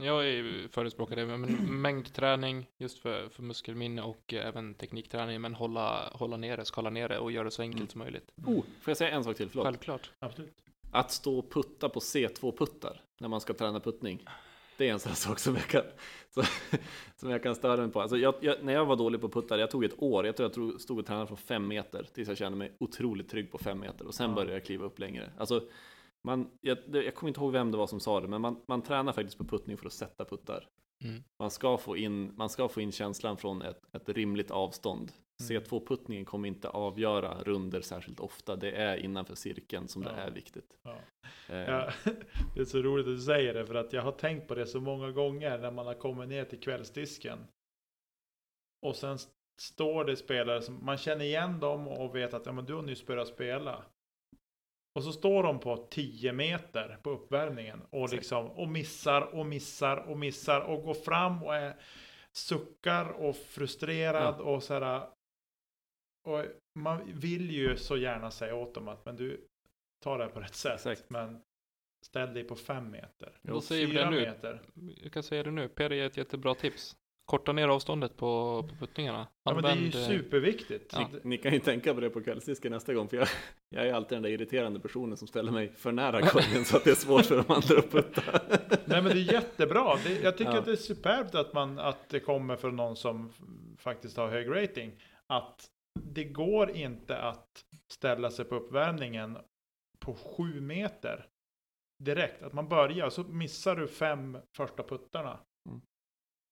Jag 0.00 0.20
är 0.24 0.28
ju 0.30 0.68
förespråkar 0.68 1.16
det, 1.16 1.26
men 1.26 1.40
mängdträning 1.82 2.66
just 2.78 2.98
för, 2.98 3.28
för 3.28 3.42
muskelminne 3.42 4.02
och 4.02 4.34
eh, 4.34 4.46
även 4.46 4.74
teknikträning, 4.74 5.40
men 5.40 5.54
hålla, 5.54 6.08
hålla 6.12 6.36
nere, 6.36 6.64
skala 6.64 6.90
ner 6.90 7.08
det 7.08 7.18
och 7.18 7.32
göra 7.32 7.44
det 7.44 7.50
så 7.50 7.62
enkelt 7.62 7.80
Mm. 7.80 7.88
som 7.90 7.98
möjligt. 7.98 8.30
Oh, 8.46 8.62
får 8.80 8.90
jag 8.90 8.96
säga 8.96 9.10
en 9.10 9.24
sak 9.24 9.36
till? 9.36 9.48
Förlåt. 9.48 9.66
Självklart. 9.66 10.10
Absolut. 10.18 10.54
Att 10.90 11.10
stå 11.12 11.38
och 11.38 11.50
putta 11.52 11.88
på 11.88 12.00
C2-puttar 12.00 13.00
när 13.18 13.28
man 13.28 13.40
ska 13.40 13.54
träna 13.54 13.80
puttning. 13.80 14.24
Det 14.76 14.88
är 14.88 14.92
en 14.92 14.98
sån 14.98 15.08
här 15.10 15.16
sak 15.16 15.38
som 15.38 15.54
jag 15.54 15.64
kan, 15.66 15.82
så, 16.30 16.42
som 17.16 17.30
jag 17.30 17.42
kan 17.42 17.54
störa 17.54 17.80
mig 17.82 17.90
på. 17.90 18.00
Alltså 18.00 18.16
jag, 18.16 18.34
jag, 18.40 18.56
när 18.64 18.72
jag 18.72 18.86
var 18.86 18.96
dålig 18.96 19.20
på 19.20 19.28
puttar, 19.28 19.58
jag 19.58 19.70
tog 19.70 19.84
ett 19.84 20.02
år, 20.02 20.26
jag 20.26 20.36
tror 20.36 20.50
jag 20.72 20.80
stod 20.80 20.98
och 20.98 21.06
tränade 21.06 21.26
från 21.26 21.36
fem 21.36 21.68
meter 21.68 22.06
tills 22.14 22.28
jag 22.28 22.38
kände 22.38 22.58
mig 22.58 22.72
otroligt 22.78 23.28
trygg 23.28 23.52
på 23.52 23.58
fem 23.58 23.80
meter 23.80 24.06
och 24.06 24.14
sen 24.14 24.30
Ja. 24.30 24.34
började 24.34 24.52
jag 24.52 24.64
kliva 24.64 24.84
upp 24.86 24.98
längre. 24.98 25.30
Alltså, 25.38 25.62
man, 26.28 26.50
jag, 26.60 26.78
det- 26.86 27.02
jag 27.04 27.14
kommer 27.14 27.28
inte 27.28 27.40
ihåg 27.40 27.52
vem 27.52 27.70
det 27.70 27.76
var 27.78 27.86
som 27.86 28.00
sa 28.00 28.20
det, 28.20 28.28
men 28.28 28.40
man, 28.40 28.60
man 28.68 28.82
tränar 28.82 29.12
faktiskt 29.12 29.38
på 29.38 29.44
puttning 29.44 29.76
för 29.76 29.86
att 29.86 29.92
sätta 29.92 30.24
puttar. 30.24 30.68
Mm. 31.04 31.22
Man 31.38 31.50
ska 31.50 31.78
få 31.78 31.96
in, 31.96 32.32
man 32.36 32.48
ska 32.50 32.68
få 32.68 32.80
in 32.80 32.92
känslan 32.92 33.36
från 33.36 33.62
ett, 33.62 33.80
ett 33.92 34.08
rimligt 34.08 34.50
avstånd. 34.50 35.12
Mm. 35.50 35.62
C2-puttningen 35.62 36.24
kommer 36.24 36.48
inte 36.48 36.68
avgöra 36.68 37.42
runder 37.42 37.80
särskilt 37.80 38.20
ofta. 38.20 38.56
Det 38.56 38.70
är 38.70 38.96
innanför 38.96 39.34
cirkeln 39.34 39.88
som 39.88 40.02
det 40.02 40.10
Ja. 40.16 40.22
är 40.22 40.30
viktigt. 40.30 40.78
Ja. 40.82 40.96
Eh, 41.48 41.56
Ja, 41.58 41.90
det 42.54 42.60
är 42.60 42.64
så 42.64 42.78
roligt 42.82 43.06
att 43.06 43.14
du 43.16 43.20
säger 43.20 43.54
det 43.54 43.66
för 43.66 43.74
att 43.74 43.92
jag 43.92 44.02
har 44.02 44.12
tänkt 44.12 44.48
på 44.48 44.54
det 44.54 44.66
så 44.66 44.80
många 44.80 45.10
gånger 45.10 45.58
när 45.58 45.70
man 45.70 45.86
har 45.86 45.94
kommit 45.94 46.28
ner 46.28 46.44
till 46.44 46.60
kvällsdisken. 46.60 47.38
Och 48.86 48.96
sen 48.96 49.18
står 49.60 50.04
det 50.04 50.16
spelare 50.16 50.62
som 50.62 50.84
man 50.84 50.96
känner 50.96 51.24
igen 51.24 51.60
dem 51.60 51.88
och 51.88 52.16
vet 52.16 52.34
att 52.34 52.46
ja, 52.46 52.52
men 52.52 52.64
du 52.64 52.74
har 52.74 52.82
nyss 52.82 53.06
börjat 53.06 53.28
spela. 53.28 53.84
Och 54.98 55.04
så 55.04 55.12
står 55.12 55.42
de 55.42 55.60
på 55.60 55.76
10 55.76 56.32
meter 56.32 56.98
på 57.02 57.10
uppvärmningen 57.10 57.82
och, 57.90 58.12
liksom, 58.12 58.50
och 58.50 58.68
missar 58.68 59.20
och 59.20 59.46
missar 59.46 59.96
och 59.96 60.18
missar 60.18 60.60
och 60.60 60.82
går 60.82 60.94
fram 60.94 61.42
och 61.42 61.56
är, 61.56 61.76
suckar 62.32 63.08
och 63.08 63.36
frustrerad 63.36 64.40
och 64.40 64.62
så 64.62 64.74
här. 64.74 65.08
Och 66.24 66.44
man 66.74 67.12
vill 67.14 67.50
ju 67.50 67.76
så 67.76 67.96
gärna 67.96 68.30
säga 68.30 68.54
åt 68.54 68.74
dem 68.74 68.88
att 68.88 69.04
men 69.04 69.16
du 69.16 69.46
tar 70.02 70.18
det 70.18 70.24
här 70.24 70.30
på 70.30 70.40
rätt 70.40 70.54
sätt. 70.54 70.74
Exakt. 70.74 71.10
Men 71.10 71.42
ställ 72.06 72.34
dig 72.34 72.44
på 72.44 72.56
5 72.56 72.90
meter. 72.90 73.38
Då 73.42 73.60
säger 73.60 73.86
vi 73.86 73.92
Fyra 73.92 74.04
det 74.04 74.10
nu. 74.10 74.20
meter. 74.20 74.62
Jag 75.02 75.12
kan 75.12 75.22
säga 75.22 75.42
det 75.42 75.50
nu, 75.50 75.68
Peder 75.68 75.96
ger 75.96 76.06
ett 76.06 76.16
jättebra 76.16 76.54
tips. 76.54 76.96
Korta 77.30 77.52
ner 77.52 77.68
avståndet 77.68 78.16
på, 78.16 78.62
på 78.68 78.74
puttningarna. 78.74 79.26
Ja, 79.44 79.54
men 79.54 79.62
det 79.62 79.68
är 79.70 79.76
ju 79.76 79.86
Använd, 79.86 79.94
eh, 79.94 80.08
superviktigt. 80.08 80.92
Ja. 80.92 81.08
Ni, 81.12 81.20
ni 81.22 81.38
kan 81.38 81.52
ju 81.52 81.58
tänka 81.58 81.94
på 81.94 82.00
det 82.00 82.10
på 82.10 82.20
kvällsdisken 82.20 82.72
nästa 82.72 82.94
gång, 82.94 83.08
för 83.08 83.16
jag, 83.16 83.28
jag 83.68 83.86
är 83.86 83.92
alltid 83.92 84.16
den 84.16 84.22
där 84.22 84.30
irriterande 84.30 84.80
personen 84.80 85.16
som 85.16 85.28
ställer 85.28 85.52
mig 85.52 85.72
för 85.72 85.92
nära 85.92 86.22
korgen 86.22 86.64
så 86.64 86.76
att 86.76 86.84
det 86.84 86.90
är 86.90 86.94
svårt 86.94 87.24
för 87.24 87.36
de 87.36 87.52
andra 87.54 87.78
att 87.78 87.90
putta. 87.90 88.22
Nej 88.84 89.02
men 89.02 89.04
det 89.04 89.20
är 89.20 89.32
jättebra. 89.32 89.96
Det, 90.04 90.20
jag 90.20 90.36
tycker 90.38 90.52
Ja. 90.52 90.58
att 90.58 90.64
det 90.64 90.72
är 90.72 90.76
superbt 90.76 91.34
att, 91.34 91.52
man, 91.54 91.78
att 91.78 92.08
det 92.08 92.20
kommer 92.20 92.56
från 92.56 92.76
någon 92.76 92.96
som 92.96 93.32
faktiskt 93.78 94.16
har 94.16 94.28
hög 94.28 94.50
rating. 94.50 94.92
Att 95.26 95.66
det 96.00 96.24
går 96.24 96.70
inte 96.70 97.18
att 97.18 97.64
ställa 97.92 98.30
sig 98.30 98.44
på 98.44 98.54
uppvärmningen 98.54 99.38
på 99.98 100.14
sju 100.14 100.60
meter 100.60 101.26
direkt. 102.04 102.42
Att 102.42 102.52
man 102.52 102.68
börjar 102.68 103.10
så 103.10 103.22
missar 103.22 103.76
du 103.76 103.88
fem 103.88 104.38
första 104.56 104.82
puttarna. 104.82 105.38
Mm. 105.68 105.80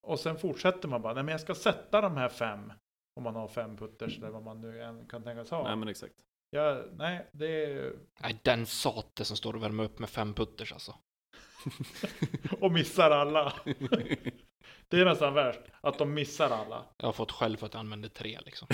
Och 0.06 0.20
sen 0.20 0.38
fortsätter 0.38 0.88
man 0.88 1.02
bara. 1.02 1.14
Nej 1.14 1.22
men 1.22 1.32
jag 1.32 1.40
ska 1.40 1.54
sätta 1.54 2.00
de 2.00 2.16
här 2.16 2.28
fem. 2.28 2.72
Om 3.16 3.22
man 3.22 3.34
har 3.34 3.48
fem 3.48 3.76
putters 3.76 4.18
eller 4.18 4.30
vad 4.30 4.42
man 4.42 4.60
nu 4.60 4.82
än 4.82 5.08
kan 5.08 5.22
tänkas 5.22 5.50
ha. 5.50 5.62
Nej 5.62 5.76
men 5.76 5.88
exakt. 5.88 6.14
Ja, 6.50 6.84
nej, 6.92 7.26
det 7.32 7.64
är... 7.64 7.92
Nej, 8.20 8.40
den 8.42 8.66
sate 8.66 9.24
som 9.24 9.36
står 9.36 9.54
och 9.56 9.62
värmer 9.62 9.84
upp 9.84 9.98
med 9.98 10.10
fem 10.10 10.34
putters 10.34 10.72
alltså. 10.72 10.94
Och 12.60 12.72
missar 12.72 13.10
alla. 13.10 13.52
Det 14.88 15.00
är 15.00 15.04
nästan 15.04 15.34
värst. 15.34 15.60
Att 15.80 15.98
de 15.98 16.14
missar 16.14 16.50
alla. 16.50 16.84
Jag 16.96 17.06
har 17.06 17.12
fått 17.12 17.32
skäll 17.32 17.56
för 17.56 17.66
att 17.66 17.74
jag 17.74 17.80
använde 17.80 18.08
tre 18.08 18.40
liksom. 18.44 18.68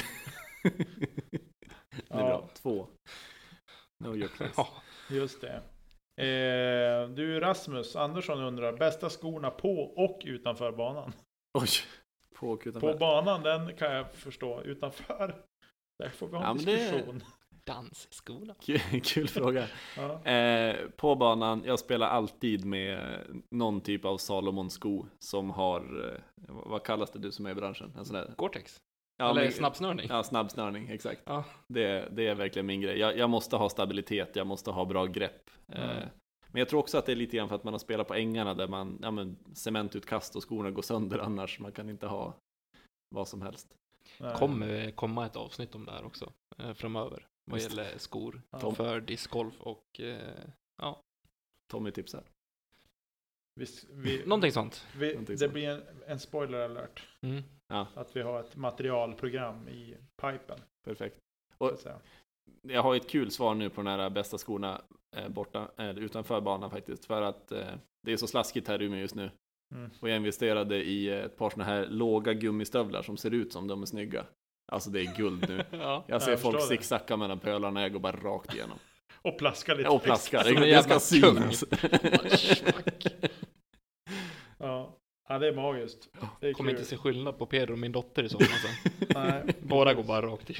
Det 2.08 2.14
är 2.14 2.24
bra. 2.24 2.48
Två. 2.54 2.88
No 4.04 4.16
your 4.16 4.28
place. 4.28 4.52
Ja. 4.56 4.68
Just 5.10 5.40
det. 5.40 5.62
Eh, 6.16 7.08
du 7.08 7.40
Rasmus 7.40 7.96
Andersson 7.96 8.40
undrar, 8.40 8.72
bästa 8.72 9.10
skorna 9.10 9.50
på 9.50 9.80
och 9.96 10.20
utanför 10.24 10.72
banan? 10.72 11.12
Oj. 11.58 11.68
På 12.34 12.48
och 12.50 12.62
utanför. 12.66 12.92
På 12.92 12.98
banan, 12.98 13.42
den 13.42 13.76
kan 13.76 13.92
jag 13.92 14.12
förstå. 14.14 14.62
Utanför, 14.62 15.34
där 15.98 16.08
får 16.08 16.28
vi 16.28 16.36
ha 16.36 16.42
Ja, 16.44 16.50
en 16.50 16.56
det- 16.58 16.64
diskussion. 16.64 17.22
Dansskola. 17.64 18.54
Kul, 18.60 18.80
kul 19.04 19.28
fråga. 19.28 19.66
Ja. 19.96 20.24
Eh, 20.30 20.76
på 20.96 21.14
banan, 21.14 21.62
jag 21.66 21.78
spelar 21.78 22.06
alltid 22.08 22.64
med 22.64 23.18
någon 23.50 23.80
typ 23.80 24.04
av 24.04 24.16
Salomon-sko 24.18 25.06
som 25.18 25.50
har, 25.50 26.08
eh, 26.08 26.20
vad 26.48 26.82
kallas 26.84 27.10
det 27.10 27.18
du 27.18 27.32
som 27.32 27.46
är 27.46 27.50
i 27.50 27.54
branschen? 27.54 27.92
En 27.98 28.04
sån 28.04 28.14
där, 28.14 28.34
Gore-Tex. 28.36 28.80
Ja, 29.16 29.30
Eller 29.30 29.42
men- 29.42 29.52
snabbsnörning. 29.52 30.06
Ja, 30.08 30.22
snabbsnörning, 30.22 30.88
exakt. 30.88 31.22
Ja. 31.24 31.44
Det, 31.68 32.08
det 32.12 32.26
är 32.26 32.34
verkligen 32.34 32.66
min 32.66 32.80
grej. 32.80 32.98
Jag, 32.98 33.18
jag 33.18 33.30
måste 33.30 33.56
ha 33.56 33.68
stabilitet, 33.68 34.36
jag 34.36 34.46
måste 34.46 34.70
ha 34.70 34.84
bra 34.84 35.06
grepp. 35.06 35.50
Eh, 35.68 35.90
Mm. 35.90 36.08
men 36.54 36.58
jag 36.58 36.68
tror 36.68 36.80
också 36.80 36.98
att 36.98 37.06
det 37.06 37.12
är 37.12 37.16
lite 37.16 37.36
grann 37.36 37.48
för 37.48 37.54
att 37.56 37.64
man 37.64 37.74
har 37.74 37.78
spelat 37.78 38.08
på 38.08 38.14
ängarna 38.14 38.54
där 38.54 38.68
man, 38.68 38.98
ja 39.02 39.10
men 39.10 39.36
cementutkast 39.54 40.36
och 40.36 40.42
skorna 40.48 40.70
går 40.70 40.82
sönder 40.82 41.18
annars. 41.18 41.60
Man 41.60 41.72
kan 41.72 41.90
inte 41.90 42.06
ha 42.06 42.34
vad 43.14 43.28
som 43.28 43.42
helst. 43.42 43.74
Nej. 44.20 44.34
kommer 44.36 44.90
komma 44.90 45.26
ett 45.26 45.36
avsnitt 45.36 45.74
om 45.74 45.84
det 45.84 45.92
här 45.92 46.04
också 46.04 46.32
eh, 46.58 46.72
framöver. 46.74 47.26
Vad 47.50 47.60
Just. 47.60 47.70
gäller 47.76 47.98
skor 47.98 48.42
Ja. 48.50 48.70
för 48.74 49.00
discgolf 49.00 49.60
och 49.60 50.00
eh, 50.00 50.94
Tommy 51.72 51.90
tipsar. 51.90 52.24
Vi, 53.54 53.66
vi, 53.90 54.22
någonting 54.26 54.52
sånt. 54.52 54.86
vi, 54.98 55.08
någonting 55.08 55.34
det 55.34 55.38
sånt. 55.38 55.52
blir 55.52 55.68
en, 55.68 55.82
en 56.06 56.18
spoiler 56.18 56.58
alert. 56.64 57.02
Mm. 57.22 57.42
Att 57.94 58.16
vi 58.16 58.22
har 58.22 58.40
ett 58.40 58.56
materialprogram 58.56 59.68
i 59.68 59.96
pipen. 60.22 60.58
Perfekt. 60.84 61.16
Och-. 61.58 61.78
Jag 62.62 62.82
har 62.82 62.96
ett 62.96 63.08
kul 63.10 63.30
svar 63.30 63.54
nu 63.54 63.70
på 63.70 63.82
de 63.82 63.90
här 63.90 64.10
bästa 64.10 64.38
skorna 64.38 64.80
eh, 65.16 65.28
borta, 65.28 65.68
eh, 65.78 65.90
utanför 65.98 66.40
banan 66.40 66.70
faktiskt. 66.70 67.04
För 67.04 67.22
att 67.22 67.52
eh, 67.52 67.66
det 68.06 68.12
är 68.12 68.16
så 68.16 68.26
slaskigt 68.26 68.68
här 68.68 68.82
i 68.82 68.84
Umeå 68.84 69.00
just 69.00 69.14
nu. 69.14 69.30
Mm. 69.74 69.90
Och 70.00 70.08
jag 70.08 70.16
investerade 70.16 70.76
i 70.84 71.08
eh, 71.08 71.18
ett 71.18 71.36
par 71.36 71.50
sådana 71.50 71.70
här 71.70 71.86
låga 71.86 72.32
gummistövlar 72.32 73.02
som 73.02 73.16
ser 73.16 73.30
ut 73.34 73.52
som 73.52 73.68
de 73.68 73.82
är 73.82 73.86
snygga. 73.86 74.24
Alltså 74.72 74.90
det 74.90 75.00
är 75.00 75.16
guld 75.16 75.48
nu. 75.48 75.64
Ja. 75.70 76.04
Jag 76.06 76.22
ser 76.22 76.30
jag 76.30 76.40
folk 76.40 76.62
zigzacka 76.62 77.16
mellan 77.16 77.38
pölarna, 77.38 77.82
jag 77.82 77.92
går 77.92 78.00
bara 78.00 78.16
rakt 78.16 78.54
igenom. 78.54 78.78
Och 79.22 79.38
plaska 79.38 79.74
lite. 79.76 79.88
Och 79.88 80.02
plaskar, 80.02 80.42
Som 80.42 80.48
en 80.48 80.54
det, 80.54 80.60
det 80.60 80.68
jävla 80.68 81.00
ska 81.00 81.20
kung. 81.20 81.52
synas. 81.52 81.64
Ja. 85.28 85.38
det 85.38 85.48
är 85.48 85.54
magiskt. 85.54 86.08
Det 86.40 86.48
är 86.48 86.52
Kommer 86.52 86.70
kul. 86.70 86.78
inte 86.78 86.90
se 86.90 86.96
skillnad 86.96 87.38
på 87.38 87.46
Peder 87.46 87.72
och 87.72 87.78
min 87.78 87.92
dotter 87.92 88.24
i 88.24 88.28
sommar 88.28 88.44
sen. 88.46 88.92
Nej, 89.14 89.54
Båda 89.62 89.94
går 89.94 90.02
bara 90.02 90.26
rakt 90.26 90.50
i. 90.50 90.54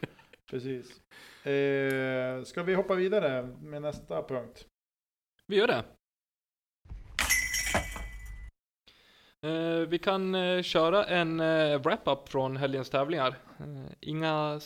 precis. 0.50 1.00
Eh, 1.46 2.42
ska 2.42 2.62
vi 2.62 2.74
hoppa 2.74 2.94
vidare 2.94 3.42
med 3.60 3.82
nästa 3.82 4.22
punkt? 4.22 4.66
Vi 5.46 5.56
gör 5.56 5.66
det. 5.66 5.84
Eh, 9.42 9.88
vi 9.88 9.98
kan 9.98 10.34
eh, 10.34 10.62
köra 10.62 11.04
en 11.04 11.40
eh, 11.40 11.78
wrap-up 11.80 12.28
från 12.28 12.56
helgens 12.56 12.90
tävlingar. 12.90 13.28
Eh, 13.60 13.92
inga, 14.00 14.60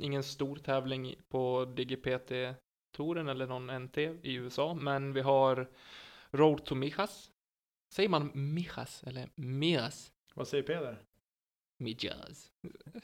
ingen 0.00 0.22
stor 0.22 0.56
tävling 0.56 1.14
på 1.28 1.64
DigiPT-touren 1.76 3.28
eller 3.28 3.46
någon 3.46 3.66
NT 3.84 3.98
i 3.98 4.34
USA, 4.34 4.74
men 4.74 5.12
vi 5.12 5.20
har 5.20 5.68
Road 6.30 6.64
to 6.64 6.74
Mijas. 6.74 7.30
Säger 7.94 8.08
man 8.08 8.30
Mijas 8.54 9.02
eller 9.02 9.28
Mijas? 9.34 10.12
Vad 10.34 10.48
säger 10.48 10.62
Peder? 10.64 11.02
Mijas. 11.78 12.50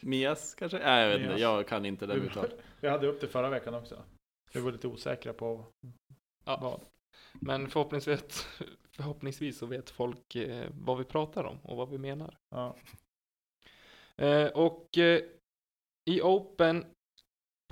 Mias 0.01 0.55
kanske? 0.55 0.79
Nej, 0.79 1.03
jag 1.03 1.09
vet 1.09 1.19
inte, 1.21 1.29
Mias. 1.29 1.41
jag 1.41 1.69
kan 1.69 1.87
inte 1.87 2.07
det 2.07 2.15
Vi, 2.15 2.27
uttal. 2.27 2.49
vi 2.81 2.89
hade 2.89 3.07
upp 3.07 3.21
det 3.21 3.29
förra 3.29 3.51
veckan 3.51 3.75
också. 3.75 4.05
Vi 4.53 4.61
var 4.61 4.73
lite 4.73 4.89
osäkra 4.89 5.33
på 5.33 5.67
Ja. 6.45 6.59
vad. 6.63 6.81
Men 7.41 7.69
förhoppningsvis, 7.71 8.47
förhoppningsvis 8.91 9.59
så 9.59 9.67
vet 9.67 9.91
folk 9.91 10.35
eh, 10.35 10.71
vad 10.73 10.99
vi 10.99 11.05
pratar 11.05 11.45
om 11.45 11.59
och 11.63 11.77
vad 11.77 11.91
vi 11.91 11.99
menar. 11.99 12.39
Ja. 12.51 12.77
Eh, 14.17 14.47
och 14.49 14.99
eh, 14.99 15.23
i 16.11 16.21
Open 16.23 16.85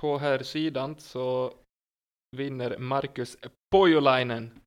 på 0.01 0.17
här 0.17 0.43
sidan 0.43 0.99
så 0.99 1.53
vinner 2.37 2.77
Marcus 2.77 3.37
Pojolainen. 3.71 4.59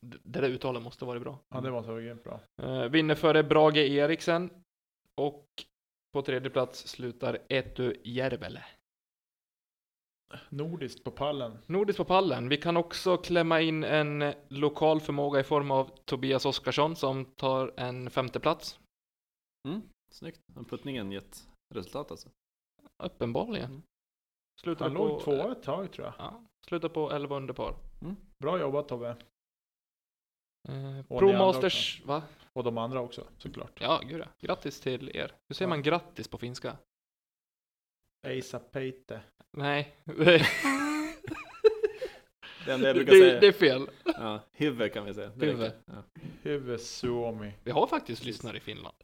Det 0.00 0.18
där 0.22 0.42
uttalet 0.42 0.82
måste 0.82 1.04
vara 1.04 1.20
bra. 1.20 1.38
ja, 1.48 1.60
det 1.60 1.70
var 1.70 1.82
så 1.82 1.96
grymt 1.96 2.24
bra. 2.24 2.40
Eh, 2.62 2.84
vinner 2.84 3.14
före 3.14 3.42
Brage 3.42 3.76
Eriksen. 3.76 4.50
Och 5.14 5.46
på 6.12 6.22
tredje 6.22 6.50
plats 6.50 6.88
slutar 6.88 7.38
Etu 7.48 7.94
Järvele. 8.04 8.64
Nordiskt 10.48 11.04
på 11.04 11.10
pallen. 11.10 11.58
Nordiskt 11.66 11.96
på 11.96 12.04
pallen. 12.04 12.48
Vi 12.48 12.56
kan 12.56 12.76
också 12.76 13.16
klämma 13.16 13.60
in 13.60 13.84
en 13.84 14.34
lokal 14.48 15.00
förmåga 15.00 15.40
i 15.40 15.44
form 15.44 15.70
av 15.70 15.90
Tobias 16.04 16.44
Oskarsson 16.44 16.96
som 16.96 17.24
tar 17.24 17.74
en 17.76 18.10
femte 18.10 18.40
plats. 18.40 18.80
Mm, 19.68 19.82
snyggt. 20.12 20.40
Har 20.54 20.62
puttningen 20.64 21.12
gett 21.12 21.48
resultat 21.74 22.10
alltså? 22.10 22.28
Uppenbarligen. 23.02 23.70
Mm. 23.70 23.82
Slutar 24.60 24.84
Han 24.84 24.94
på, 24.96 25.08
låg 25.08 25.20
tvåa 25.20 25.52
ett 25.52 25.62
tag 25.62 25.92
tror 25.92 26.06
jag. 26.06 26.14
Ja, 26.18 26.44
slutar 26.66 26.88
på 26.88 27.10
11 27.10 27.36
under 27.36 27.54
par. 27.54 27.74
Bra 28.38 28.60
jobbat 28.60 28.88
Tobbe. 28.88 29.16
Eh, 30.68 30.98
Och 31.08 31.18
Pro 31.18 31.26
ni 31.26 31.32
andra 31.32 31.46
Masters, 31.46 32.02
va? 32.04 32.22
Och 32.52 32.64
de 32.64 32.78
andra 32.78 33.00
också 33.00 33.26
såklart. 33.38 33.80
Ja, 33.80 34.00
gud 34.08 34.20
ja. 34.20 34.26
Grattis 34.40 34.80
till 34.80 35.16
er. 35.16 35.32
Hur 35.48 35.54
säger 35.54 35.66
Ja. 35.66 35.68
man 35.68 35.82
grattis 35.82 36.28
på 36.28 36.38
finska? 36.38 36.76
Eisa 38.26 38.58
Peite. 38.58 39.20
Nej, 39.56 39.94
Det 42.66 42.72
enda 42.72 42.86
jag 42.86 42.96
det, 42.96 43.04
brukar 43.04 43.12
säga. 43.12 43.40
det 43.40 43.46
är 43.46 43.52
fel. 43.52 43.90
Ja, 44.04 44.40
huvud 44.52 44.92
kan 44.92 45.04
vi 45.04 45.14
säga. 45.14 45.30
Det 45.36 45.46
Huvud. 45.46 45.72
Ja. 45.86 46.02
Huvud 46.42 46.80
Suomi. 46.80 47.52
Vi 47.64 47.70
har 47.70 47.86
faktiskt 47.86 48.24
lyssnare 48.24 48.56
i 48.56 48.60
Finland. 48.60 48.96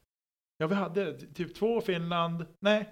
Ja, 0.57 0.67
vi 0.67 0.75
hade 0.75 1.19
typ 1.19 1.55
två 1.55 1.81
Finland. 1.81 2.47
Nej, 2.61 2.89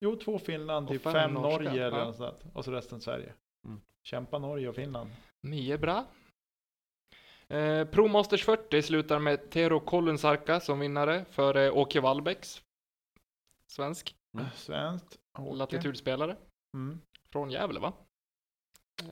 jo 0.00 0.16
två 0.16 0.38
Finland, 0.38 0.86
Och 0.86 0.92
typ 0.92 1.02
fem 1.02 1.12
fem, 1.12 1.32
Norge 1.34 1.86
eller 1.86 1.98
ja. 1.98 2.04
något 2.04 2.16
sånt. 2.16 2.38
Och 2.54 2.64
så 2.64 2.72
resten 2.72 3.00
Sverige. 3.00 3.32
Mm. 3.66 3.80
Kämpa 4.06 4.38
Norge 4.38 4.68
och 4.68 4.74
Finland. 4.74 5.10
Ni 5.42 5.70
är 5.70 5.78
bra. 5.78 6.06
Eh, 7.48 7.84
Pro 7.88 8.08
Masters 8.08 8.44
40 8.44 8.82
slutar 8.82 9.18
med 9.18 9.50
Tero 9.50 9.80
Kollensarka 9.80 10.60
som 10.60 10.80
vinnare 10.80 11.24
före 11.24 11.70
Åke 11.70 12.00
Wallbäcks. 12.00 12.62
Svensk 13.72 14.16
Mm. 14.34 14.46
Svenskt. 14.54 15.18
Åke. 15.38 15.56
latitudspelare. 15.56 16.36
Mm. 16.74 17.00
Från 17.30 17.50
Gävle 17.50 17.80
va? 17.80 17.92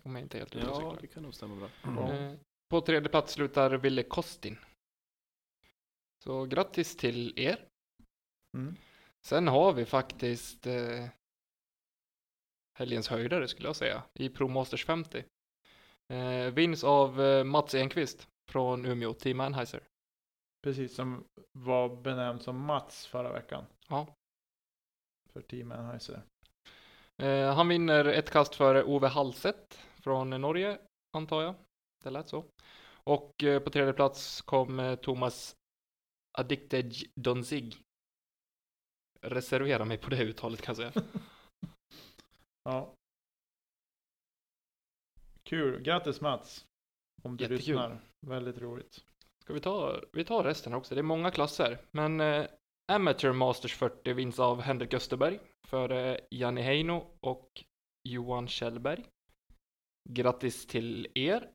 Om 0.02 0.14
jag 0.14 0.22
inte 0.24 0.38
helt 0.38 0.54
ja, 0.54 0.60
cyklar. 0.74 0.98
det 1.00 1.06
kan 1.06 1.22
nog 1.22 1.34
stämma 1.34 1.56
bra. 1.56 1.68
Ja. 1.82 2.12
Eh, 2.12 2.34
På 2.70 2.80
tredje 2.80 3.08
plats 3.08 3.32
slutar 3.32 3.70
Ville 3.70 4.02
Kostin. 4.02 4.58
Så 6.24 6.44
grattis 6.44 6.96
till 6.96 7.38
er. 7.38 7.68
Mm. 8.56 8.76
Sen 9.26 9.48
har 9.48 9.72
vi 9.72 9.84
faktiskt 9.84 10.66
eh, 10.66 11.06
helgens 12.78 13.08
höjdare 13.08 13.48
skulle 13.48 13.68
jag 13.68 13.76
säga 13.76 14.02
i 14.14 14.28
Pro 14.28 14.48
Masters 14.48 14.84
50. 14.84 15.24
Eh, 16.12 16.52
vinns 16.52 16.84
av 16.84 17.20
eh, 17.20 17.44
Mats 17.44 17.74
Enqvist 17.74 18.28
från 18.50 18.86
Umeå, 18.86 19.12
Team 19.12 19.40
Anheuser. 19.40 19.82
Precis 20.62 20.94
som 20.94 21.24
var 21.52 21.96
benämnd 22.02 22.42
som 22.42 22.60
Mats 22.60 23.06
förra 23.06 23.32
veckan. 23.32 23.64
Ja. 23.88 24.06
För 25.32 25.42
Team 25.42 25.72
Anheuser. 25.72 26.22
Eh, 27.22 27.54
han 27.54 27.68
vinner 27.68 28.04
ett 28.04 28.30
kast 28.30 28.54
före 28.54 28.84
Ove 28.84 29.08
Halset 29.08 29.78
från 30.02 30.30
Norge, 30.30 30.78
antar 31.16 31.42
jag. 31.42 31.54
Det 32.04 32.10
lät 32.10 32.28
så. 32.28 32.44
Och 33.04 33.44
eh, 33.44 33.62
på 33.62 33.70
tredje 33.70 33.92
plats 33.92 34.42
kom 34.42 34.80
eh, 34.80 34.94
Thomas 34.94 35.56
Addicted 36.38 36.94
Donzig. 37.14 37.76
Reservera 39.20 39.84
mig 39.84 39.98
på 39.98 40.10
det 40.10 40.22
uttalet 40.22 40.62
kan 40.62 40.76
jag 40.76 40.92
säga. 40.92 41.04
Ja. 42.68 42.94
Kul. 45.48 45.80
Grattis 45.80 46.20
Mats. 46.20 46.66
Om 47.22 47.36
du 47.36 47.44
Jättekul. 47.44 47.66
lyssnar. 47.66 48.00
Väldigt 48.26 48.58
roligt. 48.58 49.04
Ska 49.44 49.52
vi 49.54 49.60
ta, 49.60 50.00
vi 50.12 50.24
tar 50.24 50.44
resten 50.44 50.74
också? 50.74 50.94
Det 50.94 51.00
är 51.00 51.02
många 51.02 51.30
klasser. 51.30 51.78
Men 51.90 52.20
eh, 52.20 52.46
Amateur 52.92 53.32
Masters 53.32 53.74
40 53.74 54.12
vinns 54.12 54.38
av 54.40 54.60
Henrik 54.60 54.94
Österberg 54.94 55.40
före 55.68 56.20
Janni 56.30 56.62
Heino 56.62 57.06
och 57.20 57.64
Johan 58.08 58.48
Kjellberg. 58.48 59.04
Grattis 60.10 60.66
till 60.66 61.08
er. 61.14 61.50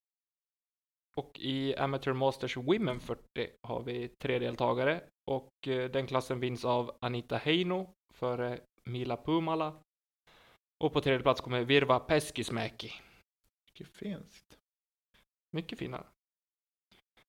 Och 1.18 1.40
i 1.40 1.76
Amateur 1.76 2.14
Masters 2.14 2.58
Women 2.58 3.00
40 3.00 3.22
har 3.68 3.84
vi 3.84 4.08
tre 4.08 4.40
deltagare 4.40 5.02
och 5.32 5.68
eh, 5.68 5.90
den 5.92 6.08
klassen 6.08 6.40
vinns 6.40 6.66
av 6.66 6.98
Anita 7.02 7.38
Heino 7.38 7.94
före 8.14 8.60
Mila 8.84 9.18
Pumala. 9.18 9.74
Och 10.84 10.94
på 10.94 11.02
tredje 11.02 11.24
plats 11.24 11.42
kommer 11.42 11.64
Virva 11.64 12.00
Peskismäki. 12.00 12.92
Mycket 13.80 13.96
finskt. 13.96 14.60
Mycket 15.52 15.80
finare. 15.80 16.08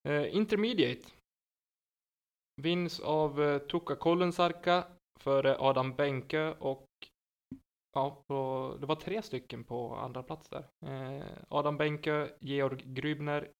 Eh, 0.03 0.35
intermediate. 0.35 1.09
Vinns 2.61 2.99
av 2.99 3.41
eh, 3.41 3.59
Tukka 3.59 3.95
Kollensarka 3.95 4.87
före 5.19 5.57
Adam 5.59 5.95
Benke 5.95 6.53
och 6.59 6.87
ja, 7.93 8.23
på, 8.27 8.77
det 8.79 8.85
var 8.85 8.95
tre 8.95 9.21
stycken 9.21 9.63
på 9.63 9.95
andra 9.95 10.23
plats 10.23 10.49
där. 10.49 10.67
Eh, 10.85 11.37
Adam 11.49 11.77
Benke, 11.77 12.37
Georg 12.39 12.83
Grübner, 12.85 13.51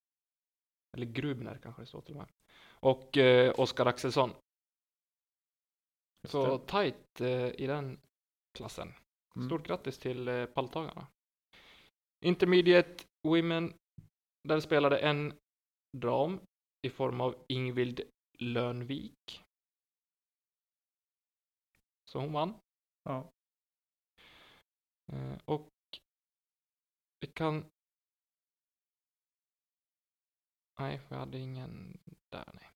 eller 0.96 1.06
Grubner 1.06 1.58
kanske 1.62 1.82
det 1.82 1.86
står 1.86 2.00
till 2.00 2.14
och 2.14 2.20
med, 2.20 2.28
och 2.70 3.18
eh, 3.18 3.60
Oskar 3.60 3.86
Axelsson. 3.86 4.30
Så 6.28 6.58
tight 6.58 7.20
eh, 7.20 7.60
i 7.60 7.66
den 7.66 8.00
klassen. 8.52 8.94
Mm. 9.36 9.48
Stort 9.48 9.66
grattis 9.66 9.98
till 9.98 10.28
eh, 10.28 10.46
palltagarna. 10.46 11.06
Intermediate 12.22 13.04
Women. 13.28 13.74
Där 14.48 14.60
spelade 14.60 14.98
en 14.98 15.38
dam 15.96 16.40
i 16.86 16.90
form 16.90 17.20
av 17.20 17.44
Ingvild 17.48 18.00
Lönvik. 18.38 19.42
Så 22.10 22.18
hon 22.18 22.32
vann. 22.32 22.54
Ja. 23.02 23.32
Eh, 25.12 25.38
och 25.44 25.68
vi 27.20 27.26
kan... 27.26 27.64
Nej, 30.78 31.00
vi 31.08 31.16
hade 31.16 31.38
ingen 31.38 31.98
där. 32.32 32.50
Nej. 32.54 32.70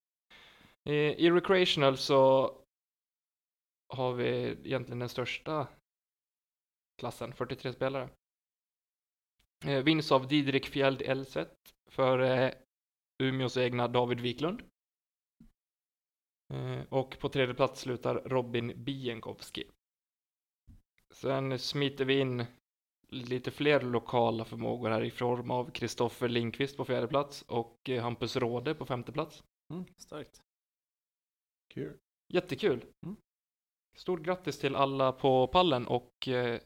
Eh, 0.85 1.13
I 1.13 1.31
Recreational 1.31 1.97
så 1.97 2.53
har 3.95 4.13
vi 4.13 4.27
egentligen 4.65 4.99
den 4.99 5.09
största 5.09 5.69
klassen, 7.01 7.33
43 7.33 7.73
spelare. 7.73 8.09
Eh, 9.65 9.83
vinns 9.83 10.13
av 10.13 10.29
Didrik 10.29 10.67
Fjeld 10.67 11.03
Elset 11.03 11.75
för 11.91 12.19
eh, 12.19 12.53
Umeås 13.23 13.57
egna 13.57 13.89
David 13.89 14.21
Wiklund. 14.21 14.63
Eh, 16.55 16.81
och 16.89 17.19
på 17.19 17.29
tredje 17.29 17.55
plats 17.55 17.81
slutar 17.81 18.15
Robin 18.15 18.85
Bienkowski. 18.85 19.65
Sen 21.11 21.59
smiter 21.59 22.05
vi 22.05 22.21
in 22.21 22.45
lite 23.09 23.51
fler 23.51 23.81
lokala 23.81 24.45
förmågor 24.45 24.91
här 24.91 25.05
i 25.05 25.11
form 25.11 25.51
av 25.51 25.71
Kristoffer 25.71 26.29
Linkvist 26.29 26.77
på 26.77 26.85
fjärde 26.85 27.09
plats 27.09 27.43
och 27.43 27.89
eh, 27.89 28.03
Hampus 28.03 28.37
Råde 28.37 28.75
på 28.75 28.87
femte 28.87 29.13
plats. 29.13 29.43
Mm, 29.73 29.85
starkt. 29.97 30.43
Kul. 31.75 31.99
Jättekul! 32.29 32.85
Mm. 33.07 33.17
Stort 33.97 34.21
grattis 34.21 34.59
till 34.59 34.77
alla 34.77 35.13
på 35.13 35.47
pallen 35.47 35.87
och 35.87 36.29
eh, 36.29 36.61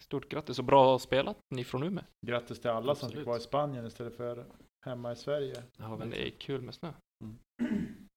stort 0.00 0.28
grattis 0.28 0.58
och 0.58 0.64
bra 0.64 0.98
spelat 0.98 1.36
ni 1.54 1.64
från 1.64 1.82
Umeå. 1.82 2.04
Grattis 2.26 2.60
till 2.60 2.70
alla 2.70 2.94
som 2.94 3.06
Absolut. 3.06 3.14
fick 3.20 3.26
vara 3.26 3.36
i 3.36 3.40
Spanien 3.40 3.86
istället 3.86 4.16
för 4.16 4.46
hemma 4.86 5.12
i 5.12 5.16
Sverige. 5.16 5.62
Ja, 5.76 5.96
Men 5.96 6.10
det 6.10 6.26
är 6.28 6.30
kul 6.30 6.60
med 6.62 6.74
snö. 6.74 6.92
Mm. 7.24 7.38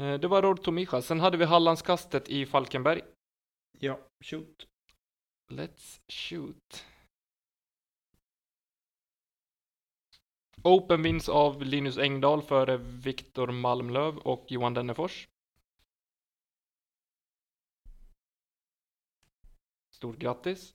Eh, 0.00 0.20
Det 0.20 0.28
var 0.28 0.42
Rod 0.42 0.62
Tomija. 0.62 1.02
Sen 1.02 1.20
hade 1.20 1.36
vi 1.36 1.44
Hallandskastet 1.44 2.28
i 2.28 2.46
Falkenberg. 2.46 3.00
Ja, 3.78 3.98
shoot. 4.24 4.66
Let's 5.52 6.00
shoot. 6.12 6.84
Open 10.62 11.02
vinns 11.02 11.28
av 11.28 11.62
Linus 11.62 11.98
Engdahl 11.98 12.42
före 12.42 12.76
Viktor 12.76 13.46
Malmlöv 13.52 14.18
och 14.18 14.44
Johan 14.48 14.74
Dennefors. 14.74 15.28
Stort 19.98 20.16
grattis. 20.16 20.74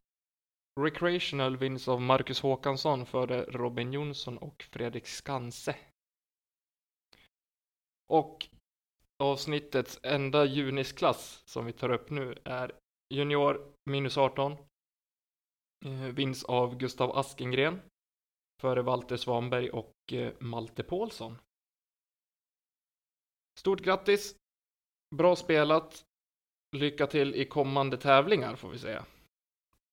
Recreational 0.79 1.57
vinns 1.57 1.87
av 1.87 2.01
Marcus 2.01 2.41
Håkansson 2.41 3.05
före 3.05 3.43
Robin 3.43 3.93
Jonsson 3.93 4.37
och 4.37 4.63
Fredrik 4.71 5.07
Skanse. 5.07 5.75
Och 8.07 8.47
avsnittets 9.23 9.99
enda 10.03 10.45
junisklass 10.45 11.43
som 11.45 11.65
vi 11.65 11.73
tar 11.73 11.89
upp 11.89 12.09
nu 12.09 12.37
är 12.43 12.79
junior 13.13 13.73
minus 13.89 14.17
18. 14.17 14.51
Eh, 15.85 15.91
vinns 15.91 16.43
av 16.43 16.77
Gustav 16.77 17.17
Askengren 17.17 17.81
före 18.61 18.81
Walter 18.81 19.17
Svanberg 19.17 19.69
och 19.69 19.93
eh, 20.13 20.33
Malte 20.39 20.83
Paulsson. 20.83 21.37
Stort 23.59 23.81
grattis! 23.81 24.35
Bra 25.15 25.35
spelat! 25.35 26.05
Lycka 26.75 27.07
till 27.07 27.35
i 27.35 27.45
kommande 27.45 27.97
tävlingar 27.97 28.55
får 28.55 28.69
vi 28.69 28.79
säga. 28.79 29.05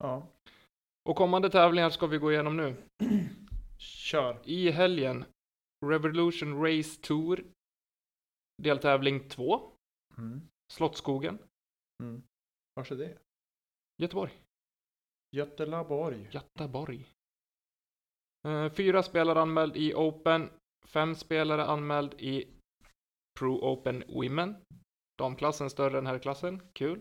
Ja. 0.01 0.27
Och 1.09 1.17
kommande 1.17 1.51
tävlingar 1.51 1.91
ska 1.91 2.07
vi 2.07 2.19
gå 2.19 2.33
igenom 2.33 2.57
nu. 2.57 2.77
Kör. 3.79 4.41
I 4.45 4.71
helgen 4.71 5.25
Revolution 5.87 6.63
Race 6.63 7.01
Tour 7.01 7.45
deltävling 8.63 9.29
2 9.29 9.73
Mm. 10.19 10.41
Slottsskogen 10.73 11.39
Mm. 12.03 12.23
Vars 12.75 12.93
är 12.93 12.97
det? 12.97 13.19
Göteborg 14.03 14.33
Götelaborg. 15.37 16.29
Göteborg 16.33 17.07
Eh, 18.49 18.73
Fyra 18.73 19.03
spelare 19.03 19.41
anmäld 19.41 19.77
i 19.77 19.95
Open 19.95 20.51
Fem 20.87 21.15
spelare 21.15 21.65
anmäld 21.65 22.15
i 22.15 22.49
Pro 23.39 23.73
Open 23.73 24.05
Women 24.09 24.57
Damklassen 25.19 25.71
större 25.71 25.99
än 25.99 26.07
herrklassen, 26.07 26.63
kul 26.73 27.01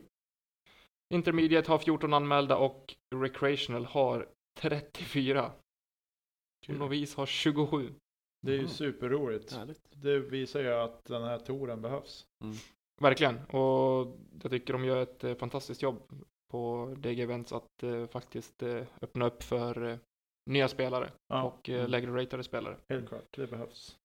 Intermediate 1.14 1.72
har 1.72 1.78
14 1.80 2.14
anmälda 2.14 2.58
och 2.58 2.96
Recreational 3.16 3.86
har 3.86 4.30
34 4.60 5.46
och 5.46 5.52
Kul. 6.66 6.78
Novis 6.78 7.16
har 7.16 7.26
27 7.26 7.94
Det 8.42 8.52
är 8.52 8.56
ju 8.56 8.60
Mm. 8.60 8.70
superroligt. 8.72 9.54
Härligt. 9.54 9.82
Det 9.92 10.20
visar 10.20 10.60
ju 10.60 10.74
att 10.74 11.06
den 11.06 11.24
här 11.24 11.40
touren 11.40 11.82
behövs. 11.82 12.26
Verkligen, 13.02 13.46
och 13.46 14.18
jag 14.42 14.52
tycker 14.52 14.74
de 14.74 14.86
gör 14.86 14.98
ett 15.04 15.24
eh, 15.24 15.36
fantastiskt 15.36 15.82
jobb 15.82 16.24
på 16.52 16.94
DG 16.98 17.20
Events 17.22 17.54
att 17.54 17.84
eh, 17.84 18.08
faktiskt 18.08 18.64
eh, 18.64 18.84
öppna 19.02 19.26
upp 19.26 19.44
för 19.44 19.88
eh, 19.88 19.98
nya 20.50 20.68
spelare 20.68 21.12
Ja, 21.28 21.44
och 21.44 21.70
eh, 21.70 21.88
lägre 21.90 22.12
ratade 22.24 22.44
spelare. 22.44 22.78
helt 22.90 23.08
klart. 23.08 23.28
Det 23.38 23.48
behövs. 23.48 23.98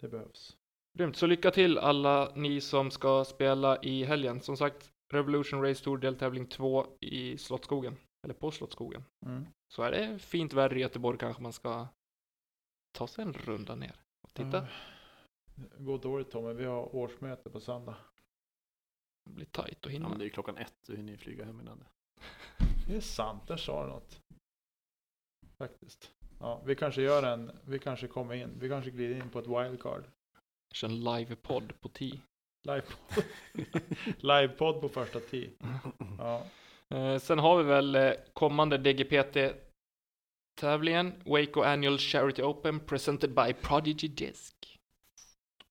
Det 0.00 0.08
behövs. 0.08 0.56
Grymt, 0.98 1.16
så 1.16 1.26
lycka 1.26 1.50
till 1.50 1.78
alla 1.78 2.32
ni 2.34 2.60
som 2.60 2.90
ska 2.90 3.24
spela 3.24 3.82
i 3.82 4.04
helgen. 4.04 4.40
Som 4.40 4.56
sagt, 4.56 4.91
Revolution 5.12 5.62
Race 5.62 5.84
Tour 5.84 5.98
deltävling 5.98 6.46
2 6.46 6.86
i 7.00 7.38
Slottsskogen, 7.38 7.96
eller 8.24 8.34
på 8.34 8.50
Slottsskogen. 8.50 9.04
Mm. 9.26 9.46
Så 9.68 9.82
är 9.82 9.90
det 9.90 10.18
fint 10.18 10.52
väder 10.52 10.76
i 10.76 10.80
Göteborg 10.80 11.18
kanske 11.18 11.42
man 11.42 11.52
ska 11.52 11.88
ta 12.92 13.06
sig 13.06 13.22
en 13.24 13.32
runda 13.32 13.74
ner 13.74 14.00
och 14.24 14.34
titta. 14.34 14.56
Ja. 14.56 14.66
Det 15.54 15.84
går 15.84 15.98
dåligt 15.98 16.30
Tommy. 16.30 16.52
Vi 16.52 16.64
har 16.64 16.96
årsmöte 16.96 17.50
på 17.50 17.60
söndag. 17.60 17.96
Det 19.24 19.30
blir 19.30 19.46
tajt 19.46 19.84
och 19.86 19.90
Ja, 19.90 19.92
hinna. 19.92 20.08
men 20.08 20.18
det 20.18 20.22
är 20.22 20.26
ju 20.26 20.30
klockan 20.30 20.56
ett, 20.56 20.74
du 20.86 20.96
hinner 20.96 21.12
ju 21.12 21.18
flyga 21.18 21.44
hem 21.44 21.60
innan 21.60 21.78
det. 21.78 21.86
Det 22.88 22.96
är 22.96 23.00
sant, 23.00 23.46
där 23.48 23.56
sa 23.56 23.86
du 23.86 23.92
något. 23.92 24.20
Faktiskt. 25.58 26.12
Ja, 26.40 26.62
vi 26.66 26.76
kanske 26.76 27.02
gör 27.02 27.22
en, 27.22 27.50
vi 27.64 27.78
kanske 27.78 28.08
kommer 28.08 28.34
in, 28.34 28.58
vi 28.58 28.68
kanske 28.68 28.90
glider 28.90 29.14
in 29.24 29.30
på 29.30 29.38
ett 29.38 29.46
wildcard. 29.46 30.04
Kör 30.74 30.88
en 30.88 31.00
livepodd 31.04 31.80
på 31.80 31.88
10. 31.88 32.20
Livepodd. 32.62 33.24
Livepodd 34.18 34.80
på 34.80 34.88
första 34.88 35.20
tee. 35.20 35.50
Ja. 36.18 36.42
Eh, 36.88 37.18
sen 37.18 37.38
har 37.38 37.58
vi 37.58 37.64
väl 37.64 37.94
eh, 37.94 38.12
kommande 38.32 38.78
DGPT-tävlingen, 38.78 41.12
Waco 41.24 41.62
Annual 41.62 41.98
Charity 41.98 42.42
Open, 42.42 42.80
presented 42.80 43.34
by 43.34 43.52
Prodigy 43.52 44.08
Disc. 44.08 44.54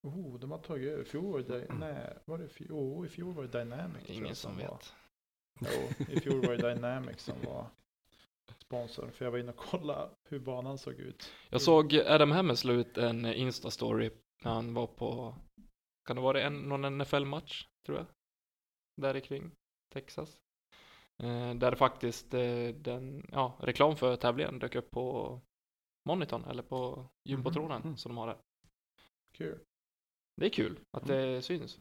Oh, 0.03 0.39
de 0.39 0.51
har 0.51 0.57
tagit 0.57 0.89
över. 0.91 1.03
Fjol 1.03 1.31
var 1.31 1.39
det, 1.39 1.59
Dy- 1.59 1.73
nej, 1.80 2.18
var 2.26 2.38
det 2.38 2.49
fjol? 2.49 2.72
Oh, 2.72 3.05
i 3.05 3.09
fjol 3.09 3.34
var 3.34 3.43
det 3.43 3.59
Dynamic. 3.59 4.09
Ingen 4.09 4.35
som 4.35 4.57
var. 4.57 4.63
vet. 4.63 4.93
Jo, 5.59 5.89
i 6.13 6.19
fjol 6.19 6.45
var 6.47 6.55
det 6.55 6.73
Dynamic 6.73 7.19
som 7.19 7.35
var 7.45 7.65
sponsor. 8.57 9.09
För 9.13 9.26
jag 9.26 9.31
var 9.31 9.39
inne 9.39 9.51
och 9.51 9.57
kollade 9.57 10.09
hur 10.30 10.39
banan 10.39 10.77
såg 10.77 10.93
ut. 10.93 11.31
Jag 11.49 11.61
såg 11.61 11.95
Adam 11.95 12.31
Hammes 12.31 12.63
la 12.63 12.73
ut 12.73 12.97
en 12.97 13.26
Insta-story 13.26 14.11
när 14.43 14.51
han 14.51 14.73
var 14.73 14.88
på, 14.88 15.35
kan 16.07 16.15
det 16.15 16.22
vara 16.22 16.41
en, 16.41 16.61
någon 16.61 16.98
NFL-match, 17.02 17.68
tror 17.86 17.98
jag? 17.98 18.06
Där 19.02 19.19
kring 19.19 19.52
Texas. 19.94 20.38
Eh, 21.23 21.53
där 21.56 21.76
faktiskt 21.76 22.34
eh, 22.34 22.68
den, 22.68 23.30
ja, 23.32 23.57
reklam 23.60 23.95
för 23.95 24.15
tävlingen 24.15 24.60
dök 24.60 24.76
upp 24.76 24.91
på 24.91 25.40
monitorn, 26.10 26.44
eller 26.45 26.64
på 26.64 27.06
jumbotronen 27.30 27.82
Mhm. 27.82 27.98
som 27.98 28.10
de 28.10 28.18
har 28.18 28.28
där. 28.28 28.38
Kul. 29.38 29.60
Det 30.36 30.45
är 30.45 30.49
kul 30.49 30.80
att 30.98 31.07
det 31.07 31.41
syns. 31.41 31.80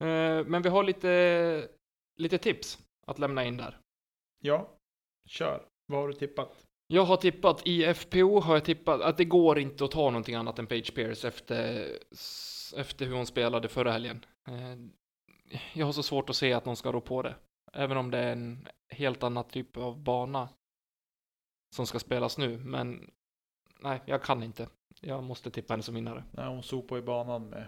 Eh, 0.00 0.44
men 0.46 0.62
vi 0.62 0.68
har 0.68 0.84
lite, 0.84 1.68
lite 2.20 2.38
tips 2.38 2.78
att 3.06 3.18
lämna 3.18 3.44
in 3.44 3.56
där. 3.56 3.80
Ja, 4.42 4.76
kör. 5.28 5.68
Vad 5.86 6.00
har 6.00 6.08
du 6.08 6.14
tippat? 6.14 6.66
Jag 6.86 7.04
har 7.04 7.16
tippat 7.16 7.66
i 7.66 7.94
FPO 7.94 8.40
har 8.40 8.54
jag 8.54 8.64
tippat 8.64 9.00
att 9.00 9.16
det 9.16 9.24
går 9.24 9.58
inte 9.58 9.84
att 9.84 9.90
ta 9.90 10.04
någonting 10.10 10.34
annat 10.34 10.58
än 10.58 10.66
Page 10.66 10.94
Pierce 10.94 11.24
efter, 11.28 11.86
efter 12.76 13.06
hur 13.06 13.14
hon 13.14 13.26
spelade 13.26 13.68
förra 13.68 13.92
helgen. 13.92 14.24
Eh, 14.48 14.76
Jag 15.74 15.86
har 15.86 15.92
så 15.92 16.02
svårt 16.02 16.30
att 16.30 16.36
se 16.36 16.52
att 16.52 16.64
någon 16.64 16.76
ska 16.76 16.92
rå 16.92 17.00
på 17.00 17.22
det. 17.22 17.34
Även 17.72 17.96
om 17.96 18.10
det 18.10 18.18
är 18.18 18.32
en 18.32 18.68
helt 18.88 19.22
annan 19.22 19.44
typ 19.44 19.76
av 19.76 19.98
bana 20.02 20.48
som 21.76 21.86
ska 21.86 21.98
spelas 21.98 22.38
nu. 22.38 22.58
Men 22.58 23.10
nej, 23.80 24.02
jag 24.06 24.22
kan 24.22 24.42
inte. 24.42 24.68
Jag 25.00 25.22
måste 25.22 25.50
tippa 25.50 25.72
henne 25.72 25.82
som 25.82 25.94
vinnare. 25.94 26.24
När 26.30 26.48
hon 26.48 26.62
sopade 26.62 26.98
i 26.98 27.02
banan 27.02 27.48
med 27.48 27.66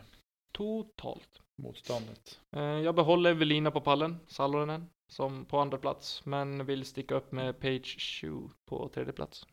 Totalt. 0.52 1.40
motståndet. 1.58 2.40
Eh, 2.52 2.62
Jag 2.62 2.94
behåller 2.94 3.30
Evelina 3.30 3.70
på 3.70 3.80
pallen, 3.80 4.16
Salonen, 4.28 4.90
som 5.08 5.44
på 5.44 5.58
andra 5.58 5.78
plats, 5.78 6.26
men 6.26 6.66
vill 6.66 6.84
sticka 6.84 7.14
upp 7.14 7.32
med 7.32 7.60
Page 7.60 7.96
Shoe 8.00 8.50
på 8.64 8.88
tredje 8.88 9.12
plats. 9.12 9.46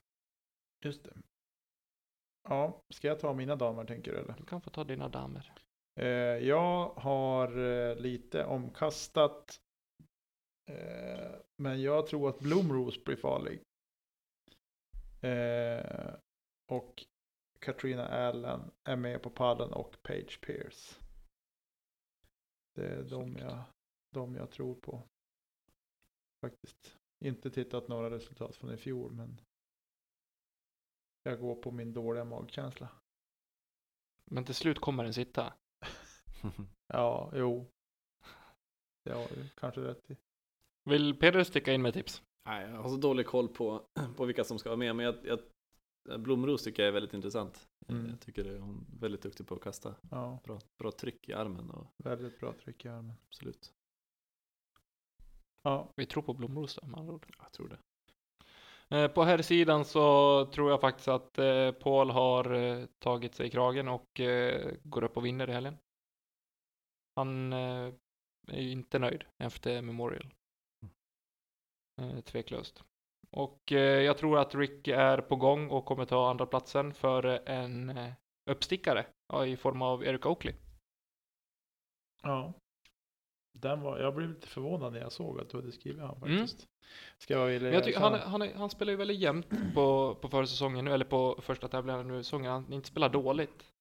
Just 0.84 1.04
det. 1.04 1.14
Ja, 2.50 2.82
ska 2.90 3.08
jag 3.08 3.20
ta 3.20 3.34
mina 3.34 3.56
damer 3.56 3.86
tänker 3.86 4.12
du 4.12 4.18
eller? 4.18 4.36
Du 4.38 4.46
kan 4.46 4.62
få 4.62 4.70
ta 4.70 4.84
dina 4.84 5.10
damer. 5.10 5.54
Eh, 6.00 6.08
jag 6.48 6.90
har 6.90 7.58
eh, 7.58 7.96
lite 7.96 8.46
omkastat. 8.46 9.60
Eh, 10.70 11.32
men 11.58 11.82
jag 11.82 12.08
tror 12.08 12.30
att 12.30 12.40
Blomrose 12.40 13.02
blir 13.06 13.16
farlig. 13.16 13.62
Eh, 15.22 16.16
och 16.72 17.04
Katrina 17.60 18.08
Allen 18.08 18.72
är 18.84 18.96
med 18.96 19.22
på 19.22 19.30
pallen 19.30 19.74
och 19.74 20.04
Page 20.04 20.40
Pierce. 20.42 21.00
Det 22.76 22.88
är 22.88 23.04
de 23.04 23.38
jag, 23.38 23.64
de 24.14 24.36
jag 24.36 24.52
tror 24.52 24.76
på. 24.76 25.02
Faktiskt. 26.44 26.98
Inte 27.26 27.50
tittat 27.52 27.88
några 27.88 28.10
resultat 28.10 28.56
från 28.56 28.74
i 28.74 28.78
fjol 28.78 29.12
men 29.14 29.42
jag 31.24 31.40
går 31.40 31.56
på 31.56 31.72
min 31.72 31.94
dåliga 31.94 32.26
magkänsla. 32.26 32.90
Men 34.32 34.46
till 34.46 34.56
slut 34.56 34.80
kommer 34.80 35.04
den 35.04 35.14
sitta. 35.14 35.54
Ja, 36.88 37.32
jo. 37.36 37.66
Det 39.06 39.14
har 39.14 39.28
du 39.36 39.50
kanske 39.56 39.82
rätt 39.82 40.12
i. 40.12 40.18
Vill 40.90 41.20
Peder 41.20 41.44
sticka 41.44 41.74
in 41.74 41.82
med 41.82 41.94
tips? 41.94 42.24
Nej, 42.46 42.70
jag 42.70 42.82
har 42.82 42.90
så 42.90 42.98
dålig 42.98 43.26
koll 43.28 43.48
på, 43.48 43.88
på 44.18 44.26
vilka 44.26 44.44
som 44.44 44.60
ska 44.60 44.70
vara 44.70 44.78
med, 44.78 44.96
men 44.96 45.06
jag, 45.06 45.16
jag, 45.26 45.40
Blomros 46.22 46.64
tycker 46.64 46.84
jag 46.84 46.88
är 46.88 46.94
väldigt 46.94 47.14
intressant. 47.14 47.68
Mm. 47.88 48.10
Jag 48.10 48.22
tycker 48.22 48.44
det, 48.44 48.60
hon 48.60 48.86
är 48.96 49.00
väldigt 49.00 49.22
duktig 49.22 49.48
på 49.48 49.56
att 49.56 49.62
kasta 49.62 49.96
Ja, 50.12 50.40
bra, 50.44 50.60
bra 50.78 50.92
tryck 50.92 51.30
i 51.30 51.34
armen 51.34 51.70
och 51.70 51.88
väldigt 51.98 52.40
bra 52.40 52.54
tryck 52.54 52.86
i 52.86 52.88
armen. 52.90 53.16
absolut. 53.28 53.74
Ja, 55.64 55.88
Vi 55.96 56.06
tror 56.06 56.24
på 56.24 56.34
Blomros 56.34 56.80
med 56.84 57.00
andra 57.00 57.14
ord. 57.14 57.26
Jag 57.40 57.52
tror 57.52 57.68
det. 57.68 57.78
Eh, 58.98 59.08
På 59.08 59.24
här 59.24 59.42
sidan 59.42 59.86
så 59.86 60.46
tror 60.46 60.70
jag 60.70 60.82
faktiskt 60.82 61.08
att 61.08 61.38
eh, 61.38 61.72
Paul 61.72 62.10
har 62.10 62.54
eh, 62.54 62.86
tagit 63.00 63.36
sig 63.36 63.48
i 63.48 63.50
kragen 63.50 63.88
och 63.88 64.22
går 64.84 65.04
upp 65.04 65.18
och 65.18 65.26
vinner 65.26 65.50
i 65.50 65.54
helgen. 65.54 65.78
Han 67.16 67.54
är 67.54 68.62
ju 68.62 68.72
inte 68.72 69.00
nöjd 69.00 69.24
efter 69.44 69.82
Memorial. 69.82 70.34
Eh, 72.02 72.20
tveklöst. 72.20 72.84
Och 73.32 73.72
jag 73.72 74.18
tror 74.18 74.40
att 74.40 74.56
Rick 74.56 74.88
är 74.88 75.18
på 75.22 75.36
gång 75.36 75.70
och 75.70 75.86
kommer 75.86 76.06
ta 76.06 76.30
andra 76.30 76.46
platsen 76.46 76.94
för 76.94 77.50
en 77.50 78.00
uppstickare 78.52 79.06
i 79.48 79.58
form 79.58 79.82
av 79.82 80.04
Eric 80.04 80.26
Oakley. 80.26 80.56
ja. 82.24 82.54
Den 83.54 83.82
var, 83.82 84.00
jag 84.00 84.16
blev 84.16 84.30
lite 84.30 84.48
förvånad 84.48 84.94
när 84.94 85.00
jag 85.00 85.12
såg 85.12 85.40
att 85.42 85.50
du 85.50 85.58
hade 85.58 85.72
skrivit 85.72 86.02
han 86.02 86.18
Mm. 86.24 86.38
faktiskt. 86.40 86.68
Ska 87.18 87.34
jag 87.34 87.48
vilja 87.48 87.74
jag 87.74 87.84
tycker 87.84 88.00
han, 88.00 88.14
han, 88.14 88.42
han 88.56 88.70
spelar 88.70 88.92
ju 88.92 88.98
väldigt 88.98 89.20
jämnt 89.20 89.50
på, 89.74 90.16
på 90.22 90.30
försäsongen 90.30 90.86
nu, 90.86 90.94
eller 90.94 91.06
på 91.06 91.42
första 91.42 91.68
tävlingen 91.68 92.08
nu 92.08 92.24
säsongen. 92.24 92.52
Han 92.52 92.74
inte 92.74 92.88
spelar 92.88 93.10
dåligt. 93.10 93.74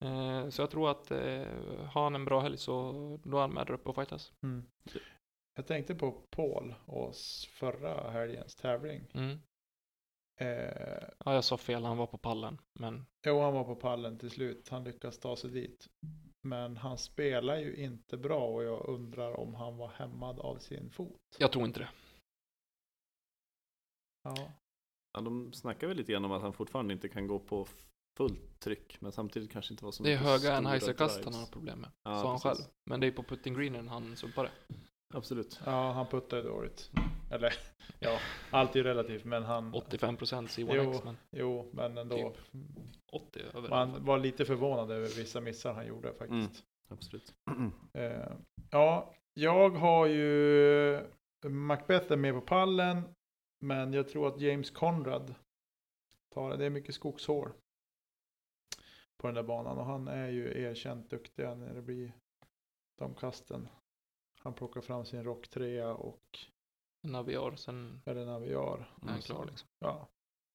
Eh, 0.00 0.48
så 0.48 0.62
jag 0.62 0.70
tror 0.70 0.90
att 0.90 1.10
eh, 1.10 1.44
har 1.92 2.02
han 2.02 2.14
en 2.14 2.24
bra 2.24 2.40
helg 2.40 2.56
så 2.56 2.92
då 3.24 3.36
är 3.36 3.40
han 3.40 3.52
med 3.54 3.66
där 3.66 3.74
uppe 3.74 3.88
och 3.88 3.94
fightas. 3.94 4.32
Mm. 4.42 4.66
Jag 5.56 5.66
tänkte 5.66 5.94
på 5.94 6.12
Paul 6.12 6.74
och 6.84 7.14
förra 7.50 8.10
helgens 8.10 8.56
tävling. 8.56 9.04
Mm. 9.14 9.38
Eh, 10.40 11.08
Ja, 11.24 11.34
jag 11.34 11.44
sa 11.44 11.56
fel, 11.56 11.84
han 11.84 11.96
var 11.96 12.06
på 12.06 12.18
pallen. 12.18 12.58
Men 12.72 13.06
jo, 13.26 13.40
han 13.40 13.54
var 13.54 13.64
på 13.64 13.74
pallen 13.76 14.18
till 14.18 14.30
slut. 14.30 14.68
Han 14.68 14.84
lyckas 14.84 15.18
ta 15.18 15.36
sig 15.36 15.50
dit. 15.50 15.88
Men 16.48 16.76
han 16.76 16.98
spelar 16.98 17.56
ju 17.56 17.76
inte 17.76 18.16
bra 18.16 18.46
och 18.46 18.64
jag 18.64 18.88
undrar 18.88 19.40
om 19.40 19.54
han 19.54 19.76
var 19.76 19.88
hämmad 19.88 20.38
av 20.40 20.58
sin 20.58 20.90
fot. 20.90 21.20
jag 21.38 21.52
tror 21.52 21.64
inte 21.64 21.80
det. 21.80 21.88
Ja, 24.22 24.52
Ja, 25.16 25.20
de 25.20 25.52
snackar 25.52 25.86
väl 25.86 25.96
lite 25.96 26.12
grann 26.12 26.24
om 26.24 26.32
att 26.32 26.42
han 26.42 26.52
fortfarande 26.52 26.94
inte 26.94 27.08
kan 27.08 27.26
gå 27.26 27.38
på 27.38 27.66
fullt 28.16 28.60
tryck, 28.60 29.00
men 29.00 29.12
samtidigt 29.12 29.50
kanske 29.50 29.72
inte 29.72 29.84
var 29.84 29.92
så 29.92 30.02
Det 30.02 30.12
är 30.12 30.16
höga 30.16 30.38
stora 30.38 30.56
Anheuser-kast 30.56 31.24
han 31.24 31.34
har 31.34 31.46
problem 31.46 31.78
med. 31.80 31.90
Ja, 32.02 32.22
sa 32.22 32.28
han 32.28 32.40
precis. 32.40 32.64
själv. 32.64 32.72
Men 32.84 33.00
det 33.00 33.06
är 33.06 33.10
på 33.12 33.22
putting 33.22 33.54
greenen 33.54 33.88
han 33.88 34.16
sumpar 34.16 34.44
det. 34.44 34.74
Absolut. 35.16 35.60
ja 35.64 35.92
han 35.92 36.06
puttade 36.06 36.42
dåligt. 36.42 36.90
Eller 37.30 37.54
ja, 37.98 38.18
allt 38.50 38.74
är 38.74 38.76
ju 38.76 38.82
relativt. 38.82 39.24
Men 39.24 39.42
han... 39.42 39.74
85% 39.74 40.54
Jo. 40.56 40.66
C1X, 40.66 41.04
men 41.04 41.16
Jo, 41.30 41.70
men 41.72 41.98
ändå. 41.98 42.34
80 43.12 43.40
över. 43.54 43.68
i. 43.68 43.70
Man 43.70 44.04
var 44.04 44.18
lite 44.18 44.44
förvånad 44.44 44.90
över 44.90 45.06
vissa 45.06 45.40
missar 45.40 45.72
han 45.74 45.86
gjorde 45.86 46.14
faktiskt. 46.14 46.64
Absolut. 46.88 47.34
Eh, 47.92 48.32
ja, 48.70 49.14
jag 49.34 49.70
har 49.70 50.06
ju 50.06 51.00
Macbeth 51.44 52.12
är 52.12 52.16
med 52.16 52.34
på 52.34 52.40
pallen. 52.40 53.02
Men 53.60 53.92
jag 53.92 54.08
tror 54.08 54.28
att 54.28 54.40
James 54.40 54.70
Conrad 54.70 55.34
tar 56.34 56.50
det. 56.50 56.56
Det 56.56 56.64
är 56.64 56.70
mycket 56.70 56.94
skogshår 56.94 57.52
på 59.16 59.26
den 59.26 59.34
där 59.34 59.42
banan. 59.42 59.78
Och 59.78 59.84
han 59.84 60.08
är 60.08 60.28
ju 60.28 60.62
erkänt 60.62 61.10
duktig 61.10 61.44
när 61.44 61.74
det 61.74 61.82
blir 61.82 62.12
de 62.98 63.14
kasten. 63.14 63.68
Han 64.46 64.54
plockar 64.54 64.80
fram 64.80 65.04
sin 65.04 65.24
rocktrea 65.24 65.94
och 65.94 66.38
Naviar, 67.06 67.56
sen 67.56 68.02
eller 68.04 68.26
Naviar. 68.26 68.90
är 69.02 69.08
han 69.08 69.20
klar 69.20 69.44
liksom. 69.46 69.68
Ja, 69.78 70.08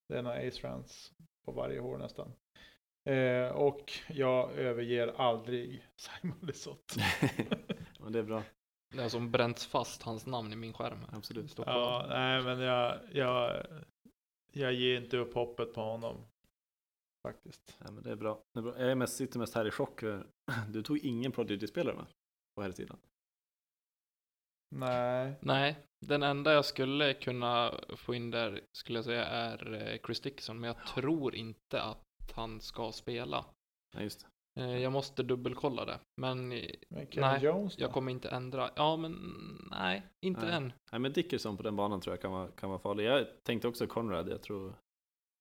det 0.09 0.17
är 0.17 0.21
några 0.21 0.47
Ace 0.47 0.67
Runs 0.67 1.13
på 1.45 1.51
varje 1.51 1.79
hål 1.79 1.99
nästan. 1.99 2.33
Eh, 3.09 3.47
och 3.47 3.91
jag 4.09 4.51
överger 4.51 5.07
aldrig 5.07 5.87
Simon 5.95 6.39
Lisotte. 6.41 6.95
Men 7.99 8.11
det 8.13 8.19
är 8.19 8.23
bra, 8.23 8.43
Det 8.95 9.01
har 9.01 9.09
som 9.09 9.31
bränts 9.31 9.65
fast 9.65 10.01
hans 10.01 10.25
namn 10.25 10.53
i 10.53 10.55
min 10.55 10.73
skärm. 10.73 11.05
absolut. 11.11 11.57
Ja, 11.57 12.05
nej 12.09 12.43
men 12.43 12.59
jag, 12.59 12.99
jag, 13.11 13.65
jag 14.53 14.73
ger 14.73 15.01
inte 15.01 15.17
upp 15.17 15.33
hoppet 15.33 15.73
på 15.73 15.81
honom. 15.81 16.25
Faktiskt. 17.27 17.77
Ja, 17.83 17.91
men 17.91 18.03
det 18.03 18.11
är 18.11 18.15
bra. 18.15 18.43
Det 18.53 18.59
är 18.59 18.63
bra. 18.63 18.79
Jag 18.79 18.91
är 18.91 18.95
mest, 18.95 19.17
sitter 19.17 19.39
mest 19.39 19.55
här 19.55 19.67
i 19.67 19.71
chock. 19.71 20.03
Du 20.69 20.83
tog 20.83 20.97
ingen 20.97 21.31
Prodigy-spelare 21.31 21.95
med 21.95 22.05
på 22.55 22.61
här 22.61 22.71
sidan. 22.71 22.99
Nej, 24.75 25.33
Nej, 25.41 25.77
den 26.05 26.23
enda 26.23 26.53
jag 26.53 26.65
skulle 26.65 27.13
kunna 27.13 27.73
få 27.95 28.13
in 28.15 28.31
där 28.31 28.61
skulle 28.77 28.97
jag 28.97 29.05
säga 29.05 29.25
är 29.25 29.73
eh, 29.73 29.99
Chris 30.05 30.21
Dickinson, 30.21 30.59
men 30.59 30.67
jag 30.67 30.85
tror 30.87 31.35
inte 31.35 31.81
att 31.81 32.31
han 32.35 32.61
ska 32.61 32.91
spela. 32.91 33.45
Ja, 33.95 34.01
just 34.01 34.19
det. 34.55 34.61
Eh, 34.61 34.77
Jag 34.77 34.91
måste 34.91 35.23
dubbelkolla 35.23 35.85
det, 35.85 35.99
men 36.21 36.51
eh, 36.51 36.69
men 36.89 37.07
Kevin 37.07 37.21
Nej, 37.29 37.43
Jones 37.43 37.75
då? 37.75 37.83
jag 37.83 37.91
kommer 37.91 38.11
inte 38.11 38.29
ändra. 38.29 38.69
Ja, 38.75 38.97
men 38.97 39.11
nej, 39.71 40.03
inte 40.25 40.45
Nej. 40.45 40.53
än. 40.55 40.73
Nej, 40.91 40.99
men 41.01 41.13
Dickerson 41.13 41.57
på 41.57 41.63
den 41.63 41.75
banan 41.75 42.01
tror 42.01 42.13
jag 42.13 42.21
kan 42.21 42.31
vara, 42.31 42.47
kan 42.47 42.69
vara 42.69 42.79
farlig. 42.79 43.05
Jag 43.05 43.27
tänkte 43.43 43.67
också 43.67 43.87
Conrad, 43.87 44.29
jag 44.29 44.41
tror... 44.41 44.73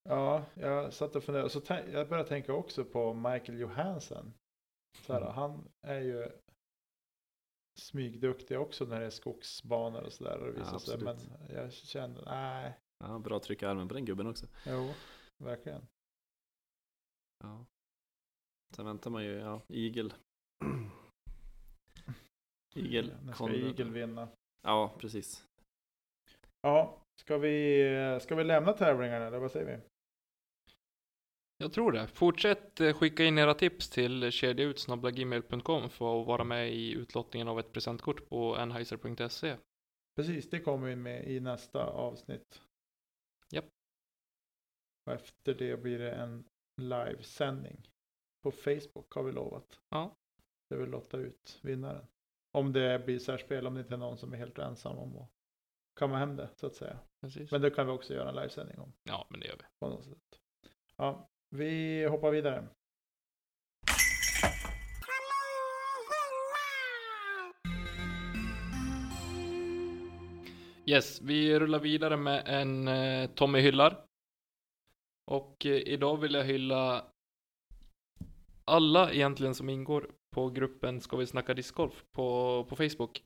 Ja, 0.09 0.43
jag 0.55 0.93
satt 0.93 1.17
och 1.17 1.25
funderade. 1.25 1.51
Så 1.51 1.61
jag 1.69 2.09
började 2.09 2.29
tänka 2.29 2.53
också 2.53 2.85
på 2.85 3.15
Michael 3.15 3.59
Johansson. 3.59 4.33
Så 5.07 5.13
här, 5.13 5.21
Mm. 5.21 5.33
Han 5.35 5.69
är 5.87 6.01
ju 6.01 6.29
smygduktig 7.81 8.59
också 8.61 8.85
när 8.85 9.01
det 9.01 9.07
är 9.07 9.11
skogsbanor 9.11 10.03
och 10.03 10.13
sådär. 10.13 10.55
Ja, 10.59 10.79
sig. 10.79 10.99
Men 10.99 11.17
jag 11.49 11.73
kände, 11.73 12.23
nej, 12.27 12.79
Ja, 12.99 13.19
bra 13.19 13.39
tryck 13.41 13.63
i 13.63 13.67
armen 13.67 13.89
på 13.89 13.95
den 13.95 14.05
gubben 14.05 14.27
också. 14.27 14.47
jo, 14.67 14.95
verkligen. 15.45 15.87
Ja. 17.45 17.67
Sen 18.77 18.87
väntar 18.87 19.11
man 19.11 19.25
ju, 19.25 19.33
ja, 19.33 19.63
Eagle. 19.69 20.11
Eagle, 22.75 23.17
När 23.23 23.33
ska. 23.33 23.51
Eagle 23.51 23.91
vinna? 23.91 24.29
Ja, 24.63 24.95
precis. 24.99 25.47
Ja, 26.63 27.03
ska 27.21 27.39
vi, 27.39 28.19
ska 28.23 28.35
vi 28.35 28.45
lämna 28.45 28.73
tävlingarna 28.73 29.27
eller 29.27 29.39
vad 29.39 29.51
säger 29.51 29.67
vi? 29.67 29.83
Jag 31.63 31.73
tror 31.73 31.93
det. 31.93 32.07
Fortsätt 32.07 32.81
eh, 32.81 32.93
skicka 32.93 33.25
in 33.25 33.39
era 33.39 33.55
tips 33.55 33.91
till 33.91 34.31
kedjautsnabblagmail.com 34.31 35.91
för 35.91 36.21
att 36.21 36.27
vara 36.27 36.45
med 36.45 36.73
i 36.73 36.93
utlottningen 36.93 37.49
av 37.49 37.61
ett 37.61 37.73
presentkort 37.73 38.29
på 38.29 38.57
enheiser.se. 38.59 39.57
Precis, 40.17 40.51
det 40.51 40.61
kommer 40.61 40.89
vi 40.89 40.97
med 40.97 41.29
i 41.29 41.41
nästa 41.41 41.87
avsnitt. 41.87 42.63
Japp. 43.51 43.65
Och 45.07 45.13
efter 45.13 45.55
det 45.55 45.83
blir 45.83 45.99
det 45.99 46.13
en 46.13 46.45
livesändning. 46.77 47.89
På 48.43 48.51
Facebook 48.51 49.13
har 49.15 49.23
vi 49.23 49.33
lovat. 49.33 49.81
Ja. 49.89 50.17
Det 50.71 50.77
vill 50.77 50.91
lotta 50.91 51.17
ut 51.17 51.59
vinnaren. 51.63 52.07
Om 52.53 52.73
det 52.73 53.05
blir 53.05 53.19
särspel, 53.19 53.67
om 53.67 53.75
det 53.75 53.81
inte 53.81 53.95
är 53.95 53.99
någon 53.99 54.19
som 54.19 54.33
är 54.33 54.37
helt 54.37 54.59
ensam 54.59 54.99
om 54.99 55.19
att 55.19 55.31
kamma 55.99 56.19
hem 56.19 56.37
det, 56.37 56.49
så 56.57 56.67
att 56.67 56.75
säga. 56.75 56.99
Precis. 57.21 57.51
Men 57.51 57.61
det 57.61 57.71
kan 57.71 57.87
vi 57.87 57.93
också 57.93 58.15
göra 58.15 58.29
en 58.29 58.37
livesändning 58.37 58.79
om. 58.79 58.93
Ja, 59.03 59.27
men 59.31 59.41
det 59.41 59.47
gör 59.47 59.57
vi. 59.57 59.65
På 59.79 59.89
något 59.89 60.05
sätt. 60.05 60.41
Ja, 60.97 61.31
vi 61.51 62.05
hoppar 62.07 62.31
vidare. 62.31 62.69
Yes, 70.87 71.21
vi 71.21 71.59
rullar 71.59 71.79
vidare 71.79 72.17
med 72.17 72.43
en 72.47 72.89
eh, 72.89 73.31
Tommy 73.31 73.61
hyllar. 73.61 74.05
Och 75.27 75.67
eh, 75.67 75.73
idag 75.73 76.17
vill 76.17 76.35
jag 76.35 76.45
hylla 76.45 77.05
alla 78.65 79.13
egentligen 79.13 79.55
som 79.55 79.69
ingår 79.69 80.11
på 80.35 80.51
gruppen 80.51 81.01
Ska 81.01 81.17
vi 81.17 81.27
snacka 81.27 81.55
discgolf 81.55 82.05
på, 82.13 82.67
på 82.69 82.77
Facebook. 82.77 83.23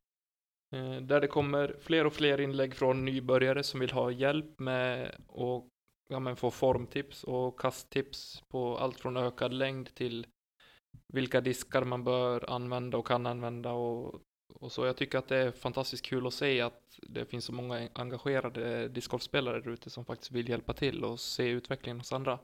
Eh, 0.74 0.96
där 0.96 1.20
det 1.20 1.28
kommer 1.28 1.76
fler 1.80 2.06
och 2.06 2.12
fler 2.12 2.40
inlägg 2.40 2.74
från 2.74 3.04
nybörjare 3.04 3.62
som 3.62 3.80
vill 3.80 3.90
ha 3.90 4.10
hjälp 4.10 4.58
med 4.58 5.14
att 5.28 5.73
ja, 6.08 6.18
men 6.18 6.36
få 6.36 6.50
formtips 6.50 7.24
och 7.24 7.60
kasttips 7.60 8.42
på 8.48 8.78
allt 8.78 9.00
från 9.00 9.16
ökad 9.16 9.52
längd 9.52 9.94
till 9.94 10.26
vilka 11.08 11.40
diskar 11.40 11.84
man 11.84 12.04
bör 12.04 12.50
använda 12.50 12.98
och 12.98 13.06
kan 13.06 13.26
använda 13.26 13.72
och 13.72 14.20
och 14.54 14.72
så. 14.72 14.86
Jag 14.86 14.96
tycker 14.96 15.18
att 15.18 15.28
det 15.28 15.36
är 15.36 15.52
fantastiskt 15.52 16.04
kul 16.04 16.26
att 16.26 16.34
se 16.34 16.60
att 16.60 16.98
det 17.02 17.26
finns 17.26 17.44
så 17.44 17.52
många 17.52 17.88
engagerade 17.94 18.88
discgolfspelare 18.88 19.60
där 19.60 19.70
ute 19.70 19.90
som 19.90 20.04
faktiskt 20.04 20.32
vill 20.32 20.48
hjälpa 20.48 20.72
till 20.72 21.04
och 21.04 21.20
se 21.20 21.48
utvecklingen 21.48 22.00
hos 22.00 22.12
andra. 22.12 22.38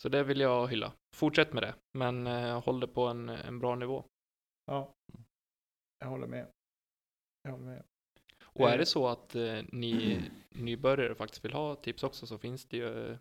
Så 0.00 0.08
det 0.08 0.24
vill 0.24 0.40
jag 0.40 0.68
hylla. 0.68 0.92
Fortsätt 1.16 1.52
med 1.52 1.62
det, 1.62 1.74
men 1.92 2.26
eh, 2.26 2.62
håll 2.64 2.80
det 2.80 2.88
på 2.88 3.06
en, 3.06 3.28
en 3.28 3.58
bra 3.58 3.74
nivå. 3.74 4.04
Ja, 4.66 4.94
jag 5.98 6.08
håller 6.08 6.26
med. 6.26 6.46
Jag 7.42 7.50
håller 7.50 7.64
med. 7.64 7.84
Och 8.52 8.68
är 8.68 8.72
Eh. 8.72 8.78
det 8.78 8.86
så 8.86 9.08
att 9.08 9.34
eh, 9.34 9.62
ni 9.72 10.20
nybörjare 10.50 11.14
faktiskt 11.14 11.44
vill 11.44 11.52
ha 11.52 11.74
tips 11.76 12.02
också 12.02 12.26
så 12.26 12.38
finns 12.38 12.64
det 12.68 12.76
ju 12.76 13.18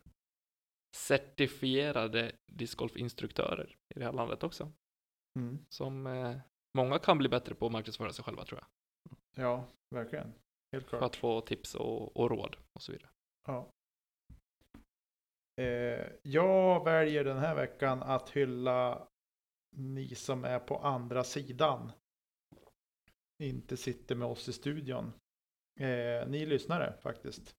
certifierade 0.96 2.32
discgolfinstruktörer 2.48 3.78
i 3.96 4.00
det 4.00 4.06
här 4.06 4.14
landet 4.14 4.44
också. 4.44 4.72
Mm. 5.40 5.66
Som 5.70 6.08
eh, 6.08 6.38
många 6.78 7.00
kan 7.00 7.18
bli 7.18 7.30
bättre 7.30 7.56
på 7.56 7.66
att 7.66 7.72
marknadsföra 7.72 8.14
sig 8.14 8.26
själva 8.26 8.46
tror 8.46 8.60
jag. 8.60 8.68
Ja, 9.44 9.66
verkligen. 9.96 10.34
Helt 10.72 10.84
För 10.90 10.98
klart. 10.98 11.04
att 11.04 11.16
få 11.16 11.42
tips 11.42 11.76
och, 11.76 12.18
och 12.18 12.30
råd 12.30 12.56
och 12.74 12.82
så 12.82 12.92
vidare. 12.92 13.10
Ja. 13.48 13.72
Eh, 15.62 16.08
jag 16.24 16.84
väljer 16.86 17.24
den 17.24 17.38
här 17.38 17.56
veckan 17.56 18.04
att 18.04 18.30
hylla 18.30 19.08
ni 19.76 20.16
som 20.16 20.46
är 20.46 20.60
på 20.60 20.78
andra 20.78 21.24
sidan. 21.24 21.92
Inte 23.42 23.78
sitter 23.78 24.16
med 24.16 24.28
oss 24.28 24.50
i 24.50 24.54
studion. 24.54 25.14
Eh, 25.80 26.28
ni 26.28 26.46
lyssnare 26.46 26.94
faktiskt. 27.02 27.56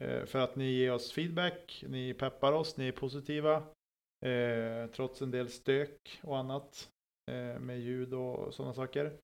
Eh, 0.00 0.24
för 0.24 0.38
att 0.38 0.56
ni 0.56 0.70
ger 0.70 0.92
oss 0.92 1.12
feedback, 1.12 1.84
ni 1.88 2.14
peppar 2.14 2.52
oss, 2.52 2.76
ni 2.76 2.88
är 2.88 2.92
positiva. 2.92 3.56
Eh, 4.26 4.86
trots 4.86 5.22
en 5.22 5.30
del 5.30 5.48
stök 5.48 6.20
och 6.22 6.38
annat. 6.38 6.90
Eh, 7.30 7.58
med 7.58 7.80
ljud 7.80 8.14
och 8.14 8.54
sådana 8.54 8.74
saker. 8.74 9.20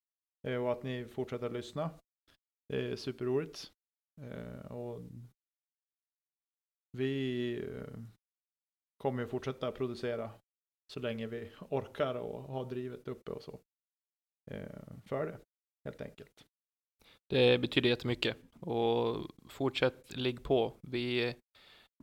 Eh, 0.46 0.64
och 0.64 0.72
att 0.72 0.82
ni 0.82 1.04
fortsätter 1.04 1.50
lyssna. 1.50 1.90
Det 2.68 2.92
är 2.92 2.96
superroligt. 2.96 3.72
Eh, 4.20 4.72
och 4.72 5.00
vi 6.92 7.52
eh, 7.58 7.98
kommer 8.96 9.22
ju 9.22 9.28
fortsätta 9.28 9.72
producera 9.72 10.30
så 10.92 11.00
länge 11.00 11.26
vi 11.26 11.52
orkar 11.70 12.14
och 12.14 12.42
har 12.42 12.64
drivet 12.64 13.08
uppe 13.08 13.30
och 13.30 13.42
så. 13.42 13.60
Eh, 14.50 14.98
för 15.04 15.26
det, 15.26 15.38
helt 15.86 16.00
enkelt. 16.00 16.44
Det 17.26 17.58
betyder 17.58 17.88
jättemycket 17.88 18.36
och 18.60 19.30
fortsätt 19.48 20.16
ligg 20.16 20.42
på. 20.42 20.76
Vi, 20.82 21.34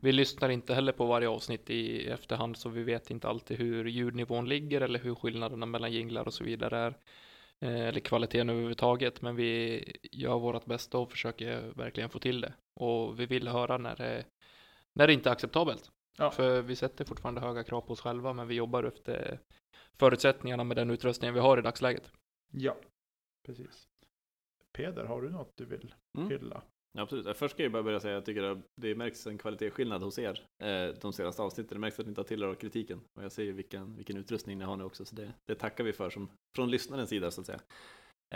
vi 0.02 0.12
lyssnar 0.12 0.50
inte 0.50 0.74
heller 0.74 0.92
på 0.92 1.06
varje 1.06 1.30
avsnitt 1.30 1.70
i 1.70 2.08
efterhand 2.08 2.58
så 2.58 2.70
vi 2.70 2.84
vet 2.84 3.12
inte 3.12 3.28
alltid 3.28 3.58
hur 3.58 3.86
ljudnivån 3.86 4.50
ligger 4.50 4.82
eller 4.82 5.00
hur 5.00 5.16
skillnaderna 5.16 5.66
mellan 5.66 5.92
jinglar 5.92 6.26
och 6.26 6.34
så 6.34 6.44
vidare 6.44 6.78
är. 6.78 6.98
Eh, 7.60 7.88
Eller 7.88 8.00
kvaliteten 8.00 8.50
överhuvudtaget 8.50 9.22
men 9.22 9.36
vi 9.36 9.84
gör 10.12 10.40
vårt 10.40 10.66
bästa 10.66 10.98
och 10.98 11.12
försöker 11.12 11.62
verkligen 11.76 12.10
få 12.10 12.20
till 12.20 12.42
det. 12.42 12.54
Och 12.80 13.20
vi 13.20 13.26
vill 13.26 13.48
höra 13.48 13.78
när 13.78 13.96
det, 13.96 14.26
när 14.94 15.08
det 15.08 15.14
inte 15.14 15.30
är 15.30 15.34
acceptabelt. 15.34 15.92
Ja. 16.18 16.32
För 16.32 16.62
vi 16.62 16.76
sätter 16.76 17.06
fortfarande 17.06 17.42
höga 17.42 17.64
krav 17.64 17.82
på 17.82 17.94
oss 17.94 18.02
själva 18.02 18.34
men 18.34 18.48
vi 18.48 18.56
jobbar 18.56 18.84
efter 18.84 19.40
förutsättningarna 20.00 20.64
med 20.64 20.78
den 20.78 20.90
utrustningen 20.90 21.34
vi 21.34 21.40
har 21.40 21.58
i 21.58 21.62
dagsläget. 21.62 22.12
Ja, 22.52 22.76
precis. 23.46 23.84
Peder, 24.78 25.06
har 25.06 25.22
du 25.22 25.30
något 25.30 25.52
du 25.58 25.66
vill 25.66 25.94
Mm. 26.18 26.30
hylla? 26.30 26.64
Absolut. 26.98 27.38
Först 27.38 27.54
ska 27.54 27.64
jag 27.64 27.72
bara 27.72 27.84
börja 27.84 28.00
säga 28.00 28.18
att 28.18 28.22
jag 28.22 28.26
tycker 28.26 28.44
att 28.44 28.58
det 28.82 28.96
märks 28.96 29.28
en 29.28 29.38
kvalitetsskillnad 29.38 30.04
hos 30.04 30.20
er 30.20 30.48
eh, 30.64 30.88
de 31.02 31.14
senaste 31.14 31.42
avsnitten. 31.42 31.76
Det 31.76 31.80
märks 31.80 32.00
att 32.00 32.08
ni 32.08 32.16
tar 32.16 32.24
till 32.24 32.44
er 32.44 32.48
av 32.48 32.56
kritiken. 32.56 33.02
Och 33.18 33.24
jag 33.24 33.32
ser 33.32 33.44
ju 33.44 33.52
vilken, 33.52 33.96
vilken 33.96 34.18
utrustning 34.18 34.58
ni 34.58 34.66
har 34.66 34.78
nu 34.78 34.84
också, 34.84 35.06
så 35.06 35.16
det, 35.16 35.34
det 35.46 35.56
tackar 35.56 35.84
vi 35.84 35.94
för 35.94 36.10
som, 36.10 36.30
från 36.56 36.72
lyssnarens 36.72 37.10
sida 37.10 37.32
så 37.32 37.42
att 37.42 37.48
säga. 37.48 37.60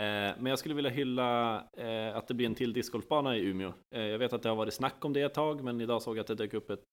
Eh, 0.00 0.36
men 0.38 0.46
jag 0.46 0.58
skulle 0.58 0.74
vilja 0.74 0.90
hylla 0.90 1.56
eh, 1.72 2.16
att 2.16 2.28
det 2.28 2.34
blir 2.34 2.46
en 2.46 2.54
till 2.54 2.72
discgolfbana 2.72 3.36
i 3.36 3.40
Umeå. 3.40 3.72
Jag 3.90 4.18
vet 4.18 4.32
att 4.32 4.42
det 4.42 4.48
har 4.48 4.56
varit 4.56 4.74
snack 4.74 5.04
om 5.04 5.12
det 5.12 5.20
ett 5.22 5.34
tag, 5.34 5.64
men 5.64 5.80
idag 5.80 6.02
såg 6.02 6.16
jag 6.16 6.20
att 6.20 6.26
det 6.26 6.34
dök 6.34 6.54
upp 6.54 6.70
ett 6.70 6.84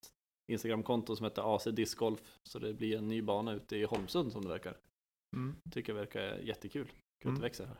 Instagramkonto 0.52 1.16
som 1.16 1.24
heter 1.24 1.56
AC 1.56 1.64
Discgolf. 1.72 2.22
Så 2.50 2.60
det 2.60 2.74
blir 2.74 2.98
en 2.98 3.08
ny 3.08 3.22
bana 3.22 3.54
ute 3.54 3.78
i 3.78 3.84
Holmsund 3.84 4.32
som 4.32 4.42
det 4.42 4.50
verkar. 4.50 4.78
Mm. 5.36 5.56
Tycker 5.72 5.94
det 5.94 6.00
verkar 6.00 6.38
jättekul. 6.38 6.86
Kul 6.86 6.94
att 7.22 7.26
Mm. 7.26 7.42
växer 7.42 7.66
här. 7.66 7.78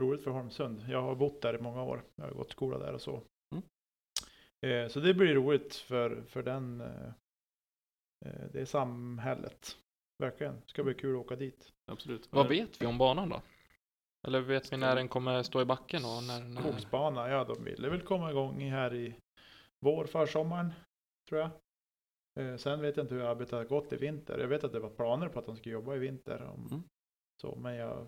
Roligt 0.00 0.24
för 0.24 0.30
Holmsund. 0.30 0.84
Jag 0.88 1.02
har 1.02 1.14
bott 1.14 1.42
där 1.42 1.54
i 1.54 1.62
många 1.62 1.82
år. 1.82 2.02
Jag 2.16 2.24
har 2.24 2.32
gått 2.32 2.50
skola 2.50 2.78
där 2.78 2.92
och 2.92 3.00
så. 3.00 3.22
Mm. 3.54 3.64
Eh, 4.66 4.88
så 4.88 5.00
det 5.00 5.14
blir 5.14 5.34
roligt 5.34 5.74
för, 5.74 6.22
för 6.22 6.42
den. 6.42 6.80
Eh, 6.80 7.08
eh, 8.26 8.46
det 8.52 8.66
samhället. 8.66 9.76
Verkligen. 10.18 10.62
Ska 10.66 10.84
bli 10.84 10.94
kul 10.94 11.14
att 11.16 11.24
åka 11.24 11.36
dit. 11.36 11.72
Absolut. 11.92 12.28
Vad 12.32 12.48
vet 12.48 12.82
vi 12.82 12.86
om 12.86 12.98
banan 12.98 13.28
då? 13.28 13.42
Eller 14.26 14.40
vet 14.40 14.72
vi 14.72 14.76
när 14.76 14.96
den 14.96 15.08
kommer 15.08 15.42
stå 15.42 15.60
i 15.60 15.64
backen 15.64 16.04
och 16.04 16.22
när, 16.22 16.40
när... 16.48 16.60
Skogsbana, 16.62 17.28
ja 17.30 17.44
de 17.44 17.64
ville 17.64 17.88
väl 17.88 18.00
komma 18.00 18.30
igång 18.30 18.60
här 18.60 18.94
i 18.94 19.14
vår, 19.80 20.04
försommaren. 20.04 20.72
tror 21.28 21.40
jag. 21.40 21.50
Eh, 22.40 22.56
sen 22.56 22.80
vet 22.80 22.96
jag 22.96 23.04
inte 23.04 23.14
hur 23.14 23.22
arbetet 23.22 23.52
har 23.52 23.64
gått 23.64 23.92
i 23.92 23.96
vinter. 23.96 24.38
Jag 24.38 24.48
vet 24.48 24.64
att 24.64 24.72
det 24.72 24.80
var 24.80 24.90
planer 24.90 25.28
på 25.28 25.38
att 25.38 25.46
de 25.46 25.56
skulle 25.56 25.72
jobba 25.72 25.94
i 25.94 25.98
vinter. 25.98 26.42
Om, 26.42 26.66
Mm. 26.70 26.82
så, 27.40 27.56
men 27.56 27.74
jag, 27.74 28.06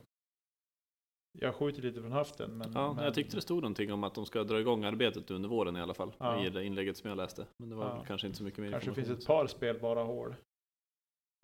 jag 1.33 1.55
skjuter 1.55 1.83
lite 1.83 2.01
från 2.01 2.13
höften. 2.13 2.59
Men, 2.59 2.73
Ja, 2.73 2.93
men, 2.93 3.05
jag 3.05 3.15
tyckte 3.15 3.37
det 3.37 3.41
stod 3.43 3.63
någonting 3.63 3.93
om 3.93 4.05
att 4.05 4.15
de 4.15 4.27
ska 4.27 4.45
dra 4.45 4.61
igång 4.61 4.85
arbetet 4.85 5.31
under 5.31 5.49
våren 5.49 5.77
i 5.77 5.81
alla 5.81 5.95
fall. 5.95 6.13
Ja. 6.19 6.47
I 6.47 6.51
det 6.51 6.65
inlägget 6.65 6.97
som 6.97 7.09
jag 7.11 7.17
läste. 7.17 7.47
Men 7.57 7.69
det 7.69 7.75
var 7.75 7.85
Ja. 7.85 8.05
kanske 8.07 8.27
inte 8.27 8.39
så 8.39 8.45
mycket 8.45 8.61
mer 8.61 8.71
kanske 8.71 8.95
finns 8.95 9.09
ett 9.11 9.27
par 9.27 9.47
spelbara 9.47 10.03
hål 10.03 10.35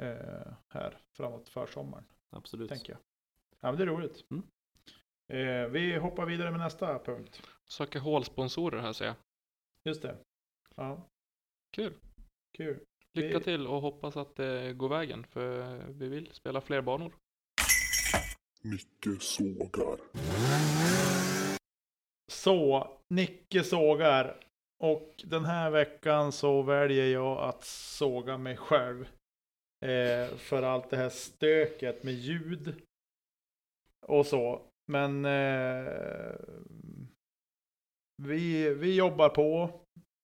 eh, 0.02 0.52
här 0.68 0.98
framåt 1.16 1.48
försommaren. 1.48 2.04
Absolut. 2.30 2.68
Tänker 2.68 2.92
jag. 2.92 3.00
Ja, 3.60 3.68
men 3.68 3.76
det 3.76 3.82
är 3.82 3.86
roligt. 3.86 4.24
Mm. 4.30 4.42
Eh, 5.28 5.68
vi 5.70 5.96
hoppar 5.96 6.26
vidare 6.26 6.50
med 6.50 6.60
nästa 6.60 6.98
punkt. 6.98 7.42
Söker 7.64 8.00
hålsponsorer 8.00 8.78
här 8.80 8.92
ser 8.92 9.04
jag. 9.06 9.14
Just 9.84 10.02
det. 10.02 10.16
Ja, 10.76 11.08
Kul. 11.70 11.94
kul. 12.56 12.80
Lycka 13.12 13.38
Vi- 13.38 13.44
till 13.44 13.66
och 13.66 13.80
hoppas 13.80 14.16
att 14.16 14.36
det 14.36 14.72
går 14.72 14.88
vägen 14.88 15.24
för 15.24 15.78
vi 15.88 16.08
vill 16.08 16.30
spela 16.32 16.60
fler 16.60 16.82
banor. 16.82 17.12
Nicke 18.62 19.20
sågar. 19.20 19.98
Så, 22.30 22.88
Nicke 23.08 23.64
sågar. 23.64 24.40
Och 24.84 25.24
den 25.24 25.44
här 25.44 25.70
veckan 25.70 26.32
så 26.32 26.62
väljer 26.62 27.06
jag 27.06 27.38
att 27.38 27.64
såga 27.64 28.38
mig 28.38 28.56
själv. 28.56 29.08
Eh, 29.84 30.36
för 30.36 30.62
allt 30.62 30.90
det 30.90 30.96
här 30.96 31.08
stöket 31.08 32.02
med 32.02 32.14
ljud. 32.14 32.82
Och 34.06 34.26
så. 34.26 34.62
Men 34.86 35.24
eh, 35.24 36.34
vi, 38.22 38.74
vi 38.74 38.96
jobbar 38.96 39.28
på. 39.28 39.70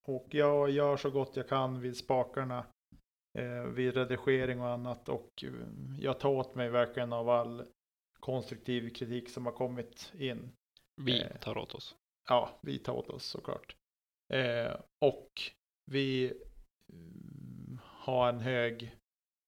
Och 0.08 0.26
jag 0.30 0.70
gör 0.70 0.96
så 0.96 1.10
gott 1.10 1.36
jag 1.36 1.48
kan 1.48 1.80
vid 1.80 1.96
spakarna. 1.96 2.66
Eh, 3.38 3.62
vid 3.62 3.94
redigering 3.94 4.60
och 4.60 4.68
annat. 4.68 5.08
Och 5.08 5.44
jag 5.98 6.20
tar 6.20 6.30
åt 6.30 6.54
mig 6.54 6.68
verkligen 6.68 7.12
av 7.12 7.28
all 7.28 7.66
konstruktiv 8.24 8.90
kritik 8.90 9.30
som 9.30 9.46
har 9.46 9.52
kommit 9.52 10.12
in. 10.18 10.52
Vi 11.02 11.22
Eh. 11.22 11.36
tar 11.40 11.58
åt 11.58 11.74
oss. 11.74 11.96
Ja, 12.28 12.58
vi 12.62 12.78
tar 12.78 12.92
åt 12.92 13.10
oss 13.10 13.24
såklart. 13.24 13.76
Eh, 14.32 14.76
och 15.04 15.30
vi 15.90 16.32
mm, 16.92 17.78
har 17.84 18.28
en 18.28 18.40
hög 18.40 18.96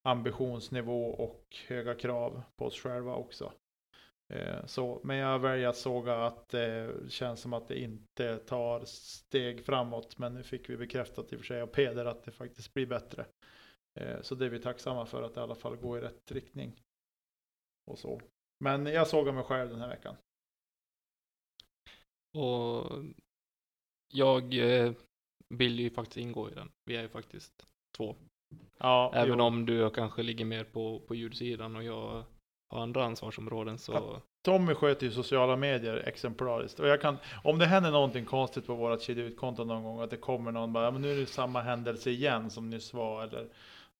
ambitionsnivå 0.09 1.05
och 1.05 1.57
höga 1.69 1.95
krav 1.95 2.43
på 2.57 2.67
oss 2.67 2.81
själva 2.81 3.15
också. 3.15 3.53
Eh, 4.33 4.67
så, 4.67 5.01
men 5.05 5.17
jag 5.17 5.39
väljer 5.39 5.69
att 5.69 5.77
såga 5.77 6.15
att 6.15 6.49
det 6.49 6.95
känns 7.09 7.41
som 7.41 7.53
att 7.53 7.69
det 7.69 7.81
inte 7.81 8.37
tar 8.39 8.85
steg 8.85 9.65
framåt. 9.65 10.19
Men 10.19 10.35
nu 10.35 10.43
fick 10.43 10.71
vi 10.71 10.77
bekräftat 10.77 11.33
i 11.33 11.37
och 11.37 11.41
för 11.41 11.47
sig 11.47 11.61
av 11.61 11.67
Peder 11.67 12.05
att 12.05 12.25
det 12.25 12.31
faktiskt 12.33 12.75
blir 12.75 12.87
bättre. 12.87 13.27
Så 14.21 14.35
det 14.35 14.47
är 14.47 14.51
vi 14.51 14.61
tacksamma 14.61 15.07
för 15.07 15.23
att 15.23 15.35
det 15.35 15.41
i 15.41 15.43
alla 15.43 15.55
fall 15.55 15.77
går 15.77 15.99
i 15.99 16.01
rätt 16.01 16.33
riktning. 16.33 16.83
Och 17.91 17.99
så. 17.99 18.21
Men 18.65 18.87
jag 18.87 19.07
sågar 19.09 19.33
mig 19.33 19.45
själv 19.45 19.71
den 19.71 19.81
här 19.81 19.89
veckan. 19.89 20.17
Och 22.39 22.93
jag 24.13 24.55
eh, 24.55 24.93
vill 25.49 25.81
ju 25.81 25.91
faktiskt 25.91 26.17
ingå 26.17 26.51
i 26.51 26.55
den. 26.55 26.71
Vi 26.85 26.97
är 26.97 27.03
ju 27.03 27.09
faktiskt 27.09 27.67
två. 27.97 28.17
Ja, 28.79 29.13
Även 29.15 29.39
jo. 29.39 29.45
om 29.45 29.67
du 29.67 29.91
kanske 29.91 30.23
ligger 30.23 30.45
mer 30.45 30.65
på, 30.65 31.01
på 31.01 31.15
ljudsidan 31.15 31.77
och 31.77 31.83
jag 31.85 32.25
har 32.71 32.81
andra 32.83 33.05
ansvarsområden 33.05 33.79
så 33.79 33.93
Ja. 33.93 34.21
Tommy 34.45 34.75
sköter 34.75 35.07
ju 35.07 35.13
sociala 35.13 35.57
medier 35.57 35.97
exemplariskt. 35.97 36.81
Och 36.81 36.89
jag 36.89 37.01
kan, 37.01 37.17
om 37.45 37.59
det 37.59 37.67
händer 37.67 37.91
någonting 37.91 38.25
konstigt 38.25 38.67
på 38.67 38.75
vårat 38.75 39.03
kedja 39.03 39.25
ut-konto 39.25 39.65
någon 39.65 39.85
gång, 39.85 40.01
att 40.01 40.11
det 40.11 40.17
kommer 40.17 40.53
någon 40.53 40.73
bara, 40.73 40.85
"Ja, 40.85 40.91
men 40.91 41.03
nu 41.03 41.13
är 41.13 41.17
det 41.17 41.27
samma 41.27 41.61
händelse 41.61 42.11
igen 42.11 42.51
som 42.51 42.71
nyss 42.71 42.95
var, 42.95 43.23
eller 43.23 43.49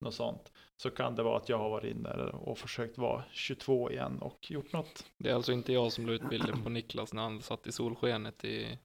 något 0.01 0.13
sånt. 0.13 0.51
Så 0.81 0.89
kan 0.89 1.15
det 1.15 1.23
vara 1.23 1.37
att 1.37 1.49
jag 1.49 1.57
har 1.57 1.69
varit 1.69 1.95
inne 1.95 2.09
och 2.33 2.57
försökt 2.57 2.97
vara 2.97 3.23
22 3.31 3.91
igen 3.91 4.19
och 4.21 4.51
gjort 4.51 4.73
något. 4.73 5.05
det 5.17 5.29
är 5.29 5.33
alltså 5.35 5.51
inte 5.51 5.73
jag 5.73 5.91
som 5.91 6.05
la 6.05 6.11
ut 6.13 6.29
bilden 6.29 6.63
på 6.63 6.69
Niklas 6.69 7.13
när 7.13 7.21
han 7.21 7.41
satt 7.41 7.67
i 7.67 7.71
solskenet 7.71 8.45
i, 8.45 8.47
i 8.47 8.77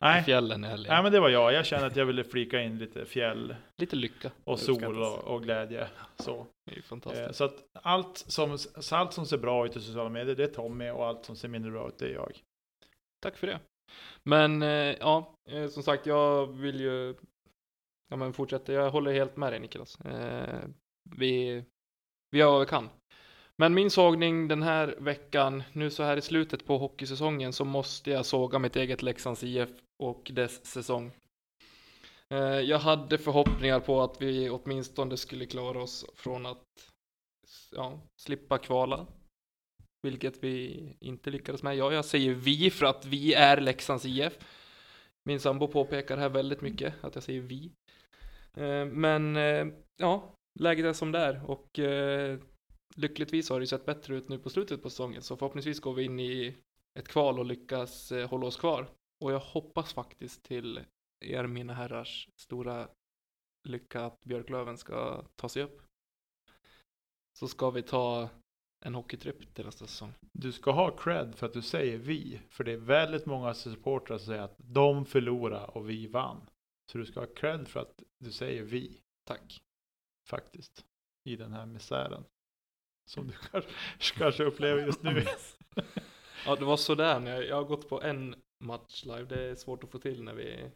Nej, 0.00 0.22
fjällen 0.22 0.64
i 0.64 0.68
helgen. 0.68 0.92
nej 0.94 1.02
men 1.02 1.12
det 1.12 1.20
var 1.20 1.28
jag. 1.28 1.52
Jag 1.52 1.66
kände 1.66 1.86
att 1.86 1.96
jag 1.96 2.06
ville 2.06 2.24
flika 2.24 2.62
in 2.62 2.78
lite 2.78 3.04
fjäll 3.06 3.56
Lite 3.76 3.96
lycka. 3.96 4.30
och 4.44 4.58
sol 4.58 5.02
och, 5.02 5.18
och 5.24 5.42
glädje. 5.42 5.88
Så. 6.16 6.46
Det 6.66 6.72
är 6.72 6.76
Eh, 6.76 6.82
fantastiskt. 6.82 7.34
Så 7.34 7.44
att 7.44 7.64
allt 7.72 8.18
som, 8.18 8.58
så 8.58 8.96
allt 8.96 9.12
som 9.12 9.26
ser 9.26 9.38
bra 9.38 9.66
ut 9.66 9.76
i 9.76 9.80
sociala 9.80 10.08
medier, 10.08 10.36
det 10.36 10.42
är 10.44 10.48
Tommy 10.54 10.90
och 10.90 11.06
allt 11.06 11.24
som 11.24 11.36
ser 11.36 11.48
mindre 11.48 11.70
bra 11.70 11.88
ut, 11.88 11.98
det 11.98 12.06
är 12.06 12.14
jag. 12.14 12.32
Tack 13.22 13.36
för 13.36 13.46
det. 13.46 13.60
Men 14.22 14.62
eh, 14.62 14.68
ja, 15.00 15.34
eh, 15.50 15.68
som 15.68 15.82
sagt, 15.82 16.06
jag 16.06 16.46
vill 16.46 16.80
ju 16.80 17.14
ja, 18.08 18.16
men 18.16 18.32
fortsätt, 18.32 18.68
Jag 18.68 18.90
håller 18.90 19.12
helt 19.12 19.36
med 19.36 19.52
dig 19.52 19.60
Niklas. 19.60 20.00
Eh, 20.00 20.64
vi, 21.16 21.64
vi 22.30 22.38
gör 22.38 22.50
vad 22.50 22.60
vi 22.60 22.66
kan. 22.66 22.88
Men 23.56 23.74
min 23.74 23.90
sågning 23.90 24.48
den 24.48 24.62
här 24.62 24.96
veckan, 24.98 25.62
nu 25.72 25.90
så 25.90 26.02
här 26.02 26.16
i 26.16 26.22
slutet 26.22 26.66
på 26.66 26.78
hockeysäsongen, 26.78 27.52
så 27.52 27.64
måste 27.64 28.10
jag 28.10 28.26
såga 28.26 28.58
mitt 28.58 28.76
eget 28.76 29.02
Leksands 29.02 29.44
IF 29.44 29.70
och 30.02 30.30
dess 30.34 30.66
säsong. 30.66 31.12
Eh, 32.30 32.60
jag 32.60 32.78
hade 32.78 33.18
förhoppningar 33.18 33.80
på 33.80 34.02
att 34.02 34.22
vi 34.22 34.50
åtminstone 34.50 35.16
skulle 35.16 35.46
klara 35.46 35.82
oss 35.82 36.06
från 36.14 36.46
att 36.46 36.62
ja, 37.70 38.00
slippa 38.16 38.58
kvala 38.58 39.06
vilket 40.04 40.44
vi 40.44 40.86
inte 41.00 41.30
lyckades 41.30 41.62
med. 41.62 41.76
Ja, 41.76 41.92
jag 41.92 42.04
säger 42.04 42.34
vi 42.34 42.70
för 42.70 42.86
att 42.86 43.06
vi 43.06 43.34
är 43.34 43.60
Leksands 43.60 44.04
IF. 44.04 44.38
Min 45.24 45.40
sambo 45.40 45.68
påpekar 45.68 46.16
här 46.16 46.28
väldigt 46.28 46.60
mycket 46.60 46.94
att 47.04 47.14
jag 47.14 47.24
säger 47.24 47.40
vi. 47.40 47.72
Eh, 48.56 48.86
men 48.86 49.36
eh, 49.36 49.66
ja, 49.96 50.34
läget 50.60 50.84
är 50.84 50.92
som 50.92 51.12
det 51.12 51.18
är 51.18 51.50
och 51.50 51.78
eh, 51.78 52.38
lyckligtvis 52.96 53.50
har 53.50 53.58
det 53.58 53.62
ju 53.62 53.66
sett 53.66 53.86
bättre 53.86 54.16
ut 54.16 54.28
nu 54.28 54.38
på 54.38 54.50
slutet 54.50 54.82
på 54.82 54.90
säsongen 54.90 55.22
så 55.22 55.36
förhoppningsvis 55.36 55.80
går 55.80 55.94
vi 55.94 56.04
in 56.04 56.20
i 56.20 56.56
ett 56.98 57.08
kval 57.08 57.38
och 57.38 57.44
lyckas 57.44 58.12
hålla 58.28 58.46
oss 58.46 58.56
kvar. 58.56 58.86
Och 59.24 59.32
jag 59.32 59.40
hoppas 59.40 59.94
faktiskt 59.94 60.42
till 60.44 60.80
er 61.20 61.46
mina 61.46 61.74
herrars 61.74 62.28
stora 62.36 62.88
lycka 63.68 64.00
att 64.04 64.24
Björklöven 64.24 64.78
ska 64.78 65.24
ta 65.36 65.48
sig 65.48 65.62
upp. 65.62 65.82
Så 67.38 67.48
ska 67.48 67.70
vi 67.70 67.82
ta 67.82 68.28
en 68.84 68.94
hockeytripp 68.94 69.54
till 69.54 69.64
nästa 69.64 69.86
säsong. 69.86 70.12
Du 70.32 70.52
ska 70.52 70.70
ha 70.70 70.96
cred 70.96 71.34
för 71.34 71.46
att 71.46 71.52
du 71.52 71.62
säger 71.62 71.98
vi. 71.98 72.40
För 72.48 72.64
det 72.64 72.72
är 72.72 72.76
väldigt 72.76 73.26
många 73.26 73.54
supportrar 73.54 74.18
som 74.18 74.26
säger 74.26 74.42
att 74.42 74.56
de 74.58 75.04
förlorade 75.04 75.66
och 75.66 75.90
vi 75.90 76.06
vann. 76.06 76.46
Så 76.92 76.98
du 76.98 77.06
ska 77.06 77.20
ha 77.20 77.26
cred 77.26 77.68
för 77.68 77.80
att 77.80 78.02
du 78.24 78.32
säger 78.32 78.62
vi. 78.62 79.00
Tack. 79.24 79.62
Faktiskt. 80.28 80.84
I 81.28 81.36
den 81.36 81.52
här 81.52 81.66
misären. 81.66 82.24
Som 83.10 83.26
du 83.26 83.32
kanske, 83.50 83.70
kanske 84.18 84.44
upplever 84.44 84.86
just 84.86 85.02
nu. 85.02 85.24
Ja, 86.46 86.56
det 86.56 86.64
var 86.64 86.76
sådär 86.76 87.20
när 87.20 87.30
jag, 87.30 87.46
jag 87.46 87.56
har 87.56 87.64
gått 87.64 87.88
på 87.88 88.02
en 88.02 88.34
match 88.64 89.04
live. 89.04 89.24
Det 89.24 89.42
är 89.42 89.54
svårt 89.54 89.84
att 89.84 89.90
få 89.90 89.98
till 89.98 90.22
när 90.22 90.34
vi 90.34 90.70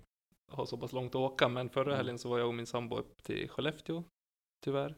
har 0.52 0.66
så 0.66 0.76
pass 0.76 0.92
långt 0.92 1.14
att 1.14 1.20
åka. 1.20 1.48
Men 1.48 1.70
förra 1.70 1.96
helgen 1.96 2.18
så 2.18 2.28
var 2.28 2.38
jag 2.38 2.48
och 2.48 2.54
min 2.54 2.66
sambo 2.66 2.96
upp 2.96 3.22
till 3.22 3.48
Skellefteå, 3.48 4.04
tyvärr. 4.64 4.96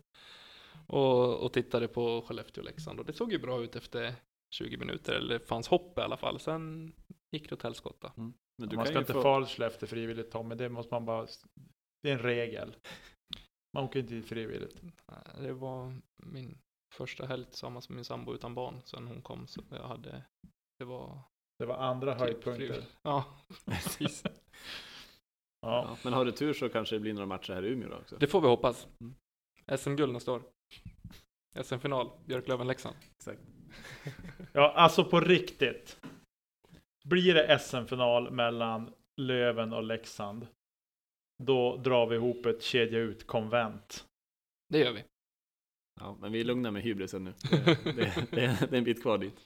Och, 0.86 1.44
och 1.44 1.52
tittade 1.52 1.89
på 1.89 2.22
Skellefteå-Leksand. 2.22 2.98
Och 2.98 3.06
det 3.06 3.12
såg 3.12 3.32
ju 3.32 3.39
bra 3.39 3.62
ut 3.62 3.77
efter 3.77 4.14
20 4.55 4.77
minuter. 4.77 5.14
Eller 5.14 5.39
det 5.39 5.47
fanns 5.47 5.68
hopp 5.68 5.98
i 5.98 6.01
alla 6.01 6.16
fall. 6.16 6.40
Sen 6.40 6.93
gick 7.32 7.48
det 7.48 7.55
åt 7.55 7.62
helskotta. 7.62 8.12
Men 8.16 8.35
du 8.56 8.77
man 8.77 8.85
kan 8.85 8.86
ska 8.86 8.98
inte 8.98 9.12
få... 9.12 9.22
fara 9.22 9.47
till 9.47 9.55
Skellefteå 9.55 9.89
frivilligt 9.89 10.31
Tommy. 10.31 10.55
Det 10.55 10.68
måste 10.68 10.94
man 10.94 11.05
bara. 11.05 11.27
Det 12.02 12.10
är 12.10 12.12
en 12.14 12.18
regel. 12.22 12.77
Man 13.74 13.85
åker 13.85 14.01
inte 14.01 14.14
dit 14.14 14.27
frivilligt. 14.28 14.82
Nej, 14.82 15.47
Det 15.47 15.52
var 15.52 15.94
min 16.16 16.59
första 16.94 17.27
helg 17.27 17.44
tillsammans 17.44 17.89
med 17.89 17.97
min 17.97 18.05
sambo 18.05 18.35
utan 18.35 18.55
barn. 18.55 18.81
Sen 18.85 19.06
hon 19.06 19.22
kom 19.22 19.47
så 19.47 19.62
jag 19.70 19.82
hade, 19.89 20.22
det 20.78 20.85
var 20.85 21.18
Det 21.59 21.66
var 21.66 21.77
andra 21.77 22.12
typ 22.12 22.20
höjdpunkter. 22.20 22.55
frivilligt. 22.66 22.97
Ja, 23.02 23.24
precis. 23.64 24.22
Ja. 25.62 25.85
Ja, 25.89 25.97
men 26.05 26.12
har 26.12 26.24
du 26.24 26.32
tur 26.32 26.52
så 26.52 26.68
kanske 26.68 26.97
det 26.97 27.01
blir 27.01 27.12
några 27.14 27.27
matcher 27.27 27.52
här 27.52 27.62
i 27.64 27.68
Umeå 27.68 27.89
då 27.89 27.97
också. 27.97 28.16
Det 28.16 28.27
får 28.27 28.40
vi 28.40 28.47
hoppas. 28.47 28.89
Mm. 29.01 29.14
SM-guld 29.78 30.12
nästa 30.12 30.32
år. 30.32 30.43
SM-final, 31.64 32.10
Björklöven-Leksand. 32.27 32.97
Exakt. 33.16 33.40
ja, 34.52 34.72
alltså 34.72 35.05
på 35.05 35.20
riktigt. 35.20 36.01
Blir 37.05 37.35
det 37.35 37.59
SM-final 37.59 38.31
mellan 38.31 38.94
Löven 39.20 39.72
och 39.72 39.82
Leksand. 39.82 40.47
Då 41.43 41.77
drar 41.77 42.07
vi 42.07 42.17
ihop 42.17 42.47
ett 42.47 42.62
kedja 42.62 42.99
ut 42.99 43.27
konvent. 43.27 44.07
Det 44.69 44.79
gör 44.79 44.93
vi. 44.93 45.05
Ja, 46.01 46.17
men 46.21 46.33
vi 46.33 46.41
är 46.41 46.45
lugna 46.45 46.71
med 46.71 46.83
hybrisen 46.83 47.25
nu. 47.25 47.35
Det, 47.51 47.85
det, 47.85 48.27
det, 48.31 48.45
är- 48.45 48.67
det 48.67 48.73
är 48.77 48.79
en 48.79 48.85
bit 48.85 49.03
kvar 49.03 49.19
dit. 49.19 49.41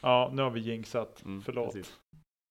Ja, 0.00 0.30
nu 0.34 0.42
har 0.42 0.50
vi 0.50 0.60
jinxat. 0.60 1.24
Mm, 1.24 1.42
Förlåt. 1.42 1.72
precis. 1.74 2.00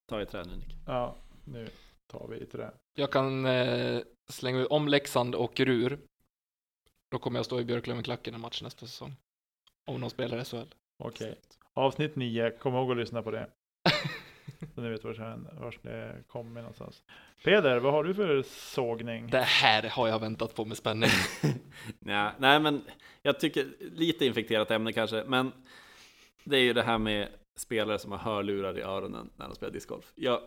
Ta 0.10 0.22
i 0.22 0.26
trä 0.26 0.44
nu 0.44 0.56
Nick. 0.56 0.76
Ja, 0.88 1.16
nu 1.46 1.68
tar 2.08 2.28
vi 2.28 2.38
ett 2.44 2.52
det. 2.52 2.74
Jag 2.94 3.12
kan 3.12 3.46
eh, 3.46 4.02
slänga 4.30 4.60
ut 4.60 4.68
om 4.68 4.88
Leksand 4.88 5.36
åker 5.36 5.70
ur. 5.70 6.00
Då 7.12 7.20
kommer 7.20 7.40
jag 7.40 7.46
stå 7.46 7.60
i 7.60 7.64
Björklöven-klacken 7.66 8.34
en 8.34 8.42
match 8.42 8.62
nästa 8.62 8.86
säsong. 8.88 9.14
Om 9.86 10.02
de 10.02 10.10
spelar 10.10 10.44
SHL. 10.44 10.74
Okej. 11.04 11.40
Avsnitt 11.74 12.16
9, 12.16 12.52
kom 12.52 12.74
ihåg 12.74 12.92
att 12.92 12.98
lyssna 12.98 13.24
på 13.24 13.32
det. 13.32 13.50
Så 14.76 14.82
ni 14.82 14.90
vet 14.90 15.04
vart 15.04 15.84
det 15.84 16.24
kommer 16.28 16.62
någonstans. 16.62 17.04
Peder, 17.44 17.80
vad 17.80 17.94
har 17.94 18.04
du 18.04 18.14
för 18.14 18.44
sågning? 18.48 19.28
Det 19.28 19.42
här 19.42 19.84
har 19.84 20.08
jag 20.08 20.20
väntat 20.20 20.56
på 20.56 20.66
med 20.66 20.78
spänning. 20.78 21.10
nej, 22.00 22.32
nej, 22.38 22.60
men 22.60 22.84
jag 23.22 23.40
tycker 23.40 23.66
lite 23.80 24.26
infekterat 24.26 24.72
ämne 24.72 24.94
kanske, 24.94 25.24
men 25.28 25.52
det 26.44 26.58
är 26.58 26.62
ju 26.64 26.74
det 26.74 26.84
här 26.84 26.98
med 26.98 27.30
spelare 27.56 28.00
som 28.00 28.12
har 28.12 28.20
hörlurar 28.20 28.78
i 28.80 28.82
öronen 28.82 29.30
när 29.36 29.46
de 29.48 29.56
spelar 29.56 29.74
discgolf. 29.74 30.12
Jag, 30.16 30.42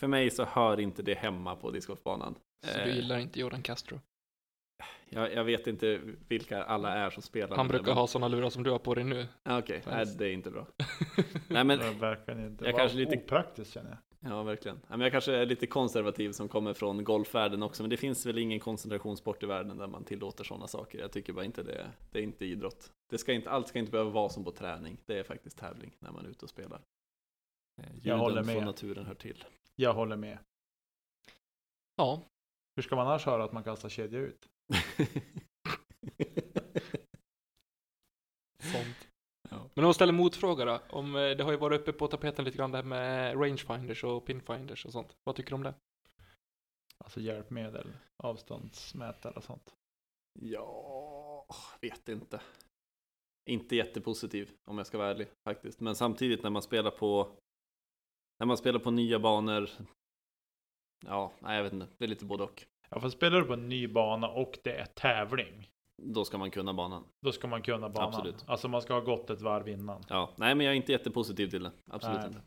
för 0.00 0.06
mig 0.06 0.30
så 0.30 0.44
hör 0.44 0.80
inte 0.80 1.02
det 1.02 1.14
hemma 1.14 1.56
på 1.56 1.70
discgolfbanan. 1.70 2.34
Så 2.66 2.78
du 2.78 2.90
Eh, 2.90 2.96
gillar 2.96 3.18
inte 3.18 3.40
Jordan 3.40 3.62
Castro? 3.62 4.00
Jag, 5.14 5.32
jag 5.34 5.44
vet 5.44 5.66
inte 5.66 6.00
vilka 6.28 6.64
alla 6.64 6.92
är 6.92 7.10
som 7.10 7.22
spelar. 7.22 7.56
Han 7.56 7.68
brukar 7.68 7.86
men- 7.86 7.94
ha 7.94 8.06
sådana 8.06 8.28
lurar 8.28 8.50
som 8.50 8.62
du 8.62 8.70
har 8.70 8.78
på 8.78 8.94
dig 8.94 9.04
nu. 9.04 9.26
Ah, 9.42 9.58
Okej, 9.58 9.82
nej, 9.86 9.94
Fast- 10.04 10.18
det 10.18 10.26
är 10.28 10.32
inte 10.32 10.50
bra. 10.50 10.66
Nej, 11.48 11.64
men 11.64 11.80
inte. 12.46 12.64
Jag 12.64 12.76
kanske 12.76 12.98
lite- 12.98 13.16
opraktiskt 13.16 13.72
känner 13.72 13.90
jag. 13.90 13.98
Ja, 14.32 14.42
verkligen. 14.42 14.80
Men 14.88 15.00
jag 15.00 15.12
kanske 15.12 15.32
är 15.34 15.46
lite 15.46 15.66
konservativ 15.66 16.32
som 16.32 16.48
kommer 16.48 16.74
från 16.74 17.04
golfvärlden 17.04 17.62
också, 17.62 17.82
men 17.82 17.90
det 17.90 17.96
finns 17.96 18.26
väl 18.26 18.38
ingen 18.38 18.60
koncentrationssport 18.60 19.42
i 19.42 19.46
världen 19.46 19.78
där 19.78 19.86
man 19.86 20.04
tillåter 20.04 20.44
sådana 20.44 20.66
saker. 20.66 20.98
Jag 20.98 21.12
tycker 21.12 21.32
bara 21.32 21.44
inte 21.44 21.62
det, 21.62 21.86
det 22.10 22.18
är 22.18 22.22
inte 22.22 22.44
idrott. 22.44 22.92
Det 23.10 23.18
ska 23.18 23.32
inte, 23.32 23.50
allt 23.50 23.68
ska 23.68 23.78
inte 23.78 23.92
behöva 23.92 24.10
vara 24.10 24.28
som 24.28 24.44
på 24.44 24.50
träning. 24.50 25.00
Det 25.06 25.18
är 25.18 25.22
faktiskt 25.22 25.58
tävling 25.58 25.96
när 25.98 26.12
man 26.12 26.24
är 26.26 26.30
ute 26.30 26.44
och 26.44 26.50
spelar. 26.50 26.80
Eh, 27.82 27.94
Ljuden 27.94 28.18
håller 28.18 28.42
från 28.42 28.54
med. 28.54 28.64
naturen 28.64 29.06
hör 29.06 29.14
till. 29.14 29.44
Jag 29.76 29.92
håller 29.94 30.16
med. 30.16 30.38
Ja, 31.96 32.22
Hur 32.76 32.82
ska 32.82 32.96
man 32.96 33.06
annars 33.06 33.26
höra 33.26 33.44
att 33.44 33.52
man 33.52 33.64
kastar 33.64 33.88
kedja 33.88 34.18
ut? 34.18 34.48
sånt. 38.72 39.08
Ja. 39.50 39.70
Men 39.74 39.84
om 39.84 39.84
man 39.84 39.94
ställer 39.94 40.12
motfråga 40.12 40.64
då, 40.64 40.80
om 40.90 41.16
eh, 41.16 41.36
det 41.36 41.44
har 41.44 41.50
ju 41.50 41.56
varit 41.56 41.80
uppe 41.80 41.92
på 41.92 42.08
tapeten 42.08 42.44
lite 42.44 42.56
grann 42.58 42.70
det 42.70 42.78
här 42.78 42.84
med 42.84 43.40
rangefinders 43.40 44.04
och 44.04 44.26
pinfinders 44.26 44.86
och 44.86 44.92
sånt. 44.92 45.16
Vad 45.24 45.36
tycker 45.36 45.50
du 45.50 45.54
om 45.54 45.62
det? 45.62 45.74
Alltså 46.98 47.20
hjälpmedel, 47.20 47.92
avståndsmätare 48.22 49.34
och 49.34 49.44
sånt. 49.44 49.74
Ja, 50.40 51.46
vet 51.80 52.08
inte. 52.08 52.40
Inte 53.50 53.76
jättepositiv 53.76 54.50
om 54.64 54.78
jag 54.78 54.86
ska 54.86 54.98
vara 54.98 55.10
ärlig 55.10 55.28
faktiskt. 55.48 55.80
Men 55.80 55.96
samtidigt 55.96 56.42
när 56.42 56.50
man 56.50 56.62
spelar 56.62 56.90
på 56.90 57.36
när 58.38 58.46
man 58.46 58.56
spelar 58.56 58.80
på 58.80 58.90
nya 58.90 59.18
banor. 59.18 59.70
Ja, 61.06 61.32
nej, 61.38 61.56
jag 61.56 61.64
vet 61.64 61.72
inte. 61.72 61.88
Det 61.98 62.04
är 62.04 62.08
lite 62.08 62.24
både 62.24 62.44
och. 62.44 62.66
Ja, 62.94 63.00
för 63.00 63.08
spelar 63.08 63.40
du 63.40 63.46
på 63.46 63.52
en 63.52 63.68
ny 63.68 63.88
bana 63.88 64.28
och 64.28 64.58
det 64.64 64.72
är 64.76 64.84
tävling, 64.86 65.70
Då 66.02 66.24
ska 66.24 66.38
man 66.38 66.50
kunna 66.50 66.74
banan. 66.74 67.04
då 67.26 67.32
ska 67.32 67.46
man 67.46 67.62
kunna 67.62 67.88
banan. 67.88 68.08
Absolut. 68.08 68.44
Alltså 68.46 68.68
man 68.68 68.82
ska 68.82 68.94
ha 68.94 69.00
gått 69.00 69.30
ett 69.30 69.40
varv 69.40 69.68
innan. 69.68 70.04
Ja, 70.08 70.30
nej, 70.36 70.54
men 70.54 70.66
jag 70.66 70.72
är 70.72 70.76
inte 70.76 70.92
jättepositiv 70.92 71.50
till 71.50 71.62
det. 71.62 71.72
Absolut 71.90 72.18
Nej. 72.18 72.26
inte. 72.26 72.40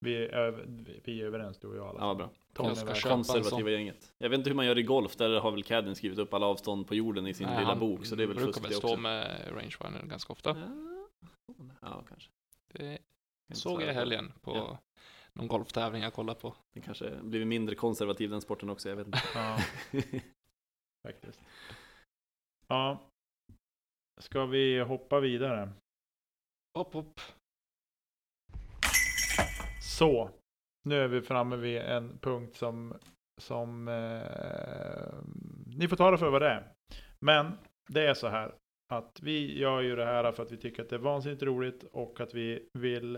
Vi 0.00 0.26
är, 0.26 0.64
vi 1.04 1.20
är 1.20 1.24
överens 1.26 1.58
du 1.58 1.68
och 1.68 1.76
jag. 1.76 1.86
Alltså. 1.86 2.04
Ja, 2.04 2.14
bra. 2.14 2.30
Konservativa 2.54 3.42
sån. 3.50 3.72
gänget. 3.72 4.12
Jag 4.18 4.28
vet 4.30 4.38
inte 4.38 4.50
hur 4.50 4.54
man 4.56 4.66
gör 4.66 4.78
i 4.78 4.82
golf. 4.82 5.16
Där 5.16 5.40
har 5.40 5.50
väl 5.50 5.62
Cadden 5.62 5.94
skrivit 5.94 6.18
upp 6.18 6.34
alla 6.34 6.46
avstånd 6.46 6.86
på 6.88 6.94
jorden 6.94 7.26
i 7.26 7.34
sin 7.34 7.46
Nej, 7.46 7.56
lilla 7.58 7.68
han 7.68 7.78
bok. 7.78 8.06
Så 8.06 8.14
det 8.14 8.22
är 8.22 8.26
väl 8.26 8.36
brukar 8.36 8.52
fusk 8.52 8.64
väl 8.64 8.70
det 8.70 8.76
stå 8.76 8.88
också. 8.88 9.00
med 9.00 9.40
rangefinder 9.52 10.02
ganska 10.06 10.32
ofta. 10.32 10.56
Ja, 10.58 11.64
ja 11.80 12.04
kanske. 12.08 12.30
Det 12.72 12.98
såg 13.54 13.82
jag 13.82 13.90
i 13.90 13.94
helgen 13.94 14.32
på 14.42 14.56
Ja. 14.56 14.78
Någon 15.36 15.48
golftävling 15.48 16.02
jag 16.02 16.12
kollade 16.12 16.40
på. 16.40 16.54
Den 16.74 16.82
kanske 16.82 17.22
blivit 17.22 17.48
mindre 17.48 17.74
konservativ 17.74 18.30
den 18.30 18.40
sporten 18.40 18.70
också. 18.70 18.88
Jag 18.88 18.96
vet 18.96 19.06
inte. 19.06 19.22
Ja, 19.34 19.58
faktiskt. 21.06 21.40
Ja. 22.68 23.10
Ska 24.20 24.46
vi 24.46 24.80
hoppa 24.80 25.20
vidare? 25.20 25.72
Hopp, 26.78 26.92
hopp. 26.92 27.20
Så. 29.98 30.30
Nu 30.84 31.00
är 31.00 31.08
vi 31.08 31.22
framme 31.22 31.56
vid 31.56 31.76
en 31.76 32.18
punkt 32.18 32.56
som, 32.56 32.94
som 33.40 33.88
eh, 33.88 35.18
ni 35.76 35.88
får 35.88 35.96
ta 35.96 36.10
det 36.10 36.18
för 36.18 36.30
vad 36.30 36.42
det 36.42 36.48
är. 36.48 36.72
Men 37.20 37.58
det 37.88 38.06
är 38.06 38.14
så 38.14 38.28
här 38.28 38.54
att 38.88 39.20
vi 39.22 39.58
gör 39.58 39.80
ju 39.80 39.96
det 39.96 40.04
här 40.04 40.32
för 40.32 40.42
att 40.42 40.52
vi 40.52 40.56
tycker 40.56 40.82
att 40.82 40.88
det 40.88 40.96
är 40.96 41.00
vansinnigt 41.00 41.42
roligt 41.42 41.84
och 41.84 42.20
att 42.20 42.34
vi 42.34 42.68
vill 42.72 43.16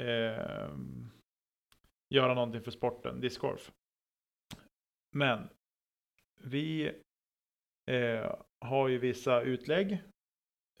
eh, 0.00 0.68
göra 2.14 2.34
någonting 2.34 2.62
för 2.62 2.70
sporten, 2.70 3.20
discgolf. 3.20 3.72
Men 5.16 5.48
vi 6.36 6.94
eh, 7.90 8.34
har 8.60 8.88
ju 8.88 8.98
vissa 8.98 9.42
utlägg, 9.42 9.92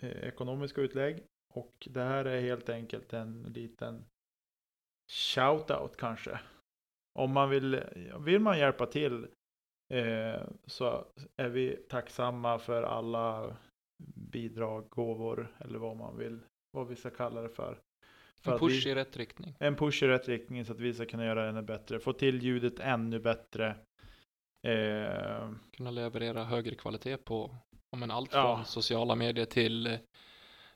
eh, 0.02 0.24
ekonomiska 0.24 0.80
utlägg 0.80 1.24
och 1.54 1.88
det 1.90 2.02
här 2.02 2.24
är 2.24 2.40
helt 2.40 2.68
enkelt 2.68 3.12
en 3.12 3.42
liten 3.42 4.04
shout-out 5.12 5.96
kanske. 5.96 6.40
Om 7.18 7.32
man 7.32 7.50
vill, 7.50 7.84
vill 8.20 8.40
man 8.40 8.58
hjälpa 8.58 8.86
till 8.86 9.28
eh, 9.88 10.42
så 10.66 11.06
är 11.36 11.48
vi 11.48 11.76
tacksamma 11.76 12.58
för 12.58 12.82
alla 12.82 13.56
bidrag, 14.14 14.88
gåvor 14.88 15.56
eller 15.58 15.78
vad 15.78 15.96
man 15.96 16.16
vill, 16.16 16.40
vad 16.72 16.88
vi 16.88 16.96
ska 16.96 17.10
kalla 17.10 17.42
det 17.42 17.48
för 17.48 17.78
för 18.44 18.52
En 18.52 18.58
push 18.58 18.86
vi, 18.86 18.90
i 18.90 18.94
rätt 18.94 19.16
riktning. 19.16 19.56
en 19.60 19.76
push 19.76 20.02
i 20.02 20.06
rätt 20.06 20.28
riktning 20.28 20.64
så 20.64 20.72
att 20.72 20.80
vi 20.80 20.94
ska 20.94 21.06
kunna 21.06 21.24
göra 21.24 21.42
det 21.42 21.48
ännu 21.48 21.62
bättre. 21.62 22.00
Få 22.00 22.12
till 22.12 22.42
ljudet 22.42 22.80
ännu 22.80 23.20
bättre. 23.20 23.76
Eh, 24.66 25.50
Kunna 25.76 25.90
leverera 25.90 26.44
högre 26.44 26.74
kvalitet 26.74 27.16
på 27.16 27.56
ja, 27.90 27.98
men 27.98 28.10
allt 28.10 28.32
Ja. 28.34 28.56
från 28.56 28.64
sociala 28.64 29.14
medier 29.14 29.46
till 29.46 29.98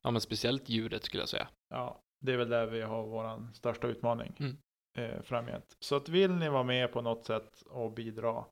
ja, 0.03 0.11
men 0.11 0.21
speciellt 0.21 0.69
ljudet 0.69 1.05
skulle 1.05 1.23
jag 1.23 1.29
säga. 1.29 1.49
ja, 1.69 2.01
det 2.21 2.33
är 2.33 2.37
väl 2.37 2.49
där 2.49 2.67
vi 2.67 2.83
har 2.83 3.03
vår 3.07 3.53
största 3.55 3.87
utmaning 3.87 4.37
Mm. 4.41 4.57
eh, 4.99 5.23
framgent. 5.23 5.77
Så 5.81 5.97
att 5.97 6.09
vill 6.09 6.31
ni 6.31 6.49
vara 6.49 6.63
med 6.63 6.93
på 6.93 7.01
något 7.03 7.25
sätt 7.25 7.63
och 7.63 7.93
bidra 7.93 8.45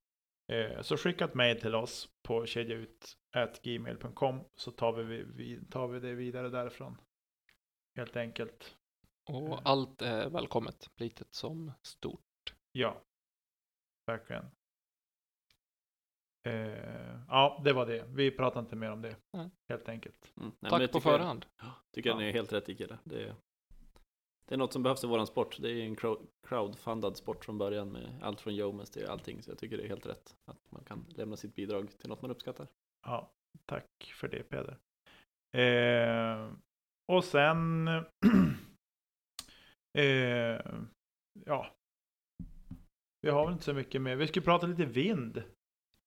eh, 0.52 0.80
så 0.82 0.96
skicka 0.96 1.24
ett 1.24 1.34
mejl 1.34 1.60
till 1.60 1.74
oss 1.74 2.08
på 2.28 2.46
kedjaut.gmail.com 2.46 4.40
så 4.56 4.70
tar 4.70 4.92
vi, 4.92 5.22
vi, 5.22 5.60
tar 5.70 5.88
vi 5.88 6.00
det 6.00 6.14
vidare 6.14 6.48
därifrån. 6.48 6.96
Helt 7.96 8.16
enkelt. 8.16 8.76
Och 9.28 9.60
allt 9.64 10.02
är 10.02 10.28
välkommet, 10.30 10.90
litet 10.96 11.34
som 11.34 11.72
stort. 11.82 12.20
Ja, 12.72 13.02
verkligen. 14.06 14.44
Eh, 16.48 17.20
ja, 17.28 17.60
det 17.64 17.72
var 17.72 17.86
det. 17.86 18.04
Vi 18.08 18.30
pratar 18.30 18.60
inte 18.60 18.76
mer 18.76 18.90
om 18.90 19.02
det. 19.02 19.16
Nej. 19.32 19.50
Helt 19.68 19.88
enkelt. 19.88 20.32
Mm. 20.36 20.52
Nej, 20.60 20.70
Tack 20.70 20.80
på 20.80 20.86
tycker 20.98 21.10
jag- 21.10 21.18
förhand. 21.20 21.46
Tycker 21.92 22.10
Ja. 22.10 22.18
ni 22.18 22.28
är 22.28 22.32
helt 22.32 22.52
rätt 22.52 22.68
i. 22.68 22.74
Det 22.74 23.22
är, 23.22 23.34
det 24.44 24.54
är 24.54 24.58
något 24.58 24.72
som 24.72 24.82
behövs 24.82 25.04
i 25.04 25.06
våran 25.06 25.26
sport. 25.26 25.56
Det 25.60 25.70
är 25.70 25.84
en 25.84 25.96
crowd- 25.96 26.26
crowdfundad 26.46 27.16
sport 27.16 27.44
från 27.44 27.58
början 27.58 27.92
med 27.92 28.18
allt 28.22 28.40
från 28.40 28.54
Jomes 28.54 28.90
till 28.90 29.06
allting. 29.06 29.42
Så 29.42 29.50
jag 29.50 29.58
tycker 29.58 29.76
det 29.76 29.84
är 29.84 29.88
helt 29.88 30.06
rätt 30.06 30.36
att 30.44 30.70
man 30.72 30.84
kan 30.84 31.06
lämna 31.08 31.36
sitt 31.36 31.54
bidrag 31.54 31.98
till 31.98 32.08
något 32.08 32.22
man 32.22 32.30
uppskattar. 32.30 32.66
Ja, 33.06 33.32
tack 33.66 34.12
för 34.14 34.28
det 34.28 34.42
Peder. 34.42 34.78
Eh, 35.56 36.52
och 37.12 37.24
sen 37.24 37.86
eh, 39.94 40.60
ja, 41.46 41.66
vi 43.22 43.30
har 43.30 43.44
väl 43.44 43.52
inte 43.52 43.64
så 43.64 43.72
mycket 43.72 44.02
mer. 44.02 44.16
Vi 44.16 44.26
skulle 44.26 44.44
prata 44.44 44.66
lite 44.66 44.84
vind 44.84 45.42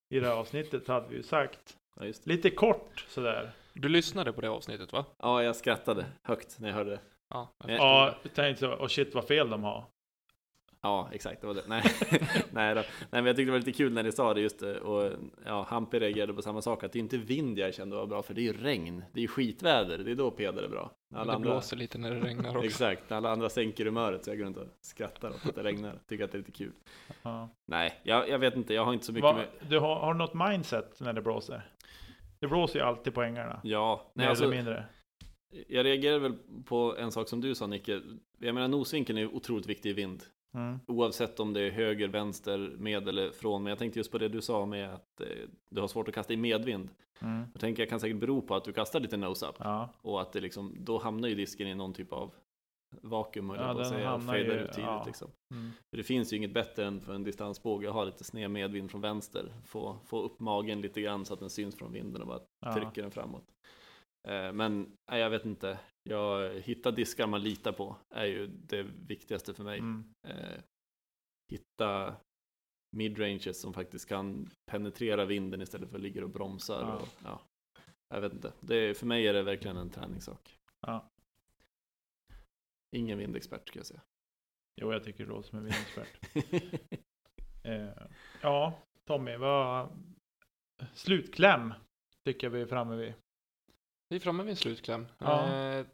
i 0.08 0.20
det 0.20 0.26
här 0.26 0.34
avsnittet 0.34 0.88
hade 0.88 1.08
vi 1.08 1.16
ju 1.16 1.22
sagt. 1.22 1.76
Ja, 1.96 2.06
just 2.06 2.24
det. 2.24 2.30
Lite 2.30 2.50
kort 2.50 3.04
sådär. 3.08 3.50
Du 3.72 3.88
lyssnade 3.88 4.32
på 4.32 4.40
det 4.40 4.48
avsnittet 4.50 4.92
va? 4.92 5.04
ja, 5.18 5.42
jag 5.42 5.56
skrattade 5.56 6.06
högt 6.22 6.60
när 6.60 6.68
jag 6.68 6.76
hörde 6.76 6.90
det. 6.90 7.00
Ja. 7.28 7.48
jag. 7.58 7.70
Ja, 7.70 8.14
jag 8.22 8.34
tänkte 8.34 8.60
så, 8.60 8.72
och 8.72 8.90
shit 8.90 9.14
vad 9.14 9.26
fel 9.26 9.50
de 9.50 9.64
har. 9.64 9.84
Ja, 10.86 11.08
exakt, 11.12 11.40
det 11.40 11.46
var 11.46 11.54
det. 11.54 11.62
Nej, 11.66 11.82
Nej, 12.50 12.74
då. 12.74 12.80
Nej, 12.80 12.86
men 13.10 13.26
jag 13.26 13.36
tyckte 13.36 13.48
det 13.48 13.50
var 13.50 13.58
lite 13.58 13.72
kul 13.72 13.92
när 13.92 14.02
ni 14.02 14.12
sa 14.12 14.34
det 14.34 14.40
just 14.40 14.60
det. 14.60 14.80
Och 14.80 15.12
ja, 15.44 15.66
Hampe 15.68 16.00
reagerade 16.00 16.34
på 16.34 16.42
samma 16.42 16.62
sak, 16.62 16.84
att 16.84 16.92
det 16.92 16.98
är 16.98 17.00
inte 17.00 17.18
vind 17.18 17.58
jag 17.58 17.74
kände 17.74 17.96
var 17.96 18.06
bra, 18.06 18.22
för 18.22 18.34
det 18.34 18.40
är 18.40 18.42
ju 18.42 18.52
regn. 18.52 19.04
Det 19.12 19.20
är 19.20 19.22
ju 19.22 19.28
skitväder, 19.28 19.98
det 19.98 20.10
är 20.10 20.14
då 20.14 20.30
Peder 20.30 20.62
är 20.62 20.68
bra. 20.68 20.90
Men 21.08 21.26
det 21.26 21.38
blåser 21.38 21.76
lite 21.76 21.98
när 21.98 22.10
det 22.10 22.20
regnar 22.20 22.56
också. 22.56 22.64
Exakt, 22.66 23.10
när 23.10 23.16
alla 23.16 23.30
andra 23.30 23.48
sänker 23.48 23.84
humöret 23.84 24.24
så 24.24 24.30
jag 24.30 24.38
går 24.38 24.44
runt 24.44 24.56
och 24.56 24.66
skrattar 24.80 25.30
åt 25.30 25.46
att 25.46 25.54
det 25.54 25.62
regnar. 25.62 25.98
Tycker 26.08 26.24
att 26.24 26.32
det 26.32 26.36
är 26.36 26.40
lite 26.40 26.52
kul. 26.52 26.72
Ja. 27.22 27.48
Nej, 27.66 28.00
jag, 28.02 28.28
jag 28.28 28.38
vet 28.38 28.56
inte, 28.56 28.74
jag 28.74 28.84
har 28.84 28.92
inte 28.92 29.06
så 29.06 29.12
mycket 29.12 29.24
Va, 29.24 29.32
med... 29.32 29.46
du 29.68 29.78
har, 29.78 29.96
har 29.96 30.14
du 30.14 30.18
något 30.18 30.34
mindset 30.34 31.00
när 31.00 31.12
det 31.12 31.22
blåser? 31.22 31.70
Det 32.40 32.46
blåser 32.46 32.78
ju 32.78 32.84
alltid 32.84 33.14
på 33.14 33.22
ängarna. 33.22 33.60
Ja, 33.62 34.10
nej, 34.14 34.24
mer 34.24 34.30
alltså, 34.30 34.44
eller 34.44 34.56
mindre. 34.56 34.84
jag 35.68 35.84
reagerar 35.84 36.18
väl 36.18 36.34
på 36.64 36.96
en 36.98 37.12
sak 37.12 37.28
som 37.28 37.40
du 37.40 37.54
sa 37.54 37.66
Nicke. 37.66 38.00
Jag 38.38 38.54
menar 38.54 38.68
nosvinkeln 38.68 39.18
är 39.18 39.34
otroligt 39.34 39.66
viktig 39.66 39.90
i 39.90 39.92
vind. 39.92 40.22
Mm. 40.54 40.78
Oavsett 40.86 41.40
om 41.40 41.52
det 41.52 41.60
är 41.60 41.70
höger, 41.70 42.08
vänster, 42.08 42.58
med 42.78 43.08
eller 43.08 43.30
från. 43.30 43.62
Men 43.62 43.70
jag 43.70 43.78
tänkte 43.78 43.98
just 43.98 44.12
på 44.12 44.18
det 44.18 44.28
du 44.28 44.40
sa 44.42 44.66
med 44.66 44.94
att 44.94 45.20
eh, 45.20 45.26
du 45.70 45.80
har 45.80 45.88
svårt 45.88 46.08
att 46.08 46.14
kasta 46.14 46.32
i 46.32 46.36
medvind. 46.36 46.88
Mm. 47.20 47.44
Jag 47.52 47.60
tänker 47.60 47.82
jag 47.82 47.90
kan 47.90 48.00
säkert 48.00 48.16
bero 48.20 48.42
på 48.42 48.54
att 48.54 48.64
du 48.64 48.72
kastar 48.72 49.00
lite 49.00 49.16
nose-up. 49.16 49.54
Ja. 49.58 49.88
Och 50.02 50.20
att 50.20 50.32
det 50.32 50.40
liksom, 50.40 50.76
då 50.80 50.98
hamnar 50.98 51.28
ju 51.28 51.34
disken 51.34 51.68
i 51.68 51.74
någon 51.74 51.92
typ 51.94 52.12
av 52.12 52.34
vakuum, 53.02 53.50
höll 53.50 53.58
Ja, 53.58 53.74
på 53.74 53.80
att 53.80 53.88
säga, 53.88 54.38
ju- 54.38 54.52
ut 54.52 54.72
tidigt 54.72 54.78
ja. 54.86 55.04
liksom. 55.06 55.28
Mm. 55.50 55.70
För 55.90 55.96
det 55.96 56.02
finns 56.02 56.32
ju 56.32 56.36
inget 56.36 56.52
bättre 56.54 56.86
än 56.86 57.00
för 57.00 57.14
en 57.14 57.24
distansbåge 57.24 57.88
att 57.88 57.94
ha 57.94 58.04
lite 58.04 58.24
sned 58.24 58.50
medvind 58.50 58.90
från 58.90 59.00
vänster. 59.00 59.52
Få, 59.64 59.96
få 60.04 60.22
upp 60.22 60.40
magen 60.40 60.80
lite 60.80 61.00
grann 61.00 61.24
så 61.24 61.34
att 61.34 61.40
den 61.40 61.50
syns 61.50 61.74
från 61.76 61.92
vinden 61.92 62.22
och 62.22 62.28
bara 62.28 62.40
Ja. 62.60 62.74
trycker 62.74 63.02
den 63.02 63.10
framåt. 63.10 63.44
Eh, 64.28 64.52
men 64.52 64.92
nej, 65.10 65.20
jag 65.20 65.30
vet 65.30 65.44
inte. 65.44 65.78
Jag 66.08 66.60
hitta 66.60 66.90
diskar 66.90 67.26
man 67.26 67.42
litar 67.42 67.72
på 67.72 67.96
är 68.10 68.24
ju 68.24 68.46
det 68.46 68.82
viktigaste 68.82 69.54
för 69.54 69.64
mig. 69.64 69.78
Mm. 69.78 70.14
Eh, 70.26 70.60
hitta 71.52 72.16
midranges 72.96 73.60
som 73.60 73.72
faktiskt 73.72 74.08
kan 74.08 74.50
penetrera 74.70 75.24
vinden 75.24 75.62
istället 75.62 75.90
för 75.90 75.96
att 75.96 76.02
ligga 76.02 76.24
och 76.24 76.30
bromsar. 76.30 76.80
Ja. 76.80 76.96
Och, 76.96 77.08
ja, 77.24 77.40
jag 78.08 78.20
vet 78.20 78.32
inte. 78.32 78.52
Det, 78.60 78.98
för 78.98 79.06
mig 79.06 79.26
är 79.26 79.32
det 79.32 79.42
verkligen 79.42 79.76
en 79.76 79.90
träningssak. 79.90 80.58
Ja. 80.80 81.10
Ingen 82.96 83.18
vindexpert 83.18 83.68
ska 83.68 83.78
jag 83.78 83.86
säga. 83.86 84.02
Jo, 84.80 84.92
jag 84.92 85.04
tycker 85.04 85.24
det 85.24 85.30
låter 85.30 85.48
som 85.48 85.58
en 85.58 85.64
vindexpert. 85.64 86.18
eh, 87.64 88.08
ja, 88.42 88.78
Tommy, 89.04 89.36
vad... 89.36 89.88
Slutkläm 90.94 91.74
tycker 92.24 92.46
jag 92.46 92.52
vi 92.52 92.60
är 92.60 92.66
framme 92.66 92.96
vid. 92.96 93.14
Vi 94.08 94.16
är 94.16 94.20
framme 94.20 94.42
vid 94.42 94.50
en 94.50 94.56
slutkläm. 94.56 95.06
Ja. 95.18 95.54
Eh, 95.54 95.86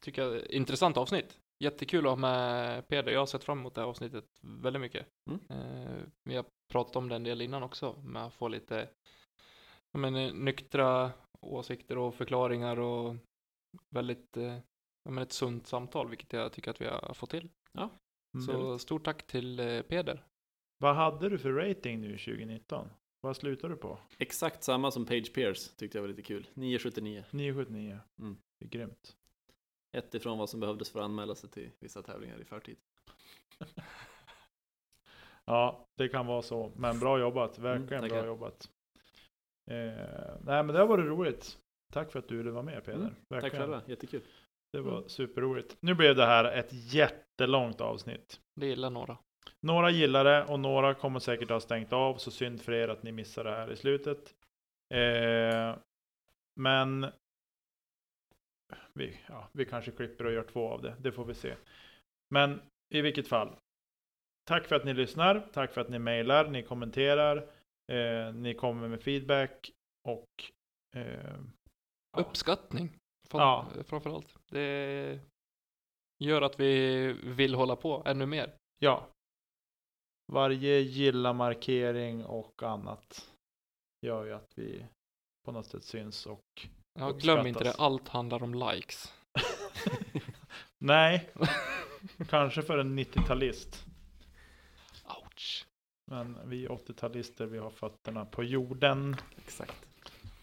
tycker 0.00 0.22
jag, 0.22 0.46
intressant 0.50 0.96
avsnitt. 0.96 1.40
Jättekul 1.64 2.06
att 2.06 2.10
ha 2.10 2.16
med 2.16 2.88
Peder. 2.88 3.12
Jag 3.12 3.20
har 3.20 3.26
sett 3.26 3.44
fram 3.44 3.58
emot 3.58 3.74
det 3.74 3.80
här 3.80 3.88
avsnittet 3.88 4.24
väldigt 4.40 4.80
mycket. 4.80 5.06
Mm. 5.30 5.40
Eh, 5.50 6.02
vi 6.24 6.36
har 6.36 6.44
pratat 6.72 6.96
om 6.96 7.08
det 7.08 7.16
en 7.16 7.24
del 7.24 7.42
innan 7.42 7.62
också, 7.62 8.02
med 8.04 8.26
att 8.26 8.34
få 8.34 8.48
lite 8.48 8.88
ja, 9.92 9.98
men, 9.98 10.16
eh, 10.16 10.34
nyktra 10.34 11.12
åsikter 11.40 11.98
och 11.98 12.14
förklaringar 12.14 12.78
och 12.78 13.16
väldigt 13.90 14.36
eh, 14.36 14.58
ja, 15.04 15.10
men 15.10 15.18
ett 15.18 15.32
sunt 15.32 15.66
samtal, 15.66 16.08
vilket 16.08 16.32
jag 16.32 16.52
tycker 16.52 16.70
att 16.70 16.80
vi 16.80 16.86
har 16.86 17.14
fått 17.14 17.30
till. 17.30 17.48
Mm. 18.34 18.46
Så 18.46 18.78
stort 18.78 19.04
tack 19.04 19.26
till 19.26 19.60
eh, 19.60 19.82
Peder. 19.82 20.24
Vad 20.78 20.96
hade 20.96 21.28
du 21.28 21.38
för 21.38 21.52
rating 21.52 22.00
nu 22.00 22.18
2019? 22.18 22.88
Vad 23.20 23.36
slutar 23.36 23.68
du 23.68 23.76
på? 23.76 23.98
Exakt 24.18 24.62
samma 24.62 24.90
som 24.90 25.06
Page 25.06 25.32
Pierce 25.34 25.76
tyckte 25.76 25.98
jag 25.98 26.02
var 26.02 26.08
lite 26.08 26.22
kul. 26.22 26.48
979. 26.54 27.24
979. 27.30 27.98
Mm. 28.18 28.36
Det 28.58 28.64
är 28.64 28.68
grymt. 28.68 29.16
Ett 29.96 30.14
ifrån 30.14 30.38
vad 30.38 30.50
som 30.50 30.60
behövdes 30.60 30.90
för 30.90 30.98
att 30.98 31.04
anmäla 31.04 31.34
sig 31.34 31.50
till 31.50 31.70
vissa 31.80 32.02
tävlingar 32.02 32.40
i 32.40 32.44
förtid. 32.44 32.76
Ja, 35.48 35.86
det 35.96 36.08
kan 36.08 36.26
vara 36.26 36.42
så. 36.42 36.72
Men 36.76 36.98
bra 36.98 37.18
jobbat. 37.18 37.58
Verkligen 37.58 38.04
Mm, 38.04 38.16
bra 38.16 38.26
jobbat. 38.26 38.68
Eh, 39.70 39.76
nej, 40.44 40.62
men 40.62 40.66
det 40.66 40.78
har 40.78 40.86
varit 40.86 41.06
roligt. 41.06 41.58
Tack 41.92 42.12
för 42.12 42.18
att 42.18 42.28
du 42.28 42.36
ville 42.36 42.50
vara 42.50 42.62
med 42.62 42.84
Peder. 42.84 42.98
Mm, 42.98 43.14
Tack 43.28 43.52
själva, 43.52 43.82
jättekul. 43.86 44.22
Det 44.72 44.80
var 44.80 45.08
superroligt. 45.08 45.76
Nu 45.80 45.94
blev 45.94 46.16
det 46.16 46.26
här 46.26 46.44
ett 46.44 46.72
jättelångt 46.72 47.80
avsnitt. 47.80 48.40
Det 48.54 48.66
gillar 48.66 48.90
några. 48.90 49.18
Några 49.60 49.90
gillar 49.90 50.24
det 50.24 50.44
och 50.44 50.60
några 50.60 50.94
kommer 50.94 51.20
säkert 51.20 51.50
ha 51.50 51.60
stängt 51.60 51.92
av. 51.92 52.16
Så 52.16 52.30
synd 52.30 52.62
för 52.62 52.72
er 52.72 52.88
att 52.88 53.02
ni 53.02 53.12
missar 53.12 53.44
det 53.44 53.50
här 53.50 53.72
i 53.72 53.76
slutet. 53.76 54.34
Eh, 54.94 55.76
men 56.56 57.06
vi, 58.96 59.20
ja, 59.28 59.48
vi 59.52 59.64
kanske 59.64 59.90
klipper 59.90 60.24
och 60.24 60.32
gör 60.32 60.42
två 60.42 60.68
av 60.68 60.82
det. 60.82 60.96
Det 61.00 61.12
får 61.12 61.24
vi 61.24 61.34
se. 61.34 61.54
Men 62.28 62.60
i 62.94 63.00
vilket 63.00 63.28
fall. 63.28 63.56
Tack 64.44 64.66
för 64.66 64.76
att 64.76 64.84
ni 64.84 64.94
lyssnar. 64.94 65.48
Tack 65.52 65.72
för 65.72 65.80
att 65.80 65.88
ni 65.88 65.98
mejlar. 65.98 66.48
Ni 66.48 66.62
kommenterar. 66.62 67.36
Eh, 67.92 68.34
ni 68.34 68.54
kommer 68.54 68.88
med 68.88 69.02
feedback. 69.02 69.70
Och 70.08 70.52
eh, 70.96 71.36
ja. 72.12 72.20
Uppskattning. 72.20 72.96
Fram, 73.28 73.40
Ja. 73.40 73.66
Framförallt. 73.84 74.36
Det 74.50 75.20
gör 76.24 76.42
att 76.42 76.60
vi 76.60 77.12
vill 77.12 77.54
hålla 77.54 77.76
på 77.76 78.02
ännu 78.06 78.26
mer. 78.26 78.54
Ja. 78.78 79.08
Varje 80.32 80.80
gilla-markering 80.80 82.24
och 82.24 82.62
annat 82.62 83.34
gör 84.06 84.24
ju 84.24 84.32
att 84.32 84.58
vi 84.58 84.86
på 85.44 85.52
något 85.52 85.66
sätt 85.66 85.84
syns 85.84 86.26
och 86.26 86.68
Ja, 86.98 87.10
glöm 87.10 87.46
inte 87.46 87.64
det, 87.64 87.74
allt 87.78 88.08
handlar 88.08 88.42
om 88.42 88.54
likes. 88.54 89.12
Nej, 90.78 91.30
kanske 92.28 92.62
för 92.62 92.78
en 92.78 92.98
90-talist. 92.98 93.84
Ouch. 95.04 95.66
Men 96.10 96.38
vi 96.44 96.68
80-talister, 96.68 97.46
vi 97.46 97.58
har 97.58 97.70
fötterna 97.70 98.24
på 98.24 98.44
jorden. 98.44 99.16
Exakt. 99.36 99.86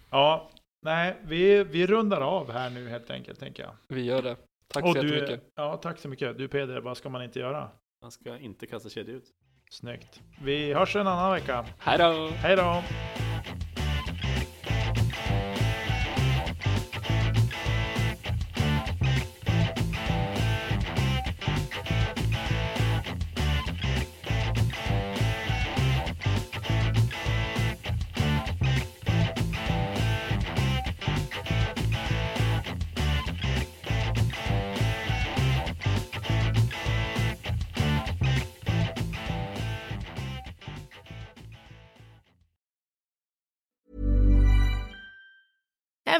Ja, 0.09 0.49
nej, 0.81 1.17
vi, 1.23 1.63
vi 1.63 1.87
rundar 1.87 2.21
av 2.21 2.51
här 2.51 2.69
nu 2.69 2.89
helt 2.89 3.09
enkelt, 3.09 3.39
tänker 3.39 3.63
jag. 3.63 3.73
Vi 3.87 4.01
gör 4.01 4.21
det. 4.21 4.37
Tack 4.67 4.83
Och 4.83 4.93
så 4.93 5.01
du, 5.01 5.13
jättemycket. 5.15 5.51
ja, 5.55 5.77
tack 5.77 5.99
så 5.99 6.07
mycket. 6.07 6.37
Du 6.37 6.47
Peder, 6.47 6.81
vad 6.81 6.97
ska 6.97 7.09
man 7.09 7.23
inte 7.23 7.39
göra? 7.39 7.69
Man 8.01 8.11
ska 8.11 8.37
inte 8.37 8.67
kasta 8.67 8.89
kedja 8.89 9.13
ut. 9.13 9.25
Snyggt. 9.69 10.21
Vi 10.41 10.73
hörs 10.73 10.95
en 10.95 11.07
annan 11.07 11.31
vecka. 11.31 11.65
Hej 11.79 11.97
då! 11.97 12.27
Hej 12.27 12.55
då! 12.55 12.83